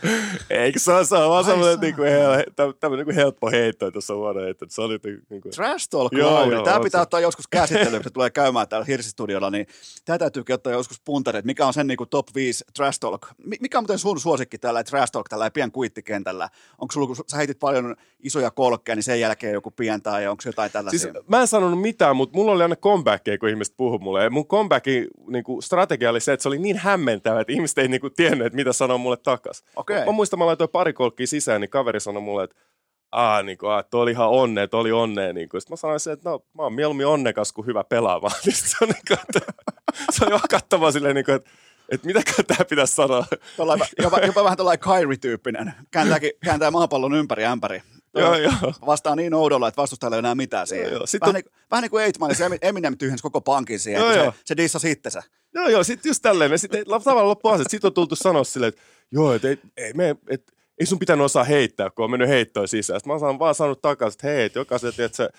Eikö 0.49 0.79
se 0.79 0.91
ole, 0.91 1.05
se 1.05 1.15
on 1.15 1.29
vaan 1.29 1.45
semmoinen 1.45 1.79
niinku, 1.79 2.01
hel, 2.01 2.43
tämmöinen 2.79 3.05
niinku 3.07 3.21
helppo 3.21 3.51
heitto 3.51 3.91
tuossa 3.91 4.13
huono 4.15 4.41
heitto. 4.41 4.65
että 4.65 4.75
Se 4.75 4.81
oli 4.81 4.99
niinku, 5.29 5.49
Trash 5.49 5.89
Talk 5.89 6.13
Joo, 6.13 6.33
Lauri. 6.33 6.55
joo, 6.55 6.63
Tämä 6.65 6.79
pitää 6.79 6.99
se. 6.99 7.03
ottaa 7.03 7.19
joskus 7.19 7.47
käsittelyyn, 7.47 7.91
kun 7.91 8.03
se 8.03 8.09
tulee 8.09 8.29
käymään 8.29 8.67
täällä 8.67 8.85
Hirsistudiolla, 8.85 9.49
niin 9.49 9.67
tämä 10.05 10.17
täytyykin 10.17 10.53
ottaa 10.55 10.73
joskus 10.73 11.01
puntarit, 11.05 11.45
mikä 11.45 11.65
on 11.65 11.73
sen 11.73 11.87
niin 11.89 11.97
kuin 11.97 12.09
top 12.09 12.27
5 12.35 12.63
Trash 12.75 12.99
Talk. 12.99 13.27
Mi- 13.37 13.57
Mikä 13.61 13.77
on 13.77 13.83
muuten 13.83 13.99
sun 13.99 14.19
suosikki 14.19 14.57
tällä 14.57 14.83
Trash 14.83 15.11
Talk 15.11 15.29
tällä 15.29 15.51
pien 15.51 15.71
kuittikentällä? 15.71 16.49
Onko 16.77 16.91
sulla, 16.91 17.07
kun 17.07 17.15
sä 17.27 17.37
heitit 17.37 17.59
paljon 17.59 17.95
isoja 18.19 18.51
kolkkeja, 18.51 18.95
niin 18.95 19.03
sen 19.03 19.19
jälkeen 19.19 19.53
joku 19.53 19.71
pien 19.71 20.01
tai 20.01 20.27
onko 20.27 20.43
jotain 20.45 20.71
tällaisia? 20.71 20.99
Siis 20.99 21.13
mä 21.27 21.41
en 21.41 21.47
sanonut 21.47 21.81
mitään, 21.81 22.15
mutta 22.15 22.37
mulla 22.37 22.51
oli 22.51 22.63
aina 22.63 22.75
comebackeja, 22.75 23.37
kun 23.37 23.49
ihmiset 23.49 23.77
puhuu 23.77 23.99
mulle. 23.99 24.23
Ja 24.23 24.29
mun 24.29 24.47
comebackin 24.47 25.07
niinku, 25.27 25.61
strategia 25.61 26.09
oli 26.09 26.21
se, 26.21 26.33
että 26.33 26.41
se 26.43 26.49
oli 26.49 26.59
niin 26.59 26.77
hämmentävä, 26.77 27.41
että 27.41 27.53
ihmiset 27.53 27.77
ei 27.77 27.87
niinku, 27.87 28.09
tiennyt, 28.09 28.47
että 28.47 28.57
mitä 28.57 28.73
sanoo 28.73 28.97
mulle 28.97 29.17
takas. 29.17 29.63
Okei. 29.75 30.05
Mä 30.05 30.11
muistan, 30.11 30.39
mä 30.39 30.45
laitoin 30.45 30.69
pari 30.69 30.93
kolkkia 30.93 31.27
sisään, 31.27 31.61
niin 31.61 31.69
kaveri 31.69 31.99
sanoi 31.99 32.21
mulle, 32.21 32.43
että 32.43 32.55
Aa, 33.11 33.43
niin 33.43 33.57
kuin, 33.57 33.71
toi 33.89 34.01
oli 34.01 34.11
ihan 34.11 34.29
onnea, 34.29 34.67
toi 34.67 34.81
oli 34.81 34.91
onnea. 34.91 35.33
Niin 35.33 35.49
kuin. 35.49 35.61
Sitten 35.61 35.73
mä 35.73 35.77
sanoin 35.77 35.99
se, 35.99 36.11
että 36.11 36.29
no, 36.29 36.45
mä 36.53 36.63
oon 36.63 36.73
mieluummin 36.73 37.05
onnekas 37.07 37.53
kuin 37.53 37.67
hyvä 37.67 37.83
pelaamaan. 37.83 38.35
Niin 38.45 38.55
se 38.55 38.77
on, 38.81 38.89
niin 38.89 39.01
kuin, 39.07 39.19
että, 39.19 39.53
se 40.11 40.25
on 40.25 40.31
vaan 40.31 40.41
katsomaan 40.49 40.93
silleen, 40.93 41.15
niin 41.15 41.25
kuin, 41.25 41.35
että, 41.35 41.49
että 41.91 42.07
mitäkään 42.07 42.45
tää 42.47 42.65
pitäisi 42.69 42.95
sanoa. 42.95 43.25
Tollain, 43.57 43.81
jopa, 44.01 44.19
jopa 44.19 44.43
vähän 44.43 44.57
tällainen 44.57 44.83
Kyrie-tyyppinen. 44.83 45.73
Kääntääkin, 45.91 46.31
kääntää 46.45 46.71
maapallon 46.71 47.15
ympäri 47.15 47.45
ämpäri. 47.45 47.81
Joo, 48.15 48.35
joo. 48.35 48.53
Vastaa 48.85 49.15
niin 49.15 49.33
oudolla, 49.33 49.67
että 49.67 49.81
vastustajalla 49.81 50.15
ei 50.15 50.19
enää 50.19 50.35
mitään 50.35 50.67
siihen. 50.67 50.85
Joo, 50.91 50.93
joo. 50.93 51.05
Vähän, 51.21 51.29
on- 51.29 51.35
niin, 51.35 51.51
vähän 51.71 51.81
niin 51.81 51.89
kuin 51.91 52.03
Eitman, 52.03 52.35
se 52.35 52.49
Eminem 52.61 52.97
tyhjensi 52.97 53.21
koko 53.21 53.41
pankin 53.41 53.79
siihen, 53.79 54.01
Joo, 54.01 54.13
joo. 54.13 54.31
se, 54.31 54.37
se 54.45 54.57
dissasi 54.57 54.91
itsensä. 54.91 55.23
Joo, 55.53 55.67
joo, 55.67 55.83
sitten 55.83 56.09
just 56.09 56.21
tälleen. 56.21 56.59
Sitten 56.59 56.85
tavallaan 56.85 57.27
loppuun 57.27 57.55
että 57.61 57.71
sitten 57.71 57.87
on 57.87 57.93
tultu 57.93 58.15
sanoa 58.15 58.43
silleen, 58.43 58.69
että 58.69 58.81
joo, 59.11 59.33
että 59.33 59.47
ei, 59.47 59.57
ei, 59.77 59.93
me, 59.93 60.15
et, 60.29 60.53
ei 60.79 60.85
sun 60.85 60.99
pitänyt 60.99 61.25
osaa 61.25 61.43
heittää, 61.43 61.89
kun 61.89 62.05
on 62.05 62.11
mennyt 62.11 62.29
heittoon 62.29 62.67
sisään. 62.67 62.99
Sitten 62.99 63.19
mä 63.21 63.27
oon 63.27 63.39
vaan 63.39 63.55
saanut 63.55 63.81
takaisin, 63.81 64.17
että 64.17 64.27
hei, 64.27 64.45
että 64.45 64.59
jokaiset, 64.59 64.99
että 64.99 65.15
se, 65.15 65.29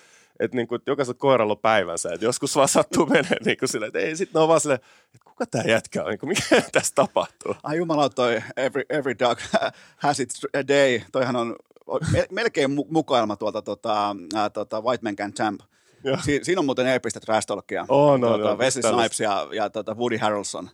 että 0.41 0.57
niinku, 0.57 0.75
että 0.75 0.91
jokaiset 0.91 1.17
koiralla 1.17 1.53
on 1.53 1.59
päivänsä, 1.59 2.09
että 2.13 2.25
joskus 2.25 2.55
vaan 2.55 2.67
sattuu 2.67 3.05
menee 3.05 3.37
niin 3.45 3.57
kuin 3.57 3.69
silleen, 3.69 3.87
että 3.87 3.99
ei, 3.99 4.15
sitten 4.15 4.39
ne 4.39 4.43
on 4.43 4.47
vaan 4.47 4.61
silleen, 4.61 4.79
että 5.15 5.25
kuka 5.25 5.45
tämä 5.45 5.63
jätkä 5.67 6.03
on, 6.03 6.09
niin 6.09 6.19
kuin, 6.19 6.29
mikä 6.29 6.61
tässä 6.71 6.95
tapahtuu. 6.95 7.55
Ai 7.63 7.77
jumala, 7.77 8.09
toi 8.09 8.41
every, 8.57 8.83
every 8.89 9.15
dog 9.19 9.39
has 9.97 10.19
its 10.19 10.41
day. 10.67 11.01
Toihan 11.11 11.35
on 11.35 11.55
me- 12.13 12.27
melkein 12.31 12.69
mu- 12.69 12.87
mukailma 12.89 13.35
tuolta 13.35 13.61
tota, 13.61 14.15
ää, 14.35 14.49
tota 14.49 14.81
White 14.81 15.03
Man 15.03 15.15
Can 15.15 15.33
Champ. 15.33 15.61
Si- 16.23 16.39
siinä 16.43 16.59
on 16.59 16.65
muuten 16.65 16.87
eeppistä 16.87 17.19
trash 17.19 17.47
talkia. 17.47 17.85
On, 17.89 18.13
on, 18.13 18.21
tuota, 18.21 18.51
on. 18.51 18.57
Wesley 18.57 18.81
Tällaista. 18.81 19.15
Snipes 19.15 19.19
ja, 19.19 19.63
ja 19.63 19.69
tota 19.69 19.95
Woody 19.95 20.17
Harrelson. 20.17 20.69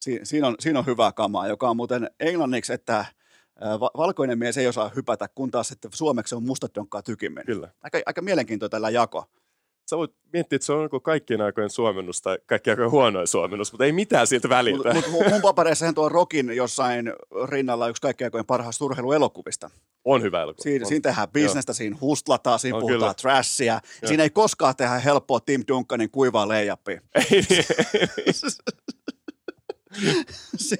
Si- 0.00 0.20
siinä, 0.22 0.46
on, 0.46 0.54
siinä 0.60 0.78
on 0.78 0.86
hyvää 0.86 1.12
kamaa, 1.12 1.48
joka 1.48 1.70
on 1.70 1.76
muuten 1.76 2.10
englanniksi, 2.20 2.72
että 2.72 3.04
valkoinen 3.96 4.38
mies 4.38 4.58
ei 4.58 4.66
osaa 4.66 4.90
hypätä, 4.96 5.28
kun 5.34 5.50
taas 5.50 5.68
sitten 5.68 5.90
suomeksi 5.94 6.34
on 6.34 6.42
mustat 6.42 6.74
donkkaa 6.74 7.02
tykimmin. 7.02 7.46
Kyllä. 7.46 7.68
Aika, 7.82 7.98
aika 8.06 8.22
mielenkiintoinen 8.22 8.70
tällä 8.70 8.90
jako. 8.90 9.24
Sä 9.90 9.96
voit 9.96 10.12
miettiä, 10.32 10.56
että 10.56 10.66
se 10.66 10.72
on 10.72 10.82
joku 10.82 11.00
kaikkien 11.00 11.40
aikojen 11.40 11.70
suomennus 11.70 12.22
tai 12.22 12.38
kaikkien 12.46 12.72
aikojen 12.72 12.90
huonoin 12.90 13.26
suomennus, 13.26 13.72
mutta 13.72 13.84
ei 13.84 13.92
mitään 13.92 14.26
siltä 14.26 14.48
väliltä. 14.48 14.94
Mutta 14.94 15.10
mut 15.10 15.26
mun 15.30 15.42
papereissahan 15.42 15.94
tuo 15.94 16.08
Rokin 16.08 16.56
jossain 16.56 17.12
rinnalla 17.48 17.88
yksi 17.88 18.02
kaikkien 18.02 18.26
aikojen 18.26 18.46
parhaista 18.46 18.84
urheiluelokuvista. 18.84 19.70
on 20.04 20.22
hyvä 20.22 20.42
elokuva. 20.42 20.62
Siinä, 20.62 20.82
on. 20.82 20.88
siinä 20.88 21.02
tehdään 21.02 21.28
bisnestä, 21.28 21.72
siinä 21.72 21.96
hustlataan, 22.00 22.58
siinä 22.58 22.76
On 22.76 22.80
puhutaan 22.80 23.00
kyllä. 23.00 23.14
trashia. 23.14 23.72
Joo. 24.02 24.08
siinä 24.08 24.22
ei 24.22 24.30
koskaan 24.30 24.76
tehdä 24.76 24.98
helppoa 24.98 25.40
Tim 25.40 25.62
Duncanin 25.68 26.10
kuivaa 26.10 26.48
leijappia. 26.48 27.00
Ei, 27.14 27.24
niin. 27.50 27.64
si, 30.56 30.76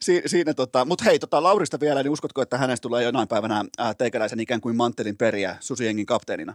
si, 0.00 0.22
siinä 0.26 0.54
tota, 0.54 0.84
mutta 0.84 1.04
hei, 1.04 1.18
tota, 1.18 1.42
Laurista 1.42 1.80
vielä, 1.80 2.02
niin 2.02 2.10
uskotko, 2.10 2.42
että 2.42 2.58
hänestä 2.58 2.82
tulee 2.82 3.04
jonain 3.04 3.28
päivänä 3.28 3.64
ää, 3.78 3.94
teikäläisen 3.94 4.40
ikään 4.40 4.60
kuin 4.60 4.76
manttelin 4.76 5.16
periä 5.16 5.56
Susiengin 5.60 6.06
kapteenina? 6.06 6.54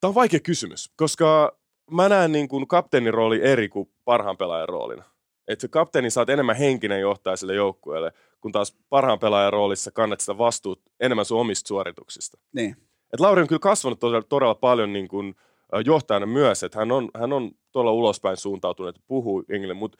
Tämä 0.00 0.08
on 0.08 0.14
vaikea 0.14 0.40
kysymys, 0.40 0.90
koska 0.96 1.58
mä 1.90 2.08
näen 2.08 2.32
niin 2.32 2.48
kuin 2.48 2.68
kapteenin 2.68 3.14
rooli 3.14 3.40
eri 3.42 3.68
kuin 3.68 3.90
parhaan 4.04 4.36
pelaajan 4.36 4.68
roolina. 4.68 5.04
Että 5.48 5.60
se 5.60 5.68
kapteeni 5.68 6.10
saat 6.10 6.30
enemmän 6.30 6.56
henkinen 6.56 7.00
johtaja 7.00 7.36
sille 7.36 7.54
joukkueelle, 7.54 8.12
kun 8.40 8.52
taas 8.52 8.76
parhaan 8.88 9.18
pelaajan 9.18 9.52
roolissa 9.52 9.90
kannat 9.90 10.20
sitä 10.20 10.38
vastuut 10.38 10.82
enemmän 11.00 11.24
sun 11.24 11.40
omista 11.40 11.68
suorituksista. 11.68 12.38
Niin. 12.52 12.76
Et 13.12 13.20
Lauri 13.20 13.42
on 13.42 13.48
kyllä 13.48 13.60
kasvanut 13.60 14.00
todella, 14.00 14.22
todella 14.28 14.54
paljon 14.54 14.92
niin 14.92 15.08
kuin, 15.08 15.34
johtajana 15.84 16.26
myös, 16.26 16.62
että 16.62 16.78
hän 16.78 16.92
on, 16.92 17.10
hän 17.14 17.32
on 17.32 17.50
todella 17.72 17.92
ulospäin 17.92 18.36
suuntautunut, 18.36 18.88
että 18.88 19.06
puhuu 19.06 19.44
jengille, 19.48 19.74
mutta 19.74 19.98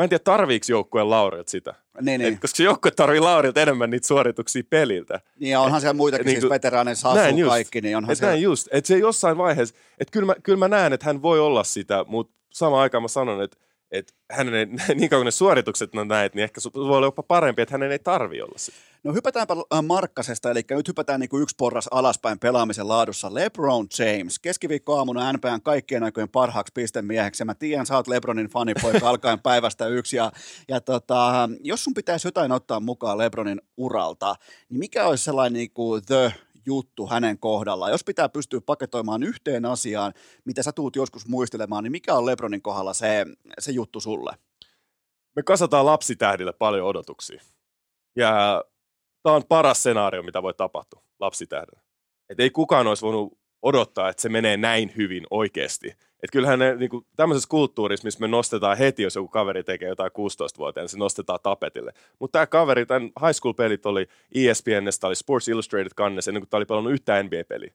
mä 0.00 0.04
en 0.04 0.08
tiedä 0.10 0.22
tarviiko 0.24 0.66
joukkueen 0.68 1.10
Laurilta 1.10 1.50
sitä. 1.50 1.70
Niin, 1.70 2.04
Niin. 2.04 2.20
niin. 2.20 2.34
Et, 2.34 2.40
koska 2.40 2.56
se 2.56 2.62
joukkue 2.64 2.90
tarvii 2.90 3.20
Laurilta 3.20 3.60
enemmän 3.62 3.90
niitä 3.90 4.06
suorituksia 4.06 4.62
peliltä. 4.70 5.20
niin 5.38 5.50
ja 5.50 5.60
onhan 5.60 5.80
siellä 5.80 5.94
muitakin, 5.94 6.26
niin 6.26 6.34
siis 6.34 6.40
kuin- 6.44 6.50
veteraaneja 6.50 6.84
näin 6.84 6.96
Sassu 6.96 7.36
just. 7.38 7.48
kaikki, 7.50 7.80
niin 7.80 7.96
onhan 7.96 8.12
Et 8.12 8.18
siellä... 8.18 8.32
näin 8.32 8.42
just, 8.42 8.68
että 8.72 8.88
se 8.88 8.98
jossain 8.98 9.38
vaiheessa, 9.38 9.74
että 10.00 10.12
kyllä 10.12 10.26
mä, 10.26 10.34
kyllä 10.42 10.58
mä 10.58 10.68
näen, 10.68 10.92
että 10.92 11.06
hän 11.06 11.22
voi 11.22 11.40
olla 11.40 11.64
sitä, 11.64 12.04
mutta 12.08 12.34
samaan 12.52 12.82
aikaan 12.82 13.02
mä 13.02 13.08
sanon, 13.08 13.42
että 13.42 13.56
että 13.90 14.12
hänen 14.30 14.54
ei, 14.54 14.66
niin 14.94 15.10
kauan 15.10 15.24
ne 15.24 15.30
suoritukset 15.30 15.94
on 15.94 16.08
näet, 16.08 16.34
niin 16.34 16.42
ehkä 16.44 16.60
voi 16.74 16.96
olla 16.96 17.06
jopa 17.06 17.22
parempi, 17.22 17.62
että 17.62 17.74
hänen 17.74 17.92
ei 17.92 17.98
tarvi 17.98 18.42
olla 18.42 18.54
se. 18.58 18.72
No 19.04 19.12
hypätäänpä 19.12 19.54
äh, 19.74 19.82
Markkasesta, 19.82 20.50
eli 20.50 20.62
nyt 20.70 20.88
hypätään 20.88 21.20
niin 21.20 21.28
kuin 21.28 21.42
yksi 21.42 21.56
porras 21.58 21.88
alaspäin 21.90 22.38
pelaamisen 22.38 22.88
laadussa. 22.88 23.34
LeBron 23.34 23.86
James, 23.98 24.38
keskiviikkoaamuna 24.38 25.32
NPN 25.32 25.62
kaikkien 25.62 26.02
aikojen 26.02 26.28
parhaaksi 26.28 26.72
pistemieheksi. 26.74 27.44
Mä 27.44 27.54
tiedän, 27.54 27.86
sä 27.86 27.96
oot 27.96 28.08
LeBronin 28.08 28.46
fanipoika 28.46 29.08
alkaen 29.10 29.40
päivästä 29.40 29.86
yksi. 29.86 30.16
Ja, 30.16 30.32
ja 30.68 30.80
tota, 30.80 31.48
jos 31.60 31.84
sun 31.84 31.94
pitäisi 31.94 32.26
jotain 32.26 32.52
ottaa 32.52 32.80
mukaan 32.80 33.18
LeBronin 33.18 33.60
uralta, 33.76 34.34
niin 34.68 34.78
mikä 34.78 35.06
olisi 35.06 35.24
sellainen 35.24 35.52
niin 35.52 35.70
kuin 35.70 36.02
the 36.06 36.34
juttu 36.66 37.06
hänen 37.06 37.38
kohdallaan. 37.38 37.92
Jos 37.92 38.04
pitää 38.04 38.28
pystyä 38.28 38.60
paketoimaan 38.60 39.22
yhteen 39.22 39.64
asiaan, 39.64 40.12
mitä 40.44 40.62
sä 40.62 40.72
tuut 40.72 40.96
joskus 40.96 41.28
muistelemaan, 41.28 41.84
niin 41.84 41.92
mikä 41.92 42.14
on 42.14 42.26
Lebronin 42.26 42.62
kohdalla 42.62 42.94
se, 42.94 43.26
se 43.58 43.72
juttu 43.72 44.00
sulle? 44.00 44.36
Me 45.36 45.42
kasataan 45.42 45.86
lapsitähdille 45.86 46.52
paljon 46.52 46.86
odotuksia. 46.86 47.42
Ja 48.16 48.64
tämä 49.22 49.36
on 49.36 49.42
paras 49.48 49.82
skenaario, 49.82 50.22
mitä 50.22 50.42
voi 50.42 50.54
tapahtua 50.54 51.02
lapsitähdelle. 51.20 51.80
Et 52.28 52.40
ei 52.40 52.50
kukaan 52.50 52.86
olisi 52.86 53.02
voinut 53.02 53.38
odottaa, 53.62 54.08
että 54.08 54.22
se 54.22 54.28
menee 54.28 54.56
näin 54.56 54.92
hyvin 54.96 55.26
oikeasti. 55.30 55.88
Että 55.88 56.32
kyllähän 56.32 56.58
ne, 56.58 56.74
niin 56.74 56.90
kuin, 56.90 57.06
tämmöisessä 57.16 57.48
kulttuurissa, 57.48 58.06
missä 58.06 58.20
me 58.20 58.28
nostetaan 58.28 58.78
heti, 58.78 59.02
jos 59.02 59.14
joku 59.14 59.28
kaveri 59.28 59.64
tekee 59.64 59.88
jotain 59.88 60.10
16-vuotiaana, 60.10 60.84
niin 60.84 60.90
se 60.90 60.98
nostetaan 60.98 61.38
tapetille. 61.42 61.92
Mutta 62.18 62.32
tämä 62.32 62.46
kaveri, 62.46 62.86
tämän 62.86 63.02
high 63.02 63.32
school-pelit 63.32 63.86
oli 63.86 64.06
ESPNstä, 64.34 65.06
oli 65.06 65.16
Sports 65.16 65.48
Illustrated 65.48 65.92
kannessa, 65.96 66.30
ennen 66.30 66.42
kuin 66.42 66.48
tämä 66.48 66.58
oli 66.58 66.66
pelannut 66.66 66.92
yhtään 66.92 67.26
NBA-peliä. 67.26 67.74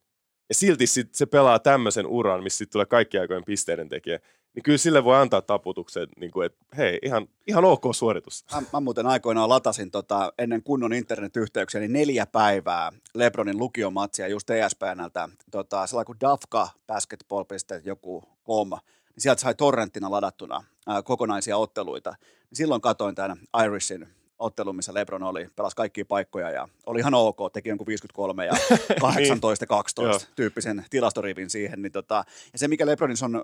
Ja 0.50 0.56
silti 0.56 0.88
sit 0.88 1.16
se 1.16 1.26
pelaa 1.26 1.60
tämmöisen 1.60 2.08
uran, 2.08 2.44
missä 2.44 2.58
sitten 2.58 2.72
tulee 2.72 2.86
kaikki 2.86 3.20
aikojen 3.20 3.46
pisteiden 3.46 3.90
tekijä 3.90 4.20
niin 4.56 4.64
kyllä 4.64 4.78
sille 4.78 5.04
voi 5.04 5.18
antaa 5.18 5.42
taputuksen, 5.42 6.08
niin 6.20 6.32
kuin, 6.32 6.46
että 6.46 6.66
hei, 6.78 7.00
ihan, 7.04 7.28
ihan 7.48 7.66
ok 7.66 7.84
suoritus. 7.92 8.46
Mä, 8.56 8.62
mä 8.74 8.80
muuten 8.80 9.06
aikoinaan 9.06 9.50
latasin 9.50 9.92
tota, 9.92 10.34
ennen 10.38 10.64
kunnon 10.64 10.94
internetyhteyksiä 10.94 11.82
niin 11.82 11.94
neljä 11.94 12.26
päivää 12.26 12.92
Lebronin 13.14 13.58
lukiomatsia 13.58 14.28
just 14.28 14.50
ESPNltä, 14.50 15.30
tota, 15.52 15.88
sellainen 15.88 16.06
kuin 16.06 16.20
Dafka 16.20 16.68
Basketball 16.88 17.46
joku 17.84 18.24
com, 18.48 18.70
niin 18.70 19.22
sieltä 19.22 19.42
sai 19.42 19.56
torrenttina 19.56 20.12
ladattuna 20.12 20.64
ää, 20.88 21.02
kokonaisia 21.02 21.58
otteluita. 21.58 22.10
Niin 22.50 22.58
silloin 22.58 22.82
katoin 22.82 23.16
tämän 23.16 23.38
Irishin 23.66 24.08
ottelu, 24.40 24.74
missä 24.74 24.94
Lebron 24.94 25.24
oli, 25.24 25.50
pelasi 25.56 25.76
kaikkia 25.76 26.06
paikkoja 26.06 26.52
ja 26.52 26.68
oli 26.86 27.00
ihan 27.00 27.14
ok, 27.14 27.38
teki 27.54 27.70
jonkun 27.70 27.88
53 27.88 28.46
ja 28.46 28.54
18 29.02 29.64
ja 29.64 29.68
12 29.68 30.28
tyyppisen 30.36 30.86
tilastorivin 30.90 31.50
siihen. 31.50 31.82
Niin 31.82 31.92
tota, 31.92 32.24
ja 32.54 32.60
se, 32.60 32.68
mikä 32.68 32.86
Lebronissa 32.86 33.26
on 33.26 33.42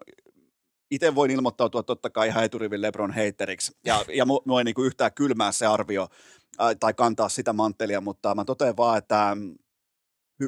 itse 0.91 1.15
voin 1.15 1.31
ilmoittautua 1.31 1.83
totta 1.83 2.09
kai 2.09 2.27
ihan 2.27 2.43
eturivin 2.43 2.81
Lebron 2.81 3.11
heitteriksi, 3.11 3.77
ja, 3.85 4.05
ja 4.13 4.25
mua 4.25 4.59
ei 4.59 4.63
niin 4.63 4.85
yhtään 4.85 5.13
kylmää 5.13 5.51
se 5.51 5.65
arvio 5.65 6.07
äh, 6.61 6.75
tai 6.79 6.93
kantaa 6.93 7.29
sitä 7.29 7.53
manttelia, 7.53 8.01
mutta 8.01 8.35
mä 8.35 8.45
totean 8.45 8.77
vaan, 8.77 8.97
että 8.97 9.35
mm, 9.35 9.55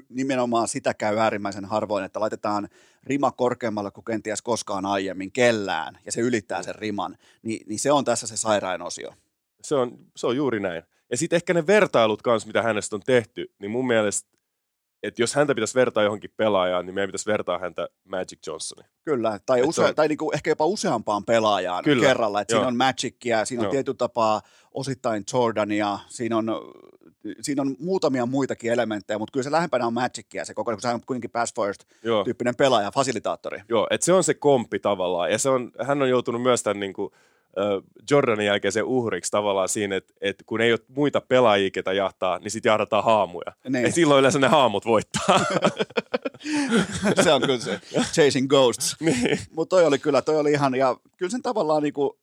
nimenomaan 0.10 0.68
sitä 0.68 0.94
käy 0.94 1.18
äärimmäisen 1.18 1.66
harvoin, 1.66 2.06
että 2.06 2.20
laitetaan 2.20 2.70
rima 3.04 3.32
korkeammalle 3.32 3.92
kuin 3.92 4.06
kenties 4.06 4.42
koskaan 4.42 4.86
aiemmin 4.86 5.32
kellään, 5.32 6.00
ja 6.06 6.12
se 6.12 6.22
ylittää 6.22 6.64
sen 6.64 6.76
riman, 6.76 7.18
Ni, 7.44 7.60
niin 7.68 7.80
se 7.80 7.92
on 7.92 8.06
tässä 8.06 8.28
se 8.28 8.38
sairain 8.38 8.82
osio. 8.82 9.14
Se 9.64 9.76
on, 9.76 9.98
se 10.16 10.28
on 10.28 10.36
juuri 10.36 10.60
näin. 10.60 10.84
Ja 11.12 11.18
sitten 11.18 11.38
ehkä 11.38 11.54
ne 11.54 11.68
vertailut 11.68 12.22
kanssa, 12.22 12.48
mitä 12.48 12.62
hänestä 12.62 12.96
on 12.96 13.02
tehty, 13.06 13.54
niin 13.60 13.72
mun 13.72 13.88
mielestä 13.88 14.34
että 15.04 15.22
jos 15.22 15.36
häntä 15.36 15.56
pitäisi 15.56 15.76
vertaa 15.76 16.04
johonkin 16.04 16.34
pelaajaan, 16.38 16.86
niin 16.86 16.96
meidän 16.96 17.08
pitäisi 17.08 17.26
vertaa 17.26 17.60
häntä 17.60 17.88
Magic 18.04 18.48
Johnsoniin. 18.48 18.90
Kyllä, 19.06 19.40
tai, 19.46 19.62
use- 19.62 19.82
on... 19.82 19.96
tai 19.96 20.08
niinku 20.08 20.32
ehkä 20.34 20.52
jopa 20.52 20.66
useampaan 20.66 21.26
pelaajaan 21.26 21.84
Kyllä, 21.84 22.08
kerralla. 22.08 22.42
Että 22.42 22.54
siinä 22.54 22.68
on 22.68 22.78
Magicia, 22.78 23.46
siinä 23.46 23.64
on 23.64 23.70
tietyllä 23.70 23.98
tapaa 23.98 24.42
osittain 24.74 25.24
Jordania, 25.34 26.00
siinä 26.08 26.38
on, 26.38 26.46
siinä 27.42 27.62
on 27.62 27.76
muutamia 27.80 28.26
muitakin 28.26 28.72
elementtejä, 28.72 29.18
mutta 29.18 29.32
kyllä 29.32 29.44
se 29.44 29.52
lähempänä 29.52 29.88
on 29.88 29.94
Magicia, 29.94 30.46
se 30.46 30.54
koko 30.54 30.72
kun 30.72 30.82
se 30.82 30.88
on 30.88 31.02
kuitenkin 31.06 31.32
pass 31.32 31.54
first 31.56 31.84
Joo. 32.04 32.24
tyyppinen 32.24 32.56
pelaaja, 32.56 32.92
fasilitaattori. 32.92 33.62
Joo, 33.70 33.88
että 33.92 34.06
se 34.06 34.14
on 34.14 34.24
se 34.24 34.34
komppi 34.34 34.80
tavallaan, 34.80 35.32
ja 35.32 35.38
se 35.38 35.50
on, 35.50 35.72
hän 35.82 36.02
on 36.02 36.10
joutunut 36.10 36.42
myös 36.42 36.64
tämän 36.64 36.80
niin 36.80 36.94
kuin, 36.94 37.12
Jordanin 38.12 38.46
jälkeen 38.46 38.72
se 38.72 38.82
uhriksi 38.82 39.32
tavallaan 39.32 39.70
siinä, 39.70 39.96
että, 39.96 40.14
että 40.22 40.44
kun 40.48 40.62
ei 40.62 40.72
ole 40.72 40.80
muita 40.88 41.22
pelaajia, 41.22 41.72
ketä 41.72 41.94
jahtaa, 41.94 42.40
niin 42.40 42.52
sitten 42.52 42.70
jahdataan 42.70 43.04
haamuja. 43.04 43.54
Niin. 43.70 43.86
Ja 43.86 43.92
silloin 43.92 44.20
yleensä 44.20 44.40
ne 44.40 44.48
haamut 44.48 44.86
voittaa. 44.86 45.40
se 47.24 47.34
on 47.34 47.42
kyllä 47.42 47.60
se 47.60 47.80
Chasing 48.14 48.48
Ghosts. 48.48 48.96
Niin. 49.00 49.40
Mutta 49.56 49.76
toi 49.76 49.86
oli 49.86 50.00
kyllä, 50.00 50.22
toi 50.22 50.38
oli 50.38 50.52
ihan, 50.52 50.76
ja 50.76 50.98
kyllä 51.18 51.30
sen 51.30 51.42
tavallaan 51.42 51.84
niinku, 51.84 52.18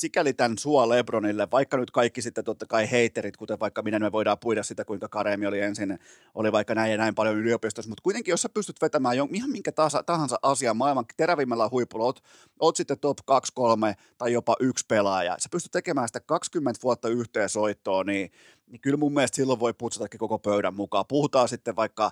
sikäli 0.00 0.32
tämän 0.32 0.58
sua 0.58 0.88
Lebronille, 0.88 1.48
vaikka 1.50 1.76
nyt 1.76 1.90
kaikki 1.90 2.22
sitten 2.22 2.44
totta 2.44 2.66
kai 2.66 2.90
heiterit, 2.90 3.36
kuten 3.36 3.60
vaikka 3.60 3.82
minä, 3.82 3.98
me 3.98 4.12
voidaan 4.12 4.38
puida 4.38 4.62
sitä, 4.62 4.84
kuinka 4.84 5.08
Karemi 5.08 5.46
oli 5.46 5.60
ensin, 5.60 5.98
oli 6.34 6.52
vaikka 6.52 6.74
näin 6.74 6.92
ja 6.92 6.98
näin 6.98 7.14
paljon 7.14 7.36
yliopistossa, 7.36 7.88
mutta 7.88 8.02
kuitenkin 8.02 8.32
jos 8.32 8.42
sä 8.42 8.48
pystyt 8.48 8.82
vetämään 8.82 9.16
jo, 9.16 9.28
ihan 9.32 9.50
minkä 9.50 9.72
tahansa, 9.72 10.02
tahansa 10.02 10.38
asian 10.42 10.76
maailman 10.76 11.04
terävimmällä 11.16 11.68
huipulla, 11.70 12.04
oot, 12.04 12.22
oot 12.60 12.76
sitten 12.76 12.98
top 12.98 13.18
2, 13.26 13.52
3 13.54 13.94
tai 14.18 14.32
jopa 14.32 14.56
yksi 14.60 14.84
pelaaja, 14.88 15.36
sä 15.38 15.48
pystyt 15.52 15.72
tekemään 15.72 16.08
sitä 16.08 16.20
20 16.20 16.80
vuotta 16.82 17.08
yhteen 17.08 17.48
soittoa, 17.48 18.04
niin 18.04 18.30
niin 18.66 18.80
kyllä 18.80 18.96
mun 18.96 19.14
mielestä 19.14 19.36
silloin 19.36 19.60
voi 19.60 19.74
putsatakin 19.74 20.18
koko 20.18 20.38
pöydän 20.38 20.74
mukaan. 20.74 21.04
Puhutaan 21.08 21.48
sitten 21.48 21.76
vaikka 21.76 22.10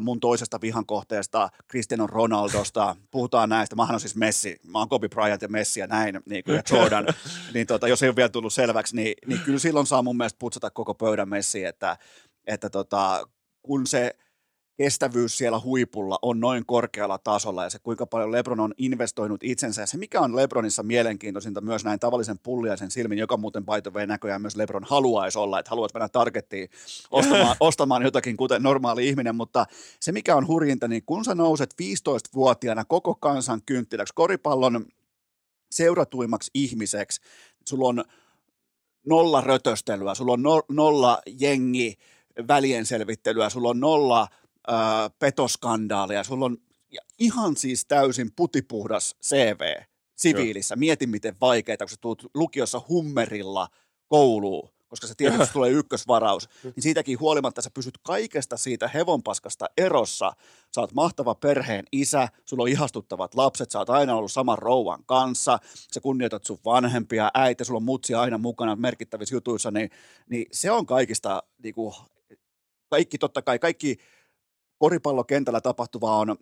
mun 0.00 0.20
toisesta 0.20 0.60
vihan 0.60 0.86
kohteesta, 0.86 1.48
Cristiano 1.70 2.06
Ronaldosta, 2.06 2.96
puhutaan 3.10 3.48
näistä, 3.48 3.76
mä 3.76 3.86
oon 3.90 4.00
siis 4.00 4.16
Messi, 4.16 4.60
mä 4.66 4.78
oon 4.78 4.88
Kobe 4.88 5.08
Bryant 5.08 5.42
ja 5.42 5.48
Messi 5.48 5.80
ja 5.80 5.86
näin, 5.86 6.20
niin 6.26 6.44
kuin, 6.44 6.56
ja 6.56 6.62
Jordan, 6.70 7.06
niin 7.54 7.66
tota, 7.66 7.88
jos 7.88 8.02
ei 8.02 8.08
ole 8.08 8.16
vielä 8.16 8.28
tullut 8.28 8.52
selväksi, 8.52 8.96
niin, 8.96 9.14
niin 9.26 9.40
kyllä 9.40 9.58
silloin 9.58 9.86
saa 9.86 10.02
mun 10.02 10.16
mielestä 10.16 10.38
putsata 10.38 10.70
koko 10.70 10.94
pöydän 10.94 11.28
Messi, 11.28 11.64
että, 11.64 11.96
että 12.46 12.70
tota, 12.70 13.28
kun 13.62 13.86
se– 13.86 14.14
kestävyys 14.78 15.38
siellä 15.38 15.60
huipulla 15.60 16.18
on 16.22 16.40
noin 16.40 16.66
korkealla 16.66 17.18
tasolla 17.18 17.64
ja 17.64 17.70
se 17.70 17.78
kuinka 17.78 18.06
paljon 18.06 18.32
Lebron 18.32 18.60
on 18.60 18.74
investoinut 18.78 19.42
itsensä 19.42 19.82
ja 19.82 19.86
se 19.86 19.96
mikä 19.96 20.20
on 20.20 20.36
Lebronissa 20.36 20.82
mielenkiintoisinta 20.82 21.60
myös 21.60 21.84
näin 21.84 22.00
tavallisen 22.00 22.38
pulliaisen 22.38 22.90
silmin, 22.90 23.18
joka 23.18 23.36
muuten 23.36 23.64
the 23.64 24.06
näköjään 24.06 24.40
myös 24.40 24.56
Lebron 24.56 24.84
haluaisi 24.84 25.38
olla, 25.38 25.58
että 25.58 25.70
haluaisi 25.70 25.94
mennä 25.94 26.08
targettiin 26.08 26.68
ostamaan, 27.10 27.56
ostamaan 27.70 28.02
jotakin 28.02 28.36
kuten 28.36 28.62
normaali 28.62 29.08
ihminen, 29.08 29.36
mutta 29.36 29.66
se 30.00 30.12
mikä 30.12 30.36
on 30.36 30.46
hurjinta, 30.46 30.88
niin 30.88 31.02
kun 31.06 31.24
sä 31.24 31.34
nouset 31.34 31.74
15-vuotiaana 31.82 32.84
koko 32.84 33.14
kansan 33.14 33.62
kynttiläksi 33.66 34.14
koripallon 34.14 34.86
seuratuimmaksi 35.70 36.50
ihmiseksi, 36.54 37.20
sulla 37.68 37.88
on 37.88 38.04
nolla 39.06 39.40
rötöstelyä, 39.40 40.14
sulla 40.14 40.32
on 40.32 40.42
no, 40.42 40.62
nolla 40.68 41.18
jengi 41.40 41.98
välienselvittelyä, 42.48 43.50
sulla 43.50 43.68
on 43.68 43.80
nolla 43.80 44.28
ää, 44.68 45.10
petoskandaaleja, 45.18 46.24
sulla 46.24 46.44
on 46.44 46.56
ihan 47.18 47.56
siis 47.56 47.84
täysin 47.84 48.32
putipuhdas 48.36 49.16
CV 49.24 49.60
siviilissä. 50.16 50.72
Joo. 50.72 50.78
Mieti, 50.78 51.06
miten 51.06 51.36
vaikeaa, 51.40 51.76
kun 51.76 51.88
sä 51.88 51.96
tulet 52.00 52.18
lukiossa 52.34 52.82
hummerilla 52.88 53.68
kouluun, 54.08 54.70
koska 54.88 55.06
se 55.06 55.14
tietysti 55.16 55.52
tulee 55.52 55.70
ykkösvaraus, 55.70 56.48
niin 56.62 56.82
siitäkin 56.82 57.20
huolimatta 57.20 57.62
sä 57.62 57.70
pysyt 57.74 57.98
kaikesta 58.02 58.56
siitä 58.56 58.88
hevonpaskasta 58.88 59.66
erossa. 59.76 60.32
Sä 60.74 60.80
oot 60.80 60.94
mahtava 60.94 61.34
perheen 61.34 61.84
isä, 61.92 62.28
sulla 62.44 62.62
on 62.62 62.68
ihastuttavat 62.68 63.34
lapset, 63.34 63.70
sä 63.70 63.78
oot 63.78 63.90
aina 63.90 64.14
ollut 64.14 64.32
saman 64.32 64.58
rouvan 64.58 65.04
kanssa, 65.06 65.58
sä 65.94 66.00
kunnioitat 66.00 66.44
sun 66.44 66.58
vanhempia, 66.64 67.30
äiti, 67.34 67.64
sulla 67.64 67.78
on 67.78 67.82
mutsia 67.82 68.20
aina 68.20 68.38
mukana 68.38 68.76
merkittävissä 68.76 69.34
jutuissa, 69.34 69.70
niin, 69.70 69.90
niin 70.30 70.46
se 70.52 70.70
on 70.70 70.86
kaikista, 70.86 71.42
niin 71.62 71.74
kuin, 71.74 71.94
kaikki 72.90 73.18
totta 73.18 73.42
kai, 73.42 73.58
kaikki 73.58 73.98
koripallokentällä 74.78 75.60
tapahtuvaa 75.60 76.18
on 76.18 76.36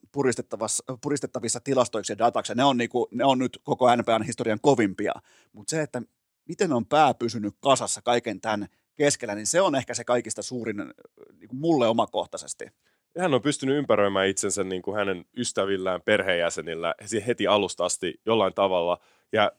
puristettavissa 1.00 1.60
tilastoiksi 1.64 2.12
ja 2.12 2.18
dataksi, 2.18 2.54
ne 2.54 2.64
on, 2.64 2.76
niinku, 2.76 3.08
ne 3.10 3.24
on 3.24 3.38
nyt 3.38 3.60
koko 3.64 3.96
NPN 3.96 4.22
historian 4.26 4.60
kovimpia, 4.62 5.12
mutta 5.52 5.70
se, 5.70 5.82
että 5.82 6.02
miten 6.48 6.72
on 6.72 6.86
pää 6.86 7.14
pysynyt 7.14 7.54
kasassa 7.60 8.02
kaiken 8.02 8.40
tämän 8.40 8.66
keskellä, 8.94 9.34
niin 9.34 9.46
se 9.46 9.60
on 9.60 9.74
ehkä 9.74 9.94
se 9.94 10.04
kaikista 10.04 10.42
suurin 10.42 10.76
niin 10.76 11.48
kuin 11.48 11.60
mulle 11.60 11.88
omakohtaisesti. 11.88 12.64
Hän 13.18 13.34
on 13.34 13.42
pystynyt 13.42 13.76
ympäröimään 13.76 14.28
itsensä 14.28 14.64
niin 14.64 14.82
kuin 14.82 14.96
hänen 14.96 15.24
ystävillään, 15.36 16.02
perheenjäsenillä 16.02 16.94
heti 17.26 17.46
alusta 17.46 17.84
asti 17.84 18.20
jollain 18.26 18.54
tavalla. 18.54 18.98
Ja 19.32 19.52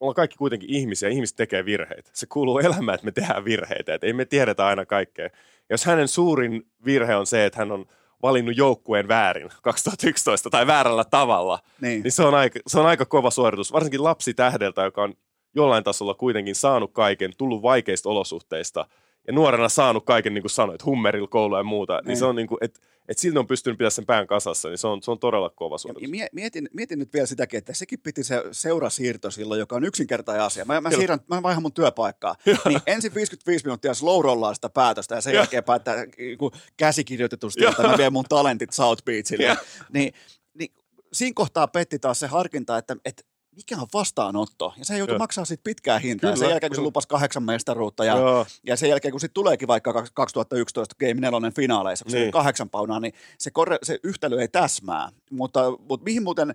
ollaan 0.00 0.14
kaikki 0.14 0.36
kuitenkin 0.36 0.70
ihmisiä, 0.70 1.08
ihmiset 1.08 1.36
tekee 1.36 1.64
virheitä. 1.64 2.10
Se 2.12 2.26
kuuluu 2.26 2.58
elämään, 2.58 2.94
että 2.94 3.04
me 3.04 3.12
tehdään 3.12 3.44
virheitä, 3.44 3.94
että 3.94 4.06
ei 4.06 4.12
me 4.12 4.24
tiedetä 4.24 4.66
aina 4.66 4.86
kaikkea. 4.86 5.30
Jos 5.70 5.84
hänen 5.84 6.08
suurin 6.08 6.66
virhe 6.84 7.16
on 7.16 7.26
se, 7.26 7.44
että 7.44 7.58
hän 7.58 7.72
on 7.72 7.86
valinnut 8.22 8.56
joukkueen 8.56 9.08
väärin 9.08 9.50
2011 9.62 10.50
tai 10.50 10.66
väärällä 10.66 11.04
tavalla, 11.04 11.58
niin, 11.80 12.02
niin 12.02 12.12
se, 12.12 12.22
on 12.22 12.34
aika, 12.34 12.60
se 12.66 12.80
on 12.80 12.86
aika 12.86 13.06
kova 13.06 13.30
suoritus. 13.30 13.72
Varsinkin 13.72 14.04
lapsi 14.04 14.34
tähdeltä, 14.34 14.82
joka 14.82 15.02
on 15.02 15.14
jollain 15.54 15.84
tasolla 15.84 16.14
kuitenkin 16.14 16.54
saanut 16.54 16.92
kaiken, 16.92 17.32
tullut 17.38 17.62
vaikeista 17.62 18.08
olosuhteista 18.08 18.86
ja 19.26 19.32
nuorena 19.32 19.68
saanut 19.68 20.04
kaiken, 20.04 20.34
niin 20.34 20.42
kuin 20.42 20.50
sanoit, 20.50 20.84
hummerilla 20.84 21.28
koulua 21.28 21.58
ja 21.58 21.64
muuta, 21.64 21.92
niin, 21.96 22.08
Niin. 22.08 22.16
se 22.18 22.24
on 22.24 22.36
niin 22.36 22.46
kuin, 22.48 22.58
että 22.60 22.80
että 23.08 23.20
silti 23.20 23.38
on 23.38 23.46
pystynyt 23.46 23.78
pitämään 23.78 23.90
sen 23.90 24.06
pään 24.06 24.26
kasassa, 24.26 24.68
niin 24.68 24.78
se 24.78 24.86
on, 24.86 25.02
se 25.02 25.10
on 25.10 25.18
todella 25.18 25.50
kova 25.50 25.74
Ja 25.74 25.78
suoritus. 25.78 26.10
mie- 26.10 26.28
mietin, 26.32 26.68
mietin 26.72 26.98
nyt 26.98 27.12
vielä 27.12 27.26
sitäkin, 27.26 27.58
että 27.58 27.72
sekin 27.74 28.00
piti 28.00 28.24
se 28.24 28.42
seurasiirto 28.52 29.30
silloin, 29.30 29.58
joka 29.58 29.76
on 29.76 29.84
yksinkertainen 29.84 30.42
asia. 30.44 30.64
Mä, 30.64 30.80
mä, 30.80 30.88
Kyllä. 30.88 31.00
siirrän, 31.00 31.18
mä 31.28 31.42
vaihan 31.42 31.62
mun 31.62 31.72
työpaikkaa. 31.72 32.34
Niin 32.68 32.80
ensin 32.86 33.14
55 33.14 33.64
minuuttia 33.64 33.94
slow 33.94 34.24
rollaa 34.24 34.54
sitä 34.54 34.68
päätöstä 34.68 35.14
ja 35.14 35.20
sen 35.20 35.32
Joo. 35.34 35.40
jälkeen 35.40 35.64
päättää 35.64 35.96
niin 36.18 36.38
käsikirjoitetusti, 36.76 37.64
että 37.64 37.82
mä 37.88 37.98
vien 37.98 38.12
mun 38.12 38.24
talentit 38.28 38.72
South 38.72 39.04
Beachille. 39.04 39.56
Niin, 39.92 40.12
niin 40.54 40.72
siinä 41.12 41.32
kohtaa 41.34 41.68
petti 41.68 41.98
taas 41.98 42.20
se 42.20 42.26
harkinta, 42.26 42.78
että, 42.78 42.96
että 43.04 43.22
mikä 43.56 43.76
on 43.80 43.86
vastaanotto. 43.94 44.72
Ja 44.78 44.84
se 44.84 44.98
joutui 44.98 45.18
maksaa 45.18 45.44
siitä 45.44 45.60
pitkää 45.64 45.98
hintaa. 45.98 46.30
Ja 46.30 46.36
sen 46.36 46.40
Kyllä, 46.44 46.52
jälkeen, 46.52 46.70
kun 46.70 46.74
se 46.74 46.78
kyllä. 46.78 46.86
lupasi 46.86 47.08
kahdeksan 47.08 47.42
mestaruutta 47.42 48.04
ja, 48.04 48.16
Joo. 48.16 48.46
ja 48.66 48.76
sen 48.76 48.88
jälkeen, 48.88 49.12
kun 49.12 49.20
sitten 49.20 49.34
tuleekin 49.34 49.68
vaikka 49.68 49.92
kaks- 49.92 50.10
2011 50.14 50.94
Game 51.00 51.14
4 51.14 51.50
finaaleissa, 51.50 52.04
kun 52.04 52.10
se 52.10 52.16
Niin. 52.16 52.26
oli 52.26 52.32
kahdeksan 52.32 52.70
paunaa, 52.70 53.00
niin 53.00 53.12
se, 53.38 53.50
korre, 53.50 53.78
se 53.82 53.98
yhtälö 54.02 54.40
ei 54.40 54.48
täsmää. 54.48 55.08
Mutta, 55.30 55.60
mutta 55.88 56.04
mihin 56.04 56.22
muuten, 56.22 56.54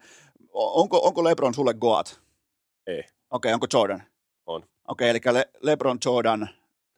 onko, 0.54 1.00
onko 1.04 1.24
LeBron 1.24 1.54
sulle 1.54 1.74
Goat? 1.74 2.20
Ei. 2.88 3.04
Okei, 3.32 3.54
onko 3.54 3.68
Jordan? 3.74 4.04
On. 4.46 4.64
Okei, 4.88 5.10
eli 5.10 5.20
Le- 5.32 5.50
LeBron, 5.62 5.98
Jordan, 6.06 6.50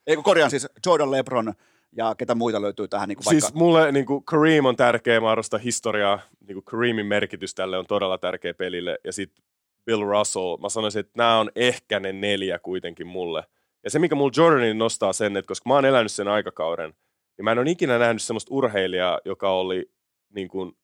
ei 0.08 0.16
kun 0.16 0.24
korjaan 0.24 0.50
siis 0.52 0.68
Jordan, 0.86 1.12
LeBron 1.12 1.54
ja 1.98 2.16
ketä 2.18 2.36
muita 2.36 2.62
löytyy 2.62 2.88
tähän 2.88 3.10
niin 3.10 3.16
kuin 3.18 3.26
vaikka... 3.26 3.42
Siis 3.42 3.54
mulle 3.54 3.92
niin 3.92 4.06
kuin 4.06 4.24
Kareem 4.24 4.66
on 4.66 4.76
tärkeä, 4.76 5.20
mä 5.22 5.32
arvostan 5.32 5.60
historiaa. 5.60 6.20
Niin 6.48 6.54
kuin 6.54 6.64
Kareemin 6.64 7.06
merkitys 7.06 7.56
tälle 7.56 7.78
on 7.78 7.86
todella 7.88 8.18
tärkeä 8.18 8.54
pelille. 8.54 8.98
Ja 9.04 9.14
sitten 9.14 9.44
Bill 9.86 10.04
Russell, 10.04 10.58
mä 10.58 10.70
sanoisin, 10.70 11.00
että 11.00 11.14
nämä 11.18 11.40
on 11.40 11.52
ehkä 11.56 12.00
ne 12.00 12.14
neljä 12.14 12.60
kuitenkin 12.60 13.08
mulle. 13.08 13.44
Ja 13.84 13.90
se, 13.90 14.00
mikä 14.00 14.16
mulla 14.16 14.32
Jordanin 14.38 14.78
nostaa 14.78 15.14
sen, 15.14 15.38
että 15.38 15.48
koska 15.48 15.70
mä 15.70 15.74
oon 15.74 15.86
elänyt 15.86 16.12
sen 16.12 16.28
aikakauden, 16.28 16.94
niin 17.38 17.44
mä 17.44 17.52
en 17.52 17.60
ole 17.60 17.72
ikinä 17.72 17.98
nähnyt 17.98 18.22
semmoista 18.22 18.54
urheilijaa, 18.54 19.20
joka 19.26 19.52
oli 19.52 19.92
niin 20.30 20.48
kuin, 20.48 20.78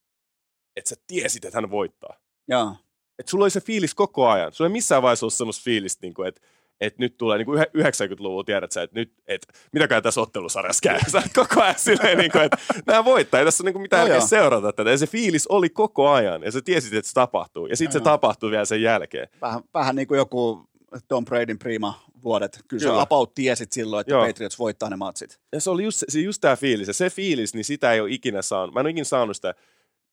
että 0.75 0.89
sä 0.89 0.95
tiesit, 1.07 1.45
että 1.45 1.57
hän 1.57 1.71
voittaa. 1.71 2.19
Joo. 2.47 2.75
Että 3.19 3.29
sulla 3.29 3.45
oli 3.45 3.49
se 3.49 3.61
fiilis 3.61 3.95
koko 3.95 4.27
ajan. 4.29 4.53
Sulla 4.53 4.67
ei 4.67 4.71
missään 4.71 5.01
vaiheessa 5.01 5.25
ollut 5.25 5.33
semmoista 5.33 5.63
fiilistä, 5.63 5.99
niin 6.01 6.13
kuin, 6.13 6.27
että 6.27 6.41
että 6.81 7.03
nyt 7.03 7.17
tulee 7.17 7.37
niin 7.37 7.45
kuin 7.45 7.59
90-luvulla, 7.59 8.43
tiedät 8.43 8.71
sä, 8.71 8.81
että 8.81 8.99
nyt, 8.99 9.13
että 9.27 9.53
mitäkään 9.71 10.03
tässä 10.03 10.21
ottelusarjassa 10.21 10.81
käy. 10.83 10.99
Sä 11.11 11.17
oot 11.17 11.47
koko 11.47 11.61
ajan 11.61 11.75
silleen, 11.77 12.17
niin 12.17 12.31
kuin, 12.31 12.43
että 12.43 12.57
nämä 12.85 13.05
voittaa, 13.05 13.39
ei 13.39 13.45
tässä 13.45 13.63
ole 13.63 13.71
niin 13.71 13.81
mitään 13.81 14.07
No 14.07 14.13
joo. 14.13 14.27
seurata 14.27 14.73
tätä. 14.73 14.89
Ja 14.91 14.97
se 14.97 15.07
fiilis 15.07 15.47
oli 15.47 15.69
koko 15.69 16.09
ajan, 16.09 16.43
ja 16.43 16.51
sä 16.51 16.61
tiesit, 16.61 16.93
että 16.93 17.09
se 17.09 17.13
tapahtuu. 17.13 17.67
Ja 17.67 17.77
sitten 17.77 17.91
se 17.91 17.97
Joo. 17.97 18.03
tapahtui 18.03 18.51
vielä 18.51 18.65
sen 18.65 18.81
jälkeen. 18.81 19.27
Vähän, 19.41 19.61
vähän 19.73 19.95
niin 19.95 20.07
kuin 20.07 20.17
joku 20.17 20.67
Tom 21.07 21.25
Bradyn 21.25 21.59
prima 21.59 21.99
vuodet. 22.23 22.59
Kyllä, 22.67 22.81
Kyllä. 22.81 22.95
se 22.95 23.01
about 23.01 23.33
tiesit 23.33 23.71
silloin, 23.71 24.01
että 24.01 24.13
Joo. 24.13 24.25
Patriots 24.27 24.59
voittaa 24.59 24.89
ne 24.89 24.95
matsit. 24.95 25.39
Ja 25.51 25.61
se 25.61 25.69
oli 25.69 25.83
just, 25.83 26.03
se, 26.07 26.19
just 26.19 26.41
tämä 26.41 26.55
fiilis. 26.55 26.87
Ja 26.87 26.93
se 26.93 27.09
fiilis, 27.09 27.53
niin 27.53 27.65
sitä 27.65 27.93
ei 27.93 28.01
ole 28.01 28.11
ikinä 28.11 28.41
saanut. 28.41 28.73
Mä 28.73 28.79
en 28.79 28.85
ole 28.85 28.89
ikinä 28.91 29.03
saanut 29.03 29.35
sitä 29.35 29.55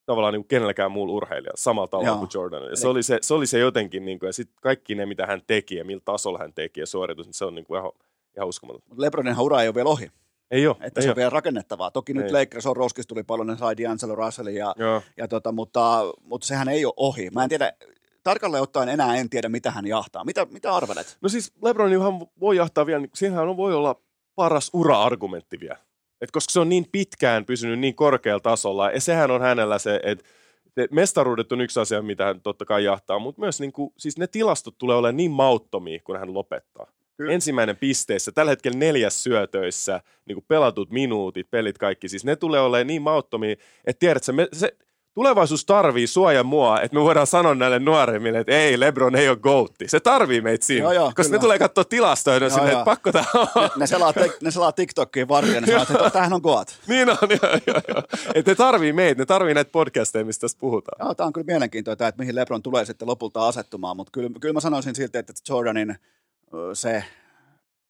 tavallaan 0.07 0.33
niin 0.33 0.43
kuin 0.43 0.49
kenelläkään 0.49 0.93
muulla 0.93 1.13
urheilijalla 1.13 1.57
samalla 1.57 1.89
tavalla 1.89 2.09
Joo. 2.09 2.19
kuin 2.19 2.31
Jordan. 2.35 2.63
Ja 2.71 2.77
se 2.77 2.89
oli 2.89 3.03
se, 3.03 3.19
se 3.23 3.35
oli 3.35 3.47
se 3.47 3.59
jotenkin, 3.59 4.05
niin 4.05 4.19
kuin, 4.19 4.29
ja 4.29 4.33
sitten 4.33 4.57
kaikki 4.63 4.95
ne, 4.95 5.07
mitä 5.07 5.27
hän 5.27 5.43
teki 5.47 5.77
ja 5.77 5.85
millä 5.85 6.03
tasolla 6.05 6.39
hän 6.39 6.53
teki 6.53 6.81
ja 6.81 6.87
suoritus, 6.87 7.27
niin 7.27 7.35
se 7.35 7.45
on 7.45 7.55
niin 7.55 7.65
kuin 7.65 7.81
ihan, 7.81 7.93
ihan 8.37 8.49
uskomaton. 8.49 8.83
Mutta 8.89 9.03
LeBronin 9.03 9.41
ura 9.41 9.63
ei 9.63 9.69
ole 9.69 9.75
vielä 9.75 9.89
ohi. 9.89 10.11
Ei 10.51 10.67
ole, 10.67 10.77
Että 10.81 11.01
ei 11.01 11.03
se 11.03 11.09
on 11.09 11.13
ole. 11.13 11.17
vielä 11.17 11.31
rakennettavaa. 11.31 11.91
Toki 11.91 12.15
nyt 12.15 12.27
Ei. 12.27 12.33
Lakers 12.33 12.67
on 12.67 12.77
Roskis 12.77 13.07
tuli 13.07 13.23
paljon, 13.23 13.47
ne 13.47 13.57
sai 13.57 13.75
D'Angelo 13.75 14.15
Russellin, 14.15 14.55
ja, 14.55 14.75
Joo. 14.79 15.03
ja 15.17 15.29
tota, 15.29 15.53
mutta, 15.53 16.01
mutta 16.23 16.47
sehän 16.47 16.69
ei 16.69 16.85
ole 16.85 16.95
ohi. 16.97 17.31
Mä 17.31 17.43
en 17.43 17.49
tiedä, 17.49 17.73
tarkalleen 18.23 18.63
ottaen 18.63 18.89
enää 18.89 19.17
en 19.17 19.31
tiedä, 19.31 19.49
mitä 19.49 19.71
hän 19.71 19.87
jahtaa. 19.87 20.25
Mitä, 20.25 20.47
mitä 20.51 20.75
arvelet? 20.75 21.17
No 21.21 21.29
siis 21.29 21.53
LeBronihan 21.63 22.27
voi 22.41 22.57
jahtaa 22.57 22.87
vielä, 22.87 23.01
niin 23.01 23.11
siinähän 23.15 23.49
on, 23.49 23.57
voi 23.57 23.75
olla 23.75 23.97
paras 24.35 24.71
ura-argumentti 24.73 25.61
vielä. 25.61 25.77
Et 26.25 26.31
koska 26.31 26.53
se 26.53 26.61
on 26.61 26.69
niin 26.69 26.87
pitkään 26.93 27.45
pysynyt 27.45 27.79
niin 27.79 27.95
korkealla 27.95 28.41
tasolla, 28.41 28.91
ja 28.91 29.01
sehän 29.01 29.31
on 29.31 29.41
hänellä 29.41 29.79
se, 29.79 30.01
että 30.03 30.25
et 30.77 30.91
mestaruudet 30.91 31.53
on 31.53 31.61
yksi 31.61 31.81
asia, 31.81 32.03
mitä 32.03 32.25
hän 32.25 32.41
totta 32.41 32.65
kai 32.65 32.85
jahtaa, 32.85 33.19
mutta 33.19 33.41
myös 33.41 33.61
niin 33.61 33.73
kuin, 33.73 33.93
siis 33.99 34.19
ne 34.19 34.27
tilastot 34.27 34.79
tulee 34.79 34.97
olemaan 34.97 35.17
niin 35.17 35.31
mauttomia, 35.31 36.01
kun 36.05 36.19
hän 36.19 36.35
lopettaa. 36.35 36.87
Kyllä. 37.17 37.33
Ensimmäinen 37.33 37.77
pisteissä, 37.77 38.33
tällä 38.33 38.51
hetkellä 38.51 38.79
neljäs 38.79 39.23
syötöissä, 39.23 40.01
niin 40.27 40.37
kuin 40.37 40.45
pelatut 40.49 40.91
minuutit, 40.91 41.51
pelit 41.51 41.79
kaikki, 41.79 42.09
siis 42.09 42.25
ne 42.25 42.37
tulee 42.37 42.61
olemaan 42.61 42.87
niin 42.87 43.03
mauttomia, 43.03 43.57
että 43.85 44.01
tiedätkö, 44.01 44.33
me, 44.33 44.49
se, 44.53 44.77
tulevaisuus 45.15 45.65
tarvii 45.65 46.07
sua 46.07 46.33
ja 46.33 46.45
mua, 46.45 46.81
että 46.81 46.97
me 46.97 47.03
voidaan 47.03 47.27
sanoa 47.27 47.55
näille 47.55 47.79
nuoremmille, 47.79 48.39
että 48.39 48.53
ei, 48.53 48.81
Lebron 48.81 49.17
ei 49.17 49.29
ole 49.29 49.37
goatti. 49.37 49.89
Se 49.89 50.01
tarvii 50.01 50.41
meitä 50.41 50.67
siinä, 50.67 50.83
Joo, 50.83 50.93
joo, 50.93 51.07
koska 51.07 51.23
kyllä. 51.23 51.37
ne 51.37 51.41
tulee 51.41 51.59
katsoa 51.59 51.85
tilastoja, 51.85 52.37
ja 52.37 52.41
ne 52.41 52.47
on 52.47 52.51
Joo, 52.51 52.59
silleen, 52.59 52.73
joo. 52.73 52.81
että 52.81 52.91
pakko 52.91 53.13
tämä 53.13 53.25
on. 53.55 53.71
Ne 53.77 53.87
selaa, 53.87 54.13
ne 54.43 54.51
selaa 54.51 54.73
TikTokiin 54.73 55.29
varten 55.29 55.63
ne 55.63 55.67
sanoo, 55.67 55.83
että 55.83 56.11
tämähän 56.11 56.33
on 56.33 56.41
Goat. 56.41 56.79
niin 56.89 57.11
on, 57.11 57.17
joo, 57.21 57.59
joo, 57.67 57.81
joo. 57.89 58.03
Että 58.35 58.51
ne 58.51 58.55
tarvii 58.55 58.93
meitä, 58.93 59.23
ne 59.23 59.27
tarvii 59.27 59.55
näitä 59.55 59.71
podcasteja, 59.73 60.25
mistä 60.25 60.41
tässä 60.41 60.59
puhutaan. 60.61 61.07
Joo, 61.07 61.15
tämä 61.15 61.27
on 61.27 61.33
kyllä 61.33 61.47
mielenkiintoista, 61.47 62.09
että 62.09 62.23
mihin 62.23 62.35
LeBron 62.35 62.63
tulee 62.63 62.85
sitten 62.85 63.09
lopulta 63.09 63.49
asettumaan, 63.49 63.97
mutta 63.97 64.11
kyllä, 64.11 64.31
kyllä 64.41 64.53
mä 64.53 64.61
sanoisin 64.61 64.95
silti, 64.95 65.19
että 65.19 65.33
Jordanin 65.49 65.97
se, 66.73 67.05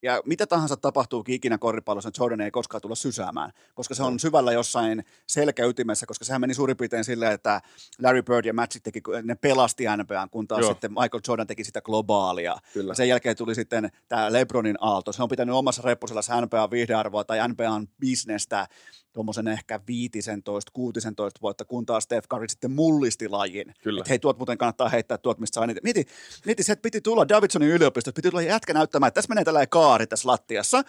ja 0.04 0.22
mitä 0.24 0.46
tahansa 0.46 0.76
tapahtuukin 0.76 1.34
ikinä 1.34 1.58
koripallossa, 1.58 2.08
niin 2.08 2.14
Jordan 2.18 2.40
ei 2.40 2.50
koskaan 2.50 2.82
tulla 2.82 2.94
sysäämään, 2.94 3.50
koska 3.74 3.94
se 3.94 4.02
on 4.02 4.20
syvällä 4.20 4.52
jossain 4.52 5.04
selkäytimessä, 5.26 6.06
koska 6.06 6.24
sehän 6.24 6.40
meni 6.40 6.54
suurin 6.54 6.76
piirtein 6.76 7.04
silleen, 7.04 7.32
että 7.32 7.60
Larry 8.02 8.22
Bird 8.22 8.44
ja 8.44 8.54
Magic 8.54 8.82
teki, 8.82 9.02
ne 9.22 9.34
pelasti 9.34 9.84
NBAn, 9.96 10.30
kun 10.30 10.48
taas 10.48 10.60
Joo. 10.60 10.70
sitten 10.70 10.90
Michael 10.90 11.20
Jordan 11.28 11.46
teki 11.46 11.64
sitä 11.64 11.80
globaalia. 11.80 12.56
Kyllä. 12.72 12.90
Ja 12.90 12.94
sen 12.94 13.08
jälkeen 13.08 13.36
tuli 13.36 13.54
sitten 13.54 13.90
tämä 14.08 14.32
LeBronin 14.32 14.76
aalto. 14.80 15.12
Se 15.12 15.22
on 15.22 15.28
pitänyt 15.28 15.54
omassa 15.54 15.82
reppusellassa 15.84 16.40
NBAn 16.40 16.70
viihdearvoa 16.70 17.24
tai 17.24 17.48
NBAn 17.48 17.88
bisnestä 18.00 18.66
tuommoisen 19.14 19.48
ehkä 19.48 19.80
15, 19.86 20.72
16 20.72 21.40
vuotta, 21.42 21.64
kun 21.64 21.86
taas 21.86 22.04
Steph 22.04 22.28
Curry 22.28 22.48
sitten 22.48 22.72
mullisti 22.72 23.28
lajin. 23.28 23.74
Kyllä. 23.82 24.00
Et 24.00 24.08
hei, 24.08 24.18
tuot 24.18 24.38
muuten 24.38 24.58
kannattaa 24.58 24.88
heittää 24.88 25.18
tuot, 25.18 25.38
mistä 25.38 25.54
saa 25.54 25.64
eniten. 25.64 25.80
Mieti, 25.84 26.06
mieti 26.46 26.62
se, 26.62 26.72
että 26.72 26.82
piti 26.82 27.00
tulla 27.00 27.28
Davidsonin 27.28 27.68
yliopistosta, 27.68 28.16
piti 28.16 28.30
tulla 28.30 28.42
jätkä 28.42 28.72
näyttämään, 28.72 29.08
että 29.08 29.18
tässä 29.18 29.28
menee 29.28 29.44
tällainen 29.44 29.68
kaari 29.68 30.06
tässä 30.06 30.28
lattiassa, 30.28 30.82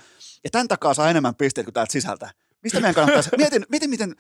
ja 0.44 0.50
tämän 0.50 0.68
takaa 0.68 0.94
saa 0.94 1.10
enemmän 1.10 1.36
pisteitä 1.36 1.66
kuin 1.66 1.74
täältä 1.74 1.92
sisältä. 1.92 2.34
Mistä 2.64 2.80
meidän 2.80 2.96
kannattaisi? 2.96 3.30
Mietin, 3.38 3.66
mietin 3.70 3.90
miten... 3.90 4.16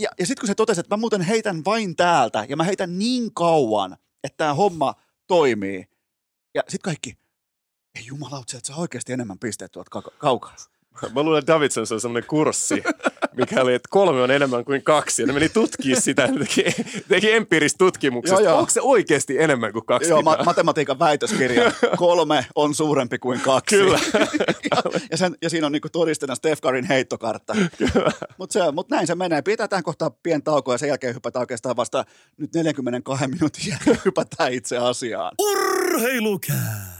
Ja, 0.00 0.08
ja 0.18 0.26
sitten 0.26 0.40
kun 0.40 0.46
se 0.46 0.54
totesi, 0.54 0.80
että 0.80 0.96
mä 0.96 1.00
muuten 1.00 1.20
heitän 1.20 1.64
vain 1.64 1.96
täältä, 1.96 2.46
ja 2.48 2.56
mä 2.56 2.64
heitän 2.64 2.98
niin 2.98 3.34
kauan, 3.34 3.96
että 4.24 4.36
tämä 4.36 4.54
homma 4.54 4.94
toimii. 5.26 5.86
Ja 6.54 6.62
sitten 6.62 6.82
kaikki, 6.82 7.16
ei 7.94 8.06
jumalauta, 8.06 8.56
että 8.56 8.66
saa 8.66 8.76
oikeasti 8.76 9.12
enemmän 9.12 9.38
pisteitä 9.38 9.72
tuolta 9.72 10.00
kau- 10.00 10.14
kaukaa. 10.18 10.56
Mä 11.14 11.22
luulen, 11.22 11.38
että 11.38 11.52
Davidson 11.52 11.86
se 11.86 11.94
on 11.94 12.00
semmoinen 12.00 12.28
kurssi, 12.28 12.82
mikä 13.36 13.62
oli, 13.62 13.74
että 13.74 13.88
kolme 13.90 14.22
on 14.22 14.30
enemmän 14.30 14.64
kuin 14.64 14.82
kaksi. 14.82 15.22
Ja 15.22 15.26
ne 15.26 15.32
meni 15.32 15.48
tutkimaan 15.48 16.02
sitä, 16.02 16.26
ne 16.26 16.38
teki, 16.38 16.64
teki 17.08 17.32
empiiristä 17.32 17.78
tutkimuksesta. 17.78 18.40
Joo, 18.40 18.50
joo. 18.50 18.58
Onko 18.58 18.70
se 18.70 18.80
oikeasti 18.80 19.38
enemmän 19.38 19.72
kuin 19.72 19.86
kaksi? 19.86 20.08
Joo, 20.08 20.22
ma- 20.22 20.38
matematiikan 20.44 20.98
väitöskirja. 20.98 21.72
Kolme 21.96 22.46
on 22.54 22.74
suurempi 22.74 23.18
kuin 23.18 23.40
kaksi. 23.40 23.76
Kyllä. 23.76 23.98
ja, 24.70 24.82
ja, 25.10 25.16
sen, 25.16 25.36
ja 25.42 25.50
siinä 25.50 25.66
on 25.66 25.72
niinku 25.72 25.88
todisteena 25.88 26.34
Steph 26.34 26.62
Curryn 26.62 26.84
heittokartta. 26.84 27.56
Mutta 28.38 28.72
mut 28.72 28.88
näin 28.88 29.06
se 29.06 29.14
menee. 29.14 29.42
Pitää 29.42 29.68
tähän 29.68 29.84
kohtaa 29.84 30.10
pien 30.10 30.42
tauko 30.42 30.72
ja 30.72 30.78
sen 30.78 30.88
jälkeen 30.88 31.14
hypätään 31.14 31.40
oikeastaan 31.40 31.76
vasta 31.76 32.04
nyt 32.36 32.54
42 32.54 33.28
minuutin 33.28 33.70
jälkeen 33.70 34.00
hypätään 34.04 34.52
itse 34.52 34.78
asiaan. 34.78 35.32
Urheilukääst! 35.38 36.91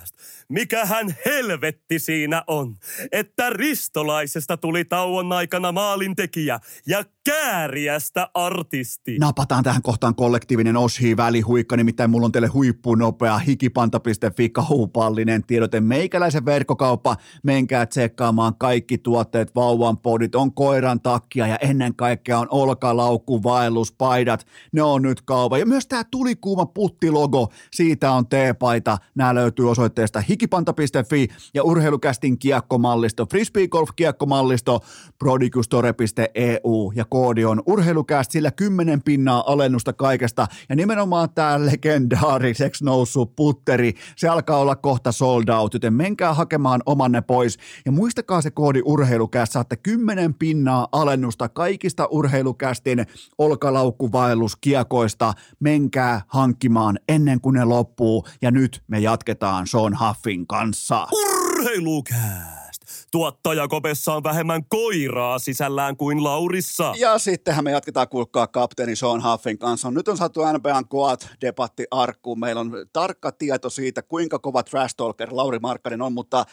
Mikähän 0.53 1.17
helvetti 1.25 1.99
siinä 1.99 2.45
on, 2.47 2.79
että 3.13 3.51
ristolaisesta 3.51 4.57
tuli 4.57 4.85
tauon 4.85 5.33
aikana 5.33 5.73
maalintekijä 5.73 6.61
ja 6.87 7.05
kääriästä 7.25 8.29
artisti. 8.35 9.19
Napataan 9.19 9.65
tähän 9.65 9.83
kohtaan 9.83 10.15
kollektiivinen 10.15 10.77
oshi 10.77 11.17
välihuikka, 11.17 11.77
nimittäin 11.77 12.11
mulla 12.11 12.25
on 12.25 12.33
teille 12.33 12.49
huippunopea 12.49 13.39
hikipanta.fi 13.39 14.51
kaupallinen 14.51 15.45
tiedote. 15.45 15.81
Meikäläisen 15.81 16.45
verkkokauppa, 16.45 17.17
menkää 17.43 17.87
tsekkaamaan 17.87 18.55
kaikki 18.59 18.99
tuotteet, 18.99 19.55
vauvan 19.55 19.99
podit, 19.99 20.35
on 20.35 20.55
koiran 20.55 21.01
takkia 21.01 21.47
ja 21.47 21.57
ennen 21.57 21.95
kaikkea 21.97 22.39
on 22.39 22.47
olkalaukku, 22.51 23.43
vaelluspaidat, 23.43 24.47
ne 24.73 24.83
on 24.83 25.03
nyt 25.03 25.23
kaupa. 25.23 25.59
Ja 25.59 25.67
myös 25.67 25.87
tämä 25.87 26.05
tulikuuma 26.11 26.67
puttilogo, 26.67 27.53
siitä 27.71 28.13
on 28.13 28.27
T-paita, 28.27 28.99
nämä 29.15 29.35
löytyy 29.35 29.71
osoitteesta 29.71 30.21
hikipanta.fi 30.21 31.29
ja 31.55 31.63
urheilukästin 31.63 32.39
kiekkomallisto, 32.39 33.27
frisbee 33.27 33.69
golf 33.69 33.89
kiekkomallisto, 33.97 34.81
prodigustore.eu 35.19 36.93
ja 36.95 37.05
koodi 37.13 37.45
on 37.45 37.63
urheilukäst, 37.67 38.31
sillä 38.31 38.51
10 38.51 39.03
pinnaa 39.03 39.45
alennusta 39.47 39.93
kaikesta 39.93 40.47
ja 40.69 40.77
nimenomaan 40.77 41.29
tämä 41.35 41.67
legendaariseksi 41.67 42.85
noussut 42.85 43.37
putteri, 43.37 43.95
se 44.17 44.29
alkaa 44.29 44.59
olla 44.59 44.77
kohta 44.77 45.13
sold 45.13 45.49
out, 45.49 45.75
joten 45.75 45.95
menkää 45.95 46.35
hakemaan 46.35 46.83
omanne 46.87 47.21
pois 47.21 47.59
ja 47.87 47.93
muistakaa 47.93 48.43
se 48.43 48.51
koodi 48.51 48.83
urheilukäst, 48.85 49.53
saatte 49.53 49.77
10 49.77 50.35
pinnaa 50.35 50.89
alennusta 50.93 51.49
kaikista 51.49 52.09
urheilukästin 52.11 53.07
olkalaukkuvaelluskiekoista, 53.39 55.35
menkää 55.61 56.21
hankkimaan 56.27 56.99
ennen 57.09 57.41
kuin 57.41 57.55
ne 57.55 57.65
loppuu 57.65 58.27
ja 58.43 58.51
nyt 58.51 58.83
me 58.89 58.99
jatketaan 58.99 59.67
Sean 59.67 59.99
Huffin 60.01 60.47
kanssa. 60.47 61.09
Urheilukääst! 61.13 62.62
Tuottajakopessa 63.11 64.15
on 64.15 64.25
vähemmän 64.25 64.65
koiraa 64.69 65.39
sisällään 65.39 65.97
kuin 65.97 66.25
Laurissa. 66.25 66.95
Ja 66.99 67.19
sittenhän 67.19 67.65
me 67.65 67.71
jatketaan 67.71 68.09
kuulkaa 68.09 68.47
kapteeni 68.47 68.97
Sean 68.97 69.23
Huffin 69.25 69.59
kanssa. 69.59 69.91
Nyt 69.91 70.09
on 70.09 70.17
saatu 70.17 70.41
NBAn 70.53 70.89
koat 70.89 71.29
debatti 71.41 71.87
arkkuun. 71.91 72.41
Meillä 72.41 72.61
on 72.61 72.73
tarkka 72.93 73.33
tieto 73.33 73.71
siitä, 73.71 74.03
kuinka 74.03 74.39
kova 74.39 74.63
trash 74.63 74.95
talker 74.97 75.29
Lauri 75.31 75.59
Markkanen 75.59 76.03
on, 76.03 76.13
mutta 76.13 76.45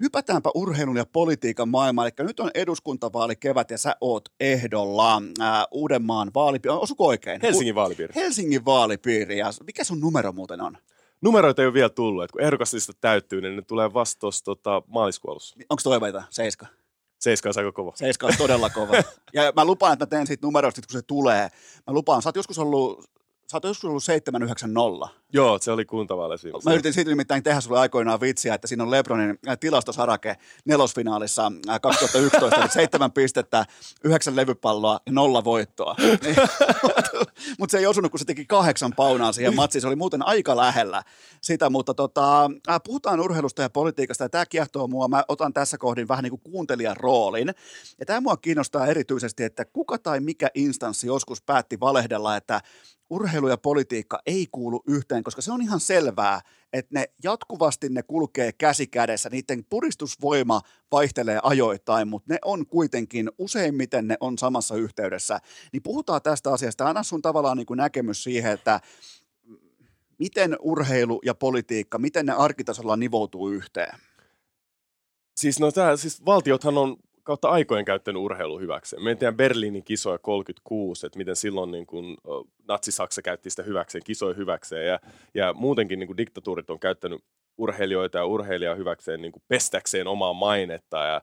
Hypätäänpä 0.00 0.50
urheilun 0.54 0.96
ja 0.96 1.06
politiikan 1.06 1.68
maailmaan. 1.68 2.10
Eli 2.18 2.26
nyt 2.26 2.40
on 2.40 2.50
eduskuntavaali 2.54 3.36
kevät 3.36 3.70
ja 3.70 3.78
sä 3.78 3.96
oot 4.00 4.28
ehdolla 4.40 5.22
ää, 5.40 5.64
Uudenmaan 5.70 6.30
vaalipiiri. 6.34 6.76
Osuko 6.76 7.06
oikein? 7.06 7.40
Helsingin 7.42 7.74
vaalipiiri. 7.74 8.14
Helsingin 8.14 8.64
vaalipiiri. 8.64 9.38
Ja 9.38 9.50
mikä 9.66 9.84
sun 9.84 10.00
numero 10.00 10.32
muuten 10.32 10.60
on? 10.60 10.78
Numeroita 11.22 11.62
ei 11.62 11.66
ole 11.66 11.74
vielä 11.74 11.88
tullut. 11.88 12.24
että 12.24 12.32
kun 12.32 12.42
ehdokaslista 12.42 12.92
täyttyy, 13.00 13.40
niin 13.40 13.56
ne 13.56 13.62
tulee 13.62 13.94
vasta 13.94 14.20
tuossa 14.20 14.44
tota, 14.44 14.82
maaliskuussa. 14.86 15.56
Onko 15.70 15.80
toiveita? 15.84 16.22
Seiska. 16.30 16.66
Seiska 17.18 17.48
on 17.48 17.54
aika 17.56 17.72
kova. 17.72 17.92
Seiska 17.94 18.26
on 18.26 18.32
todella 18.38 18.70
kova. 18.70 18.92
ja 19.32 19.52
mä 19.56 19.64
lupaan, 19.64 19.92
että 19.92 20.02
mä 20.02 20.06
teen 20.06 20.26
siitä 20.26 20.46
numeroista, 20.46 20.80
kun 20.80 21.00
se 21.00 21.02
tulee. 21.02 21.48
Mä 21.86 21.94
lupaan, 21.94 22.22
sä 22.22 22.28
oot 22.28 22.36
joskus 22.36 22.58
ollut 22.58 23.04
sä 23.52 23.56
oot 23.56 23.64
joskus 23.64 23.84
ollut 23.84 24.04
790. 24.04 25.22
Joo, 25.32 25.58
se 25.58 25.70
oli 25.72 25.84
kuntavaaleissa. 25.84 26.48
Mä 26.64 26.72
yritin 26.72 26.92
siitä 26.92 27.10
nimittäin 27.10 27.42
tehdä 27.42 27.60
sulle 27.60 27.78
aikoinaan 27.78 28.20
vitsiä, 28.20 28.54
että 28.54 28.66
siinä 28.66 28.82
on 28.82 28.90
Lebronin 28.90 29.38
äh, 29.48 29.58
tilastosarake 29.58 30.36
nelosfinaalissa 30.64 31.52
2011, 31.82 32.60
äh, 32.60 32.70
seitsemän 32.70 33.12
pistettä, 33.12 33.66
yhdeksän 34.04 34.36
levypalloa 34.36 35.00
ja 35.06 35.12
nolla 35.12 35.44
voittoa. 35.44 35.96
Mutta 37.58 37.70
se 37.70 37.78
ei 37.78 37.86
osunut, 37.86 38.10
kun 38.10 38.18
se 38.18 38.24
teki 38.24 38.46
kahdeksan 38.46 38.92
paunaa 38.96 39.32
siihen 39.32 39.56
matsiin. 39.56 39.82
Se 39.82 39.86
oli 39.86 39.96
muuten 39.96 40.26
aika 40.26 40.56
lähellä 40.56 41.02
sitä, 41.40 41.70
mutta 41.70 41.94
tota, 41.94 42.50
äh, 42.68 42.80
puhutaan 42.84 43.20
urheilusta 43.20 43.62
ja 43.62 43.70
politiikasta 43.70 44.24
ja 44.24 44.28
tämä 44.28 44.46
kiehtoo 44.46 44.88
mua. 44.88 45.08
Mä 45.08 45.24
otan 45.28 45.52
tässä 45.52 45.78
kohdin 45.78 46.08
vähän 46.08 46.22
niin 46.22 46.30
kuin 46.30 46.52
kuuntelijan 46.52 46.96
roolin. 46.96 47.54
Ja 48.00 48.06
tämä 48.06 48.20
mua 48.20 48.36
kiinnostaa 48.36 48.86
erityisesti, 48.86 49.44
että 49.44 49.64
kuka 49.64 49.98
tai 49.98 50.20
mikä 50.20 50.48
instanssi 50.54 51.06
joskus 51.06 51.42
päätti 51.42 51.80
valehdella, 51.80 52.36
että 52.36 52.60
urheilu 53.12 53.48
ja 53.48 53.56
politiikka 53.56 54.22
ei 54.26 54.46
kuulu 54.52 54.82
yhteen, 54.86 55.22
koska 55.22 55.42
se 55.42 55.52
on 55.52 55.62
ihan 55.62 55.80
selvää, 55.80 56.40
että 56.72 57.00
ne 57.00 57.04
jatkuvasti 57.22 57.88
ne 57.88 58.02
kulkee 58.02 58.52
käsi 58.52 58.86
kädessä, 58.86 59.28
niiden 59.30 59.64
puristusvoima 59.70 60.60
vaihtelee 60.92 61.40
ajoittain, 61.42 62.08
mutta 62.08 62.32
ne 62.32 62.38
on 62.44 62.66
kuitenkin, 62.66 63.30
useimmiten 63.38 64.08
ne 64.08 64.16
on 64.20 64.38
samassa 64.38 64.76
yhteydessä. 64.76 65.38
Niin 65.72 65.82
puhutaan 65.82 66.22
tästä 66.22 66.52
asiasta, 66.52 66.88
anna 66.88 67.02
sun 67.02 67.22
tavallaan 67.22 67.56
niin 67.56 67.66
kuin 67.66 67.78
näkemys 67.78 68.24
siihen, 68.24 68.52
että 68.52 68.80
miten 70.18 70.56
urheilu 70.60 71.20
ja 71.24 71.34
politiikka, 71.34 71.98
miten 71.98 72.26
ne 72.26 72.32
arkitasolla 72.32 72.96
nivoutuu 72.96 73.48
yhteen? 73.48 73.98
Siis 75.36 75.60
no 75.60 75.72
tää, 75.72 75.96
siis 75.96 76.24
valtiothan 76.26 76.78
on 76.78 76.96
kautta 77.22 77.48
aikojen 77.48 77.84
käyttänyt 77.84 78.22
urheilu 78.22 78.58
hyväkseen. 78.58 79.02
Me 79.02 79.14
tiedän 79.14 79.36
Berliinin 79.36 79.84
kisoja 79.84 80.18
36, 80.18 81.06
että 81.06 81.18
miten 81.18 81.36
silloin 81.36 81.70
niin 81.70 81.86
kuin, 81.86 82.16
Natsi-Saksa 82.68 83.22
käytti 83.22 83.50
sitä 83.50 83.62
hyväkseen, 83.62 84.04
kisoja 84.04 84.34
hyväkseen. 84.34 84.86
Ja, 84.86 85.00
ja 85.34 85.52
muutenkin 85.52 85.98
niin 85.98 86.06
kuin 86.06 86.16
diktatuurit 86.16 86.70
on 86.70 86.80
käyttänyt 86.80 87.24
urheilijoita 87.58 88.18
ja 88.18 88.26
urheilijaa 88.26 88.74
hyväkseen 88.74 89.22
niin 89.22 89.32
kuin 89.32 89.42
pestäkseen 89.48 90.06
omaa 90.06 90.32
mainetta 90.32 90.96
ja 90.96 91.22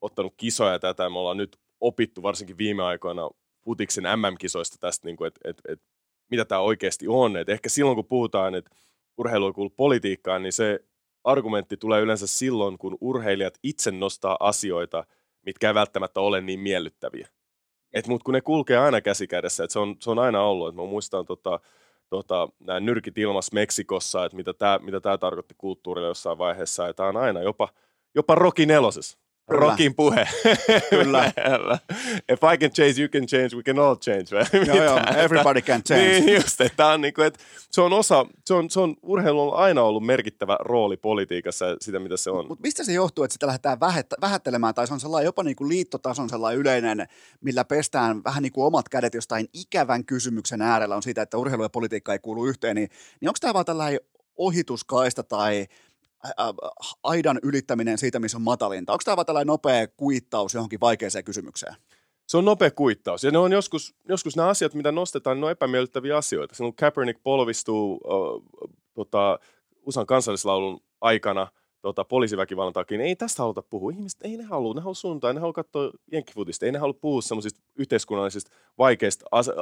ottanut 0.00 0.34
kisoja 0.36 0.78
tätä. 0.78 1.10
Me 1.10 1.18
ollaan 1.18 1.36
nyt 1.36 1.56
opittu 1.80 2.22
varsinkin 2.22 2.58
viime 2.58 2.82
aikoina 2.82 3.30
futiksen 3.64 4.04
MM-kisoista 4.04 4.76
tästä, 4.80 5.06
niin 5.06 5.26
että, 5.26 5.40
että, 5.44 5.72
että 5.72 5.84
mitä 6.30 6.44
tämä 6.44 6.60
oikeasti 6.60 7.08
on. 7.08 7.36
Et 7.36 7.48
ehkä 7.48 7.68
silloin, 7.68 7.94
kun 7.94 8.06
puhutaan, 8.06 8.54
että 8.54 8.70
urheilu 9.18 9.46
ei 9.46 9.52
kuulu 9.52 9.70
politiikkaan, 9.70 10.42
niin 10.42 10.52
se 10.52 10.80
argumentti 11.24 11.76
tulee 11.76 12.00
yleensä 12.00 12.26
silloin, 12.26 12.78
kun 12.78 12.98
urheilijat 13.00 13.58
itse 13.62 13.90
nostaa 13.90 14.36
asioita– 14.40 15.04
mitkä 15.46 15.68
ei 15.68 15.74
välttämättä 15.74 16.20
ole 16.20 16.40
niin 16.40 16.60
miellyttäviä. 16.60 17.28
Et, 17.92 18.06
mut 18.06 18.22
kun 18.22 18.34
ne 18.34 18.40
kulkee 18.40 18.78
aina 18.78 19.00
käsi 19.00 19.26
kädessä, 19.26 19.64
että 19.64 19.72
se 19.72 19.78
on, 19.78 19.96
se 20.00 20.10
on 20.10 20.18
aina 20.18 20.42
ollut. 20.42 20.68
Et 20.68 20.74
mä 20.74 20.82
muistan 20.82 21.26
tota, 21.26 21.60
tota, 22.10 22.48
nämä 22.60 22.80
nyrkit 22.80 23.18
ilmas 23.18 23.52
Meksikossa, 23.52 24.24
että 24.24 24.36
mitä 24.36 24.52
tämä 24.54 24.78
mitä 24.82 25.00
tää 25.00 25.18
tarkoitti 25.18 25.54
kulttuurille 25.58 26.08
jossain 26.08 26.38
vaiheessa. 26.38 26.86
Ja 26.86 26.94
tämä 26.94 27.08
on 27.08 27.16
aina 27.16 27.42
jopa, 27.42 27.68
jopa 28.14 28.34
Rocky 28.34 28.66
nelosessa. 28.66 29.18
Kyllä. 29.52 29.66
Rockin 29.66 29.94
puhe. 29.94 30.28
Kyllä. 30.90 31.32
If 32.32 32.40
I 32.54 32.58
can 32.58 32.70
change, 32.70 33.00
you 33.00 33.08
can 33.08 33.26
change, 33.26 33.56
we 33.56 33.62
can 33.62 33.78
all 33.78 33.94
change. 33.94 34.26
joo, 34.66 34.84
joo, 34.84 35.00
everybody 35.16 35.62
can 35.62 35.82
change. 35.88 36.20
Niin, 36.20 36.34
just, 36.34 36.60
että 36.60 36.86
on, 36.86 37.00
niin 37.00 37.14
kuin, 37.14 37.26
että 37.26 37.40
se 37.70 37.80
on 37.80 37.92
osa, 37.92 38.26
se 38.44 38.54
on, 38.54 38.70
se 38.70 38.80
on, 38.80 38.96
urheilu 39.02 39.52
on 39.52 39.58
aina 39.58 39.82
ollut 39.82 40.06
merkittävä 40.06 40.56
rooli 40.60 40.96
politiikassa 40.96 41.66
ja 41.66 41.76
sitä, 41.80 41.98
mitä 41.98 42.16
se 42.16 42.30
on. 42.30 42.48
Mutta 42.48 42.62
mistä 42.62 42.84
se 42.84 42.92
johtuu, 42.92 43.24
että 43.24 43.32
sitä 43.32 43.46
lähdetään 43.46 43.80
vähettä, 43.80 44.16
vähättelemään, 44.20 44.74
tai 44.74 44.86
se 44.86 44.94
on 44.94 45.00
sellainen 45.00 45.26
jopa 45.26 45.42
niin 45.42 45.56
kuin 45.56 45.68
liittotason 45.68 46.28
sellainen 46.28 46.60
yleinen, 46.60 47.06
millä 47.40 47.64
pestään 47.64 48.24
vähän 48.24 48.42
niin 48.42 48.52
kuin 48.52 48.66
omat 48.66 48.88
kädet 48.88 49.14
jostain 49.14 49.48
ikävän 49.52 50.04
kysymyksen 50.04 50.62
äärellä 50.62 50.96
on 50.96 51.02
siitä, 51.02 51.22
että 51.22 51.38
urheilu 51.38 51.62
ja 51.62 51.68
politiikka 51.68 52.12
ei 52.12 52.18
kuulu 52.18 52.46
yhteen, 52.46 52.76
niin, 52.76 52.88
niin 53.20 53.28
onko 53.28 53.38
tämä 53.40 53.54
vaan 53.54 53.64
tällainen 53.64 54.00
ohituskaista 54.36 55.22
tai 55.22 55.66
aidan 57.02 57.38
ylittäminen 57.42 57.98
siitä, 57.98 58.18
missä 58.18 58.38
on 58.38 58.42
matalinta? 58.42 58.92
Onko 58.92 59.02
tämä 59.04 59.24
tällainen 59.24 59.46
nopea 59.46 59.86
kuittaus 59.96 60.54
johonkin 60.54 60.80
vaikeaseen 60.80 61.24
kysymykseen? 61.24 61.74
Se 62.26 62.36
on 62.36 62.44
nopea 62.44 62.70
kuittaus. 62.70 63.24
Ja 63.24 63.30
ne 63.30 63.38
on 63.38 63.52
joskus, 63.52 63.94
joskus 64.08 64.36
nämä 64.36 64.48
asiat, 64.48 64.74
mitä 64.74 64.92
nostetaan, 64.92 65.40
ne 65.40 65.46
on 65.46 65.52
epämiellyttäviä 65.52 66.16
asioita. 66.16 66.54
Silloin 66.54 66.76
Kaepernick 66.76 67.22
polvistuu 67.22 68.00
uh, 68.04 68.42
tota, 68.94 69.38
USAn 69.86 70.06
kansallislaulun 70.06 70.80
aikana– 71.00 71.48
tota, 71.82 72.04
poliisiväkivallan 72.04 72.72
takia, 72.72 72.98
niin 72.98 73.08
ei 73.08 73.16
tästä 73.16 73.42
haluta 73.42 73.62
puhua. 73.62 73.90
Ihmiset 73.90 74.20
ei 74.22 74.36
ne 74.36 74.44
halua, 74.44 74.74
ne 74.74 74.80
haluaa 74.80 74.94
suuntaan, 74.94 75.34
ne 75.34 75.40
haluaa 75.40 75.52
katsoa 75.52 75.90
jenkkifutista, 76.12 76.66
ei 76.66 76.72
ne 76.72 76.78
halua 76.78 76.98
puhua 77.00 77.22
semmoisista 77.22 77.60
yhteiskunnallisista 77.76 78.50
vaikeista 78.78 79.24
as, 79.30 79.48
äh, 79.48 79.54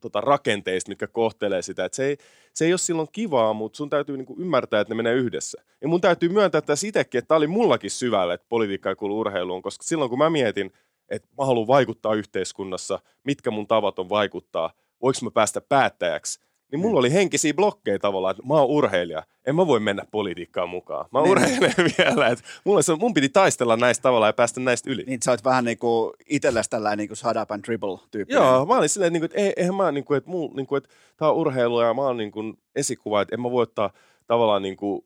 tota, 0.00 0.20
rakenteista, 0.20 0.88
mitkä 0.88 1.06
kohtelee 1.06 1.62
sitä. 1.62 1.84
Et 1.84 1.94
se, 1.94 2.06
ei, 2.06 2.16
se 2.54 2.64
ei 2.64 2.72
ole 2.72 2.78
silloin 2.78 3.08
kivaa, 3.12 3.52
mutta 3.52 3.76
sun 3.76 3.90
täytyy 3.90 4.16
niinku 4.16 4.36
ymmärtää, 4.38 4.80
että 4.80 4.94
ne 4.94 4.96
menee 4.96 5.14
yhdessä. 5.14 5.62
Ja 5.80 5.88
mun 5.88 6.00
täytyy 6.00 6.28
myöntää 6.28 6.60
tässä 6.60 6.86
itsekin, 6.86 7.18
että 7.18 7.28
tämä 7.28 7.36
oli 7.36 7.46
mullakin 7.46 7.90
syvällä, 7.90 8.34
että 8.34 8.46
politiikka 8.48 8.88
ei 8.88 8.96
kuulu 8.96 9.18
urheiluun, 9.18 9.62
koska 9.62 9.82
silloin 9.82 10.10
kun 10.10 10.18
mä 10.18 10.30
mietin, 10.30 10.72
että 11.08 11.28
mä 11.38 11.46
haluan 11.46 11.66
vaikuttaa 11.66 12.14
yhteiskunnassa, 12.14 13.00
mitkä 13.24 13.50
mun 13.50 13.66
tavat 13.66 13.98
on 13.98 14.08
vaikuttaa, 14.08 14.70
voiko 15.02 15.18
mä 15.22 15.30
päästä 15.30 15.60
päättäjäksi, 15.60 16.40
niin 16.72 16.80
mulla 16.80 16.92
niin. 16.92 16.98
oli 16.98 17.12
henkisiä 17.12 17.54
blokkeja 17.54 17.98
tavallaan, 17.98 18.30
että 18.30 18.42
mä 18.46 18.54
oon 18.54 18.66
urheilija, 18.66 19.22
en 19.46 19.56
mä 19.56 19.66
voi 19.66 19.80
mennä 19.80 20.04
politiikkaan 20.10 20.68
mukaan. 20.68 21.06
Mä 21.12 21.20
niin. 21.20 21.30
urheilen 21.30 21.74
vielä, 21.98 22.26
että 22.26 22.44
mulla 22.64 22.82
se, 22.82 22.94
mun 22.94 23.14
piti 23.14 23.28
taistella 23.28 23.76
näistä 23.76 24.02
tavallaan 24.02 24.28
ja 24.28 24.32
päästä 24.32 24.60
näistä 24.60 24.90
yli. 24.90 25.04
Niin 25.06 25.22
sä 25.22 25.30
oot 25.30 25.44
vähän 25.44 25.64
niin 25.64 25.78
kuin 25.78 26.12
itsellesi 26.28 26.70
tällainen 26.70 26.98
niin 26.98 27.08
kuin 27.08 27.16
shut 27.16 27.36
up 27.42 27.52
and 27.52 27.64
dribble 27.64 27.98
tyyppi. 28.10 28.34
Joo, 28.34 28.66
mä 28.66 28.78
olin 28.78 28.88
silleen, 28.88 29.16
että, 29.16 29.26
että 29.26 29.60
eihän 29.60 29.74
mä, 29.74 29.92
niin 29.92 30.04
kuin, 30.04 30.18
että, 30.18 30.30
mul, 30.30 30.48
niin 30.54 30.66
kuin, 30.66 30.76
että 30.76 30.88
tää 31.16 31.30
on 31.30 31.36
urheilu 31.36 31.80
ja 31.80 31.94
mä 31.94 32.02
oon 32.02 32.16
niin 32.16 32.32
kuin 32.32 32.58
esikuva, 32.76 33.22
että 33.22 33.34
en 33.34 33.40
mä 33.40 33.50
voi 33.50 33.62
ottaa 33.62 33.90
tavallaan 34.26 34.62
niin 34.62 34.76
kuin 34.76 35.04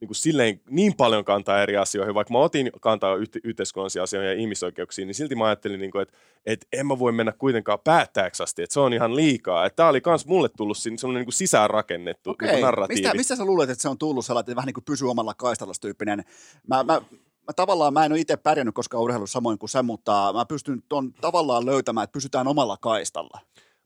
niin, 0.00 0.08
kuin 0.08 0.16
silleen 0.16 0.60
niin 0.70 0.94
paljon 0.96 1.24
kantaa 1.24 1.62
eri 1.62 1.76
asioihin, 1.76 2.14
vaikka 2.14 2.32
mä 2.32 2.38
otin 2.38 2.70
kantaa 2.80 3.16
yhte- 3.16 3.40
yhteiskunnallisiin 3.44 4.02
asioihin 4.02 4.30
ja 4.30 4.40
ihmisoikeuksiin, 4.40 5.06
niin 5.06 5.14
silti 5.14 5.34
mä 5.34 5.44
ajattelin, 5.44 5.80
niin 5.80 5.90
kuin, 5.90 6.02
että, 6.02 6.18
että 6.46 6.66
en 6.72 6.86
mä 6.86 6.98
voi 6.98 7.12
mennä 7.12 7.32
kuitenkaan 7.32 7.78
päättäjäksi 7.84 8.42
asti, 8.42 8.62
että 8.62 8.74
se 8.74 8.80
on 8.80 8.92
ihan 8.92 9.16
liikaa. 9.16 9.66
Että 9.66 9.76
tämä 9.76 9.88
oli 9.88 10.02
myös 10.06 10.26
mulle 10.26 10.48
tullut 10.48 10.78
sellainen 10.78 11.14
niin 11.14 11.24
kuin 11.24 11.32
sisäänrakennettu 11.32 12.30
okay. 12.30 12.48
niin 12.48 12.60
narratiivi. 12.60 13.00
Mistä, 13.00 13.16
mistä 13.16 13.36
sä 13.36 13.44
luulet, 13.44 13.70
että 13.70 13.82
se 13.82 13.88
on 13.88 13.98
tullut 13.98 14.26
sellainen, 14.26 14.56
vähän 14.56 14.66
niin 14.66 14.74
kuin 14.74 14.84
pysy 14.84 15.04
omalla 15.04 15.34
kaistalla 15.34 15.72
tyyppinen? 15.80 16.24
Mä, 16.68 16.84
mä, 16.84 17.02
mä 17.46 17.52
tavallaan, 17.56 17.92
mä 17.92 18.04
en 18.04 18.12
ole 18.12 18.20
itse 18.20 18.36
pärjännyt 18.36 18.74
koskaan 18.74 19.02
urheilussa 19.02 19.32
samoin 19.32 19.58
kuin 19.58 19.70
sä, 19.70 19.82
mutta 19.82 20.32
mä 20.32 20.44
pystyn 20.44 20.82
tuon 20.88 21.12
tavallaan 21.12 21.66
löytämään, 21.66 22.04
että 22.04 22.12
pysytään 22.12 22.48
omalla 22.48 22.76
kaistalla. 22.76 23.40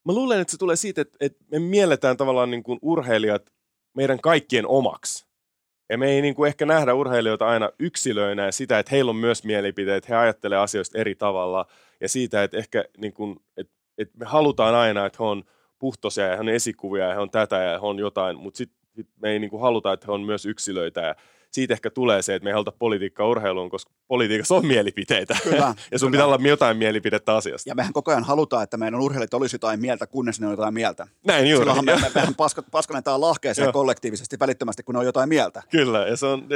Mä 0.04 0.12
luulen, 0.12 0.40
että 0.40 0.50
se 0.50 0.58
tulee 0.58 0.76
siitä, 0.76 1.00
että, 1.00 1.16
että 1.20 1.44
me 1.50 1.58
mielletään 1.58 2.16
tavallaan 2.16 2.50
niin 2.50 2.62
kuin 2.62 2.78
urheilijat 2.82 3.42
meidän 3.94 4.20
kaikkien 4.20 4.66
omaksi 4.66 5.29
ja 5.90 5.98
me 5.98 6.10
ei 6.10 6.22
niin 6.22 6.34
kuin 6.34 6.48
ehkä 6.48 6.66
nähdä 6.66 6.94
urheilijoita 6.94 7.46
aina 7.46 7.70
yksilöinä 7.78 8.44
ja 8.44 8.52
sitä, 8.52 8.78
että 8.78 8.90
heillä 8.90 9.10
on 9.10 9.16
myös 9.16 9.44
mielipiteet, 9.44 10.08
he 10.08 10.16
ajattelee 10.16 10.58
asioista 10.58 10.98
eri 10.98 11.14
tavalla. 11.14 11.66
Ja 12.00 12.08
siitä, 12.08 12.42
että 12.42 12.56
ehkä 12.56 12.84
niin 12.98 13.12
kuin, 13.12 13.36
että, 13.56 13.72
että 13.98 14.18
me 14.18 14.26
halutaan 14.26 14.74
aina, 14.74 15.06
että 15.06 15.16
he 15.20 15.24
on 15.24 15.44
puhtoisia 15.78 16.24
ja 16.24 16.34
he 16.34 16.40
on 16.40 16.48
esikuvia 16.48 17.04
ja 17.04 17.14
he 17.14 17.20
on 17.20 17.30
tätä 17.30 17.56
ja 17.56 17.80
he 17.80 17.86
on 17.86 17.98
jotain, 17.98 18.36
mutta 18.36 18.58
sitten 18.58 18.80
sit 18.96 19.08
me 19.22 19.30
ei 19.30 19.38
niin 19.38 19.50
kuin 19.50 19.62
haluta, 19.62 19.92
että 19.92 20.06
he 20.06 20.12
on 20.12 20.20
myös 20.20 20.46
yksilöitä 20.46 21.00
ja 21.00 21.14
siitä 21.50 21.74
ehkä 21.74 21.90
tulee 21.90 22.22
se, 22.22 22.34
että 22.34 22.44
me 22.44 22.50
ei 22.50 22.52
haluta 22.52 22.72
politiikkaa 22.72 23.26
urheiluun, 23.26 23.70
koska 23.70 23.92
politiikassa 24.08 24.54
on 24.54 24.66
mielipiteitä. 24.66 25.36
Kyllä, 25.42 25.56
ja 25.92 25.98
sun 25.98 26.06
kyllä. 26.06 26.10
pitää 26.10 26.26
olla 26.26 26.48
jotain 26.48 26.76
mielipidettä 26.76 27.36
asiasta. 27.36 27.70
Ja 27.70 27.74
mehän 27.74 27.92
koko 27.92 28.10
ajan 28.10 28.24
halutaan, 28.24 28.62
että 28.62 28.76
meidän 28.76 29.00
urheilijat 29.00 29.34
olisi 29.34 29.54
jotain 29.54 29.80
mieltä, 29.80 30.06
kunnes 30.06 30.40
ne 30.40 30.46
on 30.46 30.52
jotain 30.52 30.74
mieltä. 30.74 31.06
Näin 31.26 31.50
juuri. 31.50 31.60
Silloinhan 31.60 31.84
me, 31.84 31.96
me, 31.96 32.10
mehän 32.14 32.34
paskanetaan 32.70 33.20
lahkeeseen 33.20 33.72
kollektiivisesti 33.72 34.36
välittömästi, 34.40 34.82
kun 34.82 34.94
ne 34.94 34.98
on 34.98 35.04
jotain 35.04 35.28
mieltä. 35.28 35.62
Kyllä, 35.70 36.06
ja 36.06 36.16
se 36.16 36.26
on, 36.26 36.48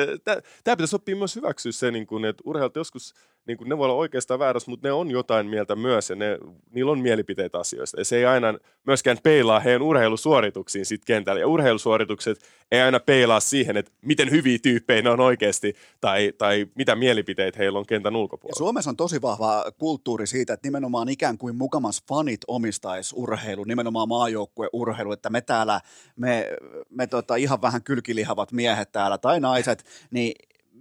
tämä 0.64 0.76
pitäisi 0.76 0.96
oppia 0.96 1.16
myös 1.16 1.36
hyväksyä 1.36 1.72
se, 1.72 1.90
niin 1.90 2.06
kuin, 2.06 2.24
että 2.24 2.42
urheilijat 2.46 2.76
joskus, 2.76 3.14
niin 3.46 3.58
kuin, 3.58 3.68
ne 3.68 3.78
voi 3.78 3.84
olla 3.84 3.94
oikeastaan 3.94 4.40
väärässä, 4.40 4.70
mutta 4.70 4.88
ne 4.88 4.92
on 4.92 5.10
jotain 5.10 5.46
mieltä 5.46 5.76
myös, 5.76 6.10
ja 6.10 6.16
ne, 6.16 6.38
niillä 6.70 6.92
on 6.92 7.00
mielipiteitä 7.00 7.58
asioista. 7.58 8.00
Ja 8.00 8.04
se 8.04 8.16
ei 8.16 8.24
aina 8.24 8.58
myöskään 8.86 9.18
peilaa 9.22 9.60
heidän 9.60 9.82
urheilusuorituksiin 9.82 10.86
sit 10.86 11.04
kentällä. 11.04 11.40
Ja 11.40 11.46
urheilusuoritukset 11.46 12.38
ei 12.72 12.80
aina 12.80 13.00
peilaa 13.00 13.40
siihen, 13.40 13.76
että 13.76 13.92
miten 14.02 14.30
hyviä 14.30 14.58
tyyppejä 14.62 14.83
tyyppejä 14.84 15.02
ne 15.02 15.10
on 15.10 15.20
oikeasti, 15.20 15.74
tai, 16.00 16.32
tai 16.38 16.66
mitä 16.74 16.94
mielipiteitä 16.94 17.58
heillä 17.58 17.78
on 17.78 17.86
kentän 17.86 18.12
Ja 18.12 18.18
ulkopuolella. 18.18 18.58
Suomessa 18.58 18.90
on 18.90 18.96
tosi 18.96 19.22
vahva 19.22 19.64
kulttuuri 19.78 20.26
siitä, 20.26 20.52
että 20.52 20.66
nimenomaan 20.66 21.08
ikään 21.08 21.38
kuin 21.38 21.56
mukamas 21.56 22.02
fanit 22.08 22.40
omistaisi 22.48 23.14
urheilu, 23.18 23.64
nimenomaan 23.64 24.08
maajoukkueurheilu, 24.08 25.12
että 25.12 25.30
me 25.30 25.40
täällä, 25.40 25.80
me, 26.16 26.48
me 26.90 27.06
tota, 27.06 27.36
ihan 27.36 27.62
vähän 27.62 27.82
kylkilihavat 27.82 28.52
miehet 28.52 28.92
täällä 28.92 29.18
tai 29.18 29.40
naiset, 29.40 29.84
niin 30.10 30.32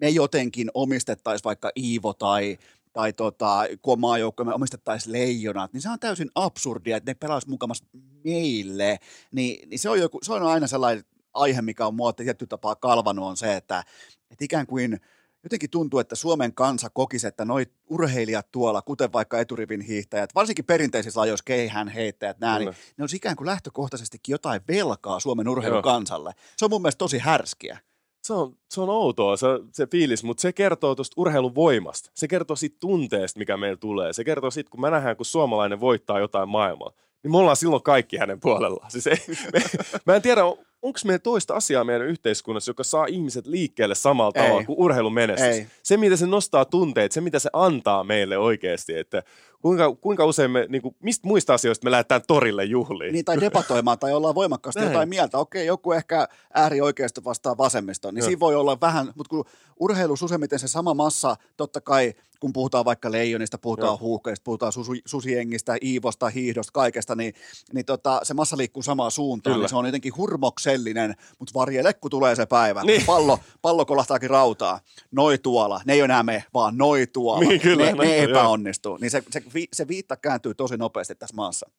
me 0.01 0.09
jotenkin 0.09 0.71
omistettaisiin 0.73 1.45
vaikka 1.45 1.71
Iivo 1.77 2.13
tai 2.13 2.57
tai 2.93 3.13
tota, 3.13 3.65
kun 3.81 3.93
on 3.93 3.99
maajoukkue, 3.99 4.45
me 4.45 4.53
omistettaisiin 4.53 5.13
leijonat, 5.13 5.73
niin 5.73 5.81
se 5.81 5.89
on 5.89 5.99
täysin 5.99 6.31
absurdia, 6.35 6.97
että 6.97 7.11
ne 7.11 7.15
pelaisi 7.15 7.49
mukamas 7.49 7.83
meille. 8.23 8.99
Ni, 9.31 9.59
niin 9.65 9.79
se, 9.79 9.89
on 9.89 9.99
joku, 9.99 10.19
se 10.21 10.33
on 10.33 10.43
aina 10.43 10.67
sellainen 10.67 11.03
aihe, 11.33 11.61
mikä 11.61 11.87
on 11.87 11.95
mua 11.95 12.13
tietty 12.13 12.47
tapaa 12.47 12.75
kalvanut, 12.75 13.25
on 13.25 13.37
se, 13.37 13.55
että, 13.55 13.83
että 14.31 14.45
ikään 14.45 14.67
kuin 14.67 14.99
jotenkin 15.43 15.69
tuntuu, 15.69 15.99
että 15.99 16.15
Suomen 16.15 16.53
kansa 16.53 16.89
kokisi, 16.89 17.27
että 17.27 17.45
noi 17.45 17.65
urheilijat 17.89 18.51
tuolla, 18.51 18.81
kuten 18.81 19.13
vaikka 19.13 19.39
eturivin 19.39 19.81
hiihtäjät, 19.81 20.35
varsinkin 20.35 20.65
perinteisissä 20.65 21.19
lajoissa 21.19 21.43
keihään 21.43 21.87
heittäjät, 21.87 22.39
nämä, 22.39 22.59
niin 22.59 22.69
ne 22.69 23.03
olisi 23.03 23.15
ikään 23.15 23.35
kuin 23.35 23.47
lähtökohtaisestikin 23.47 24.33
jotain 24.33 24.61
velkaa 24.67 25.19
Suomen 25.19 25.49
urheilukansalle. 25.49 26.33
Se 26.57 26.65
on 26.65 26.71
mun 26.71 26.81
mielestä 26.81 26.99
tosi 26.99 27.17
härskiä. 27.17 27.79
Se 28.23 28.33
on, 28.33 28.55
se 28.69 28.81
on 28.81 28.89
outoa 28.89 29.37
se, 29.37 29.47
se 29.71 29.87
fiilis, 29.87 30.23
mutta 30.23 30.41
se 30.41 30.53
kertoo 30.53 30.95
tuosta 30.95 31.13
urheilun 31.17 31.55
voimasta. 31.55 32.11
Se 32.13 32.27
kertoo 32.27 32.55
siitä 32.55 32.77
tunteesta, 32.79 33.39
mikä 33.39 33.57
meillä 33.57 33.77
tulee. 33.77 34.13
Se 34.13 34.23
kertoo 34.23 34.51
siitä, 34.51 34.69
kun 34.69 34.81
mä 34.81 34.89
nähdään, 34.89 35.17
kun 35.17 35.25
suomalainen 35.25 35.79
voittaa 35.79 36.19
jotain 36.19 36.49
maailmaa, 36.49 36.91
niin 37.23 37.31
me 37.31 37.37
ollaan 37.37 37.57
silloin 37.57 37.83
kaikki 37.83 38.17
hänen 38.17 38.39
puolellaan. 38.39 38.91
Siis 38.91 39.07
ei, 39.07 39.17
me, 39.53 39.61
mä 40.05 40.15
en 40.15 40.21
tiedä, 40.21 40.41
onko 40.83 40.99
meillä 41.05 41.19
toista 41.19 41.53
asiaa 41.53 41.83
meidän 41.83 42.07
yhteiskunnassa, 42.07 42.69
joka 42.69 42.83
saa 42.83 43.05
ihmiset 43.05 43.47
liikkeelle 43.47 43.95
samalla 43.95 44.31
Ei. 44.35 44.43
tavalla 44.43 44.65
kuin 44.65 44.79
urheilun 44.79 45.13
menestys. 45.13 45.55
Ei. 45.55 45.67
Se, 45.83 45.97
mitä 45.97 46.15
se 46.15 46.25
nostaa 46.25 46.65
tunteet, 46.65 47.11
se, 47.11 47.21
mitä 47.21 47.39
se 47.39 47.49
antaa 47.53 48.03
meille 48.03 48.37
oikeasti, 48.37 48.97
että 48.97 49.23
kuinka, 49.63 49.95
kuinka 50.01 50.25
usein 50.25 50.51
me, 50.51 50.65
niin 50.69 50.81
kuin, 50.81 50.95
mistä 50.99 51.27
muista 51.27 51.53
asioista 51.53 51.85
me 51.85 51.91
lähdetään 51.91 52.21
torille 52.27 52.63
juhliin. 52.63 53.13
Niin, 53.13 53.25
tai 53.25 53.39
debatoimaan 53.41 53.99
tai 53.99 54.13
ollaan 54.13 54.35
voimakkaasti 54.35 54.79
Näin. 54.79 54.91
jotain 54.91 55.09
mieltä. 55.09 55.37
Okei, 55.37 55.65
joku 55.65 55.91
ehkä 55.91 56.27
äärioikeisto 56.53 57.23
vastaa 57.23 57.57
vasemmista, 57.57 58.11
niin 58.11 58.19
Joo. 58.19 58.25
siinä 58.25 58.39
voi 58.39 58.55
olla 58.55 58.77
vähän, 58.81 59.11
mutta 59.15 59.29
kun 59.29 59.45
urheilussa 59.79 60.25
useimmiten 60.25 60.59
se 60.59 60.67
sama 60.67 60.93
massa, 60.93 61.35
totta 61.57 61.81
kai 61.81 62.13
kun 62.43 62.53
puhutaan 62.53 62.85
vaikka 62.85 63.11
leijonista, 63.11 63.57
puhutaan 63.57 63.87
Joo. 63.87 63.97
huuhkeista, 63.97 64.43
puhutaan 64.43 64.71
susu, 64.71 64.91
susiengistä, 65.05 65.77
iivosta, 65.83 66.29
hiihdosta, 66.29 66.71
kaikesta, 66.71 67.15
niin, 67.15 67.33
niin 67.73 67.85
tota, 67.85 68.19
se 68.23 68.33
massa 68.33 68.57
liikkuu 68.57 68.83
samaan 68.83 69.11
suuntaan, 69.11 69.53
Kyllä. 69.53 69.63
niin 69.63 69.69
se 69.69 69.75
on 69.75 69.85
jotenkin 69.85 70.17
hurmoksellinen, 70.17 71.15
mutta 71.39 71.59
varjele, 71.59 71.93
kun 71.93 72.11
tulee 72.11 72.35
se 72.35 72.45
päivä. 72.45 72.83
Niin. 72.83 73.05
Pallo, 73.05 73.39
pallo 73.61 73.85
kolahtaakin 73.85 74.29
rautaa. 74.29 74.79
Noi 75.11 75.37
tuolla, 75.37 75.81
ne 75.85 75.93
ei 75.93 76.01
ole 76.01 76.05
enää 76.05 76.23
me, 76.23 76.43
vaan 76.53 76.77
noi 76.77 77.07
tuolla. 77.07 77.47
Niin, 77.47 77.61
kyllä, 77.61 77.85
ne, 77.85 77.91
ne 77.91 78.17
joo. 78.17 78.29
epäonnistuu. 78.29 78.97
Niin 78.97 79.11
se, 79.11 79.23
se, 79.29 79.43
vi- 79.53 79.67
se 79.73 79.87
viitta 79.87 80.17
kääntyy 80.17 80.53
tosi 80.53 80.77
nopeasti 80.77 81.15
tässä 81.15 81.35
maassa. 81.35 81.69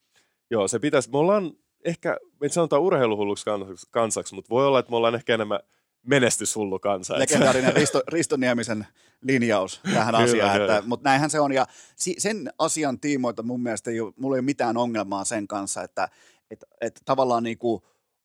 Joo, 0.51 0.69
se 0.69 0.79
pitäisi, 0.79 1.11
me 1.11 1.19
ollaan 1.19 1.53
ehkä, 1.85 2.17
me 2.41 2.49
sanotaan 2.49 2.83
urheiluhulluksi 2.83 3.45
kansaksi, 3.91 4.35
mutta 4.35 4.51
voi 4.51 4.67
olla, 4.67 4.79
että 4.79 4.91
me 4.91 4.97
ollaan 4.97 5.15
ehkä 5.15 5.35
enemmän 5.35 5.61
menestyshullu 6.07 6.79
kansa. 6.79 7.19
legendaarinen 7.19 7.75
Risto, 7.75 8.03
Risto 8.09 8.37
Niemisen 8.37 8.87
linjaus 9.23 9.81
tähän 9.95 10.15
asiaan, 10.25 10.59
kyllä. 10.59 10.77
että, 10.77 10.89
mutta 10.89 11.09
näinhän 11.09 11.31
se 11.31 11.41
on, 11.41 11.53
ja 11.53 11.67
si, 11.97 12.15
sen 12.19 12.53
asian 12.59 13.01
tiimoilta 13.01 13.43
mun 13.43 13.63
mielestä 13.63 13.91
ei 13.91 14.01
ole, 14.01 14.13
mulla 14.17 14.37
ei 14.37 14.39
ole 14.39 14.45
mitään 14.45 14.77
ongelmaa 14.77 15.25
sen 15.25 15.49
kanssa, 15.49 15.83
että 15.83 16.09
et, 16.51 16.65
et 16.81 17.01
tavallaan 17.05 17.43
niin 17.43 17.59
kuin 17.59 17.83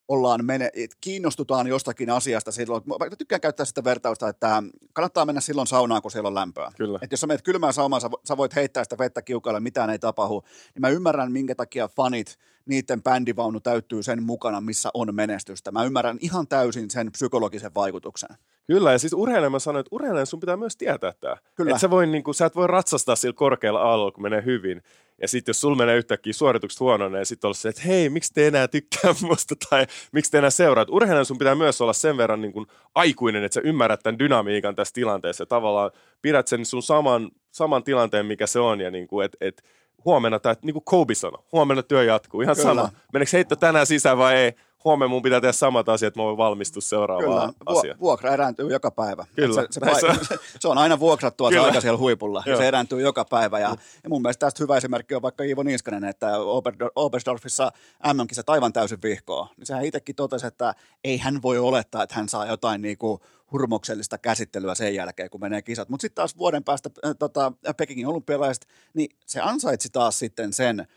ollaan 0.10 0.46
mene, 0.46 0.70
et 0.74 0.92
kiinnostutaan 1.02 1.68
jostakin 1.68 2.10
asiasta 2.10 2.52
silloin, 2.52 2.84
mä 2.86 3.16
tykkään 3.18 3.42
käyttää 3.42 3.66
sitä 3.66 3.84
vertausta, 3.84 4.30
että 4.30 4.64
kannattaa 4.94 5.26
mennä 5.26 5.42
silloin 5.42 5.68
saunaan, 5.68 6.02
kun 6.02 6.12
siellä 6.12 6.28
on 6.28 6.36
lämpöä. 6.36 6.72
Kyllä. 6.78 7.00
Et 7.02 7.12
jos 7.12 7.22
sä 7.22 7.28
menet 7.28 7.42
kylmään 7.42 7.74
saumaan, 7.74 8.02
sä, 8.02 8.08
vo- 8.08 8.22
sä 8.28 8.38
voit 8.38 8.56
heittää 8.56 8.84
sitä 8.84 8.98
vettä 8.98 9.22
kiukalle, 9.22 9.60
mitään 9.60 9.90
ei 9.90 10.00
tapahdu, 10.00 10.44
niin 10.74 10.82
mä 10.82 10.90
ymmärrän, 10.90 11.32
minkä 11.32 11.56
takia 11.56 11.88
fanit, 11.88 12.38
niiden 12.66 13.04
bändivaunu 13.04 13.60
täyttyy 13.60 14.04
sen 14.04 14.24
mukana, 14.24 14.62
missä 14.62 14.90
on 14.94 15.16
menestystä. 15.16 15.72
Mä 15.72 15.84
ymmärrän 15.84 16.18
ihan 16.22 16.48
täysin 16.48 16.90
sen 16.90 17.12
psykologisen 17.12 17.72
vaikutuksen. 17.76 18.30
Kyllä, 18.68 18.92
ja 18.92 19.00
siis 19.00 19.14
urheilijan 19.14 19.52
mä 19.52 19.60
sanoin, 19.60 19.80
että 19.80 19.96
urheilijan 19.96 20.28
sun 20.28 20.40
pitää 20.40 20.58
myös 20.58 20.78
tietää 20.78 21.14
tämä. 21.20 21.38
Kyllä. 21.56 21.72
Et 21.72 21.82
sä, 21.82 21.90
voi, 21.90 22.08
niin 22.08 22.24
kuin, 22.24 22.36
sä 22.36 22.46
et 22.46 22.56
voi 22.56 22.68
ratsastaa 22.68 23.16
sillä 23.16 23.34
korkealla 23.34 23.82
aallolla, 23.82 24.12
kun 24.12 24.24
menee 24.24 24.46
hyvin. 24.46 24.84
Ja 25.22 25.28
sitten 25.28 25.50
jos 25.50 25.62
sulla 25.62 25.76
menee 25.76 25.98
yhtäkkiä 25.98 26.34
suoritukset 26.34 26.80
huonona, 26.80 27.18
ja 27.18 27.26
sitten 27.26 27.48
olla 27.48 27.54
se, 27.54 27.70
että 27.70 27.82
hei, 27.82 28.10
miksi 28.10 28.34
te 28.34 28.48
enää 28.48 28.68
tykkää 28.68 29.16
musta, 29.30 29.56
tai 29.70 29.88
miksi 30.12 30.32
te 30.32 30.38
enää 30.38 30.50
seuraat. 30.50 30.90
Urheilijan 30.90 31.26
sun 31.26 31.38
pitää 31.38 31.56
myös 31.56 31.82
olla 31.82 31.94
sen 31.94 32.18
verran 32.18 32.42
niin 32.42 32.54
kuin, 32.54 32.66
aikuinen, 32.96 33.44
että 33.44 33.54
sä 33.54 33.62
ymmärrät 33.64 34.00
tämän 34.04 34.20
dynamiikan 34.20 34.76
tässä 34.76 34.94
tilanteessa, 34.94 35.42
ja 35.42 35.46
tavallaan 35.46 35.92
pidät 36.22 36.48
sen 36.48 36.66
sun 36.66 36.84
saman, 36.84 37.32
saman 37.52 37.84
tilanteen, 37.84 38.26
mikä 38.26 38.48
se 38.48 38.60
on, 38.60 38.82
ja 38.82 38.92
niin 38.92 39.08
kuin, 39.08 39.26
et, 39.26 39.38
et, 39.42 39.64
huomenna, 40.06 40.40
tai 40.40 40.56
niin 40.62 40.74
kuin 40.74 40.86
Kobe 40.86 41.16
sanoi, 41.16 41.44
huomenna 41.52 41.84
työ 41.84 42.04
jatkuu, 42.04 42.42
ihan 42.42 42.56
Kyllä. 42.56 42.70
sama. 42.70 42.90
Meneekö 43.14 43.30
heitto 43.34 43.56
tänään 43.56 43.86
sisään 43.86 44.18
vai 44.18 44.36
ei? 44.36 44.54
Huomenna 44.84 45.10
mun 45.10 45.22
pitää 45.22 45.42
tehdä 45.42 45.52
samat 45.52 45.90
asiat, 45.90 46.08
että 46.08 46.20
mä 46.20 46.24
voin 46.24 46.38
valmistua 46.38 46.82
seuraavaan 46.82 47.54
Kyllä, 47.54 47.80
asiaan. 47.80 48.00
vuokra 48.00 48.34
erääntyy 48.34 48.70
joka 48.72 48.92
päivä. 48.92 49.26
Kyllä. 49.36 49.62
Se, 49.62 49.68
se, 49.72 49.80
se 49.80 49.86
paik- 49.86 50.40
se, 50.62 50.68
on 50.68 50.78
aina 50.78 51.00
vuokrattua 51.00 51.50
se 51.52 51.60
aika 51.60 51.82
siellä 51.82 51.98
huipulla, 51.98 52.44
ja 52.46 52.52
Joo. 52.52 52.62
se 52.62 52.68
erääntyy 52.68 53.02
joka 53.02 53.26
päivä. 53.26 53.60
Ja, 53.60 53.76
ja 54.04 54.10
mun 54.10 54.22
mielestä 54.22 54.46
tästä 54.46 54.64
hyvä 54.64 54.78
esimerkki 54.78 55.16
on 55.16 55.22
vaikka 55.22 55.44
Iivo 55.44 55.64
Niskanen, 55.64 56.04
että 56.04 56.28
Ober- 56.38 56.92
Oberstdorfissa 56.96 57.72
MM-kisat 58.14 58.50
aivan 58.50 58.74
täysin 58.74 59.02
vihkoa. 59.04 59.48
Niin 59.58 59.66
sehän 59.66 59.86
itsekin 59.86 60.16
totesi, 60.16 60.48
että 60.48 60.76
ei 61.04 61.18
hän 61.18 61.42
voi 61.42 61.58
olettaa, 61.58 62.04
että 62.04 62.16
hän 62.16 62.30
saa 62.30 62.46
jotain 62.46 62.82
niinku 62.82 63.20
hurmoksellista 63.52 64.18
käsittelyä 64.18 64.76
sen 64.76 64.96
jälkeen, 64.96 65.30
kun 65.30 65.42
menee 65.42 65.62
kisat. 65.62 65.90
Mutta 65.90 66.02
sitten 66.02 66.16
taas 66.16 66.38
vuoden 66.38 66.64
päästä 66.64 66.90
äh, 67.06 67.16
tota, 67.20 67.52
Pekingin 67.78 68.08
olympialaiset, 68.08 68.68
niin 68.94 69.10
se 69.26 69.40
ansaitsi 69.42 69.90
taas 69.90 70.20
sitten 70.20 70.54
sen 70.54 70.88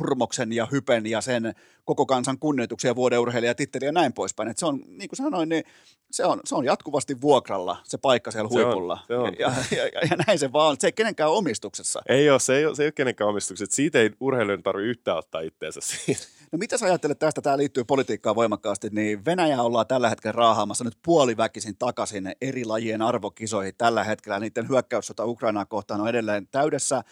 hurmoksen 0.00 0.52
ja 0.52 0.68
hypen 0.72 1.06
ja 1.06 1.20
sen 1.20 1.54
koko 1.84 2.06
kansan 2.06 2.38
kunnioituksen 2.38 2.88
ja 2.88 2.96
vuoden 2.96 3.20
urheilijatitteli 3.20 3.84
ja 3.84 3.92
näin 3.92 4.12
poispäin. 4.12 4.48
Et 4.48 4.58
se 4.58 4.66
on, 4.66 4.80
niin 4.86 5.08
kuin 5.08 5.16
sanoin, 5.16 5.48
niin 5.48 5.64
se 6.10 6.24
on, 6.24 6.40
se 6.44 6.54
on 6.54 6.64
jatkuvasti 6.64 7.20
vuokralla 7.20 7.76
se 7.84 7.98
paikka 7.98 8.30
siellä 8.30 8.50
Se 8.50 8.58
on, 8.58 8.64
huipulla. 8.64 8.98
se 9.06 9.16
on. 9.16 9.32
Ja, 9.38 9.52
ja, 9.70 9.86
ja, 9.86 10.00
ja, 10.10 10.16
näin 10.26 10.38
se 10.38 10.52
vaan, 10.52 10.76
se 10.78 10.86
ei 10.86 10.92
kenenkään 10.92 11.30
omistuksessa. 11.30 12.02
Ei 12.08 12.30
ole, 12.30 12.40
se 12.40 12.56
ei 12.56 12.66
ole, 12.66 12.74
se 12.74 12.82
ei 12.82 12.86
ole 12.86 12.92
kenenkään 12.92 13.30
omistukset. 13.30 13.70
Siitä 13.70 13.98
ei 13.98 14.10
urheilijan 14.20 14.62
tarvitse 14.62 14.88
yhtään 14.88 15.18
ottaa 15.18 15.40
itteensä 15.40 15.80
siihen. 15.80 16.22
No 16.52 16.58
mitä 16.58 16.78
sä 16.78 16.86
ajattelet 16.86 17.18
tästä, 17.18 17.40
tämä 17.42 17.58
liittyy 17.58 17.84
politiikkaan 17.84 18.36
voimakkaasti, 18.36 18.88
niin 18.92 19.24
Venäjä 19.24 19.62
ollaan 19.62 19.86
tällä 19.86 20.08
hetkellä 20.08 20.32
raahaamassa 20.32 20.84
nyt 20.84 20.98
puoliväkisin 21.04 21.76
takaisin 21.78 22.32
eri 22.40 22.64
lajien 22.64 23.02
arvokisoihin 23.02 23.74
tällä 23.78 24.04
hetkellä. 24.04 24.40
Niiden 24.40 24.68
hyökkäyssota 24.68 25.24
Ukrainaa 25.24 25.64
kohtaan 25.64 26.00
on 26.00 26.08
edelleen 26.08 26.48
täydessä, 26.50 27.02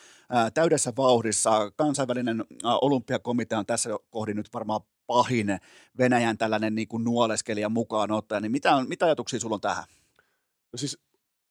täydessä 0.54 0.92
vauhdissa. 0.96 1.70
Kansainvälinen 1.76 2.44
olympiakomitea 2.64 3.58
on 3.58 3.66
tässä 3.66 3.90
kohdin 4.10 4.36
nyt 4.36 4.48
varmaan 4.54 4.80
pahin 5.06 5.58
Venäjän 5.98 6.38
tällainen 6.38 6.74
niin 6.74 6.88
kuin 6.88 7.04
nuoleskelija 7.04 7.68
mukaan 7.68 8.10
ottaja. 8.10 8.40
Niin 8.40 8.52
mitä, 8.52 8.74
on, 8.74 8.88
mitä 8.88 9.04
ajatuksia 9.06 9.40
sulla 9.40 9.54
on 9.54 9.60
tähän? 9.60 9.84
No 10.72 10.76
siis 10.76 10.98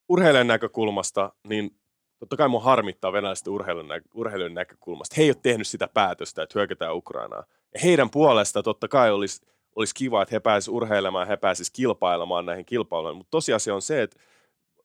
urheilijan 0.09 0.47
näkökulmasta, 0.47 1.33
niin 1.47 1.79
totta 2.19 2.37
kai 2.37 2.47
mun 2.47 2.63
harmittaa 2.63 3.13
venäläisten 3.13 3.53
urheilun, 3.53 3.87
nä- 3.87 4.01
urheilijan 4.13 4.53
näkökulmasta. 4.53 5.15
He 5.17 5.23
ei 5.23 5.29
ole 5.29 5.37
tehnyt 5.43 5.67
sitä 5.67 5.87
päätöstä, 5.87 6.43
että 6.43 6.59
hyökätään 6.59 6.95
Ukrainaa. 6.95 7.43
Ja 7.73 7.79
heidän 7.83 8.09
puolesta 8.09 8.63
totta 8.63 8.87
kai 8.87 9.11
olisi, 9.11 9.41
olisi 9.75 9.95
kiva, 9.95 10.21
että 10.21 10.35
he 10.35 10.39
pääsisivät 10.39 10.75
urheilemaan, 10.75 11.27
he 11.27 11.37
pääsisivät 11.37 11.75
kilpailemaan 11.75 12.45
näihin 12.45 12.65
kilpailuihin. 12.65 13.17
Mutta 13.17 13.31
tosiasia 13.31 13.75
on 13.75 13.81
se, 13.81 14.01
että 14.01 14.19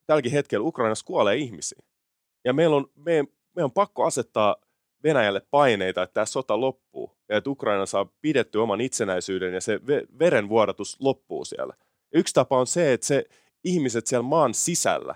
tälläkin 0.06 0.32
hetkellä 0.32 0.66
Ukrainassa 0.66 1.04
kuolee 1.04 1.36
ihmisiä. 1.36 1.78
Ja 2.44 2.52
meillä 2.52 2.76
on, 2.76 2.86
me, 2.94 3.24
me 3.56 3.64
on 3.64 3.72
pakko 3.72 4.04
asettaa 4.04 4.56
Venäjälle 5.02 5.42
paineita, 5.50 6.02
että 6.02 6.14
tämä 6.14 6.26
sota 6.26 6.60
loppuu 6.60 7.16
ja 7.28 7.36
että 7.36 7.50
Ukraina 7.50 7.86
saa 7.86 8.06
pidetty 8.20 8.58
oman 8.58 8.80
itsenäisyyden 8.80 9.54
ja 9.54 9.60
se 9.60 9.76
ve- 9.76 10.18
verenvuodatus 10.18 10.96
loppuu 11.00 11.44
siellä. 11.44 11.74
Yksi 12.14 12.34
tapa 12.34 12.58
on 12.58 12.66
se, 12.66 12.92
että 12.92 13.06
se 13.06 13.24
ihmiset 13.64 14.06
siellä 14.06 14.22
maan 14.22 14.54
sisällä 14.54 15.14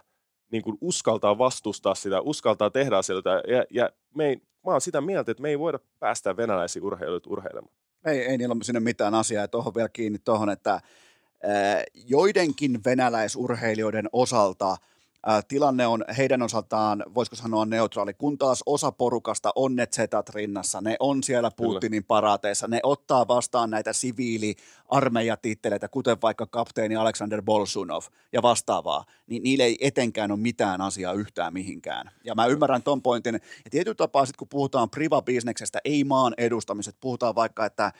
niin 0.52 0.62
kuin 0.62 0.78
uskaltaa 0.81 1.39
vastustaa 1.39 1.94
sitä, 1.94 2.20
uskaltaa 2.20 2.70
tehdä 2.70 2.97
asioita 2.97 3.31
ja, 3.31 3.65
ja 3.70 3.90
me 4.15 4.27
ei, 4.27 4.36
mä 4.36 4.73
oon 4.73 4.81
sitä 4.81 5.01
mieltä, 5.01 5.31
että 5.31 5.43
me 5.43 5.48
ei 5.48 5.59
voida 5.59 5.78
päästä 5.98 6.36
venäläisiä 6.36 6.82
urheilijoita 6.82 7.31
urheilemaan. 7.31 7.74
Ei, 8.06 8.20
ei 8.20 8.39
niillä 8.39 8.52
ole 8.52 8.65
sinne 8.65 8.81
mitään 8.81 9.15
asiaa. 9.15 9.43
Ja 9.43 9.48
tuohon 9.48 9.74
vielä 9.74 9.89
kiinni 9.89 10.19
tuohon, 10.19 10.51
että 10.51 10.81
ää, 11.43 11.85
joidenkin 11.94 12.85
venäläisurheilijoiden 12.85 14.09
osalta 14.12 14.77
tilanne 15.49 15.86
on 15.86 16.05
heidän 16.16 16.43
osaltaan, 16.43 17.05
voisiko 17.15 17.36
sanoa 17.36 17.65
neutraali, 17.65 18.15
kun 18.15 18.39
taas 18.39 18.62
osa 18.66 18.93
porukasta 18.93 19.53
on 19.55 19.77
ne 19.77 19.86
zetat 19.86 20.28
rinnassa, 20.28 20.81
ne 20.81 20.97
on 21.01 21.23
siellä 21.23 21.51
Putinin 21.57 22.05
paraateissa, 22.05 22.69
ne 22.69 22.81
ottaa 22.82 23.28
vastaan 23.28 23.70
näitä 23.70 23.93
siviili-armeijatitteleitä, 23.93 25.89
kuten 25.89 26.16
vaikka 26.23 26.47
kapteeni 26.47 26.97
Alexander 26.97 27.43
Bolsunov 27.43 28.03
ja 28.32 28.43
vastaavaa, 28.43 29.05
niin 29.27 29.43
niille 29.43 29.65
ei 29.65 29.78
etenkään 29.81 30.31
ole 30.31 30.39
mitään 30.39 30.81
asiaa 30.81 31.12
yhtään 31.12 31.53
mihinkään. 31.53 32.11
Ja 32.24 32.35
mä 32.35 32.47
ymmärrän 32.47 32.82
ton 32.82 33.03
pointin, 33.03 33.35
ja 33.35 33.70
tietyllä 33.70 33.95
tapaa 33.95 34.27
sitten 34.27 34.39
kun 34.39 34.49
puhutaan 34.49 34.90
priva-bisneksestä, 34.90 35.78
ei 35.85 36.05
maan 36.05 36.35
edustamiset, 36.39 36.97
puhutaan 37.01 37.35
vaikka, 37.35 37.66
että 37.66 37.93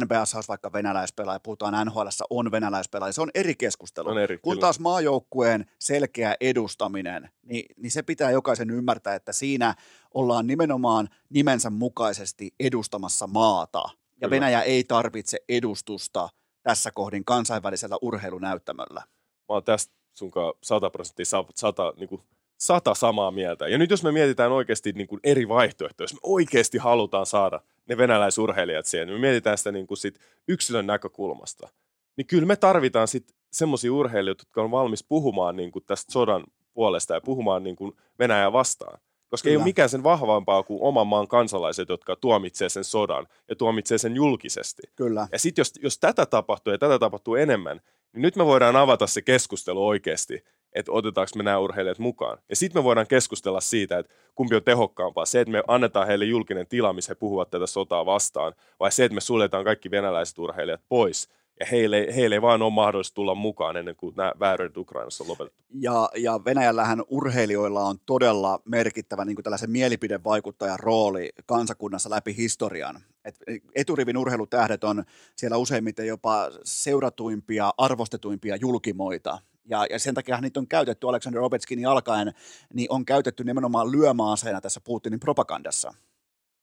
NBS 0.00 0.34
olisi 0.34 0.48
vaikka 0.48 0.72
venäläispelaaja, 0.72 1.40
puhutaan 1.40 1.86
NHL 1.86 2.08
on 2.30 2.50
venäläispelaaja, 2.50 3.12
se 3.12 3.22
on 3.22 3.30
eri 3.34 3.54
keskustelu. 3.54 4.08
On 4.08 4.18
eri, 4.18 4.38
kun 4.38 4.58
taas 4.58 4.80
maajoukkueen 4.80 5.66
selkeä 5.78 6.36
edustaminen, 6.62 7.30
niin, 7.42 7.64
niin 7.76 7.90
se 7.90 8.02
pitää 8.02 8.30
jokaisen 8.30 8.70
ymmärtää, 8.70 9.14
että 9.14 9.32
siinä 9.32 9.74
ollaan 10.14 10.46
nimenomaan 10.46 11.08
nimensä 11.28 11.70
mukaisesti 11.70 12.54
edustamassa 12.60 13.26
maata. 13.26 13.78
Ja 13.78 13.94
Kyllä. 14.14 14.30
Venäjä 14.30 14.62
ei 14.62 14.84
tarvitse 14.84 15.38
edustusta 15.48 16.28
tässä 16.62 16.90
kohdin 16.90 17.24
kansainvälisellä 17.24 17.96
urheilunäyttämöllä. 18.02 19.00
Mä 19.48 19.54
oon 19.54 19.64
tästä 19.64 19.94
sunkaan 20.12 20.52
100 20.62 20.90
prosenttia 20.90 21.24
sa- 21.24 21.44
sata, 21.54 21.92
niin 21.96 22.08
kuin, 22.08 22.22
sata 22.58 22.94
samaa 22.94 23.30
mieltä. 23.30 23.68
Ja 23.68 23.78
nyt 23.78 23.90
jos 23.90 24.02
me 24.02 24.12
mietitään 24.12 24.52
oikeasti 24.52 24.92
niin 24.92 25.08
kuin 25.08 25.20
eri 25.24 25.48
vaihtoehtoja, 25.48 26.04
jos 26.04 26.14
me 26.14 26.20
oikeasti 26.22 26.78
halutaan 26.78 27.26
saada 27.26 27.60
ne 27.88 27.96
venäläisurheilijat 27.96 28.86
siihen, 28.86 29.08
niin 29.08 29.16
me 29.16 29.20
mietitään 29.20 29.58
sitä 29.58 29.72
niin 29.72 29.86
kuin 29.86 29.98
sit 29.98 30.18
yksilön 30.48 30.86
näkökulmasta, 30.86 31.68
niin 32.16 32.26
kyllä 32.26 32.46
me 32.46 32.56
tarvitaan 32.56 33.08
sitten 33.08 33.36
semmoisia 33.52 33.92
urheilijoita, 33.92 34.42
jotka 34.42 34.62
on 34.62 34.70
valmis 34.70 35.04
puhumaan 35.04 35.56
niin 35.56 35.72
kuin 35.72 35.84
tästä 35.86 36.12
sodan 36.12 36.44
puolesta 36.74 37.14
ja 37.14 37.20
puhumaan 37.20 37.62
niin 37.62 37.76
kuin 37.76 37.92
Venäjää 38.18 38.52
vastaan. 38.52 38.98
Koska 39.30 39.48
ei 39.48 39.52
Kyllä. 39.52 39.62
ole 39.62 39.68
mikään 39.68 39.88
sen 39.88 40.02
vahvampaa 40.02 40.62
kuin 40.62 40.82
oman 40.82 41.06
maan 41.06 41.28
kansalaiset, 41.28 41.88
jotka 41.88 42.16
tuomitsee 42.16 42.68
sen 42.68 42.84
sodan 42.84 43.26
ja 43.48 43.56
tuomitsee 43.56 43.98
sen 43.98 44.16
julkisesti. 44.16 44.82
Kyllä. 44.96 45.28
Ja 45.32 45.38
sitten 45.38 45.60
jos, 45.60 45.72
jos 45.82 45.98
tätä 45.98 46.26
tapahtuu 46.26 46.72
ja 46.72 46.78
tätä 46.78 46.98
tapahtuu 46.98 47.34
enemmän, 47.34 47.80
niin 48.12 48.22
nyt 48.22 48.36
me 48.36 48.46
voidaan 48.46 48.76
avata 48.76 49.06
se 49.06 49.22
keskustelu 49.22 49.86
oikeasti, 49.86 50.44
että 50.72 50.92
otetaanko 50.92 51.30
me 51.36 51.42
nämä 51.42 51.58
urheilijat 51.58 51.98
mukaan. 51.98 52.38
Ja 52.48 52.56
sitten 52.56 52.80
me 52.80 52.84
voidaan 52.84 53.06
keskustella 53.06 53.60
siitä, 53.60 53.98
että 53.98 54.14
kumpi 54.34 54.56
on 54.56 54.62
tehokkaampaa. 54.62 55.26
Se, 55.26 55.40
että 55.40 55.52
me 55.52 55.62
annetaan 55.68 56.06
heille 56.06 56.24
julkinen 56.24 56.66
tila, 56.66 56.92
missä 56.92 57.10
he 57.10 57.14
puhuvat 57.14 57.50
tätä 57.50 57.66
sotaa 57.66 58.06
vastaan, 58.06 58.52
vai 58.80 58.92
se, 58.92 59.04
että 59.04 59.14
me 59.14 59.20
suljetaan 59.20 59.64
kaikki 59.64 59.90
venäläiset 59.90 60.38
urheilijat 60.38 60.80
pois. 60.88 61.28
Ja 61.60 61.66
heille, 61.70 62.06
heille 62.14 62.34
ei 62.34 62.42
vaan 62.42 62.62
ole 62.62 62.72
mahdollista 62.72 63.14
tulla 63.14 63.34
mukaan 63.34 63.76
ennen 63.76 63.96
kuin 63.96 64.14
nämä 64.16 64.32
vääryydet 64.40 64.76
Ukrainassa 64.76 65.24
on 65.24 65.28
lopetettu. 65.28 65.62
Ja, 65.70 66.08
ja 66.16 66.40
Venäjällähän 66.44 67.02
urheilijoilla 67.08 67.84
on 67.84 67.98
todella 68.06 68.60
merkittävä 68.64 69.24
niin 69.24 69.36
kuin 69.36 69.44
tällaisen 69.44 69.70
mielipidevaikuttajan 69.70 70.78
rooli 70.80 71.30
kansakunnassa 71.46 72.10
läpi 72.10 72.36
historian. 72.36 73.00
Et 73.24 73.36
eturivin 73.74 74.16
urheilutähdet 74.16 74.84
on 74.84 75.04
siellä 75.36 75.56
useimmiten 75.56 76.06
jopa 76.06 76.50
seuratuimpia, 76.64 77.70
arvostetuimpia 77.78 78.56
julkimoita. 78.56 79.38
Ja, 79.64 79.86
ja 79.90 79.98
sen 79.98 80.14
takia 80.14 80.40
niitä 80.40 80.60
on 80.60 80.68
käytetty 80.68 81.08
Alexander 81.08 81.40
Ovechkinin 81.40 81.88
alkaen, 81.88 82.32
niin 82.74 82.86
on 82.92 83.04
käytetty 83.04 83.44
nimenomaan 83.44 83.92
lyömäaseena 83.92 84.60
tässä 84.60 84.80
Putinin 84.84 85.20
propagandassa. 85.20 85.94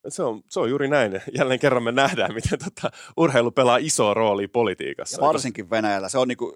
Se 0.08 0.24
on, 0.24 0.42
se 0.50 0.60
on 0.60 0.70
juuri 0.70 0.88
näin. 0.88 1.22
Jälleen 1.38 1.60
kerran 1.60 1.84
me 1.84 1.92
nähdään, 1.92 2.34
miten 2.34 2.60
tota, 2.60 2.92
urheilu 3.18 3.52
pelaa 3.52 3.78
isoa 3.78 4.14
roolia 4.14 4.50
politiikassa. 4.50 5.22
Ja 5.22 5.28
varsinkin 5.28 5.70
Venäjällä. 5.70 6.10
Se 6.10 6.18
on 6.18 6.28
niin 6.28 6.38
kuin 6.38 6.54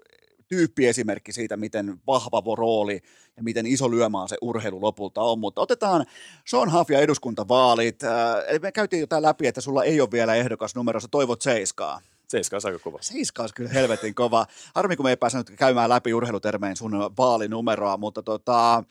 tyyppiesimerkki 0.48 1.32
siitä, 1.32 1.56
miten 1.56 2.00
vahva 2.06 2.56
rooli 2.56 3.00
ja 3.36 3.42
miten 3.42 3.66
iso 3.66 3.90
lyömaa 3.90 4.28
se 4.28 4.36
urheilu 4.40 4.80
lopulta 4.80 5.20
on. 5.22 5.38
Mutta 5.38 5.60
otetaan 5.60 6.06
Sean 6.46 6.72
Huff 6.72 6.90
ja 6.90 7.00
eduskuntavaalit. 7.00 8.04
Äh, 8.04 8.10
Eli 8.48 8.58
me 8.58 8.72
käytiin 8.72 9.00
jo 9.00 9.06
tää 9.06 9.22
läpi, 9.22 9.46
että 9.46 9.60
sulla 9.60 9.84
ei 9.84 10.00
ole 10.00 10.10
vielä 10.12 10.34
ehdokas 10.34 10.74
numerossa, 10.74 11.08
toivot 11.10 11.42
seiskaa. 11.42 12.00
Seiska 12.28 12.56
on 12.56 12.60
aika 12.64 12.78
kova. 12.78 12.98
Seiska 13.00 13.42
olisi 13.42 13.54
kyllä 13.54 13.70
helvetin 13.70 14.14
kova. 14.14 14.46
Harmi, 14.74 14.96
kun 14.96 15.06
me 15.06 15.10
ei 15.10 15.16
päässyt 15.16 15.50
käymään 15.50 15.90
läpi 15.90 16.14
urheilutermein 16.14 16.76
sun 16.76 16.92
vaalinumeroa, 17.18 17.96
mutta 17.96 18.22
tota, 18.22 18.84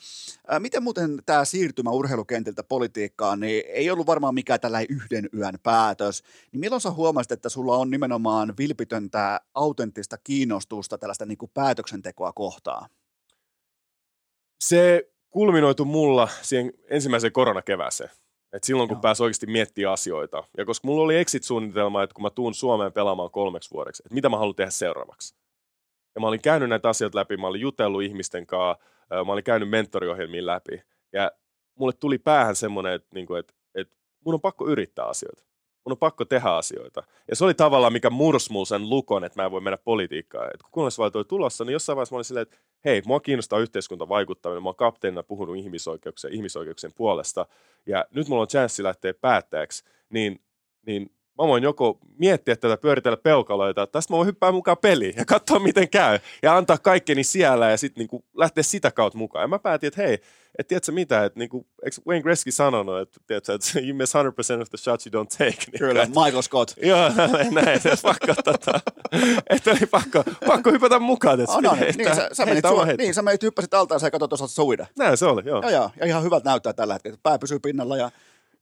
miten 0.59 0.83
muuten 0.83 1.21
tämä 1.25 1.45
siirtymä 1.45 1.91
urheilukentiltä 1.91 2.63
politiikkaan, 2.63 3.39
niin 3.39 3.63
ei 3.67 3.91
ollut 3.91 4.07
varmaan 4.07 4.33
mikään 4.33 4.59
tällainen 4.59 4.95
yhden 4.95 5.29
yön 5.33 5.59
päätös. 5.63 6.23
Niin 6.51 6.59
milloin 6.59 6.81
sä 6.81 6.91
huomasit, 6.91 7.31
että 7.31 7.49
sulla 7.49 7.77
on 7.77 7.91
nimenomaan 7.91 8.53
vilpitöntä, 8.57 9.41
autenttista 9.53 10.17
kiinnostusta 10.17 10.97
tällaista 10.97 11.25
niin 11.25 11.37
kuin 11.37 11.51
päätöksentekoa 11.53 12.33
kohtaan? 12.33 12.89
Se 14.63 15.09
kulminoitu 15.29 15.85
mulla 15.85 16.29
siihen 16.41 16.73
ensimmäiseen 16.89 17.33
koronakevääseen. 17.33 18.09
Et 18.53 18.63
silloin, 18.63 18.89
kun 18.89 18.95
Joo. 18.95 19.01
pääsi 19.01 19.23
oikeasti 19.23 19.47
miettimään 19.47 19.93
asioita. 19.93 20.43
Ja 20.57 20.65
koska 20.65 20.87
mulla 20.87 21.03
oli 21.03 21.17
exit-suunnitelma, 21.17 22.03
että 22.03 22.13
kun 22.13 22.23
mä 22.23 22.29
tuun 22.29 22.53
Suomeen 22.53 22.93
pelaamaan 22.93 23.31
kolmeksi 23.31 23.71
vuodeksi, 23.71 24.03
että 24.05 24.13
mitä 24.13 24.29
mä 24.29 24.37
haluan 24.37 24.55
tehdä 24.55 24.71
seuraavaksi. 24.71 25.35
Ja 26.15 26.21
mä 26.21 26.27
olin 26.27 26.41
käynyt 26.41 26.69
näitä 26.69 26.89
asioita 26.89 27.19
läpi, 27.19 27.37
mä 27.37 27.47
olin 27.47 27.61
jutellut 27.61 28.03
ihmisten 28.03 28.47
kanssa, 28.47 28.83
mä 29.25 29.33
olin 29.33 29.43
käynyt 29.43 29.69
mentoriohjelmiin 29.69 30.45
läpi. 30.45 30.83
Ja 31.13 31.31
mulle 31.75 31.93
tuli 31.93 32.17
päähän 32.17 32.55
semmoinen, 32.55 32.93
että, 32.93 33.07
niin 33.13 33.25
kuin, 33.25 33.39
että, 33.39 33.53
että 33.75 33.95
mun 34.25 34.33
on 34.33 34.41
pakko 34.41 34.67
yrittää 34.67 35.05
asioita. 35.05 35.43
Mun 35.85 35.91
on 35.91 35.97
pakko 35.97 36.25
tehdä 36.25 36.49
asioita. 36.49 37.03
Ja 37.29 37.35
se 37.35 37.45
oli 37.45 37.53
tavallaan, 37.53 37.93
mikä 37.93 38.09
murs 38.09 38.49
mulla 38.49 38.65
sen 38.65 38.89
lukon, 38.89 39.23
että 39.23 39.41
mä 39.41 39.45
en 39.45 39.51
voi 39.51 39.61
mennä 39.61 39.77
politiikkaan. 39.77 40.49
Et 40.53 40.63
kun 40.63 40.71
kunnallisvaalit 40.71 41.15
oli 41.15 41.25
tulossa, 41.25 41.63
niin 41.63 41.73
jossain 41.73 41.95
vaiheessa 41.95 42.13
mä 42.13 42.17
olin 42.17 42.25
silleen, 42.25 42.41
että 42.41 42.57
hei, 42.85 43.01
mua 43.05 43.19
kiinnostaa 43.19 43.59
yhteiskunta 43.59 44.09
vaikuttaminen. 44.09 44.63
Mä 44.63 44.69
oon 44.69 44.75
kapteenina 44.75 45.23
puhunut 45.23 45.57
ihmisoikeuksien, 45.57 46.33
ihmisoikeuksien 46.33 46.93
puolesta. 46.93 47.45
Ja 47.85 48.05
nyt 48.11 48.27
mulla 48.27 48.41
on 48.41 48.47
chanssi 48.47 48.83
lähteä 48.83 49.13
päättäjäksi, 49.13 49.83
niin, 50.09 50.41
niin 50.85 51.11
mä 51.41 51.47
voin 51.47 51.63
joko 51.63 51.97
miettiä 52.17 52.55
tätä, 52.55 52.77
pyöritellä 52.77 53.17
peukaloita, 53.17 53.83
että 53.83 53.91
tästä 53.91 54.13
mä 54.13 54.17
voin 54.17 54.27
hyppää 54.27 54.51
mukaan 54.51 54.77
peliin 54.77 55.13
ja 55.17 55.25
katsoa 55.25 55.59
miten 55.59 55.89
käy. 55.89 56.19
Ja 56.43 56.57
antaa 56.57 56.77
kaikkeni 56.77 57.23
siellä 57.23 57.69
ja 57.71 57.77
sitten 57.77 58.01
niinku 58.01 58.25
lähteä 58.37 58.63
sitä 58.63 58.91
kautta 58.91 59.17
mukaan. 59.17 59.43
Ja 59.43 59.47
mä 59.47 59.59
päätin, 59.59 59.87
että 59.87 60.01
hei, 60.01 60.17
et 60.59 60.67
tiedätkö 60.67 60.91
mitä, 60.91 61.23
että 61.25 61.39
niinku, 61.39 61.67
eikö 61.85 61.95
Wayne 62.07 62.23
Gretzky 62.23 62.51
sanonut, 62.51 62.99
että, 63.01 63.19
tiedätkö, 63.27 63.53
että 63.53 63.79
you 63.87 63.97
miss 63.97 64.13
100% 64.15 64.61
of 64.61 64.69
the 64.69 64.77
shots 64.77 65.07
you 65.07 65.23
don't 65.23 65.27
take. 65.27 65.71
Niin 65.71 65.79
Kyllä, 65.79 66.05
Michael 66.05 66.41
Scott. 66.41 66.73
Joo, 66.81 67.09
näin, 67.51 67.69
että 67.69 67.89
pakko, 68.01 68.33
tota, 68.43 68.79
että 69.49 69.71
oli 69.71 69.85
pakko, 69.91 70.23
pakko 70.47 70.71
hypätä 70.71 70.99
mukaan. 70.99 71.39
Että 71.41 71.53
Oh, 71.53 71.61
no, 71.61 71.75
heittää- 71.75 72.05
niin, 72.05 72.15
sä, 72.15 72.29
sä, 72.31 72.45
menit, 72.45 72.65
sua, 72.67 72.85
niin, 72.85 73.13
sä 73.13 73.21
menit 73.21 73.43
hyppäsit 73.43 73.73
altaansa 73.73 74.07
ja 74.07 74.11
katsot 74.11 74.33
osat 74.33 74.49
suida. 74.51 74.85
Näin 74.97 75.17
se 75.17 75.25
oli, 75.25 75.41
joo. 75.45 75.61
Joo, 75.61 75.71
joo, 75.71 75.89
ja 75.99 76.05
ihan 76.05 76.23
hyvältä 76.23 76.49
näyttää 76.49 76.73
tällä 76.73 76.93
hetkellä. 76.93 77.17
Pää 77.23 77.39
pysyy 77.39 77.59
pinnalla 77.59 77.97
ja, 77.97 78.11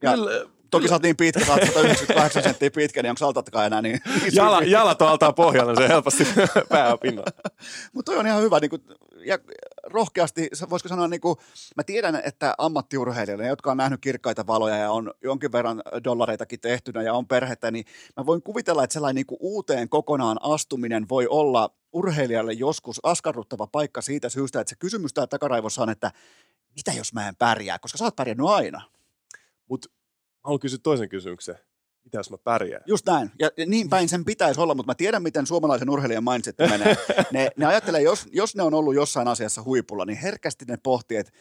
ja 0.02 0.12
Kyllä, 0.14 0.32
toki 0.72 0.88
sä 0.88 0.96
oot 0.96 1.04
niin 1.04 1.18
pitkä, 1.18 1.46
sä 1.46 1.52
oot 1.52 1.62
198 1.66 2.44
senttiä 2.44 2.72
pitkä, 2.72 3.04
niin 3.04 3.10
onko 3.10 3.26
altattakaan 3.26 3.66
enää 3.66 3.82
niin? 3.82 4.00
niin 4.22 4.36
Jala, 4.36 4.62
jalat 4.62 5.02
on 5.02 5.08
altaan 5.08 5.36
pohjalla, 5.36 5.76
se 5.76 5.88
helposti 5.88 6.28
pää 6.70 6.94
on 6.94 7.00
pinnalla. 7.00 7.32
Mutta 7.94 8.12
toi 8.12 8.20
on 8.20 8.28
ihan 8.28 8.42
hyvä, 8.42 8.60
niin 8.60 8.70
kuin, 8.70 8.84
ja 9.26 9.40
rohkeasti, 9.84 10.50
voisiko 10.70 10.90
sanoa, 10.90 11.08
niin 11.08 11.22
kuin, 11.22 11.36
mä 11.78 11.84
tiedän, 11.84 12.22
että 12.26 12.56
ammattiurheilijoille, 12.58 13.48
jotka 13.48 13.72
on 13.72 13.78
nähnyt 13.78 14.02
kirkkaita 14.02 14.48
valoja 14.48 14.76
ja 14.76 14.92
on 14.92 15.14
jonkin 15.24 15.52
verran 15.52 15.82
dollareitakin 16.04 16.60
tehtynä 16.60 17.02
ja 17.02 17.14
on 17.14 17.28
perhettä, 17.28 17.72
niin 17.72 17.86
mä 18.18 18.26
voin 18.26 18.42
kuvitella, 18.42 18.84
että 18.84 18.94
sellainen 18.94 19.16
niin 19.16 19.26
kuin 19.26 19.40
uuteen 19.42 19.90
kokonaan 19.90 20.38
astuminen 20.42 21.10
voi 21.10 21.28
olla 21.28 21.70
urheilijalle 21.94 22.54
joskus 22.54 23.00
askarruttava 23.04 23.68
paikka 23.68 24.02
siitä 24.02 24.30
syystä, 24.30 24.62
että 24.62 24.70
se 24.70 24.76
kysymys 24.80 25.14
täällä 25.14 25.28
takaraivossa 25.28 25.82
on, 25.82 25.90
että 25.90 26.12
mitä 26.76 26.92
jos 26.92 27.14
mä 27.14 27.28
en 27.28 27.36
pärjää, 27.36 27.80
koska 27.80 27.98
sä 27.98 28.04
oot 28.04 28.16
pärjännyt 28.16 28.48
aina. 28.48 28.82
Mutta 29.70 29.90
haluan 30.44 30.60
kysyä 30.60 30.80
toisen 30.84 31.10
kysymyksen. 31.10 31.56
Mitä 32.04 32.18
jos 32.18 32.30
mä 32.30 32.38
pärjään? 32.38 32.84
Just 32.88 33.06
näin. 33.06 33.32
Ja 33.40 33.50
niin 33.66 33.90
päin 33.90 34.10
sen 34.10 34.26
pitäisi 34.26 34.62
olla, 34.62 34.76
mutta 34.76 34.92
mä 34.92 34.96
tiedän, 34.96 35.24
miten 35.24 35.48
suomalaisen 35.48 35.90
urheilijan 35.90 36.24
mindset 36.24 36.56
menee. 36.58 36.98
Ne, 37.32 37.50
ne 37.58 37.66
ajattelee, 37.66 38.02
jos, 38.02 38.28
jos 38.32 38.56
ne 38.56 38.64
on 38.64 38.74
ollut 38.74 38.96
jossain 38.96 39.28
asiassa 39.28 39.64
huipulla, 39.64 40.06
niin 40.06 40.18
herkästi 40.18 40.66
ne 40.68 40.78
pohtii, 40.84 41.18
että 41.18 41.32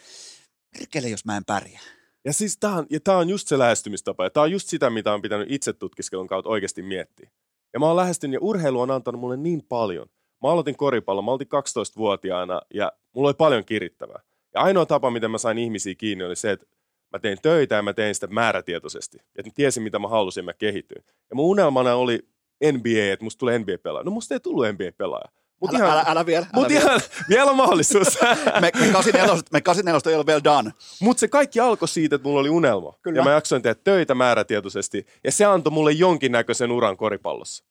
perkele, 0.79 1.09
jos 1.09 1.25
mä 1.25 1.37
en 1.37 1.45
pärjää. 1.45 1.81
Ja 2.25 2.33
siis 2.33 2.59
tää 2.59 2.75
on, 2.75 2.87
ja 2.91 3.01
tää 3.01 3.17
on 3.17 3.29
just 3.29 3.49
se 3.49 3.59
lähestymistapa. 3.59 4.25
Ja 4.25 4.31
tää 4.31 4.43
on 4.43 4.53
just 4.53 4.69
sitä, 4.69 4.91
mitä 4.91 5.13
on 5.15 5.23
pitänyt 5.23 5.51
itse 5.51 5.73
tutkiskelun 5.73 6.27
kautta 6.27 6.51
oikeasti 6.51 6.83
miettiä. 6.83 7.31
Ja 7.73 7.81
mä 7.81 7.87
oon 7.87 7.97
lähestynyt, 7.97 8.35
ja 8.35 8.41
urheilu 8.41 8.81
on 8.81 8.91
antanut 8.91 9.21
mulle 9.21 9.37
niin 9.37 9.63
paljon. 9.69 10.07
Mä 10.43 10.51
aloitin 10.51 10.77
koripallon, 10.77 11.25
mä 11.25 11.31
olin 11.31 11.47
12-vuotiaana, 11.47 12.61
ja 12.75 12.93
mulla 13.15 13.29
oli 13.29 13.35
paljon 13.35 13.65
kirittävää. 13.65 14.23
Ja 14.55 14.61
ainoa 14.61 14.87
tapa, 14.87 15.11
miten 15.11 15.31
mä 15.31 15.39
sain 15.39 15.59
ihmisiä 15.59 15.95
kiinni, 15.95 16.25
oli 16.25 16.37
se, 16.37 16.51
että 16.51 16.67
mä 17.13 17.19
tein 17.19 17.39
töitä 17.43 17.75
ja 17.75 17.83
mä 17.83 17.93
tein 17.93 18.15
sitä 18.15 18.27
määrätietoisesti. 18.27 19.19
Ja 19.37 19.43
mä 19.47 19.51
tiesin, 19.55 19.83
mitä 19.83 19.99
mä 19.99 20.09
halusin, 20.09 20.45
mä 20.45 20.53
kehityin. 20.53 21.05
Ja 21.31 21.37
mun 21.37 21.47
unelmana 21.47 21.95
oli 21.95 22.19
NBA, 22.73 23.13
että 23.13 23.25
musta 23.25 23.39
tulee 23.39 23.59
NBA-pelaaja. 23.59 24.05
No 24.05 24.11
musta 24.11 24.35
ei 24.35 24.41
tullut 24.41 24.67
NBA-pelaaja. 24.67 25.31
Mut 25.61 25.71
Älä, 25.71 25.79
ihan, 25.79 25.91
älä, 25.91 26.05
älä 26.07 26.27
vielä. 26.27 26.47
Älä 26.47 26.63
mut 26.63 26.69
vielä. 26.69 26.85
ihan, 26.85 27.01
vielä 27.29 27.51
on 27.51 27.57
mahdollisuus. 27.57 28.19
Me, 28.61 28.71
me 28.81 28.93
84 28.93 29.43
me 29.53 29.61
84 29.61 30.11
ei 30.11 30.17
ole 30.17 30.27
vielä 30.27 30.45
done. 30.45 30.71
Mutta 31.01 31.21
se 31.21 31.29
kaikki 31.29 31.61
alkoi 31.61 31.89
siitä, 31.89 32.17
että 32.17 32.29
mulla 32.29 32.41
oli 32.41 32.49
unelma. 32.49 32.93
Kyllä. 33.03 33.19
Ja 33.19 33.25
mä 33.25 33.31
jaksoin 33.31 33.63
tehdä 33.63 33.81
töitä 33.85 34.15
määrätietoisesti. 34.15 35.07
Ja 35.25 35.33
se 35.33 35.45
antoi 35.45 35.73
mulle 35.73 35.93
jonkinnäköisen 35.93 36.73
uran 36.73 36.97
koripallossa. 36.97 37.65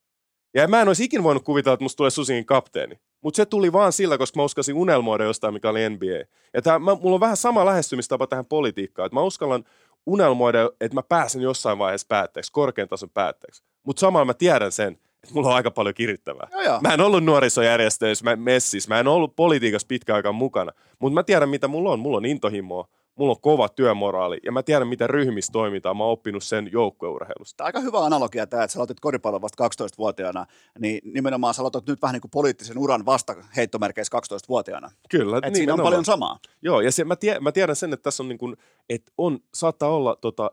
Ja 0.53 0.67
mä 0.67 0.81
en 0.81 0.87
olisi 0.87 1.03
ikinä 1.03 1.23
voinut 1.23 1.43
kuvitella, 1.43 1.73
että 1.73 1.83
musta 1.83 1.97
tulee 1.97 2.11
Susingin 2.11 2.45
kapteeni. 2.45 2.99
Mutta 3.21 3.37
se 3.37 3.45
tuli 3.45 3.73
vaan 3.73 3.93
sillä, 3.93 4.17
koska 4.17 4.39
mä 4.39 4.43
uskasin 4.43 4.75
unelmoida 4.75 5.23
jostain, 5.23 5.53
mikä 5.53 5.69
oli 5.69 5.89
NBA. 5.89 6.25
Ja 6.53 6.61
tää, 6.61 6.79
mä, 6.79 6.95
mulla 6.95 7.15
on 7.15 7.19
vähän 7.19 7.37
sama 7.37 7.65
lähestymistapa 7.65 8.27
tähän 8.27 8.45
politiikkaan, 8.45 9.05
että 9.05 9.13
mä 9.13 9.21
uskallan 9.21 9.63
unelmoida, 10.05 10.69
että 10.81 10.95
mä 10.95 11.03
pääsen 11.03 11.41
jossain 11.41 11.77
vaiheessa 11.77 12.07
päätteeksi, 12.09 12.51
korkean 12.51 12.87
tason 12.87 13.09
päätteeksi. 13.09 13.63
Mutta 13.83 13.99
samalla 13.99 14.25
mä 14.25 14.33
tiedän 14.33 14.71
sen, 14.71 14.93
että 15.23 15.33
mulla 15.33 15.49
on 15.49 15.55
aika 15.55 15.71
paljon 15.71 15.95
kirittävää. 15.95 16.47
Joo, 16.51 16.61
joo. 16.61 16.79
Mä 16.81 16.93
en 16.93 17.01
ollut 17.01 17.23
nuorisojärjestöissä, 17.23 18.25
mä 18.25 18.35
messissä, 18.35 18.89
mä 18.89 18.99
en 18.99 19.07
ollut 19.07 19.35
politiikassa 19.35 19.87
pitkä 19.87 20.15
aikaa 20.15 20.31
mukana, 20.31 20.71
mutta 20.99 21.13
mä 21.13 21.23
tiedän 21.23 21.49
mitä 21.49 21.67
mulla 21.67 21.91
on. 21.91 21.99
Mulla 21.99 22.17
on 22.17 22.25
intohimoa, 22.25 22.87
mulla 23.19 23.31
on 23.31 23.41
kova 23.41 23.69
työmoraali 23.69 24.37
ja 24.45 24.51
mä 24.51 24.63
tiedän 24.63 24.87
miten 24.87 25.09
ryhmissä 25.09 25.51
toimitaan. 25.51 25.97
Mä 25.97 26.03
oon 26.03 26.11
oppinut 26.11 26.43
sen 26.43 26.69
joukkueurheilusta. 26.71 27.57
Tämä 27.57 27.65
on 27.65 27.67
aika 27.67 27.79
hyvä 27.79 27.99
analogia 27.99 28.47
tämä, 28.47 28.63
että 28.63 28.73
sä 28.73 28.79
aloitit 28.79 28.99
koripallon 28.99 29.41
vasta 29.41 29.67
12-vuotiaana, 29.67 30.45
niin 30.79 31.01
nimenomaan 31.03 31.53
sä 31.53 31.61
aloitat 31.61 31.87
nyt 31.87 32.01
vähän 32.01 32.13
niin 32.13 32.21
kuin 32.21 32.31
poliittisen 32.31 32.77
uran 32.77 33.05
vasta 33.05 33.35
heittomerkeissä 33.55 34.17
12-vuotiaana. 34.17 34.91
Kyllä, 35.09 35.39
Et 35.43 35.55
siinä 35.55 35.73
on 35.73 35.81
paljon 35.81 36.05
samaa. 36.05 36.39
Joo, 36.61 36.81
ja 36.81 36.91
se, 36.91 37.03
mä, 37.03 37.15
tie, 37.15 37.39
mä 37.39 37.51
tiedän 37.51 37.75
sen, 37.75 37.93
että 37.93 38.03
tässä 38.03 38.23
on 38.23 38.29
niin 38.29 38.39
kuin, 38.39 38.57
että 38.89 39.11
on, 39.17 39.39
saattaa 39.53 39.89
olla 39.89 40.15
tota, 40.15 40.51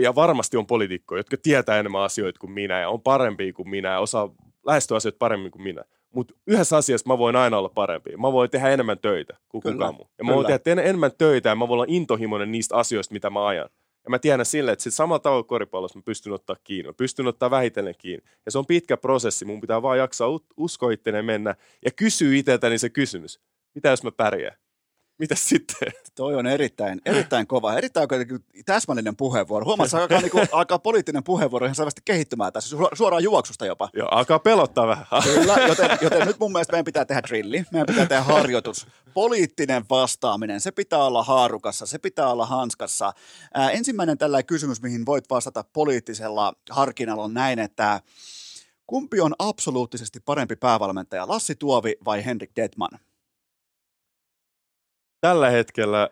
ja 0.00 0.14
varmasti 0.14 0.56
on 0.56 0.66
poliitikkoja, 0.66 1.18
jotka 1.18 1.36
tietää 1.42 1.78
enemmän 1.78 2.02
asioita 2.02 2.40
kuin 2.40 2.52
minä 2.52 2.80
ja 2.80 2.88
on 2.88 3.02
parempia 3.02 3.52
kuin 3.52 3.68
minä 3.68 3.88
ja 3.88 4.00
osaa 4.00 4.28
lähestyä 4.66 4.96
asioita 4.96 5.18
paremmin 5.18 5.50
kuin 5.50 5.62
minä. 5.62 5.84
Mutta 6.16 6.34
yhdessä 6.46 6.76
asiassa 6.76 7.08
mä 7.08 7.18
voin 7.18 7.36
aina 7.36 7.58
olla 7.58 7.68
parempi. 7.68 8.16
Mä 8.16 8.32
voin 8.32 8.50
tehdä 8.50 8.68
enemmän 8.70 8.98
töitä 8.98 9.36
kuin 9.48 9.62
Kyllä, 9.62 9.74
kukaan 9.74 9.94
muu. 9.94 10.10
Ja 10.18 10.24
mä 10.24 10.28
kyllä. 10.28 10.34
voin 10.34 10.46
tehdä 10.46 10.80
en- 10.80 10.86
enemmän 10.88 11.10
töitä 11.18 11.48
ja 11.48 11.54
mä 11.54 11.68
voin 11.68 11.72
olla 11.72 11.84
intohimoinen 11.88 12.52
niistä 12.52 12.76
asioista, 12.76 13.12
mitä 13.12 13.30
mä 13.30 13.46
ajan. 13.46 13.68
Ja 14.04 14.10
mä 14.10 14.18
tiedän 14.18 14.46
sille, 14.46 14.72
että 14.72 14.82
sit 14.82 14.94
samalla 14.94 15.18
tavalla 15.18 15.42
koripallossa 15.42 15.98
mä 15.98 16.02
pystyn 16.04 16.32
ottaa 16.32 16.56
kiinni. 16.64 16.88
Mä 16.88 16.92
pystyn 16.92 17.26
ottaa 17.26 17.50
vähitellen 17.50 17.94
kiinni. 17.98 18.24
Ja 18.46 18.52
se 18.52 18.58
on 18.58 18.66
pitkä 18.66 18.96
prosessi. 18.96 19.44
Mun 19.44 19.60
pitää 19.60 19.82
vaan 19.82 19.98
jaksaa 19.98 20.28
uskoa 20.56 20.90
itteneen 20.90 21.24
mennä 21.24 21.54
ja 21.84 21.90
kysyä 21.90 22.36
itseltäni 22.36 22.78
se 22.78 22.90
kysymys. 22.90 23.40
Mitä 23.74 23.88
jos 23.88 24.02
mä 24.02 24.10
pärjään? 24.12 24.56
Mitäs 25.18 25.48
sitten? 25.48 25.92
Toi 26.14 26.34
on 26.34 26.46
erittäin, 26.46 27.00
erittäin 27.04 27.46
kova, 27.46 27.74
erittäin 27.74 28.08
oikein 28.12 28.44
täsmällinen 28.66 29.16
puheenvuoro. 29.16 29.66
Huomaat, 29.66 29.86
että 29.86 29.98
alkaa, 29.98 30.20
niinku, 30.20 30.40
alkaa 30.52 30.78
poliittinen 30.78 31.24
puheenvuoro 31.24 31.66
ihan 31.66 31.74
selvästi 31.74 32.00
kehittymään 32.04 32.52
tässä, 32.52 32.76
su- 32.76 32.96
suoraan 32.96 33.22
juoksusta 33.22 33.66
jopa. 33.66 33.88
Joo, 33.94 34.08
alkaa 34.10 34.38
pelottaa 34.38 34.86
vähän. 34.86 35.06
Kyllä, 35.22 35.56
joten, 35.68 35.98
joten 36.00 36.26
nyt 36.26 36.38
mun 36.38 36.52
mielestä 36.52 36.72
meidän 36.72 36.84
pitää 36.84 37.04
tehdä 37.04 37.22
drilli, 37.28 37.64
meidän 37.72 37.86
pitää 37.86 38.06
tehdä 38.06 38.22
harjoitus. 38.22 38.86
Poliittinen 39.14 39.84
vastaaminen, 39.90 40.60
se 40.60 40.70
pitää 40.70 41.04
olla 41.04 41.22
haarukassa, 41.22 41.86
se 41.86 41.98
pitää 41.98 42.28
olla 42.28 42.46
hanskassa. 42.46 43.12
Ää, 43.54 43.70
ensimmäinen 43.70 44.18
tällainen 44.18 44.46
kysymys, 44.46 44.82
mihin 44.82 45.06
voit 45.06 45.30
vastata 45.30 45.64
poliittisella 45.72 46.52
harkinnalla 46.70 47.22
on 47.22 47.34
näin, 47.34 47.58
että 47.58 48.00
kumpi 48.86 49.20
on 49.20 49.34
absoluuttisesti 49.38 50.20
parempi 50.20 50.56
päävalmentaja, 50.56 51.28
Lassi 51.28 51.54
Tuovi 51.54 51.96
vai 52.04 52.24
Henrik 52.24 52.50
Detman? 52.56 52.98
Tällä 55.20 55.50
hetkellä 55.50 56.08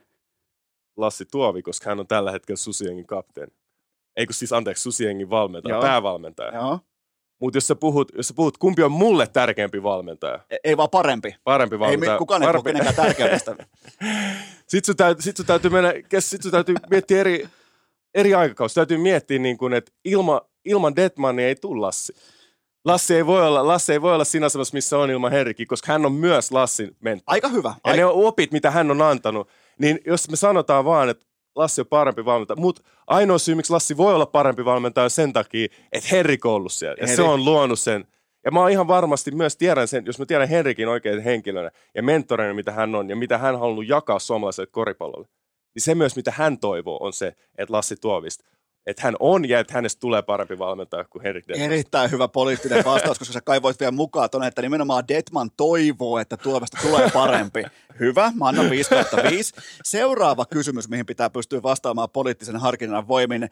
Lassi 0.96 1.24
Tuovi, 1.30 1.62
koska 1.62 1.90
hän 1.90 2.00
on 2.00 2.06
tällä 2.06 2.30
hetkellä 2.32 2.56
Susiengin 2.56 3.06
kapteeni. 3.06 3.52
Ei 4.16 4.26
kun 4.26 4.34
siis, 4.34 4.52
anteeksi, 4.52 4.82
Susiengin 4.82 5.30
valmentaja, 5.30 5.74
Joo. 5.74 5.82
päävalmentaja. 5.82 6.54
Joo. 6.54 6.78
Mutta 7.40 7.56
jos, 7.56 7.66
sä 7.66 7.74
puhut, 7.74 8.12
jos 8.16 8.28
sä 8.28 8.34
puhut, 8.34 8.58
kumpi 8.58 8.82
on 8.82 8.92
mulle 8.92 9.26
tärkeämpi 9.26 9.82
valmentaja, 9.82 10.38
E- 10.50 10.56
Ei 10.64 10.76
vaan 10.76 10.90
parempi. 10.90 11.34
parempi 11.44 11.74
Ei 11.74 11.78
valmentaja. 11.80 12.12
mi- 12.12 12.18
kukaan 12.18 12.42
ei 12.42 12.48
puhu 12.52 12.62
parempi- 12.62 12.64
kenenkään 12.78 12.94
tärkeydestä. 12.94 13.56
Sitten 14.68 14.86
sun, 14.86 14.96
täytyy, 14.96 15.22
sit 15.22 15.36
sun 15.36 15.46
täytyy 15.46 15.70
mennä, 15.70 15.92
kes- 16.08 16.30
sit 16.30 16.42
sun 16.42 16.50
täytyy 16.52 16.74
miettiä 16.90 17.20
eri, 17.20 17.48
eri 18.14 18.34
aikakausi. 18.34 18.74
Täytyy 18.74 18.98
miettiä, 18.98 19.38
niin 19.38 19.58
kuin, 19.58 19.72
että 19.72 19.92
ilma, 20.04 20.40
ilman 20.64 20.96
Detmania 20.96 21.46
ei 21.48 21.54
tule 21.56 21.80
Lassi. 21.80 22.12
Lassi 22.84 23.14
ei, 23.14 23.26
voi 23.26 23.46
olla, 23.46 23.66
Lassi 23.66 23.92
ei 23.92 24.02
voi 24.02 24.14
olla 24.14 24.24
siinä 24.24 24.46
asemassa, 24.46 24.74
missä 24.74 24.98
on 24.98 25.10
ilman 25.10 25.32
Henrikin, 25.32 25.66
koska 25.66 25.92
hän 25.92 26.06
on 26.06 26.12
myös 26.12 26.52
Lassin 26.52 26.96
mentori. 27.00 27.24
Aika 27.26 27.48
hyvä. 27.48 27.68
Ja 27.68 27.90
Ai- 27.90 27.96
ne 27.96 28.04
opit, 28.04 28.52
mitä 28.52 28.70
hän 28.70 28.90
on 28.90 29.02
antanut, 29.02 29.48
niin 29.78 29.98
jos 30.06 30.30
me 30.30 30.36
sanotaan 30.36 30.84
vaan, 30.84 31.08
että 31.08 31.26
Lassi 31.56 31.80
on 31.80 31.86
parempi 31.86 32.24
valmentaja, 32.24 32.60
mutta 32.60 32.82
ainoa 33.06 33.38
syy, 33.38 33.54
miksi 33.54 33.72
Lassi 33.72 33.96
voi 33.96 34.14
olla 34.14 34.26
parempi 34.26 34.64
valmentaja 34.64 35.04
on 35.04 35.10
sen 35.10 35.32
takia, 35.32 35.68
että 35.92 36.08
Henrik 36.12 36.46
on 36.46 36.52
ollut 36.52 36.72
siellä. 36.72 36.96
Ja 37.00 37.06
se 37.06 37.12
Henrik. 37.12 37.32
on 37.32 37.44
luonut 37.44 37.78
sen. 37.78 38.06
Ja 38.44 38.50
mä 38.50 38.60
oon 38.60 38.70
ihan 38.70 38.88
varmasti 38.88 39.30
myös 39.30 39.56
tiedän 39.56 39.88
sen, 39.88 40.06
jos 40.06 40.18
mä 40.18 40.26
tiedän 40.26 40.48
Henrikin 40.48 40.88
oikein 40.88 41.22
henkilönä 41.22 41.70
ja 41.94 42.02
mentorina, 42.02 42.54
mitä 42.54 42.72
hän 42.72 42.94
on 42.94 43.10
ja 43.10 43.16
mitä 43.16 43.38
hän 43.38 43.54
on 43.54 43.60
halunnut 43.60 43.88
jakaa 43.88 44.18
suomalaiselle 44.18 44.70
koripallolle, 44.70 45.28
niin 45.74 45.82
se 45.82 45.94
myös, 45.94 46.16
mitä 46.16 46.32
hän 46.36 46.58
toivoo, 46.58 46.98
on 47.00 47.12
se, 47.12 47.34
että 47.58 47.72
Lassi 47.72 47.96
Tuovista, 47.96 48.44
että 48.86 49.02
hän 49.02 49.16
on 49.20 49.48
ja 49.48 49.60
että 49.60 49.74
hänestä 49.74 50.00
tulee 50.00 50.22
parempi 50.22 50.58
valmentaja 50.58 51.04
kuin 51.04 51.22
Henrik 51.22 51.48
Detman. 51.48 51.64
Erittäin 51.64 52.10
hyvä 52.10 52.28
poliittinen 52.28 52.84
vastaus, 52.84 53.18
koska 53.18 53.34
sä 53.34 53.40
kaivoit 53.40 53.80
vielä 53.80 53.92
mukaan 53.92 54.30
tuonne, 54.30 54.48
että 54.48 54.62
nimenomaan 54.62 55.08
Detman 55.08 55.50
toivoo, 55.56 56.18
että 56.18 56.36
Tuovesta 56.36 56.78
tulee 56.82 57.10
parempi. 57.10 57.62
Hyvä, 58.00 58.32
mä 58.34 58.48
annan 58.48 58.70
5 58.70 58.90
kautta 58.90 59.16
5. 59.30 59.54
Seuraava 59.84 60.44
kysymys, 60.46 60.88
mihin 60.88 61.06
pitää 61.06 61.30
pystyä 61.30 61.62
vastaamaan 61.62 62.10
poliittisen 62.10 62.56
harkinnan 62.56 63.08
voimin. 63.08 63.48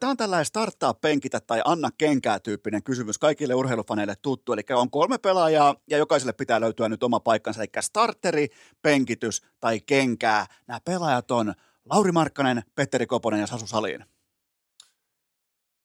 Tämä 0.00 0.10
on 0.10 0.16
tällainen 0.16 0.46
starttaa 0.46 0.94
penkitä 0.94 1.40
tai 1.40 1.62
anna 1.64 1.90
kenkää 1.98 2.38
tyyppinen 2.38 2.82
kysymys 2.82 3.18
kaikille 3.18 3.54
urheilufaneille 3.54 4.14
tuttu. 4.22 4.52
Eli 4.52 4.62
on 4.74 4.90
kolme 4.90 5.18
pelaajaa 5.18 5.74
ja 5.90 5.98
jokaiselle 5.98 6.32
pitää 6.32 6.60
löytyä 6.60 6.88
nyt 6.88 7.02
oma 7.02 7.20
paikkansa, 7.20 7.60
eli 7.60 7.68
starteri, 7.80 8.48
penkitys 8.82 9.42
tai 9.60 9.80
kenkää. 9.80 10.46
Nämä 10.66 10.80
pelaajat 10.84 11.30
on 11.30 11.54
Lauri 11.90 12.12
Markkanen, 12.12 12.62
Petteri 12.74 13.06
Koponen 13.06 13.40
ja 13.40 13.46
Sasu 13.46 13.66
Salin. 13.66 14.04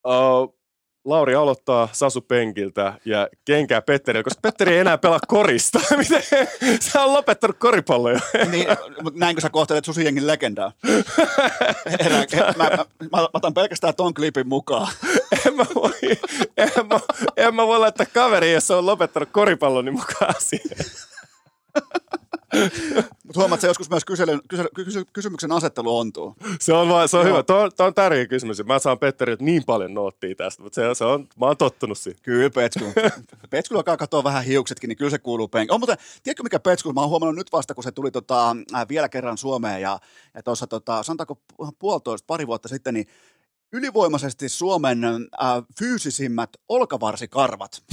Uh, 0.08 0.62
Lauri 1.06 1.36
aloittaa 1.36 1.90
Sasu 1.92 2.22
penkiltä 2.22 2.94
ja 3.06 3.28
kenkää 3.46 3.82
Petterille, 3.82 4.24
koska 4.24 4.40
Petteri 4.42 4.74
ei 4.74 4.80
enää 4.80 4.98
pelaa 4.98 5.20
korista. 5.28 5.80
Miten? 5.98 6.24
Se 6.80 7.00
on 7.00 7.14
lopettanut 7.14 7.58
koripalloja. 7.60 8.20
Niin, 8.52 8.68
mutta 9.02 9.20
näinkö 9.20 9.42
sä 9.42 9.50
kohtelet 9.50 9.86
Susijengin 9.86 10.28
legendaa? 10.28 10.72
Erä, 12.00 12.26
mä, 12.58 12.70
mä, 12.70 12.86
mä, 13.12 13.28
otan 13.34 13.54
pelkästään 13.54 13.96
ton 13.96 14.14
klipin 14.14 14.48
mukaan. 14.48 14.88
en, 15.46 15.56
mä 15.56 15.66
voi, 15.76 15.92
en, 16.58 16.88
mä, 16.90 17.00
en 17.38 17.56
mä 17.56 17.68
voi 17.68 17.80
laittaa 17.80 18.06
kaveri, 18.14 18.54
jos 18.54 18.72
on 18.72 18.86
lopettanut 18.86 19.30
koripallon, 19.32 19.86
niin 19.86 19.96
mukaan 19.96 20.36
siihen. 20.40 20.78
Mutta 23.26 23.40
huomaat, 23.40 23.58
että 23.58 23.68
joskus 23.68 23.90
myös 23.90 24.06
kysely, 24.06 24.40
kysely, 24.48 24.68
kysy, 24.76 25.06
kysymyksen 25.14 25.52
asettelu 25.52 25.98
ontuu. 25.98 26.36
Se 26.60 26.74
on, 26.74 26.90
vaan, 26.90 27.10
se 27.10 27.18
on 27.18 27.28
Joo. 27.28 27.34
hyvä. 27.34 27.44
Tuo 27.44 27.86
on, 27.88 27.94
tärkeä 27.94 28.28
kysymys. 28.28 28.66
Mä 28.66 28.80
saan 28.80 29.00
Petteriltä 29.00 29.44
niin 29.44 29.64
paljon 29.66 29.94
noottia 29.94 30.36
tästä, 30.36 30.64
mutta 30.64 30.76
se, 30.76 30.96
se 30.96 31.06
on, 31.06 31.28
mä 31.40 31.46
oon 31.46 31.58
tottunut 31.58 31.98
siihen. 31.98 32.20
Kyllä, 32.24 32.50
Petsku. 32.50 32.86
Petsku 33.50 33.76
alkaa 33.76 33.98
katsoa 33.98 34.24
vähän 34.24 34.44
hiuksetkin, 34.44 34.88
niin 34.88 34.98
kyllä 34.98 35.12
se 35.12 35.20
kuuluu 35.20 35.48
penki. 35.48 35.74
On 35.74 35.80
muuten, 35.80 35.98
tiedätkö 36.24 36.44
mikä 36.44 36.60
Petsku, 36.60 36.94
mä 36.94 37.02
oon 37.02 37.10
huomannut 37.10 37.36
nyt 37.36 37.52
vasta, 37.52 37.74
kun 37.74 37.84
se 37.84 37.92
tuli 37.92 38.12
tota, 38.12 38.56
äh, 38.76 38.88
vielä 38.90 39.10
kerran 39.10 39.38
Suomeen 39.38 39.82
ja, 39.82 40.00
ja 40.34 40.44
tuossa, 40.44 40.68
tota, 40.68 41.04
sanotaanko 41.04 41.38
pu- 41.54 41.72
puolitoista, 41.80 42.28
pari 42.28 42.48
vuotta 42.48 42.68
sitten, 42.68 42.94
niin 42.94 43.08
ylivoimaisesti 43.74 44.50
Suomen 44.50 45.04
äh, 45.04 45.64
fyysisimmät 45.80 46.50
olkavarsikarvat. 46.70 47.84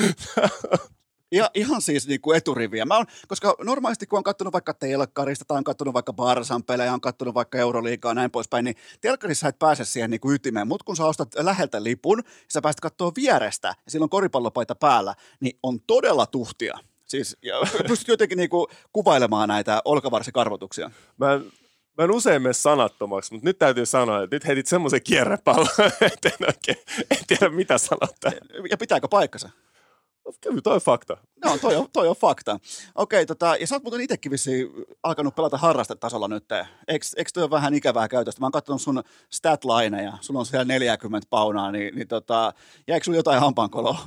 Ja 1.32 1.50
ihan 1.54 1.82
siis 1.82 2.08
niin 2.08 2.20
kuin 2.20 2.36
eturiviä. 2.36 2.84
Mä 2.84 2.98
on, 2.98 3.06
koska 3.28 3.54
normaalisti 3.64 4.06
kun 4.06 4.16
on 4.16 4.22
katsonut 4.22 4.52
vaikka 4.52 4.74
telkkarista 4.74 5.44
tai 5.44 5.58
on 5.58 5.64
katsonut 5.64 5.94
vaikka 5.94 6.12
Barsan 6.12 6.62
pelejä, 6.62 6.92
on 6.92 7.00
katsonut 7.00 7.34
vaikka 7.34 7.58
Euroliigaa 7.58 8.10
ja 8.10 8.14
näin 8.14 8.30
poispäin, 8.30 8.64
niin 8.64 8.76
telkkarissa 9.00 9.48
et 9.48 9.58
pääse 9.58 9.84
siihen 9.84 10.10
niin 10.10 10.20
kuin 10.20 10.34
ytimeen. 10.34 10.68
Mutta 10.68 10.84
kun 10.84 10.96
sä 10.96 11.04
ostat 11.04 11.34
läheltä 11.38 11.82
lipun 11.82 12.18
ja 12.26 12.32
sä 12.48 12.62
pääset 12.62 12.80
katsoa 12.80 13.12
vierestä 13.16 13.68
ja 13.68 13.90
silloin 13.90 14.10
koripallopaita 14.10 14.74
päällä, 14.74 15.14
niin 15.40 15.58
on 15.62 15.80
todella 15.80 16.26
tuhtia. 16.26 16.78
Siis 17.06 17.36
ja 17.42 17.54
pystyt 17.88 18.08
jotenkin 18.08 18.38
niin 18.38 18.50
kuin 18.50 18.66
kuvailemaan 18.92 19.48
näitä 19.48 19.82
olkavarsikarvotuksia. 19.84 20.90
Mä 21.16 21.32
en, 21.32 21.52
mä 21.98 22.04
en 22.04 22.10
usein 22.10 22.42
mene 22.42 22.52
sanattomaksi, 22.52 23.32
mutta 23.32 23.48
nyt 23.48 23.58
täytyy 23.58 23.86
sanoa, 23.86 24.22
että 24.22 24.36
nyt 24.36 24.46
heitit 24.46 24.66
semmoisen 24.66 25.02
kierrepallon, 25.02 25.68
että 26.12 26.28
en 26.28 26.46
oikein 26.48 26.78
en 27.10 27.26
tiedä 27.26 27.48
mitä 27.48 27.78
sanoa. 27.78 28.08
Ja 28.70 28.76
pitääkö 28.76 29.08
paikkansa? 29.08 29.50
Kyllä 30.40 30.60
toi 30.60 30.74
on 30.74 30.80
fakta. 30.80 31.16
No, 31.44 31.58
toi 31.58 31.76
on, 31.76 31.86
toi 31.92 32.08
on 32.08 32.16
fakta. 32.16 32.58
Okei, 32.94 33.26
tota, 33.26 33.56
ja 33.60 33.66
sä 33.66 33.74
oot 33.74 33.82
muuten 33.82 34.00
itsekin 34.00 34.32
vissiin 34.32 34.68
alkanut 35.02 35.34
pelata 35.34 35.58
harrastetasolla 35.58 36.28
nyt. 36.28 36.44
Eikö, 36.88 37.30
toi 37.34 37.42
ole 37.42 37.50
vähän 37.50 37.74
ikävää 37.74 38.08
käytöstä? 38.08 38.40
Mä 38.40 38.44
oon 38.46 38.52
katsonut 38.52 38.82
sun 38.82 39.02
statlineja, 39.30 40.12
sulla 40.20 40.40
on 40.40 40.46
siellä 40.46 40.64
40 40.64 41.26
paunaa, 41.30 41.72
niin, 41.72 41.94
niin 41.94 42.08
tota, 42.08 42.52
jäikö 42.88 43.04
sulla 43.04 43.18
jotain 43.18 43.40
hampaankoloa 43.40 43.98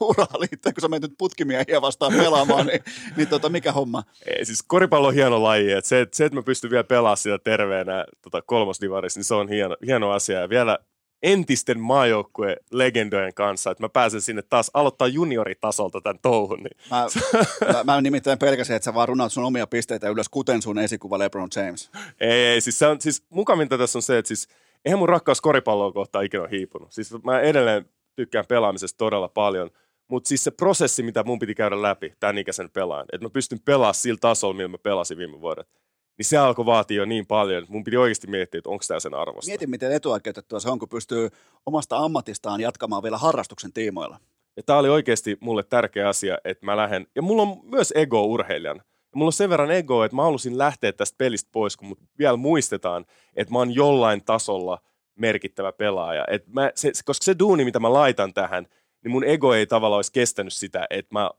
uraa 0.00 0.40
liittyen, 0.40 0.74
kun 0.74 0.80
sä 0.80 0.88
menet 0.88 1.02
nyt 1.10 1.18
putkimiehiä 1.18 1.82
vastaan 1.82 2.12
pelaamaan, 2.12 2.66
niin, 2.66 2.80
niin 3.16 3.28
tota, 3.28 3.48
mikä 3.48 3.72
homma? 3.72 4.02
Ei, 4.26 4.44
siis 4.44 4.62
koripallo 4.62 5.08
on 5.08 5.14
hieno 5.14 5.42
laji, 5.42 5.72
että 5.72 5.88
se, 5.88 6.00
että 6.00 6.16
se, 6.16 6.24
että 6.24 6.36
mä 6.36 6.42
pystyn 6.42 6.70
vielä 6.70 6.84
pelaamaan 6.84 7.16
sitä 7.16 7.38
terveenä 7.38 8.04
tota, 8.22 8.42
kolmosdivarissa, 8.42 9.20
niin 9.20 9.24
se 9.24 9.34
on 9.34 9.48
hieno, 9.48 9.76
hieno 9.86 10.10
asia. 10.10 10.40
Ja 10.40 10.48
vielä 10.48 10.78
entisten 11.22 11.80
maajoukkueen 11.80 12.56
legendojen 12.70 13.34
kanssa, 13.34 13.70
että 13.70 13.84
mä 13.84 13.88
pääsen 13.88 14.20
sinne 14.20 14.42
taas 14.42 14.70
aloittaa 14.74 15.08
junioritasolta 15.08 16.00
tämän 16.00 16.18
touhun. 16.22 16.58
Niin. 16.58 16.76
Mä, 16.90 17.06
mä, 17.72 17.84
mä 17.84 18.00
nimittäin 18.00 18.38
pelkäsin, 18.38 18.76
että 18.76 18.84
sä 18.84 18.94
vaan 18.94 19.08
runaat 19.08 19.32
sun 19.32 19.44
omia 19.44 19.66
pisteitä 19.66 20.08
ylös, 20.08 20.28
kuten 20.28 20.62
sun 20.62 20.78
esikuva 20.78 21.18
LeBron 21.18 21.48
James. 21.56 21.90
Ei, 22.20 22.30
ei, 22.30 22.60
siis, 22.60 22.78
se 22.78 22.86
on, 22.86 23.00
siis 23.00 23.24
mukavinta 23.30 23.78
tässä 23.78 23.98
on 23.98 24.02
se, 24.02 24.18
että 24.18 24.28
siis 24.28 24.48
eihän 24.84 24.98
mun 24.98 25.08
rakkaus 25.08 25.40
koripalloa 25.40 25.92
kohtaan 25.92 26.24
ikinä 26.24 26.42
ole 26.42 26.50
hiipunut. 26.50 26.92
Siis 26.92 27.12
mä 27.24 27.40
edelleen 27.40 27.84
tykkään 28.16 28.46
pelaamisesta 28.48 28.98
todella 28.98 29.28
paljon. 29.28 29.70
Mutta 30.08 30.28
siis 30.28 30.44
se 30.44 30.50
prosessi, 30.50 31.02
mitä 31.02 31.24
mun 31.24 31.38
piti 31.38 31.54
käydä 31.54 31.82
läpi 31.82 32.14
tämän 32.20 32.38
ikäisen 32.38 32.70
pelaajan, 32.70 33.06
että 33.12 33.26
mä 33.26 33.30
pystyn 33.30 33.60
pelaamaan 33.64 33.94
sillä 33.94 34.18
tasolla, 34.20 34.54
millä 34.54 34.68
mä 34.68 34.78
pelasin 34.78 35.18
viime 35.18 35.40
vuodet, 35.40 35.68
niin 36.18 36.26
se 36.26 36.36
alkoi 36.36 36.66
vaatia 36.66 36.96
jo 36.96 37.04
niin 37.04 37.26
paljon, 37.26 37.62
että 37.62 37.72
mun 37.72 37.84
piti 37.84 37.96
oikeasti 37.96 38.26
miettiä, 38.26 38.58
että 38.58 38.70
onko 38.70 38.84
tämä 38.88 39.00
sen 39.00 39.14
arvosta. 39.14 39.50
Mietin, 39.50 39.70
miten 39.70 39.92
etuoikeutettua 39.92 40.60
se 40.60 40.70
on, 40.70 40.78
kun 40.78 40.88
pystyy 40.88 41.28
omasta 41.66 41.96
ammatistaan 41.96 42.60
jatkamaan 42.60 43.02
vielä 43.02 43.18
harrastuksen 43.18 43.72
tiimoilla. 43.72 44.18
Ja 44.56 44.62
tämä 44.62 44.78
oli 44.78 44.88
oikeasti 44.88 45.36
mulle 45.40 45.62
tärkeä 45.62 46.08
asia, 46.08 46.38
että 46.44 46.66
mä 46.66 46.76
lähden, 46.76 47.06
ja 47.14 47.22
mulla 47.22 47.42
on 47.42 47.60
myös 47.64 47.92
ego 47.96 48.24
urheilijan. 48.24 48.76
Ja 48.76 49.16
mulla 49.16 49.28
on 49.28 49.32
sen 49.32 49.50
verran 49.50 49.70
ego, 49.70 50.04
että 50.04 50.16
mä 50.16 50.22
halusin 50.22 50.58
lähteä 50.58 50.92
tästä 50.92 51.18
pelistä 51.18 51.48
pois, 51.52 51.76
kun 51.76 51.88
mut 51.88 51.98
vielä 52.18 52.36
muistetaan, 52.36 53.04
että 53.36 53.52
mä 53.52 53.58
oon 53.58 53.74
jollain 53.74 54.24
tasolla 54.24 54.78
merkittävä 55.18 55.72
pelaaja. 55.72 56.24
Et 56.30 56.46
mä, 56.46 56.70
se, 56.74 56.92
koska 57.04 57.24
se 57.24 57.38
duuni, 57.38 57.64
mitä 57.64 57.80
mä 57.80 57.92
laitan 57.92 58.34
tähän, 58.34 58.66
niin 59.04 59.12
mun 59.12 59.24
ego 59.24 59.54
ei 59.54 59.66
tavallaan 59.66 59.98
olisi 59.98 60.12
kestänyt 60.12 60.52
sitä, 60.52 60.86
että 60.90 61.14
mä 61.14 61.30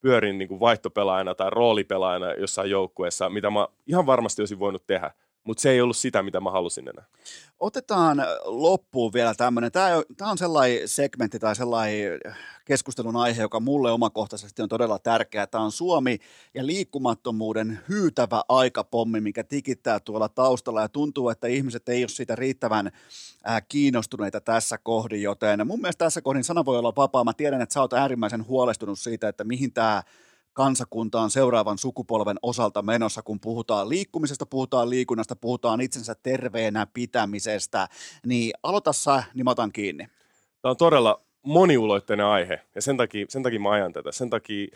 pyörin 0.00 0.38
niin 0.38 0.48
kuin 0.48 0.60
vaihtopelaajana 0.60 1.34
tai 1.34 1.50
roolipelaajana 1.50 2.32
jossain 2.32 2.70
joukkueessa, 2.70 3.30
mitä 3.30 3.50
mä 3.50 3.68
ihan 3.86 4.06
varmasti 4.06 4.42
olisin 4.42 4.58
voinut 4.58 4.86
tehdä 4.86 5.10
mutta 5.46 5.60
se 5.60 5.70
ei 5.70 5.80
ollut 5.80 5.96
sitä, 5.96 6.22
mitä 6.22 6.40
mä 6.40 6.50
halusin 6.50 6.88
enää. 6.88 7.04
Otetaan 7.60 8.24
loppuun 8.44 9.12
vielä 9.12 9.34
tämmöinen. 9.34 9.72
Tämä 9.72 10.30
on 10.30 10.38
sellainen 10.38 10.88
segmentti 10.88 11.38
tai 11.38 11.56
sellainen 11.56 12.20
keskustelun 12.64 13.16
aihe, 13.16 13.42
joka 13.42 13.60
mulle 13.60 13.92
omakohtaisesti 13.92 14.62
on 14.62 14.68
todella 14.68 14.98
tärkeä. 14.98 15.46
Tämä 15.46 15.64
on 15.64 15.72
Suomi 15.72 16.18
ja 16.54 16.66
liikkumattomuuden 16.66 17.80
hyytävä 17.88 18.42
aikapommi, 18.48 19.20
mikä 19.20 19.44
tikittää 19.44 20.00
tuolla 20.00 20.28
taustalla 20.28 20.80
ja 20.80 20.88
tuntuu, 20.88 21.28
että 21.28 21.46
ihmiset 21.46 21.88
ei 21.88 22.02
ole 22.02 22.08
siitä 22.08 22.36
riittävän 22.36 22.90
kiinnostuneita 23.68 24.40
tässä 24.40 24.78
kohdin, 24.78 25.22
joten 25.22 25.66
mun 25.66 25.80
mielestä 25.80 26.04
tässä 26.04 26.22
kohdin 26.22 26.44
sana 26.44 26.64
voi 26.64 26.78
olla 26.78 26.92
vapaa. 26.96 27.24
Mä 27.24 27.32
tiedän, 27.32 27.62
että 27.62 27.72
sä 27.72 27.80
oot 27.80 27.92
äärimmäisen 27.92 28.46
huolestunut 28.46 28.98
siitä, 28.98 29.28
että 29.28 29.44
mihin 29.44 29.72
tämä 29.72 30.02
kansakunta 30.56 31.20
on 31.20 31.30
seuraavan 31.30 31.78
sukupolven 31.78 32.36
osalta 32.42 32.82
menossa, 32.82 33.22
kun 33.22 33.40
puhutaan 33.40 33.88
liikkumisesta, 33.88 34.46
puhutaan 34.46 34.90
liikunnasta, 34.90 35.36
puhutaan 35.36 35.80
itsensä 35.80 36.14
terveenä 36.22 36.86
pitämisestä, 36.94 37.88
niin 38.26 38.52
aloita 38.62 38.92
sä, 38.92 39.24
niin 39.34 39.44
mä 39.44 39.50
otan 39.50 39.72
kiinni. 39.72 40.06
Tämä 40.62 40.70
on 40.70 40.76
todella 40.76 41.20
moniuloitteinen 41.42 42.26
aihe, 42.26 42.60
ja 42.74 42.82
sen 42.82 42.96
takia, 42.96 43.26
sen 43.28 43.42
takia 43.42 43.60
mä 43.60 43.70
ajan 43.70 43.92
tätä. 43.92 44.12
Sen 44.12 44.30
takia 44.30 44.66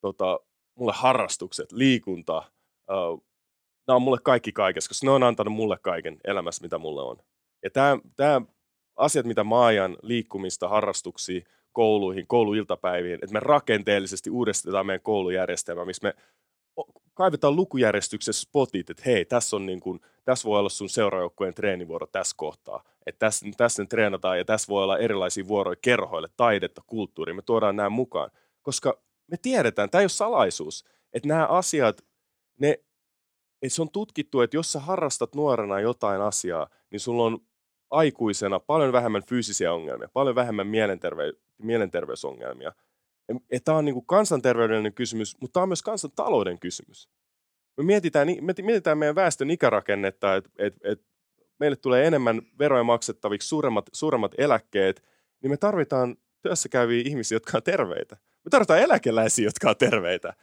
tota, 0.00 0.40
mulle 0.74 0.92
harrastukset, 0.96 1.72
liikunta, 1.72 2.42
uh, 2.90 3.24
nämä 3.88 3.96
on 3.96 4.02
mulle 4.02 4.18
kaikki 4.22 4.52
kaikessa, 4.52 4.88
koska 4.88 5.06
ne 5.06 5.10
on 5.10 5.22
antanut 5.22 5.54
mulle 5.54 5.78
kaiken 5.82 6.16
elämässä, 6.24 6.62
mitä 6.62 6.78
mulle 6.78 7.02
on. 7.02 7.16
Ja 7.62 7.70
tämä, 7.70 7.98
tämä 8.16 8.40
asiat, 8.96 9.26
mitä 9.26 9.44
mä 9.44 9.64
ajan, 9.64 9.96
liikkumista, 10.02 10.68
harrastuksia, 10.68 11.40
kouluihin, 11.72 12.26
kouluiltapäiviin, 12.26 13.14
että 13.14 13.32
me 13.32 13.40
rakenteellisesti 13.40 14.30
uudistetaan 14.30 14.86
meidän 14.86 15.02
koulujärjestelmä, 15.02 15.84
missä 15.84 16.08
me 16.08 16.14
kaivetaan 17.14 17.56
lukujärjestyksessä 17.56 18.42
spotit, 18.42 18.90
että 18.90 19.02
hei, 19.06 19.24
tässä, 19.24 19.56
on 19.56 19.66
niin 19.66 19.80
kuin, 19.80 20.00
tässä 20.24 20.48
voi 20.48 20.58
olla 20.58 20.68
sun 20.68 20.88
seuraajoukkueen 20.88 21.54
treenivuoro 21.54 22.06
tässä 22.06 22.34
kohtaa. 22.36 22.82
Että 23.06 23.18
tässä, 23.18 23.46
tässä 23.56 23.84
treenataan 23.84 24.38
ja 24.38 24.44
tässä 24.44 24.68
voi 24.68 24.84
olla 24.84 24.98
erilaisia 24.98 25.48
vuoroja 25.48 25.76
kerhoille, 25.82 26.28
taidetta, 26.36 26.82
kulttuuria. 26.86 27.34
Me 27.34 27.42
tuodaan 27.42 27.76
nämä 27.76 27.90
mukaan, 27.90 28.30
koska 28.62 29.00
me 29.26 29.36
tiedetään, 29.42 29.90
tämä 29.90 30.00
ei 30.00 30.04
ole 30.04 30.08
salaisuus, 30.08 30.84
että 31.12 31.28
nämä 31.28 31.46
asiat, 31.46 32.04
ne, 32.60 32.70
että 33.62 33.74
se 33.74 33.82
on 33.82 33.90
tutkittu, 33.90 34.40
että 34.40 34.56
jos 34.56 34.72
sä 34.72 34.80
harrastat 34.80 35.34
nuorena 35.34 35.80
jotain 35.80 36.20
asiaa, 36.20 36.68
niin 36.90 37.00
sulla 37.00 37.24
on 37.24 37.38
aikuisena 37.90 38.60
paljon 38.60 38.92
vähemmän 38.92 39.22
fyysisiä 39.28 39.72
ongelmia, 39.72 40.08
paljon 40.12 40.34
vähemmän 40.34 40.66
mielenterve- 40.66 41.47
mielenterveysongelmia. 41.58 42.72
Tämä 43.64 43.78
on 43.78 43.84
niin 43.84 43.94
kuin 43.94 44.06
kansanterveydellinen 44.06 44.94
kysymys, 44.94 45.36
mutta 45.40 45.52
tämä 45.52 45.62
on 45.62 45.68
myös 45.68 45.82
kansantalouden 45.82 46.58
kysymys. 46.58 47.08
Me 47.76 47.84
mietitään, 47.84 48.28
me 48.40 48.54
mietitään 48.62 48.98
meidän 48.98 49.14
väestön 49.14 49.50
ikärakennetta, 49.50 50.36
että 50.36 50.50
et, 50.58 50.74
et 50.84 51.02
meille 51.60 51.76
tulee 51.76 52.06
enemmän 52.06 52.42
veroja 52.58 52.84
maksettaviksi, 52.84 53.48
suuremmat, 53.48 53.86
suuremmat 53.92 54.34
eläkkeet, 54.38 55.02
niin 55.42 55.50
me 55.50 55.56
tarvitaan 55.56 56.16
työssä 56.42 56.68
käyviä 56.68 57.02
ihmisiä, 57.06 57.36
jotka 57.36 57.56
on 57.58 57.62
terveitä. 57.62 58.16
Me 58.44 58.50
tarvitaan 58.50 58.80
eläkeläisiä, 58.80 59.44
jotka 59.44 59.70
on 59.70 59.76
terveitä. 59.76 60.34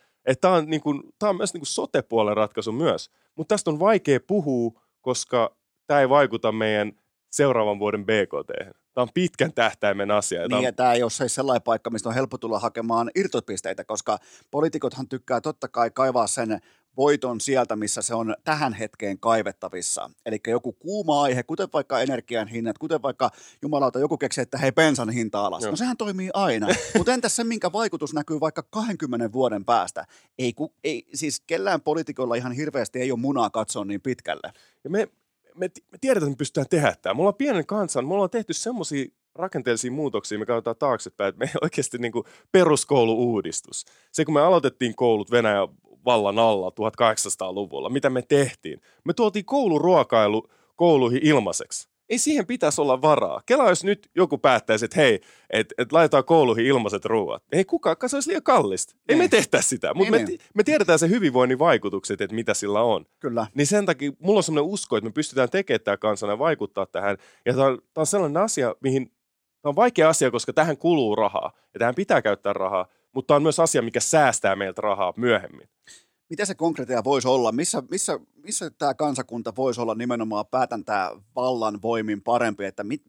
Tämä 0.42 0.54
on, 0.54 0.70
niin 0.70 0.82
kuin, 0.82 1.04
tämä 1.20 1.30
on 1.30 1.38
myös 1.38 1.54
niin 1.54 1.62
kuin 1.62 1.68
sote-puolen 1.68 2.38
ratkaisu 2.38 2.72
myös. 2.72 3.12
Mutta 3.36 3.56
tästä 3.56 3.70
on 3.70 3.80
vaikea 3.80 4.20
puhua, 4.28 4.82
koska 5.02 5.58
tämä 5.88 6.02
ei 6.02 6.10
vaikuta 6.10 6.52
meidän 6.52 6.92
seuraavan 7.32 7.80
vuoden 7.80 8.06
BKT. 8.06 8.76
Tämä 8.94 9.04
on 9.04 9.14
pitkän 9.14 9.54
tähtäimen 9.54 10.12
asia. 10.12 10.42
Niin, 10.42 10.54
on... 10.54 10.64
ja 10.64 10.74
tämä 10.74 10.94
ei 10.94 11.04
ole 11.04 11.12
se 11.12 11.30
sellainen 11.30 11.62
paikka, 11.62 11.90
mistä 11.90 12.10
on 12.10 12.16
helppo 12.16 12.38
tulla 12.38 12.60
hakemaan 12.60 13.12
irtopisteitä, 13.16 13.84
koska 13.84 14.18
poliitikothan 14.52 15.10
tykkää 15.10 15.42
totta 15.42 15.68
kai 15.68 15.92
kaivaa 15.92 16.28
sen 16.28 16.60
voiton 16.98 17.42
sieltä, 17.42 17.76
missä 17.76 18.02
se 18.02 18.16
on 18.16 18.36
tähän 18.44 18.74
hetkeen 18.74 19.20
kaivettavissa. 19.20 20.10
Eli 20.26 20.40
joku 20.48 20.74
kuuma 20.74 21.22
aihe, 21.22 21.44
kuten 21.44 21.68
vaikka 21.74 22.00
energian 22.00 22.48
hinnat, 22.48 22.78
kuten 22.78 23.02
vaikka 23.02 23.30
jumalauta 23.62 24.00
joku 24.00 24.18
keksi, 24.18 24.42
että 24.42 24.58
hei 24.58 24.72
bensan 24.72 25.10
hinta 25.10 25.46
alas. 25.46 25.64
Joo. 25.64 25.72
No 25.72 25.76
sehän 25.76 25.98
toimii 25.98 26.30
aina. 26.34 26.68
Mutta 26.98 27.14
entäs 27.14 27.36
se, 27.36 27.44
minkä 27.44 27.72
vaikutus 27.72 28.14
näkyy 28.14 28.40
vaikka 28.40 28.64
20 28.64 29.32
vuoden 29.32 29.66
päästä? 29.66 30.06
Ei, 30.40 30.54
ku, 30.54 30.74
ei 30.84 31.08
siis 31.14 31.44
kellään 31.48 31.82
poliitikolla 31.82 32.36
ihan 32.36 32.52
hirveästi 32.52 33.00
ei 33.00 33.12
ole 33.12 33.20
munaa 33.20 33.50
katsoa 33.50 33.86
niin 33.86 34.02
pitkälle. 34.02 34.52
Ja 34.84 34.90
me, 34.90 35.08
me, 35.56 35.70
me 35.92 35.98
tiedetään, 36.02 36.28
että 36.28 36.36
me 36.36 36.38
pystytään 36.38 36.68
tehdä 36.70 36.96
tämä. 37.02 37.14
Mulla 37.14 37.30
on 37.30 37.36
pienen 37.36 37.66
kansan, 37.66 38.06
mulla 38.06 38.24
on 38.24 38.30
tehty 38.30 38.54
semmoisia 38.54 39.06
rakenteellisia 39.36 39.92
muutoksia, 39.92 40.40
me 40.40 40.46
katsotaan 40.46 40.76
taaksepäin, 40.80 41.30
että 41.30 41.46
me 41.46 41.52
oikeasti 41.62 41.98
niin 41.98 42.12
kuin 42.12 42.26
peruskoulu-uudistus. 42.52 43.86
Se, 44.12 44.26
kun 44.26 44.34
me 44.34 44.42
aloitettiin 44.42 44.96
koulut 44.96 45.32
Venäjän 45.32 45.68
vallan 46.06 46.40
alla 46.40 46.70
1800-luvulla, 46.70 47.90
mitä 47.90 48.10
me 48.10 48.22
tehtiin? 48.22 48.82
Me 49.04 49.14
tuotiin 49.14 49.46
kouluruokailu 49.46 50.50
kouluihin 50.76 51.20
ilmaiseksi 51.24 51.95
ei 52.10 52.18
siihen 52.18 52.48
pitäisi 52.48 52.82
olla 52.82 53.02
varaa. 53.02 53.42
Kela 53.46 53.70
jos 53.70 53.84
nyt 53.84 54.10
joku 54.16 54.38
päättäisi, 54.38 54.86
että 54.86 55.00
hei, 55.00 55.22
että 55.50 55.76
et 55.78 55.92
laitetaan 55.92 56.24
kouluihin 56.24 56.66
ilmaiset 56.66 57.06
ruoat. 57.06 57.44
Ei 57.52 57.66
kukaan, 57.66 57.98
se 58.08 58.16
olisi 58.16 58.30
liian 58.30 58.44
kallista. 58.44 58.94
Ei, 58.96 59.00
ei 59.10 59.16
me 59.16 59.24
niin. 59.24 59.32
tehtäisi 59.32 59.70
sitä, 59.70 59.94
mutta 59.94 60.12
me, 60.12 60.24
niin. 60.24 60.40
me 60.54 60.64
tiedetään 60.64 61.00
se 61.00 61.10
hyvinvoinnin 61.10 61.60
vaikutukset, 61.60 62.22
että 62.22 62.36
mitä 62.36 62.54
sillä 62.54 62.82
on. 62.82 63.06
Kyllä. 63.20 63.48
Niin 63.54 63.68
sen 63.68 63.86
takia 63.86 64.12
mulla 64.20 64.40
on 64.40 64.44
sellainen 64.44 64.72
usko, 64.72 64.98
että 64.98 65.10
me 65.10 65.14
pystytään 65.14 65.50
tekemään 65.50 65.82
tämä 65.84 65.98
kansana 65.98 66.34
ja 66.34 66.40
vaikuttaa 66.40 66.86
tähän. 66.86 67.18
Ja 67.46 67.54
tämä 67.54 67.66
on, 67.66 67.78
tämä 67.94 68.02
on 68.02 68.08
sellainen 68.08 68.44
asia, 68.44 68.76
mihin 68.82 69.06
tämä 69.62 69.70
on 69.70 69.76
vaikea 69.76 70.10
asia, 70.10 70.32
koska 70.32 70.54
tähän 70.54 70.78
kuluu 70.78 71.16
rahaa 71.16 71.52
ja 71.74 71.80
tähän 71.80 71.96
pitää 71.96 72.22
käyttää 72.22 72.54
rahaa, 72.54 72.88
mutta 73.14 73.28
tämä 73.28 73.36
on 73.36 73.44
myös 73.44 73.60
asia, 73.60 73.82
mikä 73.82 74.00
säästää 74.00 74.56
meiltä 74.56 74.82
rahaa 74.82 75.14
myöhemmin 75.18 75.70
mitä 76.30 76.46
se 76.46 76.56
konkreettia 76.56 77.04
voisi 77.04 77.28
olla? 77.28 77.52
Missä, 77.52 77.84
missä, 77.90 78.20
missä 78.44 78.70
tämä 78.70 78.94
kansakunta 78.94 79.54
voisi 79.56 79.82
olla 79.82 79.96
nimenomaan 79.96 80.46
päätäntää 80.48 81.12
vallan 81.36 81.82
voimin 81.82 82.22
parempi, 82.22 82.66
että 82.66 82.84
mit, 82.84 83.04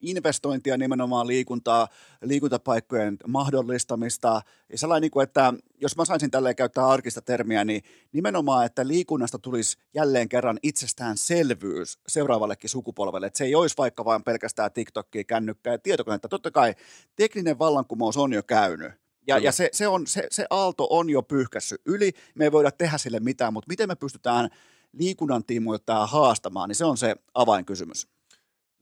investointia 0.00 0.76
nimenomaan 0.76 1.26
liikuntaa, 1.26 1.88
liikuntapaikkojen 2.22 3.16
mahdollistamista. 3.26 4.42
Ja 4.72 4.78
sellainen, 4.78 5.02
niin 5.02 5.10
kuin, 5.10 5.24
että 5.24 5.54
jos 5.80 5.96
mä 5.96 6.04
saisin 6.04 6.30
tälleen 6.30 6.56
käyttää 6.56 6.88
arkista 6.88 7.22
termiä, 7.22 7.64
niin 7.64 7.82
nimenomaan, 8.12 8.66
että 8.66 8.86
liikunnasta 8.86 9.38
tulisi 9.38 9.78
jälleen 9.94 10.28
kerran 10.28 10.58
itsestäänselvyys 10.62 11.98
seuraavallekin 12.08 12.70
sukupolvelle. 12.70 13.26
Että 13.26 13.38
se 13.38 13.44
ei 13.44 13.54
olisi 13.54 13.74
vaikka 13.78 14.04
vain 14.04 14.24
pelkästään 14.24 14.72
TikTokia, 14.72 15.24
kännykkää 15.24 15.72
ja 15.74 15.78
tietokonetta. 15.78 16.28
Totta 16.28 16.50
kai 16.50 16.74
tekninen 17.16 17.58
vallankumous 17.58 18.16
on 18.16 18.32
jo 18.32 18.42
käynyt 18.42 18.92
ja, 19.28 19.38
ja 19.38 19.52
se, 19.52 19.68
se, 19.72 19.88
on, 19.88 20.06
se, 20.06 20.26
se 20.30 20.46
aalto 20.50 20.86
on 20.90 21.10
jo 21.10 21.22
pyyhkässyt 21.22 21.80
yli, 21.86 22.12
me 22.34 22.44
ei 22.44 22.52
voida 22.52 22.70
tehdä 22.70 22.98
sille 22.98 23.20
mitään, 23.20 23.52
mutta 23.52 23.68
miten 23.68 23.88
me 23.88 23.94
pystytään 23.96 24.48
liikunnan 24.92 25.44
tiimoilta 25.44 26.06
haastamaan, 26.06 26.68
niin 26.68 26.76
se 26.76 26.84
on 26.84 26.96
se 26.96 27.16
avainkysymys. 27.34 28.08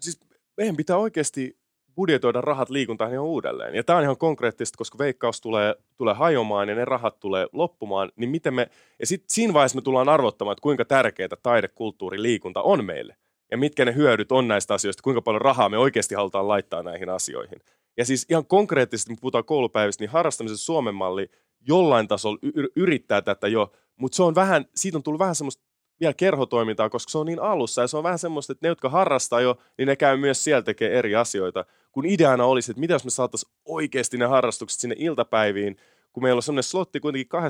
Siis 0.00 0.20
meidän 0.56 0.76
pitää 0.76 0.96
oikeasti 0.96 1.58
budjetoida 1.96 2.40
rahat 2.40 2.70
liikuntaan 2.70 3.12
ihan 3.12 3.24
uudelleen. 3.24 3.74
Ja 3.74 3.84
tämä 3.84 3.96
on 3.96 4.02
ihan 4.02 4.16
konkreettista, 4.16 4.78
koska 4.78 4.98
veikkaus 4.98 5.40
tulee, 5.40 5.74
tulee 5.96 6.14
hajoamaan 6.14 6.68
ja 6.68 6.74
ne 6.74 6.84
rahat 6.84 7.20
tulee 7.20 7.46
loppumaan, 7.52 8.12
niin 8.16 8.30
miten 8.30 8.54
me, 8.54 8.70
ja 9.00 9.06
sitten 9.06 9.34
siinä 9.34 9.52
vaiheessa 9.52 9.76
me 9.76 9.82
tullaan 9.82 10.08
arvottamaan, 10.08 10.52
että 10.52 10.62
kuinka 10.62 10.84
tärkeää 10.84 11.28
taide, 11.42 11.68
kulttuuri, 11.68 12.22
liikunta 12.22 12.62
on 12.62 12.84
meille. 12.84 13.16
Ja 13.50 13.58
mitkä 13.58 13.84
ne 13.84 13.94
hyödyt 13.94 14.32
on 14.32 14.48
näistä 14.48 14.74
asioista, 14.74 15.02
kuinka 15.02 15.22
paljon 15.22 15.42
rahaa 15.42 15.68
me 15.68 15.78
oikeasti 15.78 16.14
halutaan 16.14 16.48
laittaa 16.48 16.82
näihin 16.82 17.08
asioihin. 17.08 17.58
Ja 17.96 18.04
siis 18.04 18.26
ihan 18.30 18.46
konkreettisesti, 18.46 19.10
kun 19.10 19.20
puhutaan 19.20 19.44
koulupäivistä, 19.44 20.02
niin 20.02 20.10
harrastamisen 20.10 20.56
Suomen 20.56 20.94
malli 20.94 21.30
jollain 21.60 22.08
tasolla 22.08 22.38
yrittää 22.76 23.22
tätä 23.22 23.48
jo, 23.48 23.72
mutta 23.96 24.16
se 24.16 24.22
on 24.22 24.34
vähän, 24.34 24.64
siitä 24.74 24.98
on 24.98 25.02
tullut 25.02 25.18
vähän 25.18 25.34
semmoista 25.34 25.64
vielä 26.00 26.14
kerhotoimintaa, 26.14 26.90
koska 26.90 27.10
se 27.10 27.18
on 27.18 27.26
niin 27.26 27.42
alussa 27.42 27.80
ja 27.80 27.86
se 27.86 27.96
on 27.96 28.02
vähän 28.02 28.18
semmoista, 28.18 28.52
että 28.52 28.66
ne, 28.66 28.68
jotka 28.68 28.88
harrastaa 28.88 29.40
jo, 29.40 29.58
niin 29.78 29.86
ne 29.86 29.96
käy 29.96 30.16
myös 30.16 30.44
siellä 30.44 30.62
tekee 30.62 30.98
eri 30.98 31.16
asioita. 31.16 31.64
Kun 31.92 32.06
ideana 32.06 32.44
olisi, 32.44 32.72
että 32.72 32.80
mitä 32.80 32.94
jos 32.94 33.04
me 33.04 33.10
saataisiin 33.10 33.52
oikeasti 33.64 34.18
ne 34.18 34.26
harrastukset 34.26 34.80
sinne 34.80 34.96
iltapäiviin, 34.98 35.76
kun 36.12 36.22
meillä 36.22 36.38
on 36.38 36.42
semmoinen 36.42 36.62
slotti 36.62 37.00
kuitenkin 37.00 37.40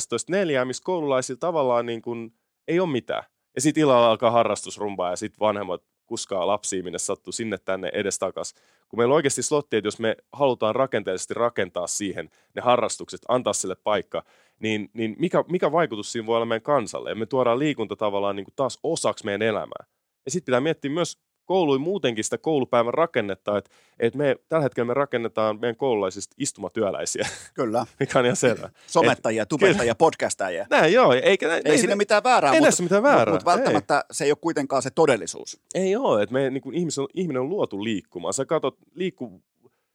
12.4, 0.61 0.65
missä 0.65 0.83
koululaisilla 0.85 1.39
tavallaan 1.39 1.87
niin 1.87 2.03
kuin 2.03 2.33
ei 2.69 2.81
ole 2.81 2.89
mitään. 2.89 3.25
Ja 3.55 3.61
sitten 3.61 3.81
illalla 3.81 4.11
alkaa 4.11 4.31
harrastusrumpaa 4.31 5.11
ja 5.11 5.17
sitten 5.17 5.41
vanhemmat 5.41 5.83
kuskaa 6.07 6.47
lapsia, 6.47 6.83
minne 6.83 6.99
sattuu 6.99 7.33
sinne 7.33 7.59
tänne 7.59 7.91
edestakas. 7.93 8.55
Kun 8.89 8.99
meillä 8.99 9.13
on 9.13 9.17
oikeasti 9.17 9.43
slotti, 9.43 9.77
että 9.77 9.87
jos 9.87 9.99
me 9.99 10.17
halutaan 10.33 10.75
rakenteellisesti 10.75 11.35
rakentaa 11.35 11.87
siihen 11.87 12.31
ne 12.55 12.63
harrastukset, 12.63 13.21
antaa 13.29 13.53
sille 13.53 13.77
paikka, 13.85 14.23
niin, 14.59 14.91
niin 14.93 15.17
mikä, 15.19 15.45
mikä 15.49 15.73
vaikutus 15.73 16.13
siinä 16.13 16.27
voi 16.27 16.37
olla 16.37 16.47
meidän 16.47 16.63
kansalle? 16.63 17.11
Ja 17.11 17.17
me 17.17 17.27
tuodaan 17.27 17.59
liikunta 17.59 17.97
tavallaan 17.97 18.37
niin 18.37 18.45
kuin 18.45 18.55
taas 18.57 18.79
osaksi 18.83 19.25
meidän 19.25 19.43
elämää. 19.43 19.87
Ja 20.25 20.31
sitten 20.31 20.47
pitää 20.47 20.61
miettiä 20.61 20.91
myös 20.91 21.19
kouluin 21.47 21.81
muutenkin 21.81 22.25
sitä 22.25 22.39
koulupäivän 22.39 22.95
rakennetta, 22.95 23.59
että, 23.59 23.71
että 23.99 24.19
me 24.19 24.37
tällä 24.49 24.63
hetkellä 24.63 24.87
me 24.87 24.95
rakennetaan 24.95 25.61
meidän 25.61 25.77
koululaisista 25.77 26.35
istumatyöläisiä, 26.39 27.29
Kyllä. 27.55 27.87
mikä 28.01 28.19
on 28.19 28.25
ihan 28.25 28.37
selvä. 28.37 28.71
Somettajia, 28.87 29.47
tubettajia, 29.47 29.95
podcastajia. 29.95 30.67
Näin 30.71 30.93
joo, 30.93 31.13
eikä, 31.13 31.55
Ei, 31.55 31.63
ei 31.65 31.79
siinä 31.79 31.97
mitään 31.97 32.25
väärää, 32.25 32.53
ei 32.53 32.61
mutta, 32.61 32.83
mitään 32.83 33.03
väärää, 33.03 33.35
mutta 33.35 33.51
välttämättä 33.51 34.05
se 34.11 34.25
ei 34.25 34.31
ole 34.31 34.39
kuitenkaan 34.41 34.83
se 34.83 34.91
todellisuus. 34.91 35.61
Ei 35.75 35.97
ole, 35.97 36.23
että 36.23 36.33
me, 36.33 36.51
niin 36.51 36.63
kuin 36.63 36.75
ihmisen, 36.75 37.07
ihminen 37.15 37.43
on 37.43 37.49
luotu 37.49 37.85
liikkumaan. 37.85 38.35
Sä 38.35 38.45
katsot, 38.45 38.77
liikku, 38.95 39.43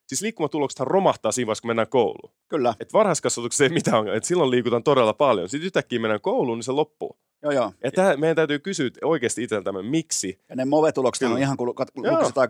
siis 0.08 0.22
liikkumatuloksethan 0.22 0.88
romahtaa 0.88 1.32
siinä 1.32 1.48
vaiheessa, 1.48 1.62
kun 1.62 1.70
mennään 1.70 1.88
kouluun. 1.88 2.34
Kyllä, 2.48 2.74
Et 2.80 2.94
varhaiskasvatuksessa 2.94 3.64
ei 3.64 3.70
mitään 3.70 3.98
ongelmaa, 3.98 4.18
että 4.18 4.28
silloin 4.28 4.52
liikutaan 4.52 4.84
todella 4.84 5.14
paljon. 5.14 5.50
Sitten 5.50 5.66
yhtäkkiä 5.66 6.00
mennään 6.00 6.22
kouluun, 6.22 6.58
niin 6.58 6.64
se 6.64 6.72
loppuu. 6.72 7.18
Joo 7.44 7.52
joo. 7.52 7.74
Ja 7.84 7.92
tähän, 7.92 8.20
meidän 8.20 8.36
täytyy 8.36 8.60
kysyä 8.60 8.90
oikeasti 9.04 9.44
itseltämme, 9.44 9.82
miksi. 9.82 10.40
Ja 10.50 10.56
ne 10.56 10.66
movetulokset 10.66 11.32
on 11.32 11.40
ihan 11.40 11.58
kuin 11.58 11.74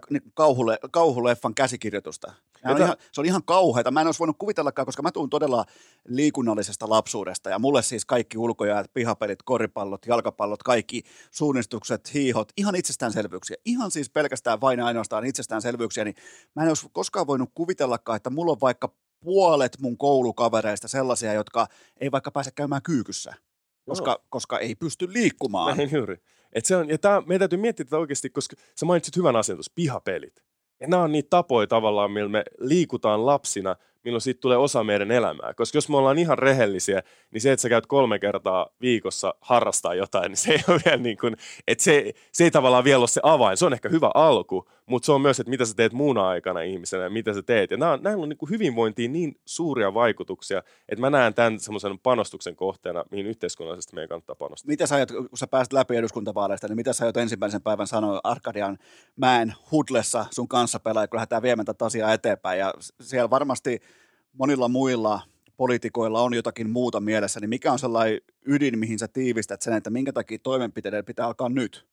niin 0.10 0.22
kauhule, 0.34 0.80
kauhuleffan 0.92 1.56
käsikirjoitusta. 1.56 2.34
Jota- 2.70 2.84
ihan, 2.84 2.96
se 3.12 3.22
on 3.22 3.26
ihan 3.26 3.44
kauheata. 3.44 3.92
Mä 3.92 4.02
en 4.02 4.08
olisi 4.08 4.20
voinut 4.20 4.36
kuvitellakaan, 4.40 4.86
koska 4.86 5.02
mä 5.02 5.12
tuun 5.12 5.30
todella 5.30 5.66
liikunnallisesta 6.08 6.90
lapsuudesta. 6.90 7.50
Ja 7.50 7.60
mulle 7.60 7.82
siis 7.82 8.06
kaikki 8.06 8.38
ulkojäät, 8.38 8.94
pihapelit, 8.94 9.40
koripallot, 9.44 10.06
jalkapallot, 10.06 10.64
kaikki 10.64 11.04
suunnistukset, 11.32 12.14
hiihot, 12.14 12.52
ihan 12.58 12.76
itsestäänselvyyksiä. 12.76 13.58
Ihan 13.66 13.92
siis 13.92 14.10
pelkästään 14.10 14.62
vain 14.62 14.80
ja 14.80 14.86
ainoastaan 14.86 15.26
itsestäänselvyyksiä. 15.26 16.04
Niin 16.04 16.16
mä 16.56 16.64
en 16.64 16.68
olisi 16.68 16.88
koskaan 16.92 17.28
voinut 17.28 17.50
kuvitellakaan, 17.56 18.18
että 18.18 18.30
mulla 18.30 18.52
on 18.52 18.62
vaikka 18.62 18.94
puolet 19.24 19.78
mun 19.80 19.98
koulukavereista 19.98 20.88
sellaisia, 20.88 21.34
jotka 21.34 21.68
ei 22.02 22.12
vaikka 22.12 22.32
pääse 22.32 22.52
käymään 22.52 22.82
kyykyssä, 22.82 23.34
koska, 23.86 24.24
koska 24.30 24.60
ei 24.60 24.76
pysty 24.76 25.14
liikkumaan. 25.14 25.78
Näin 25.78 25.90
juuri. 25.92 26.18
Et 26.54 26.66
se 26.66 26.76
on, 26.76 26.90
ja 26.90 26.98
tää, 26.98 27.22
meidän 27.22 27.40
täytyy 27.40 27.60
miettiä 27.60 27.86
tätä 27.86 27.98
oikeasti, 27.98 28.30
koska 28.30 28.56
sä 28.80 28.86
mainitsit 28.86 29.16
hyvän 29.16 29.36
asian 29.36 29.58
tuossa, 29.58 29.72
pihapelit. 29.76 30.44
Ja 30.80 30.88
nämä 30.88 31.04
on 31.04 31.12
niitä 31.12 31.30
tapoja 31.30 31.68
tavallaan, 31.68 32.12
millä 32.12 32.30
me 32.30 32.44
liikutaan 32.60 33.26
lapsina, 33.26 33.76
milloin 34.04 34.22
siitä 34.22 34.42
tulee 34.42 34.58
osa 34.58 34.84
meidän 34.84 35.12
elämää. 35.12 35.54
Koska 35.54 35.78
jos 35.78 35.90
me 35.90 35.98
ollaan 35.98 36.20
ihan 36.20 36.38
rehellisiä, 36.38 37.04
niin 37.32 37.42
se, 37.42 37.52
että 37.52 37.62
sä 37.62 37.70
käyt 37.70 37.86
kolme 37.86 38.20
kertaa 38.20 38.68
viikossa 38.82 39.34
harrastaa 39.42 39.96
jotain, 39.96 40.30
niin 40.30 40.38
se 40.38 40.52
ei 40.52 40.64
ole 40.68 40.82
vielä 40.86 40.98
niin 40.98 41.18
kuin, 41.18 41.38
että 41.68 41.84
se, 41.84 42.14
se 42.32 42.44
ei 42.44 42.52
tavallaan 42.52 42.84
vielä 42.84 43.00
ole 43.00 43.08
se 43.08 43.22
avain. 43.24 43.58
Se 43.58 43.66
on 43.66 43.74
ehkä 43.74 43.90
hyvä 43.90 44.12
alku, 44.14 44.68
mutta 44.86 45.06
se 45.06 45.12
on 45.12 45.22
myös, 45.22 45.40
että 45.40 45.50
mitä 45.50 45.66
sä 45.66 45.74
teet 45.74 45.94
muuna 45.94 46.28
aikana 46.28 46.62
ihmisenä 46.62 47.04
ja 47.04 47.10
mitä 47.10 47.34
sä 47.34 47.42
teet. 47.42 47.72
Ja 47.72 47.78
nämä, 47.78 48.00
näillä 48.02 48.24
on 48.24 48.30
niin 48.30 48.38
kuin 48.38 48.50
hyvinvointiin 48.50 49.14
niin 49.14 49.40
suuria 49.46 49.94
vaikutuksia, 49.94 50.64
että 50.90 51.02
mä 51.02 51.10
näen 51.10 51.34
tämän 51.34 51.60
semmoisen 51.60 52.00
panostuksen 52.00 52.56
kohteena, 52.56 53.06
mihin 53.12 53.26
yhteiskunnallisesti 53.26 53.96
meidän 53.96 54.10
kannattaa 54.10 54.36
panostaa. 54.36 54.68
mitä 54.68 54.88
sä 54.88 54.96
aiot, 54.96 55.12
kun 55.12 55.30
sä 55.34 55.48
pääset 55.48 55.74
läpi 55.74 55.96
eduskuntavaaleista, 55.96 56.68
niin 56.68 56.76
mitä 56.76 56.94
sä 56.94 57.04
aiot 57.06 57.18
ensimmäisen 57.18 57.62
päivän 57.62 57.88
sanoa 57.88 58.22
Arkadian 58.24 58.78
mäen 59.16 59.54
hudlessa 59.72 60.26
sun 60.32 60.48
kanssa 60.48 60.80
pelaa, 60.80 61.08
kun 61.08 61.18
lähdetään 61.18 61.42
viemään 61.42 61.66
tätä 61.66 61.86
asiaa 61.86 62.14
eteenpäin. 62.14 62.60
Ja 62.60 62.74
siellä 63.02 63.30
varmasti 63.30 63.82
monilla 64.34 64.68
muilla 64.68 65.22
poliitikoilla 65.58 66.22
on 66.22 66.34
jotakin 66.34 66.70
muuta 66.70 67.00
mielessä, 67.00 67.40
niin 67.40 67.50
mikä 67.50 67.72
on 67.72 67.80
sellainen 67.80 68.22
ydin, 68.46 68.80
mihin 68.80 69.00
sä 69.00 69.08
tiivistät 69.08 69.62
sen, 69.62 69.74
että 69.74 69.90
minkä 69.90 70.14
takia 70.14 70.40
toimenpiteiden 70.44 71.06
pitää 71.06 71.26
alkaa 71.26 71.50
nyt? 71.50 71.86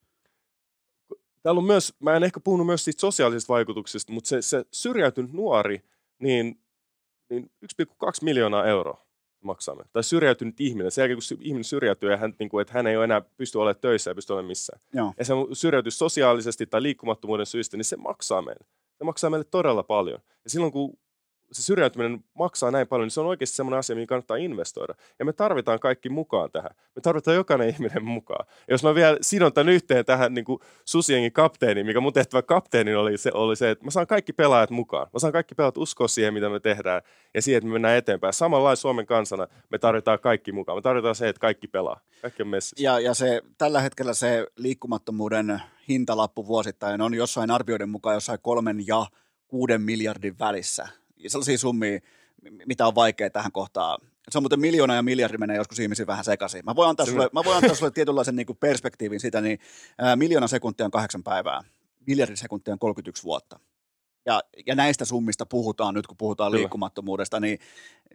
täällä 1.42 1.58
on 1.58 1.64
myös, 1.64 1.94
mä 2.00 2.16
en 2.16 2.22
ehkä 2.22 2.40
puhunut 2.40 2.66
myös 2.66 2.84
siitä 2.84 3.00
sosiaalisista 3.00 3.52
vaikutuksista, 3.52 4.12
mutta 4.12 4.28
se, 4.28 4.42
se 4.42 4.64
syrjäytynyt 4.72 5.32
nuori, 5.32 5.82
niin, 6.18 6.60
niin 7.30 7.50
1,2 7.82 7.88
miljoonaa 8.22 8.66
euroa 8.66 9.06
maksaa 9.40 9.74
me. 9.74 9.82
Tai 9.92 10.04
syrjäytynyt 10.04 10.60
ihminen, 10.60 10.90
sen 10.90 11.02
jälkeen 11.02 11.18
kun 11.28 11.38
ihminen 11.46 11.64
syrjäytyy 11.64 12.10
ja 12.10 12.16
hän, 12.16 12.34
niin 12.38 12.48
kuin, 12.48 12.62
että 12.62 12.74
hän 12.74 12.86
ei 12.86 12.96
ole 12.96 13.04
enää 13.04 13.20
pysty 13.20 13.58
olemaan 13.58 13.80
töissä 13.80 14.10
ja 14.10 14.14
pysty 14.14 14.32
olemaan 14.32 14.48
missään. 14.48 14.80
Joo. 14.92 15.14
Ja 15.18 15.24
se 15.24 15.32
syrjäytyy 15.52 15.90
sosiaalisesti 15.90 16.66
tai 16.66 16.82
liikkumattomuuden 16.82 17.46
syistä, 17.46 17.76
niin 17.76 17.84
se 17.84 17.96
maksaa 17.96 18.42
meille. 18.42 18.66
Se 18.98 19.04
maksaa 19.04 19.30
meille 19.30 19.44
todella 19.44 19.82
paljon. 19.82 20.20
Ja 20.44 20.50
silloin 20.50 20.72
kun 20.72 20.98
se 21.52 21.62
syrjäytyminen 21.62 22.24
maksaa 22.34 22.70
näin 22.70 22.88
paljon, 22.88 23.06
niin 23.06 23.10
se 23.10 23.20
on 23.20 23.26
oikeasti 23.26 23.56
semmoinen 23.56 23.78
asia, 23.78 23.96
mihin 23.96 24.06
kannattaa 24.06 24.36
investoida. 24.36 24.94
Ja 25.18 25.24
me 25.24 25.32
tarvitaan 25.32 25.80
kaikki 25.80 26.08
mukaan 26.08 26.50
tähän. 26.50 26.70
Me 26.96 27.02
tarvitaan 27.02 27.36
jokainen 27.36 27.68
ihminen 27.74 28.04
mukaan. 28.04 28.46
Ja 28.68 28.74
jos 28.74 28.82
mä 28.82 28.94
vielä 28.94 29.18
sidon 29.20 29.52
tämän 29.52 29.72
yhteen 29.72 30.04
tähän 30.04 30.34
niin 30.34 30.44
kuin 30.44 30.60
Susiengin 30.84 31.32
kapteeniin, 31.32 31.86
mikä 31.86 32.00
mun 32.00 32.12
tehtävä 32.12 32.42
kapteenin 32.42 32.96
oli 32.96 33.18
se, 33.18 33.30
oli 33.34 33.56
se, 33.56 33.70
että 33.70 33.84
mä 33.84 33.90
saan 33.90 34.06
kaikki 34.06 34.32
pelaajat 34.32 34.70
mukaan. 34.70 35.06
Mä 35.12 35.18
saan 35.18 35.32
kaikki 35.32 35.54
pelaajat 35.54 35.78
uskoa 35.78 36.08
siihen, 36.08 36.34
mitä 36.34 36.48
me 36.48 36.60
tehdään 36.60 37.02
ja 37.34 37.42
siihen, 37.42 37.58
että 37.58 37.66
me 37.66 37.72
mennään 37.72 37.96
eteenpäin. 37.96 38.32
Samalla 38.32 38.76
Suomen 38.76 39.06
kansana 39.06 39.46
me 39.70 39.78
tarvitaan 39.78 40.18
kaikki 40.18 40.52
mukaan. 40.52 40.78
Me 40.78 40.82
tarvitaan 40.82 41.14
se, 41.14 41.28
että 41.28 41.40
kaikki 41.40 41.68
pelaa. 41.68 42.00
Kaikki 42.22 42.42
on 42.42 42.48
messissä. 42.48 42.84
Ja, 42.84 43.00
ja 43.00 43.14
se, 43.14 43.42
tällä 43.58 43.80
hetkellä 43.80 44.14
se 44.14 44.46
liikkumattomuuden 44.56 45.62
hintalappu 45.88 46.46
vuosittain 46.46 47.00
on 47.00 47.14
jossain 47.14 47.50
arvioiden 47.50 47.88
mukaan 47.88 48.16
jossain 48.16 48.38
kolmen 48.42 48.86
ja 48.86 49.06
kuuden 49.48 49.82
miljardin 49.82 50.38
välissä. 50.38 50.88
Sellaisia 51.26 51.58
summia, 51.58 52.00
mi- 52.42 52.64
mitä 52.66 52.86
on 52.86 52.94
vaikea 52.94 53.30
tähän 53.30 53.52
kohtaan. 53.52 53.98
Se 54.30 54.38
on 54.38 54.42
muuten 54.42 54.60
miljoona 54.60 54.94
ja 54.94 55.02
miljardi 55.02 55.38
menee 55.38 55.56
joskus 55.56 55.78
ihmisiin 55.78 56.06
vähän 56.06 56.24
sekaisin. 56.24 56.64
Mä 56.64 56.76
voin 56.76 56.90
antaa 56.90 57.06
sulle, 57.06 57.30
mä 57.32 57.44
voin 57.44 57.56
antaa 57.56 57.74
sulle 57.74 57.90
tietynlaisen 57.90 58.36
niin 58.36 58.46
kuin 58.46 58.56
perspektiivin 58.56 59.20
siitä, 59.20 59.40
niin 59.40 59.58
ää, 59.98 60.16
miljoona 60.16 60.46
sekuntia 60.46 60.86
on 60.86 60.90
kahdeksan 60.90 61.22
päivää, 61.22 61.62
miljardi 62.06 62.36
sekuntia 62.36 62.72
on 62.72 62.78
31 62.78 63.22
vuotta. 63.22 63.60
Ja, 64.26 64.42
ja 64.66 64.74
näistä 64.74 65.04
summista 65.04 65.46
puhutaan 65.46 65.94
nyt, 65.94 66.06
kun 66.06 66.16
puhutaan 66.16 66.50
Kyllä. 66.50 66.60
liikkumattomuudesta, 66.60 67.40
niin 67.40 67.58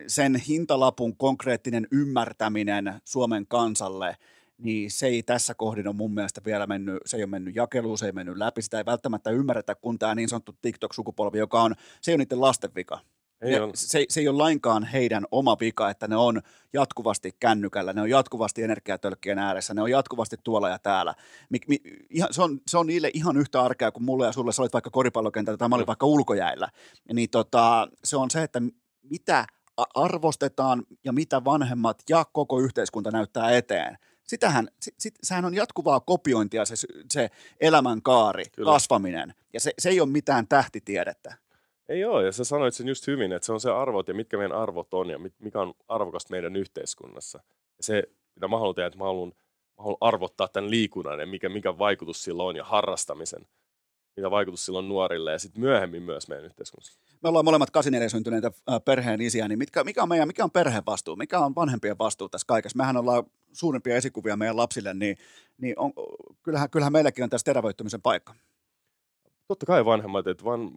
sen 0.07 0.35
hintalapun 0.35 1.17
konkreettinen 1.17 1.87
ymmärtäminen 1.91 3.01
Suomen 3.03 3.47
kansalle, 3.47 4.17
niin 4.57 4.91
se 4.91 5.07
ei 5.07 5.23
tässä 5.23 5.53
kohdin 5.53 5.87
ole 5.87 5.95
mun 5.95 6.13
mielestä 6.13 6.41
vielä 6.45 6.67
mennyt, 6.67 6.97
se 7.05 7.17
ei 7.17 7.23
ole 7.23 7.29
mennyt 7.29 7.55
jakeluun, 7.55 7.97
se 7.97 8.05
ei 8.05 8.11
mennyt 8.11 8.37
läpi, 8.37 8.61
sitä 8.61 8.77
ei 8.77 8.85
välttämättä 8.85 9.29
ymmärretä, 9.29 9.75
kun 9.75 9.99
tämä 9.99 10.15
niin 10.15 10.29
sanottu 10.29 10.55
TikTok-sukupolvi, 10.61 11.37
joka 11.37 11.61
on, 11.61 11.75
se 12.01 12.11
ei 12.11 12.15
ole 12.15 12.23
niiden 12.23 12.41
lasten 12.41 12.71
vika. 12.75 12.99
Ei 13.41 13.59
Ne, 13.59 13.71
se, 13.75 14.05
se 14.09 14.19
ei 14.19 14.27
ole 14.27 14.37
lainkaan 14.37 14.83
heidän 14.83 15.25
oma 15.31 15.57
vika, 15.59 15.89
että 15.89 16.07
ne 16.07 16.15
on 16.15 16.41
jatkuvasti 16.73 17.35
kännykällä, 17.39 17.93
ne 17.93 18.01
on 18.01 18.09
jatkuvasti 18.09 18.63
energiatölkkien 18.63 19.39
ääressä, 19.39 19.73
ne 19.73 19.81
on 19.81 19.91
jatkuvasti 19.91 20.35
tuolla 20.43 20.69
ja 20.69 20.79
täällä. 20.79 21.13
Mi, 21.49 21.59
mi, 21.67 21.77
ihan, 22.09 22.33
se, 22.33 22.41
on, 22.41 22.61
se 22.67 22.77
on 22.77 22.87
niille 22.87 23.11
ihan 23.13 23.37
yhtä 23.37 23.61
arkea 23.61 23.91
kuin 23.91 24.03
mulle 24.03 24.25
ja 24.25 24.31
sulle, 24.31 24.51
sä 24.51 24.61
olit 24.61 24.73
vaikka 24.73 24.89
koripallokentällä 24.89 25.57
tai 25.57 25.69
mä 25.69 25.75
olin 25.75 25.83
Mm. 25.83 25.87
vaikka 25.87 26.05
ulkojäillä. 26.05 26.69
Niin 27.13 27.29
tota, 27.29 27.87
se 28.03 28.17
on 28.17 28.31
se, 28.31 28.43
että 28.43 28.61
mitä 29.09 29.45
arvostetaan 29.95 30.83
ja 31.03 31.13
mitä 31.13 31.43
vanhemmat 31.45 32.03
ja 32.09 32.25
koko 32.31 32.59
yhteiskunta 32.59 33.11
näyttää 33.11 33.51
eteen. 33.51 33.97
Sitähän, 34.23 34.67
sit, 34.81 34.95
sit, 34.97 35.15
sehän 35.23 35.45
on 35.45 35.53
jatkuvaa 35.53 35.99
kopiointia 35.99 36.65
se, 36.65 36.75
se 37.11 37.29
elämänkaari, 37.61 38.43
Kyllä. 38.51 38.71
kasvaminen. 38.71 39.33
Ja 39.53 39.59
se, 39.59 39.71
se 39.79 39.89
ei 39.89 40.01
ole 40.01 40.09
mitään 40.09 40.47
tähtitiedettä. 40.47 41.37
Ei 41.89 42.05
ole, 42.05 42.25
ja 42.25 42.31
sä 42.31 42.43
sanoit 42.43 42.73
sen 42.73 42.87
just 42.87 43.07
hyvin, 43.07 43.31
että 43.31 43.45
se 43.45 43.53
on 43.53 43.61
se 43.61 43.71
arvot 43.71 44.07
ja 44.07 44.13
mitkä 44.13 44.37
meidän 44.37 44.57
arvot 44.57 44.93
on 44.93 45.09
ja 45.09 45.19
mit- 45.19 45.39
mikä 45.39 45.61
on 45.61 45.73
arvokasta 45.87 46.31
meidän 46.31 46.55
yhteiskunnassa. 46.55 47.39
Ja 47.77 47.83
se, 47.83 48.03
mitä 48.35 48.47
mä 48.47 48.57
haluan 48.57 48.75
tehdä, 48.75 48.87
että 48.87 48.99
mä 48.99 49.05
haluan, 49.05 49.29
mä 49.29 49.83
haluan 49.83 49.97
arvottaa 50.01 50.47
tämän 50.47 50.69
liikunnan 50.69 51.19
ja 51.19 51.25
mikä, 51.27 51.49
mikä 51.49 51.77
vaikutus 51.77 52.23
sillä 52.23 52.43
on 52.43 52.55
ja 52.55 52.63
harrastamisen, 52.63 53.47
mitä 54.15 54.31
vaikutus 54.31 54.65
sillä 54.65 54.79
on 54.79 54.89
nuorille 54.89 55.31
ja 55.31 55.39
sitten 55.39 55.61
myöhemmin 55.61 56.03
myös 56.03 56.27
meidän 56.27 56.45
yhteiskunnassa. 56.45 56.99
me 57.23 57.29
ollaan 57.29 57.45
molemmat 57.45 57.71
84 57.71 58.09
syntyneitä 58.09 58.51
äh, 58.71 58.81
perheen 58.85 59.21
isiä, 59.21 59.47
niin 59.47 59.59
mitkä, 59.59 59.83
mikä 59.83 60.03
on 60.03 60.09
meidän, 60.09 60.27
mikä 60.27 60.43
on 60.43 60.51
perheen 60.51 60.83
vastuu, 60.85 61.15
mikä 61.15 61.39
on 61.39 61.55
vanhempien 61.55 61.97
vastuu 61.99 62.29
tässä 62.29 62.47
kaikessa? 62.47 62.77
Mehän 62.77 62.97
ollaan 62.97 63.23
suurimpia 63.51 63.95
esikuvia 63.95 64.37
meidän 64.37 64.57
lapsille, 64.57 64.93
niin, 64.93 65.17
niin 65.57 65.79
on, 65.79 65.93
kyllähän, 66.43 66.69
kyllähän 66.69 66.93
meilläkin 66.93 67.23
on 67.23 67.29
tässä 67.29 67.45
terävöittymisen 67.45 68.01
paikka. 68.01 68.33
Totta 69.47 69.65
kai 69.65 69.85
vanhemmat, 69.85 70.27
että 70.27 70.45
van, 70.45 70.71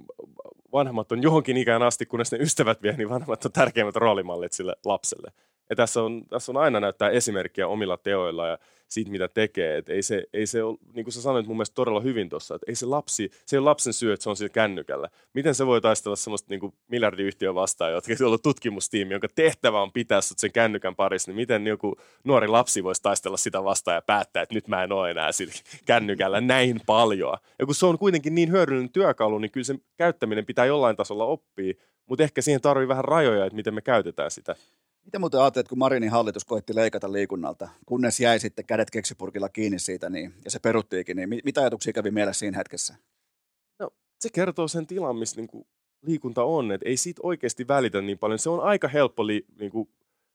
vanhemmat 0.73 1.13
on 1.13 1.23
johonkin 1.23 1.57
ikään 1.57 1.83
asti, 1.83 2.07
kunnes 2.07 2.33
ne 2.33 2.39
ystävät 2.39 2.83
vie, 2.83 2.93
niin 2.93 3.09
vanhemmat 3.09 3.45
on 3.45 3.53
tärkeimmät 3.53 3.97
roolimallit 3.97 4.53
sille 4.53 4.77
lapselle. 4.85 5.33
Ja 5.71 5.77
tässä 5.77 6.03
on, 6.03 6.25
tässä 6.29 6.53
on 6.53 6.57
aina 6.57 6.81
näyttää 6.81 7.11
esimerkkiä 7.11 7.69
omilla 7.69 7.97
teoilla 7.97 8.47
ja 8.47 8.59
siitä, 8.89 9.11
mitä 9.11 9.29
tekee. 9.29 9.77
Et 9.77 9.89
ei 9.89 10.03
se, 10.03 10.25
ei 10.33 10.47
se 10.47 10.63
ole, 10.63 10.79
niin 10.95 11.05
kuin 11.05 11.13
sä 11.13 11.23
sanoit 11.23 11.47
mun 11.47 11.57
mielestä 11.57 11.75
todella 11.75 12.01
hyvin 12.01 12.29
tuossa, 12.29 12.55
että 12.55 12.65
ei 12.69 12.75
se 12.75 12.87
lapsi, 12.87 13.31
se 13.47 13.57
ei 13.57 13.59
ole 13.59 13.65
lapsen 13.65 13.93
syy, 13.93 14.13
että 14.13 14.25
se 14.25 14.31
on 14.31 14.37
sillä 14.37 14.49
kännykällä. 14.49 15.09
Miten 15.35 15.55
se 15.55 15.67
voi 15.67 15.81
taistella 15.81 16.17
semmoista 16.17 16.47
niin 16.51 16.73
miljardiyhtiöä 16.89 17.55
vastaan, 17.55 17.93
jotka 17.93 18.13
on 18.21 18.27
ollut 18.27 18.43
tutkimustiimi, 18.43 19.15
jonka 19.15 19.29
tehtävä 19.35 19.83
on 19.83 19.93
pitää 19.93 20.21
sut 20.21 20.39
sen 20.39 20.53
kännykän 20.53 20.97
parissa, 20.97 21.31
niin 21.31 21.37
miten 21.37 21.67
joku 21.67 21.97
nuori 22.25 22.49
lapsi 22.49 22.85
voisi 22.85 23.03
taistella 23.03 23.37
sitä 23.37 23.65
vastaan 23.65 23.95
ja 23.95 24.03
päättää, 24.03 24.43
että 24.43 24.55
nyt 24.55 24.69
mä 24.69 24.85
en 24.85 24.93
ole 24.93 25.11
enää 25.11 25.33
sillä 25.33 25.53
kännykällä 25.85 26.41
näin 26.41 26.81
paljon. 26.87 27.37
Ja 27.59 27.67
kun 27.67 27.75
se 27.75 27.87
on 27.87 27.99
kuitenkin 27.99 28.35
niin 28.35 28.51
hyödyllinen 28.51 28.93
työkalu, 28.93 29.39
niin 29.39 29.51
kyllä 29.51 29.65
sen 29.65 29.81
käyttäminen 29.97 30.47
pitää 30.47 30.67
jollain 30.67 30.97
tasolla 30.97 31.25
oppia, 31.25 31.75
mutta 32.07 32.25
ehkä 32.25 32.43
siihen 32.43 32.61
tarvii 32.61 32.89
vähän 32.89 33.05
rajoja, 33.05 33.45
että 33.45 33.57
miten 33.57 33.75
me 33.75 33.81
käytetään 33.81 34.31
sitä. 34.31 34.57
Mitä 35.07 35.19
muuten 35.19 35.41
ajattelet, 35.41 35.69
kun 35.69 35.79
Marinin 35.79 36.11
hallitus 36.11 36.45
koitti 36.45 36.75
leikata 36.75 37.13
liikunnalta, 37.13 37.69
kunnes 37.87 38.21
jäi 38.21 38.39
sitten 38.39 38.65
kädet 38.65 38.91
keksipurkilla 38.91 39.49
kiinni 39.49 39.79
siitä, 39.79 40.11
niin, 40.11 40.35
ja 40.45 40.51
se 40.51 40.59
peruttiikin, 40.59 41.17
niin 41.17 41.29
mi- 41.29 41.41
mitä 41.45 41.61
ajatuksia 41.61 41.93
kävi 41.93 42.11
mielessä 42.11 42.39
siinä 42.39 42.57
hetkessä? 42.57 42.95
se 44.21 44.29
kertoo 44.33 44.69
sen 44.69 44.87
tilan, 44.87 45.17
missä 45.17 45.37
niin 45.37 45.49
kuin 45.49 45.67
liikunta 46.03 46.45
on, 46.45 46.73
että 46.73 46.89
ei 46.89 46.97
siitä 46.97 47.21
oikeasti 47.25 47.69
välitä 47.69 48.01
niin 48.01 48.19
paljon. 48.19 48.39
Se 48.39 48.51
on 48.51 48.61
aika 48.61 48.89
helppo 48.89 49.27
li, 49.27 49.45
niin 49.59 49.71
kuin, 49.71 49.89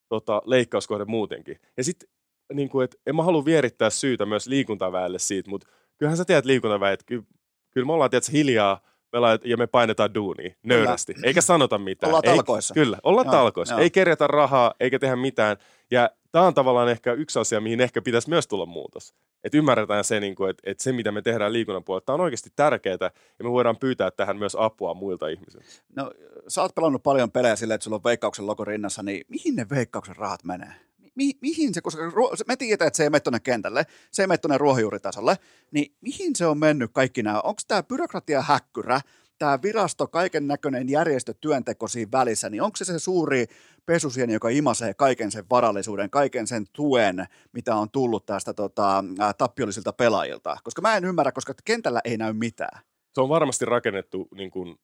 tota, 0.09 0.41
leikkauskohde 0.45 1.05
muutenkin. 1.05 1.59
Ja 1.77 1.83
sitten, 1.83 2.09
niin 2.53 2.69
kuin, 2.69 2.83
että 2.83 2.97
en 3.05 3.15
mä 3.15 3.23
halua 3.23 3.45
vierittää 3.45 3.89
syytä 3.89 4.25
myös 4.25 4.47
liikuntaväelle 4.47 5.19
siitä, 5.19 5.49
mutta 5.49 5.67
kyllähän 5.97 6.17
sä 6.17 6.25
tiedät 6.25 6.45
liikuntaväelle, 6.45 6.93
että 6.93 7.05
kyllä, 7.05 7.23
kyllä 7.71 7.85
me 7.85 7.93
ollaan 7.93 8.09
tietysti 8.09 8.33
hiljaa 8.33 8.81
pelaajat, 9.11 9.45
ja 9.45 9.57
me 9.57 9.67
painetaan 9.67 10.13
duunia 10.13 10.55
nöyrästi, 10.63 11.15
eikä 11.23 11.41
sanota 11.41 11.77
mitään. 11.77 12.09
Ollaan 12.09 12.25
ei, 12.25 12.35
talkoissa. 12.35 12.73
Kyllä, 12.73 12.97
ollaan 13.03 13.25
Joo, 13.25 13.31
talkoissa. 13.31 13.75
joo. 13.75 13.81
Ei 13.81 13.89
kerjätä 13.89 14.27
rahaa, 14.27 14.73
eikä 14.79 14.99
tehdä 14.99 15.15
mitään. 15.15 15.57
Ja 15.91 16.09
tämä 16.31 16.45
on 16.45 16.53
tavallaan 16.53 16.89
ehkä 16.89 17.13
yksi 17.13 17.39
asia, 17.39 17.61
mihin 17.61 17.81
ehkä 17.81 18.01
pitäisi 18.01 18.29
myös 18.29 18.47
tulla 18.47 18.65
muutos. 18.65 19.13
Että 19.43 19.57
ymmärretään 19.57 20.03
se, 20.03 20.19
niin 20.19 20.35
kuin, 20.35 20.49
että, 20.49 20.63
että 20.65 20.83
se, 20.83 20.91
mitä 20.91 21.11
me 21.11 21.21
tehdään 21.21 21.53
liikunnan 21.53 21.83
puolella, 21.83 22.05
tämä 22.05 22.13
on 22.13 22.21
oikeasti 22.21 22.49
tärkeää, 22.55 22.97
ja 23.39 23.43
me 23.43 23.51
voidaan 23.51 23.77
pyytää 23.77 24.11
tähän 24.11 24.37
myös 24.37 24.57
apua 24.59 24.93
muilta 24.93 25.27
ihmisiltä. 25.27 25.65
No, 25.95 26.11
sä 26.47 26.61
oot 26.61 26.75
pelannut 26.75 27.03
paljon 27.03 27.31
pelejä 27.31 27.55
silleen, 27.55 27.75
että 27.75 27.83
sulla 27.83 27.95
on 27.95 28.03
veikkauksen 28.03 28.47
logo 28.47 28.65
rinnassa, 28.65 29.03
niin 29.03 29.25
mihin 29.27 29.55
ne 29.55 29.65
veikkauksen 29.69 30.15
rahat 30.15 30.43
menee? 30.43 30.73
Mi- 31.15 31.37
mihin 31.41 31.73
se, 31.73 31.81
koska 31.81 32.01
me 32.47 32.55
tiedetään, 32.55 32.87
että 32.87 32.97
se 32.97 33.03
ei 33.03 33.09
mene 33.09 33.19
tuonne 33.19 33.39
kentälle, 33.39 33.85
se 34.11 34.23
ei 34.23 34.27
mene 34.27 34.37
tuonne 34.37 34.57
ruohonjuuritasolle, 34.57 35.37
niin 35.71 35.95
mihin 36.01 36.35
se 36.35 36.45
on 36.45 36.57
mennyt 36.57 36.91
kaikki 36.93 37.23
nämä? 37.23 37.39
Onko 37.39 37.61
tämä 37.67 37.83
byrokratia 37.83 38.41
häkkyrä, 38.41 39.01
tämä 39.37 39.59
virasto, 39.61 40.07
kaiken 40.07 40.47
näköinen 40.47 40.89
järjestö, 40.89 41.33
työnteko 41.41 41.87
siinä 41.87 42.11
välissä, 42.11 42.49
niin 42.49 42.61
onko 42.61 42.75
se 42.75 42.85
se 42.85 42.99
suuri 42.99 43.45
pesusieni, 43.85 44.33
joka 44.33 44.49
imasee 44.49 44.93
kaiken 44.93 45.31
sen 45.31 45.45
varallisuuden, 45.49 46.09
kaiken 46.09 46.47
sen 46.47 46.65
tuen, 46.73 47.25
mitä 47.51 47.75
on 47.75 47.89
tullut 47.89 48.25
tästä 48.25 48.53
tota, 48.53 49.03
tappiollisilta 49.37 49.93
pelaajilta? 49.93 50.57
Koska 50.63 50.81
mä 50.81 50.97
en 50.97 51.05
ymmärrä, 51.05 51.31
koska 51.31 51.53
kentällä 51.65 52.01
ei 52.03 52.17
näy 52.17 52.33
mitään. 52.33 52.81
Se 53.13 53.21
on 53.21 53.29
varmasti 53.29 53.65
rakennettu, 53.65 54.27
niin 54.35 54.51
kuin, 54.51 54.75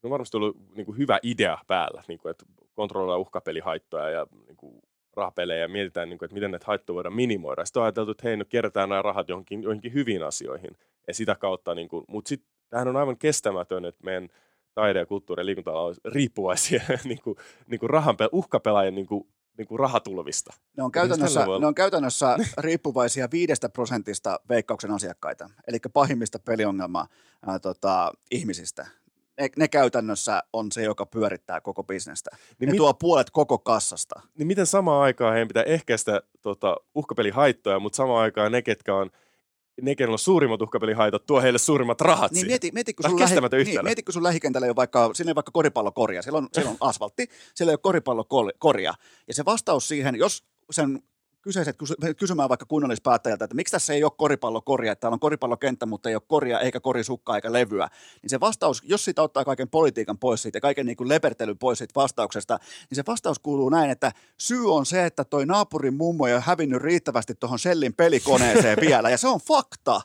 se 0.00 0.06
on 0.06 0.10
varmasti 0.10 0.36
ollut 0.36 0.56
niin 0.74 0.98
hyvä 0.98 1.18
idea 1.22 1.58
päällä, 1.66 2.02
niin 2.08 2.18
kuin, 2.18 2.30
että 2.30 2.46
kontrolloidaan 2.74 3.20
uhkapelihaittoja 3.20 4.10
ja 4.10 4.26
niin 4.46 4.56
kuin, 4.56 4.82
rahapelejä 5.18 5.60
ja 5.60 5.68
mietitään, 5.68 6.08
niin 6.08 6.18
kuin, 6.18 6.26
että 6.26 6.34
miten 6.34 6.50
näitä 6.50 6.66
haittoja 6.66 6.94
voidaan 6.94 7.14
minimoida. 7.14 7.64
Sitten 7.64 7.80
on 7.80 7.84
ajateltu, 7.84 8.10
että 8.10 8.28
hei, 8.28 8.36
nyt 8.36 8.48
kerätään 8.48 8.88
nämä 8.88 9.02
rahat 9.02 9.28
johonkin, 9.28 9.62
johonkin 9.62 9.94
hyviin 9.94 10.22
asioihin 10.22 10.70
ja 11.06 11.14
sitä 11.14 11.34
kautta, 11.34 11.74
niin 11.74 11.88
kuin, 11.88 12.04
mutta 12.08 12.28
sitten 12.28 12.50
tämähän 12.68 12.88
on 12.88 12.96
aivan 12.96 13.18
kestämätön, 13.18 13.84
että 13.84 14.04
meidän 14.04 14.28
taide- 14.74 14.98
ja 14.98 15.06
kulttuuri- 15.06 15.40
ja 15.40 15.46
liikunta 15.46 15.72
on 15.72 15.94
riippuvaisia 16.04 16.82
niin 17.04 17.20
kuin, 17.24 17.36
niin 17.66 17.80
kuin 17.80 17.90
rahanpe- 17.90 18.28
uhkapelaajien 18.32 18.94
niin 18.94 19.06
kuin, 19.06 19.28
niin 19.58 19.68
kuin 19.68 19.78
rahatulvista. 19.78 20.52
Ne 20.76 20.82
on, 20.82 20.92
käytännössä, 20.92 21.46
ne 21.60 21.66
on 21.66 21.74
käytännössä 21.74 22.36
riippuvaisia 22.58 23.28
viidestä 23.32 23.68
prosentista 23.68 24.40
veikkauksen 24.48 24.90
asiakkaita, 24.90 25.50
eli 25.66 25.78
pahimmista 25.92 26.38
peliongelma 26.38 27.06
ää, 27.46 27.58
tota, 27.58 28.12
ihmisistä. 28.30 28.86
Ne, 29.38 29.48
ne 29.56 29.68
käytännössä 29.68 30.42
on 30.52 30.72
se, 30.72 30.82
joka 30.82 31.06
pyörittää 31.06 31.60
koko 31.60 31.84
bisnestä. 31.84 32.30
Niin 32.58 32.66
Ne 32.66 32.70
mit- 32.72 32.76
tuo 32.76 32.94
puolet 32.94 33.30
koko 33.30 33.58
kassasta. 33.58 34.20
niin 34.38 34.46
miten 34.46 34.66
samaan 34.66 35.02
aikaan 35.02 35.32
heidän 35.32 35.48
pitää 35.48 35.62
ehkäistä 35.62 36.22
tota, 36.42 36.76
uhkapelihaittoja, 36.94 37.78
mutta 37.80 37.96
samaan 37.96 38.22
aikaan 38.22 38.52
ne, 38.52 38.62
ketkä 38.62 38.94
on 38.94 39.10
ne, 39.82 39.94
kenellä 39.94 40.14
on 40.14 40.18
suurimmat 40.18 40.62
uhkapelihaitat, 40.62 41.26
tuo 41.26 41.40
heille 41.40 41.58
suurimmat 41.58 42.00
rahat 42.00 42.30
Niin 42.32 42.36
siihen. 42.40 42.50
mieti, 42.50 42.70
mieti, 42.74 42.94
kun 42.94 43.10
sun 43.10 43.20
lähi, 43.20 43.34
niin, 43.64 43.84
mieti, 43.84 44.02
kun 44.02 44.12
sun 44.12 44.22
lähikentällä 44.22 44.66
ei 44.66 44.70
ole 44.70 44.76
vaikka, 44.76 45.10
siinä 45.14 45.30
ei 45.30 45.34
vaikka 45.34 45.52
koripallokorja, 45.52 46.22
siellä 46.22 46.38
on, 46.38 46.48
siellä 46.52 46.70
on 46.70 46.76
asfaltti, 46.80 47.28
siellä 47.54 47.70
ei 47.70 47.74
ole 47.74 47.78
koripallokorja. 47.82 48.94
Ja 49.28 49.34
se 49.34 49.44
vastaus 49.44 49.88
siihen, 49.88 50.14
jos 50.16 50.44
sen 50.70 51.02
kyseiset 51.42 51.76
kysy- 51.76 52.14
kysymään 52.16 52.48
vaikka 52.48 52.66
kunnallispäättäjältä, 52.66 53.44
että 53.44 53.56
miksi 53.56 53.72
tässä 53.72 53.92
ei 53.92 54.04
ole 54.04 54.12
koripallokorja, 54.16 54.92
että 54.92 55.00
täällä 55.00 55.14
on 55.14 55.20
koripallokenttä, 55.20 55.86
mutta 55.86 56.08
ei 56.08 56.14
ole 56.14 56.22
korja, 56.26 56.60
eikä 56.60 56.80
korisukkaa, 56.80 57.36
eikä 57.36 57.52
levyä, 57.52 57.88
niin 58.22 58.30
se 58.30 58.40
vastaus, 58.40 58.82
jos 58.84 59.04
siitä 59.04 59.22
ottaa 59.22 59.44
kaiken 59.44 59.68
politiikan 59.68 60.18
pois 60.18 60.42
siitä 60.42 60.56
ja 60.56 60.60
kaiken 60.60 60.86
niin 60.86 60.96
kuin 60.96 61.08
lepertelyn 61.08 61.58
pois 61.58 61.78
siitä 61.78 61.92
vastauksesta, 61.96 62.58
niin 62.90 62.96
se 62.96 63.02
vastaus 63.06 63.38
kuuluu 63.38 63.68
näin, 63.68 63.90
että 63.90 64.12
syy 64.38 64.74
on 64.74 64.86
se, 64.86 65.06
että 65.06 65.24
toi 65.24 65.46
naapurin 65.46 65.94
mummo 65.94 66.26
ei 66.26 66.34
ole 66.34 66.42
hävinnyt 66.46 66.82
riittävästi 66.82 67.34
tuohon 67.34 67.58
Shellin 67.58 67.94
pelikoneeseen 67.94 68.78
vielä, 68.88 69.10
ja 69.10 69.18
se 69.18 69.28
on 69.28 69.40
fakta. 69.40 70.00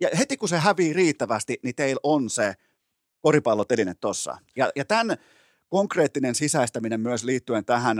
Ja 0.00 0.08
heti 0.18 0.36
kun 0.36 0.48
se 0.48 0.58
hävii 0.58 0.92
riittävästi, 0.92 1.60
niin 1.62 1.74
teillä 1.74 2.00
on 2.02 2.30
se 2.30 2.54
koripalloteline 3.20 3.94
tossa. 3.94 4.38
Ja, 4.56 4.70
ja 4.76 4.84
tämän 4.84 5.16
konkreettinen 5.68 6.34
sisäistäminen 6.34 7.00
myös 7.00 7.24
liittyen 7.24 7.64
tähän, 7.64 7.96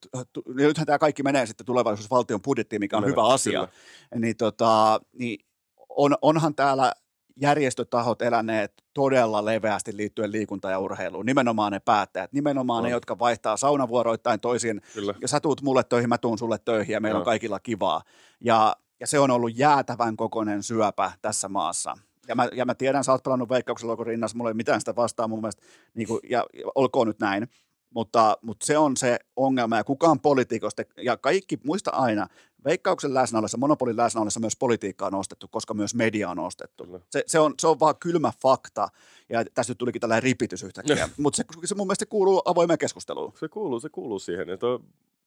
t- 0.00 0.28
t- 0.32 0.54
nythän 0.54 0.86
tämä 0.86 0.98
kaikki 0.98 1.22
menee 1.22 1.46
sitten 1.46 1.66
tulevaisuusvaltion 1.66 2.42
budjettiin, 2.42 2.80
mikä 2.80 2.96
on 2.96 3.02
Menee, 3.02 3.12
hyvä 3.12 3.26
asia, 3.28 3.68
niin, 4.14 4.36
tota, 4.36 5.00
niin 5.12 5.46
on, 5.88 6.16
onhan 6.22 6.54
täällä 6.54 6.92
järjestötahot 7.36 8.22
eläneet 8.22 8.72
todella 8.94 9.44
leveästi 9.44 9.96
liittyen 9.96 10.32
liikunta- 10.32 10.70
ja 10.70 10.78
urheiluun. 10.78 11.26
Nimenomaan 11.26 11.72
ne 11.72 11.80
päättäjät, 11.80 12.32
nimenomaan 12.32 12.78
On. 12.78 12.84
ne, 12.84 12.90
jotka 12.90 13.18
vaihtaa 13.18 13.56
saunavuoroittain 13.56 14.40
toisiin 14.40 14.80
Kyllä. 14.94 15.14
ja 15.20 15.28
sä 15.28 15.40
tuut 15.40 15.62
mulle 15.62 15.84
töihin, 15.84 16.08
mä 16.08 16.18
tuun 16.18 16.38
sulle 16.38 16.58
töihin 16.64 16.92
ja 16.92 17.00
meillä 17.00 17.18
on 17.18 17.20
Joo. 17.20 17.24
kaikilla 17.24 17.60
kivaa. 17.60 18.02
Ja, 18.40 18.76
ja 19.00 19.06
se 19.06 19.18
on 19.18 19.30
ollut 19.30 19.58
jäätävän 19.58 20.16
kokoinen 20.16 20.62
syöpä 20.62 21.12
tässä 21.22 21.48
maassa. 21.48 21.94
Ja 22.28 22.34
mä, 22.34 22.48
ja 22.52 22.64
mä 22.64 22.74
tiedän, 22.74 23.04
sä 23.04 23.12
oot 23.12 23.22
pelannut 23.22 23.48
veikkauksen 23.48 23.88
logon 23.88 24.06
rinnassa, 24.06 24.36
mulla 24.36 24.50
ei 24.50 24.54
mitään 24.54 24.80
sitä 24.80 24.96
vastaa 24.96 25.28
mun 25.28 25.40
mielestä, 25.40 25.62
niin 25.94 26.08
kuin, 26.08 26.20
ja, 26.30 26.46
ja 26.54 26.64
olkoon 26.74 27.06
nyt 27.06 27.18
näin. 27.18 27.48
Mutta, 27.90 28.38
mutta 28.42 28.66
se 28.66 28.78
on 28.78 28.96
se 28.96 29.18
ongelma, 29.36 29.76
ja 29.76 29.84
kukaan 29.84 30.20
poliitikosta, 30.20 30.82
ja 30.96 31.16
kaikki, 31.16 31.58
muista 31.64 31.90
aina, 31.90 32.26
veikkauksen 32.64 33.14
läsnä 33.14 33.38
ollessa, 33.38 33.58
monopolin 33.58 33.96
läsnä 33.96 34.20
ollessa 34.20 34.40
myös 34.40 34.56
politiikka 34.56 35.06
on 35.06 35.14
ostettu, 35.14 35.48
koska 35.48 35.74
myös 35.74 35.94
media 35.94 36.30
on 36.30 36.38
ostettu. 36.38 37.00
Se, 37.10 37.24
se, 37.26 37.38
on, 37.38 37.54
se 37.58 37.66
on 37.66 37.80
vaan 37.80 37.94
kylmä 38.00 38.32
fakta, 38.42 38.88
ja 39.28 39.44
tästä 39.54 39.70
nyt 39.70 39.78
tulikin 39.78 40.00
tällainen 40.00 40.22
ripitys 40.22 40.62
yhtäkkiä, 40.62 41.08
mutta 41.16 41.36
se, 41.36 41.44
se 41.64 41.74
mun 41.74 41.86
mielestä 41.86 42.06
kuuluu 42.06 42.42
avoimeen 42.44 42.78
keskusteluun. 42.78 43.32
Se 43.40 43.48
kuuluu, 43.48 43.80
se 43.80 43.88
kuuluu 43.88 44.18
siihen. 44.18 44.48
Ja 44.48 44.58
toi, 44.58 44.80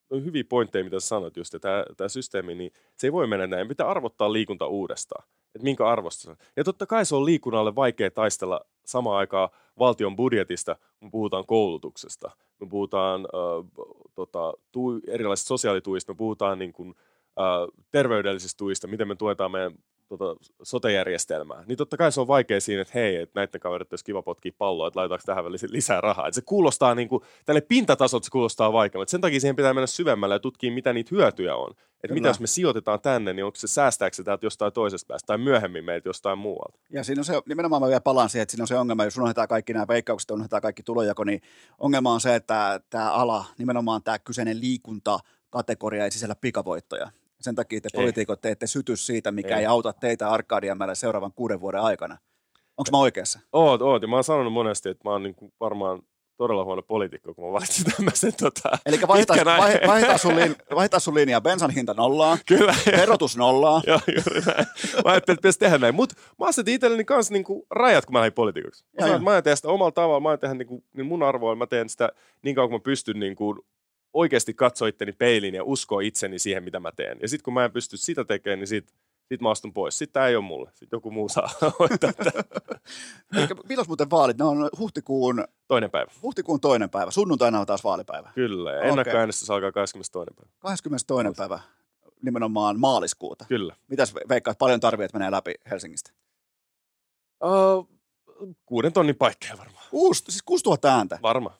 on 0.10 0.26
hyviä 0.26 0.44
pointteja, 0.49 0.84
mitä 0.84 0.99
sanoit 0.99 1.38
just, 1.38 1.53
että 1.53 1.68
tämä, 1.68 1.86
tämä 1.98 2.10
systeemi, 2.10 2.56
niin 2.56 2.72
se 2.98 3.07
ei 3.07 3.11
voi 3.11 3.28
mennä 3.28 3.48
näin. 3.48 3.68
Pitää 3.68 3.88
arvottaa 3.88 4.34
liikunta 4.34 4.68
uudestaan. 4.68 5.28
Että 5.57 5.63
minkä 5.63 5.88
arvosta 5.88 6.21
se 6.23 6.29
on. 6.29 6.38
Ja 6.55 6.63
totta 6.63 6.85
kai 6.85 7.05
se 7.05 7.15
on 7.15 7.25
liikunnalle 7.25 7.75
vaikea 7.75 8.11
taistella 8.11 8.61
samaan 8.85 9.17
aikaan 9.17 9.49
valtion 9.79 10.15
budjetista, 10.15 10.75
kun 10.99 11.11
puhutaan 11.11 11.45
koulutuksesta. 11.45 12.31
Me 12.59 12.67
puhutaan 12.69 13.21
äh, 13.21 13.85
tota, 14.15 14.53
erilaisista 15.07 15.47
sosiaalituista, 15.47 16.11
me 16.11 16.17
puhutaan 16.17 16.59
niin 16.59 16.73
kuin, 16.73 16.95
äh, 17.39 17.85
terveydellisistä 17.91 18.57
tuista, 18.57 18.88
miten 18.88 19.07
me 19.07 19.15
tuetaan 19.15 19.51
meidän 19.51 19.73
tota, 20.07 20.35
sote-järjestelmää. 20.63 21.63
Niin 21.67 21.77
totta 21.77 21.97
kai 21.97 22.11
se 22.11 22.21
on 22.21 22.27
vaikea 22.27 22.61
siinä, 22.61 22.81
että 22.81 22.91
hei, 22.93 23.15
että 23.15 23.39
näiden 23.39 23.61
kaverit 23.61 23.93
olisi 23.93 24.05
kiva 24.05 24.21
potkia 24.21 24.51
palloa, 24.57 24.88
että 24.88 24.99
laitetaanko 24.99 25.23
tähän 25.25 25.45
väliin 25.45 25.59
lisää 25.69 26.01
rahaa. 26.01 26.27
Että 26.27 26.35
se 26.35 26.41
kuulostaa 26.45 26.95
niin 26.95 27.09
kuin, 27.09 27.23
tälle 27.45 27.61
pintatasolta 27.61 28.25
se 28.25 28.31
kuulostaa 28.31 28.73
vaikeammalta. 28.73 29.11
Sen 29.11 29.21
takia 29.21 29.39
siihen 29.39 29.55
pitää 29.55 29.73
mennä 29.73 29.88
syvemmälle 29.88 30.35
ja 30.35 30.39
tutkia, 30.39 30.71
mitä 30.71 30.93
niitä 30.93 31.15
hyötyjä 31.15 31.55
on. 31.55 31.71
Että 32.03 32.13
mitä 32.13 32.27
jos 32.27 32.39
me 32.39 32.47
sijoitetaan 32.47 33.01
tänne, 33.01 33.34
niin 33.34 33.45
onko 33.45 33.55
se 33.55 33.67
säästääkö 33.67 34.15
se 34.15 34.23
täältä 34.23 34.45
jostain 34.45 34.73
toisesta 34.73 35.07
päästä 35.07 35.27
tai 35.27 35.38
myöhemmin 35.38 35.85
meiltä 35.85 36.09
jostain 36.09 36.39
muualta. 36.39 36.79
Ja 36.89 37.03
siinä 37.03 37.19
on 37.19 37.25
se, 37.25 37.41
nimenomaan 37.45 37.81
mä 37.81 37.88
vielä 37.88 38.01
palaan 38.01 38.29
siihen, 38.29 38.43
että 38.43 38.51
siinä 38.51 38.63
on 38.63 38.67
se 38.67 38.77
ongelma, 38.77 39.03
jos 39.03 39.17
unohdetaan 39.17 39.47
kaikki 39.47 39.73
nämä 39.73 39.88
veikkaukset, 39.88 40.31
unohdetaan 40.31 40.61
kaikki 40.61 40.84
tulojako, 40.84 41.23
niin 41.23 41.41
ongelma 41.79 42.13
on 42.13 42.21
se, 42.21 42.35
että 42.35 42.79
tämä 42.89 43.11
ala, 43.11 43.45
nimenomaan 43.57 44.03
tämä 44.03 44.19
kyseinen 44.19 44.61
liikuntakategoria 44.61 46.03
ei 46.03 46.11
sisällä 46.11 46.35
pikavoittoja. 46.35 47.11
Sen 47.41 47.55
takia 47.55 47.81
te 47.81 47.89
poliitikot 47.95 48.41
teette 48.41 48.68
sytys 48.68 49.05
siitä, 49.07 49.31
mikä 49.31 49.55
ei, 49.55 49.59
Ei. 49.61 49.65
auta 49.65 49.93
teitä 49.93 50.30
Arkadianmäellä 50.30 50.95
seuraavan 50.95 51.31
kuuden 51.35 51.61
vuoden 51.61 51.81
aikana. 51.81 52.18
Onko 52.77 52.89
mä 52.91 52.97
oikeassa? 52.97 53.39
Oot, 53.53 53.81
oot. 53.81 54.01
Ja 54.01 54.07
mä 54.07 54.15
oon 54.15 54.23
sanonut 54.23 54.53
monesti, 54.53 54.89
että 54.89 55.01
mä 55.03 55.11
oon 55.11 55.23
niin 55.23 55.35
kuin 55.35 55.53
varmaan 55.59 56.01
todella 56.38 56.64
huono 56.64 56.81
poliitikko, 56.81 57.34
kun 57.34 57.45
mä 57.45 57.51
valitsin 57.51 57.85
tämmöisen 57.95 58.34
tota, 58.39 58.69
Eli 58.85 58.99
vaihdetaan, 59.07 59.38
pitkän 59.39 59.57
vai, 59.57 59.73
ajan- 59.73 59.88
vaihdetaan, 59.88 60.19
sun 60.19 60.35
lin, 60.35 60.55
vaihdetaan 60.76 61.01
sun 61.01 61.15
linjaa, 61.15 61.41
bensan 61.41 61.72
hinta 61.72 61.93
nollaan, 61.93 62.38
Kyllä. 62.47 62.76
verotus 62.91 63.38
nollaan. 63.38 63.81
Joo, 63.88 63.99
juuri 64.07 64.41
näin. 64.45 64.65
Mä 65.05 65.11
ajattelin, 65.11 65.18
että 65.18 65.35
pitäisi 65.35 65.59
tehdä 65.59 65.77
näin. 65.77 65.95
Mutta 65.95 66.15
mä 66.39 66.45
asetin 66.45 66.73
itselleni 66.73 67.05
kanssa 67.05 67.34
niinku 67.34 67.65
rajat, 67.72 68.05
kun 68.05 68.14
mä 68.14 68.19
lähdin 68.19 68.34
poliitikoksi. 68.34 68.85
Mä, 68.99 69.05
sanoin, 69.05 69.23
mä 69.23 69.30
aion 69.30 69.43
tehdä 69.43 69.55
sitä 69.55 69.68
omalla 69.69 69.91
tavalla, 69.91 70.19
mä 70.19 70.30
aion 70.30 70.39
tehdä 70.39 70.53
niinku, 70.53 70.84
niin 70.93 71.05
mun 71.05 71.23
arvoilla, 71.23 71.55
mä 71.55 71.68
teen 71.68 71.89
sitä 71.89 72.09
niin 72.41 72.55
kauan 72.55 72.69
kuin 72.69 72.80
mä 72.80 72.84
pystyn 72.84 73.19
niinku, 73.19 73.65
oikeasti 74.18 74.53
katsoa 74.53 74.88
itteni 74.88 75.11
peiliin 75.11 75.56
ja 75.56 75.64
uskoa 75.64 76.02
itseni 76.02 76.39
siihen, 76.39 76.64
mitä 76.64 76.80
mä 76.80 76.91
teen. 76.91 77.18
Ja 77.22 77.27
sitten 77.27 77.44
kun 77.44 77.53
mä 77.53 77.65
en 77.65 77.72
pysty 77.72 77.98
sitä 77.98 78.26
tekemään, 78.26 78.60
niin 78.60 78.68
sit, 78.68 78.94
sit 79.26 79.41
mä 79.41 79.49
astun 79.52 79.73
pois. 79.73 79.98
Sitten 79.98 80.14
tää 80.14 80.27
ei 80.27 80.35
ole 80.35 80.44
mulle. 80.45 80.69
Sitten 80.73 80.98
joku 80.98 81.11
muu 81.11 81.30
saa 81.30 81.49
hoitaa 81.80 82.11
milloin 83.69 83.88
muuten 83.88 84.10
vaalit? 84.10 84.38
Ne 84.38 84.44
on 84.45 84.69
huhtikuun, 84.80 85.44
Toinen 85.68 85.91
päivä. 85.91 86.11
huhtikuun 86.22 86.61
toinen 86.61 86.89
päivä. 86.89 87.11
Sunnuntaina 87.11 87.60
on 87.60 87.65
taas 87.65 87.84
vaalipäivä. 87.84 88.31
Kyllä. 88.35 88.72
Ja 88.72 88.77
Okei. 88.77 88.89
ennakkoäänestys 88.89 89.49
alkaa 89.49 89.72
22. 89.72 90.34
päivä. 90.35 90.52
22. 90.60 91.34
päivä 91.38 91.60
nimenomaan 92.22 92.80
maaliskuuta. 92.80 93.45
Kyllä. 93.45 93.76
Mitäs 93.88 94.14
veikkaat, 94.30 94.57
paljon 94.57 94.80
tarvii, 94.80 95.06
että 95.06 95.18
menee 95.18 95.31
läpi 95.31 95.53
Helsingistä? 95.72 96.11
Uh, 97.44 97.89
kuuden 98.65 98.94
tonnin 98.94 99.15
paikkeja 99.15 99.57
varmaan. 99.57 99.85
Kuusi, 99.89 100.23
siis 100.30 100.44
6000 100.44 100.95
ääntä. 100.95 101.19
Varma. 101.22 101.57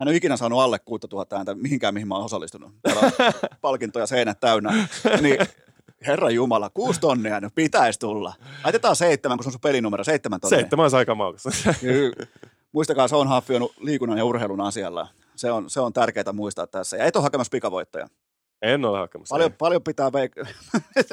Hän 0.00 0.08
ei 0.08 0.10
ole 0.10 0.16
ikinä 0.16 0.36
saanut 0.36 0.60
alle 0.60 0.78
6000 0.78 1.36
ääntä 1.36 1.54
mihinkään, 1.54 1.94
mihin 1.94 2.08
mä 2.08 2.14
oon 2.14 2.24
osallistunut. 2.24 2.72
Täällä 2.82 3.00
on 3.02 3.12
palkintoja 3.60 4.06
seinät 4.06 4.40
täynnä. 4.40 4.88
Niin, 5.20 5.38
Herra 6.06 6.30
Jumala, 6.30 6.70
kuusi 6.70 7.00
tonnia, 7.00 7.40
no 7.40 7.50
pitäisi 7.54 7.98
tulla. 7.98 8.32
Laitetaan 8.64 8.96
seitsemän, 8.96 9.38
kun 9.38 9.44
se 9.44 9.48
on 9.48 9.52
sun 9.52 9.60
pelinumero, 9.60 10.04
seitsemän 10.04 10.40
tonnia. 10.40 10.58
Seitsemän 10.58 10.84
olisi 10.84 10.96
aika 10.96 11.14
maukas. 11.14 11.42
Muistakaa, 12.72 13.08
se 13.08 13.16
on 13.16 13.28
Haffi 13.28 13.56
on 13.56 13.68
liikunnan 13.80 14.18
ja 14.18 14.24
urheilun 14.24 14.60
asialla. 14.60 15.08
Se 15.36 15.50
on, 15.50 15.70
se 15.70 15.80
on 15.80 15.92
tärkeää 15.92 16.32
muistaa 16.32 16.66
tässä. 16.66 16.96
Ja 16.96 17.04
et 17.04 17.16
ole 17.16 17.22
hakemassa 17.22 17.50
pikavoittoja. 17.50 18.08
En 18.62 18.84
ole 18.84 18.98
hakemassa. 18.98 19.34
Paljon, 19.34 19.52
paljon, 19.52 19.82
pitää 19.82 20.08
veik- 20.08 20.48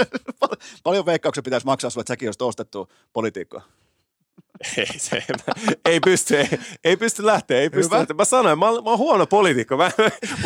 paljon 0.83 1.05
veikkauksia 1.05 1.43
pitäisi 1.43 1.65
maksaa 1.65 1.89
sulle, 1.89 2.01
että 2.01 2.11
säkin 2.11 2.27
olisit 2.27 2.41
ostettu 2.41 2.91
poliitikkoa. 3.13 3.61
Ei, 4.77 4.99
se, 4.99 5.23
ei 5.85 5.99
pysty, 5.99 6.37
ei, 6.37 6.47
ei 6.83 6.97
pysty 6.97 7.25
lähteä, 7.25 7.59
ei 7.61 7.69
pysty 7.69 7.89
Hyvä. 7.89 7.97
lähteä. 7.97 8.15
Mä 8.15 8.25
sanoin, 8.25 8.59
mä, 8.59 8.69
oon- 8.69 8.83
mä 8.83 8.89
oon 8.89 8.99
huono 8.99 9.25
poliitikko. 9.27 9.77
Mä, 9.77 9.91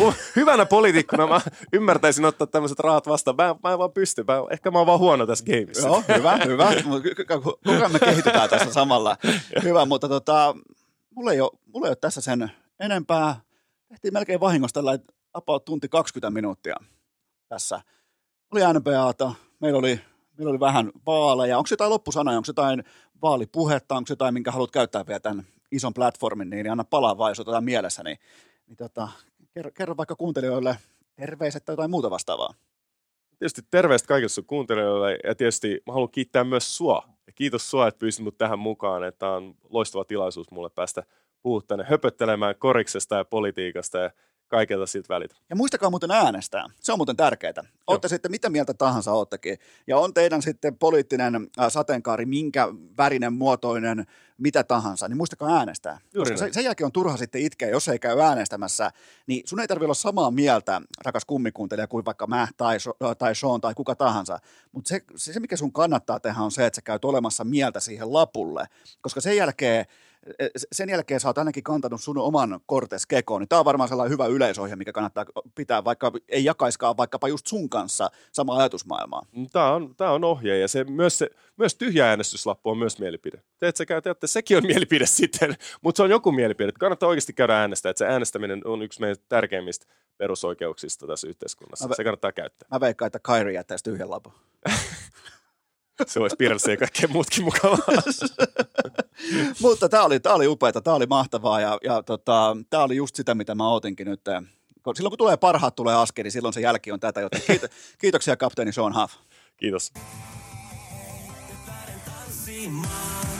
mä, 0.04 0.12
hyvänä 0.36 0.66
poliitikkona 0.66 1.26
mä 1.26 1.40
ymmärtäisin 1.72 2.24
ottaa 2.24 2.46
tämmöiset 2.46 2.78
rahat 2.78 3.06
vastaan. 3.06 3.36
Mä, 3.36 3.54
mä 3.64 3.72
en 3.72 3.78
vaan 3.78 3.92
pysty. 3.92 4.24
Mä, 4.28 4.34
ehkä 4.50 4.70
mä 4.70 4.78
oon 4.78 4.86
vaan 4.86 4.98
huono 4.98 5.26
tässä 5.26 5.44
gameissa. 5.44 5.88
Joo, 5.88 6.02
hyvä, 6.16 6.36
hyvä. 6.44 6.72
Koko 7.42 7.58
ajan 7.66 7.92
me 7.92 7.98
kehitytään 8.10 8.50
tässä 8.50 8.72
samalla. 8.72 9.16
Hyvä, 9.62 9.84
mutta 9.84 10.08
tota, 10.08 10.54
mulla, 11.14 11.32
ei 11.32 11.40
ole, 11.40 11.50
mulla 11.66 11.86
ei 11.86 11.90
ole 11.90 11.96
tässä 11.96 12.20
sen 12.20 12.50
enempää. 12.80 13.40
Tehtiin 13.88 14.12
melkein 14.12 14.40
vahingossa 14.40 14.74
tällä 14.74 14.98
about 15.34 15.64
tunti 15.64 15.88
20 15.88 16.30
minuuttia 16.30 16.76
tässä. 17.48 17.80
Oli 18.52 18.60
NBAta, 18.72 19.32
meillä 19.60 19.78
oli, 19.78 20.00
meillä 20.38 20.50
oli 20.50 20.60
vähän 20.60 20.92
vaaleja. 21.06 21.58
Onko 21.58 21.68
jotain 21.70 21.90
loppusanoja, 21.90 22.36
onko 22.36 22.46
jotain 22.48 22.84
vaalipuhetta, 23.22 23.94
onko 23.94 24.06
jotain, 24.10 24.34
minkä 24.34 24.50
haluat 24.50 24.70
käyttää 24.70 25.06
vielä 25.06 25.20
tämän 25.20 25.46
ison 25.72 25.94
platformin, 25.94 26.50
niin 26.50 26.70
anna 26.70 26.84
palaa 26.84 27.18
vaan, 27.18 27.30
jos 27.30 27.40
otetaan 27.40 27.64
mielessä, 27.64 28.02
niin, 28.02 28.18
niin 28.66 28.76
tota, 28.76 29.08
kerro, 29.54 29.70
kerro 29.74 29.96
vaikka 29.96 30.16
kuuntelijoille 30.16 30.78
terveiset 31.16 31.64
tai 31.64 31.72
jotain 31.72 31.90
muuta 31.90 32.10
vastaavaa. 32.10 32.54
Tietysti 33.38 33.62
terveistä 33.70 34.08
kaikille 34.08 34.28
sun 34.28 34.44
kuuntelijoille 34.44 35.18
ja 35.24 35.34
tietysti 35.34 35.82
mä 35.86 35.92
haluan 35.92 36.10
kiittää 36.10 36.44
myös 36.44 36.76
sua. 36.76 37.02
Ja 37.26 37.32
kiitos 37.32 37.70
sua, 37.70 37.88
että 37.88 37.98
pyysit 37.98 38.24
mut 38.24 38.38
tähän 38.38 38.58
mukaan. 38.58 39.04
Että 39.04 39.28
on 39.28 39.54
loistava 39.68 40.04
tilaisuus 40.04 40.50
mulle 40.50 40.70
päästä 40.70 41.02
puhua 41.42 41.62
tänne 41.68 41.84
höpöttelemään 41.88 42.54
koriksesta 42.58 43.16
ja 43.16 43.24
politiikasta 43.24 43.98
ja 43.98 44.10
kaikelta 44.48 44.86
siltä 44.86 45.14
välitä. 45.14 45.36
Ja 45.50 45.56
muistakaa 45.56 45.90
muuten 45.90 46.10
äänestää. 46.10 46.66
Se 46.80 46.92
on 46.92 46.98
muuten 46.98 47.16
tärkeää. 47.16 47.64
Olette 47.86 48.08
sitten 48.08 48.30
mitä 48.30 48.50
mieltä 48.50 48.74
tahansa 48.74 49.12
oottekin. 49.12 49.58
Ja 49.86 49.98
on 49.98 50.14
teidän 50.14 50.42
sitten 50.42 50.78
poliittinen 50.78 51.50
sateenkaari, 51.68 52.26
minkä 52.26 52.68
värinen, 52.98 53.32
muotoinen, 53.32 54.06
mitä 54.38 54.64
tahansa, 54.64 55.08
niin 55.08 55.16
muistakaa 55.16 55.58
äänestää. 55.58 56.00
Juuri 56.14 56.30
Koska 56.30 56.46
se, 56.46 56.52
sen 56.52 56.64
jälkeen 56.64 56.86
on 56.86 56.92
turha 56.92 57.16
sitten 57.16 57.42
itkeä, 57.42 57.68
jos 57.68 57.88
ei 57.88 57.98
käy 57.98 58.20
äänestämässä. 58.20 58.90
Niin 59.26 59.42
sun 59.48 59.60
ei 59.60 59.68
tarvitse 59.68 59.84
olla 59.84 59.94
samaa 59.94 60.30
mieltä, 60.30 60.80
rakas 61.04 61.24
kummikuuntelija, 61.24 61.86
kuin 61.86 62.04
vaikka 62.04 62.26
mä 62.26 62.48
tai, 62.56 62.80
So- 62.80 62.96
tai 63.18 63.34
Sean 63.34 63.60
tai 63.60 63.74
kuka 63.74 63.94
tahansa. 63.94 64.38
Mutta 64.72 64.88
se, 64.88 65.02
se, 65.16 65.40
mikä 65.40 65.56
sun 65.56 65.72
kannattaa 65.72 66.20
tehdä, 66.20 66.40
on 66.40 66.50
se, 66.50 66.66
että 66.66 66.76
sä 66.76 66.82
käyt 66.82 67.04
olemassa 67.04 67.44
mieltä 67.44 67.80
siihen 67.80 68.12
lapulle. 68.12 68.66
Koska 69.00 69.20
sen 69.20 69.36
jälkeen 69.36 69.86
sen 70.72 70.88
jälkeen 70.88 71.20
sä 71.20 71.28
oot 71.28 71.38
ainakin 71.38 71.62
kantanut 71.62 72.00
sun 72.02 72.18
oman 72.18 72.60
kortes 72.66 73.06
kekoon, 73.06 73.40
niin 73.40 73.48
tämä 73.48 73.58
on 73.60 73.64
varmaan 73.64 73.88
sellainen 73.88 74.12
hyvä 74.12 74.26
yleisohje, 74.26 74.76
mikä 74.76 74.92
kannattaa 74.92 75.24
pitää, 75.54 75.84
vaikka 75.84 76.12
ei 76.28 76.44
jakaiskaan 76.44 76.96
vaikkapa 76.96 77.28
just 77.28 77.46
sun 77.46 77.68
kanssa 77.70 78.10
samaa 78.32 78.58
ajatusmaailmaa. 78.58 79.22
Tämä 79.52 79.72
on, 79.74 79.94
tää 79.96 80.12
on 80.12 80.24
ohje 80.24 80.58
ja 80.58 80.68
se, 80.68 80.84
myös, 80.84 81.18
se, 81.18 81.30
myös 81.56 81.74
tyhjä 81.74 82.08
äänestyslappu 82.08 82.70
on 82.70 82.78
myös 82.78 82.98
mielipide. 82.98 83.42
Te, 83.58 83.68
että 83.68 83.86
käy, 83.86 84.02
teette, 84.02 84.26
sekin 84.26 84.56
on 84.56 84.66
mielipide 84.72 85.06
sitten, 85.06 85.54
mutta 85.82 85.96
se 85.96 86.02
on 86.02 86.10
joku 86.10 86.32
mielipide. 86.32 86.72
Kannattaa 86.78 87.08
oikeasti 87.08 87.32
käydä 87.32 87.60
äänestää, 87.60 87.90
että 87.90 87.98
se 87.98 88.06
äänestäminen 88.06 88.60
on 88.64 88.82
yksi 88.82 89.00
meidän 89.00 89.16
tärkeimmistä 89.28 89.86
perusoikeuksista 90.16 91.06
tässä 91.06 91.28
yhteiskunnassa. 91.28 91.88
Mä- 91.88 91.94
Se 91.94 92.04
kannattaa 92.04 92.32
käyttää. 92.32 92.68
Mä 92.72 92.80
veikkaan, 92.80 93.06
että 93.06 93.18
Kairi 93.22 93.54
jättäisi 93.54 93.84
tyhjän 93.84 94.10
lapun. 94.10 94.32
Se 96.06 96.20
olisi 96.20 96.36
Pirelsi 96.36 96.70
ja 96.70 96.76
kaikkea 96.76 97.08
muutkin 97.08 97.44
mukavaa. 97.44 97.78
Mutta 99.62 99.88
tämä 99.88 100.04
oli, 100.04 100.20
tää 100.20 100.34
oli 100.34 100.46
upeata, 100.46 100.80
tämä 100.80 100.96
oli 100.96 101.06
mahtavaa 101.06 101.60
ja, 101.60 101.78
ja 101.84 102.02
tota, 102.02 102.56
tämä 102.70 102.82
oli 102.82 102.96
just 102.96 103.16
sitä, 103.16 103.34
mitä 103.34 103.54
mä 103.54 103.68
ootinkin 103.68 104.06
nyt. 104.06 104.20
Kun- 104.82 104.96
Silloin 104.96 105.10
kun 105.10 105.18
tulee 105.18 105.36
parhaat, 105.36 105.74
tulee 105.74 105.94
askeri, 105.96 106.26
niin 106.26 106.32
silloin 106.32 106.54
se 106.54 106.60
jälki 106.60 106.92
on 106.92 107.00
tätä, 107.00 107.20
joten 107.20 107.42
kiito, 107.46 107.66
kiitoksia 108.00 108.36
kapteeni 108.36 108.72
Sean 108.72 108.94
Huff. 108.94 109.14
Kiitos. 109.56 109.92
Cha 112.44 113.37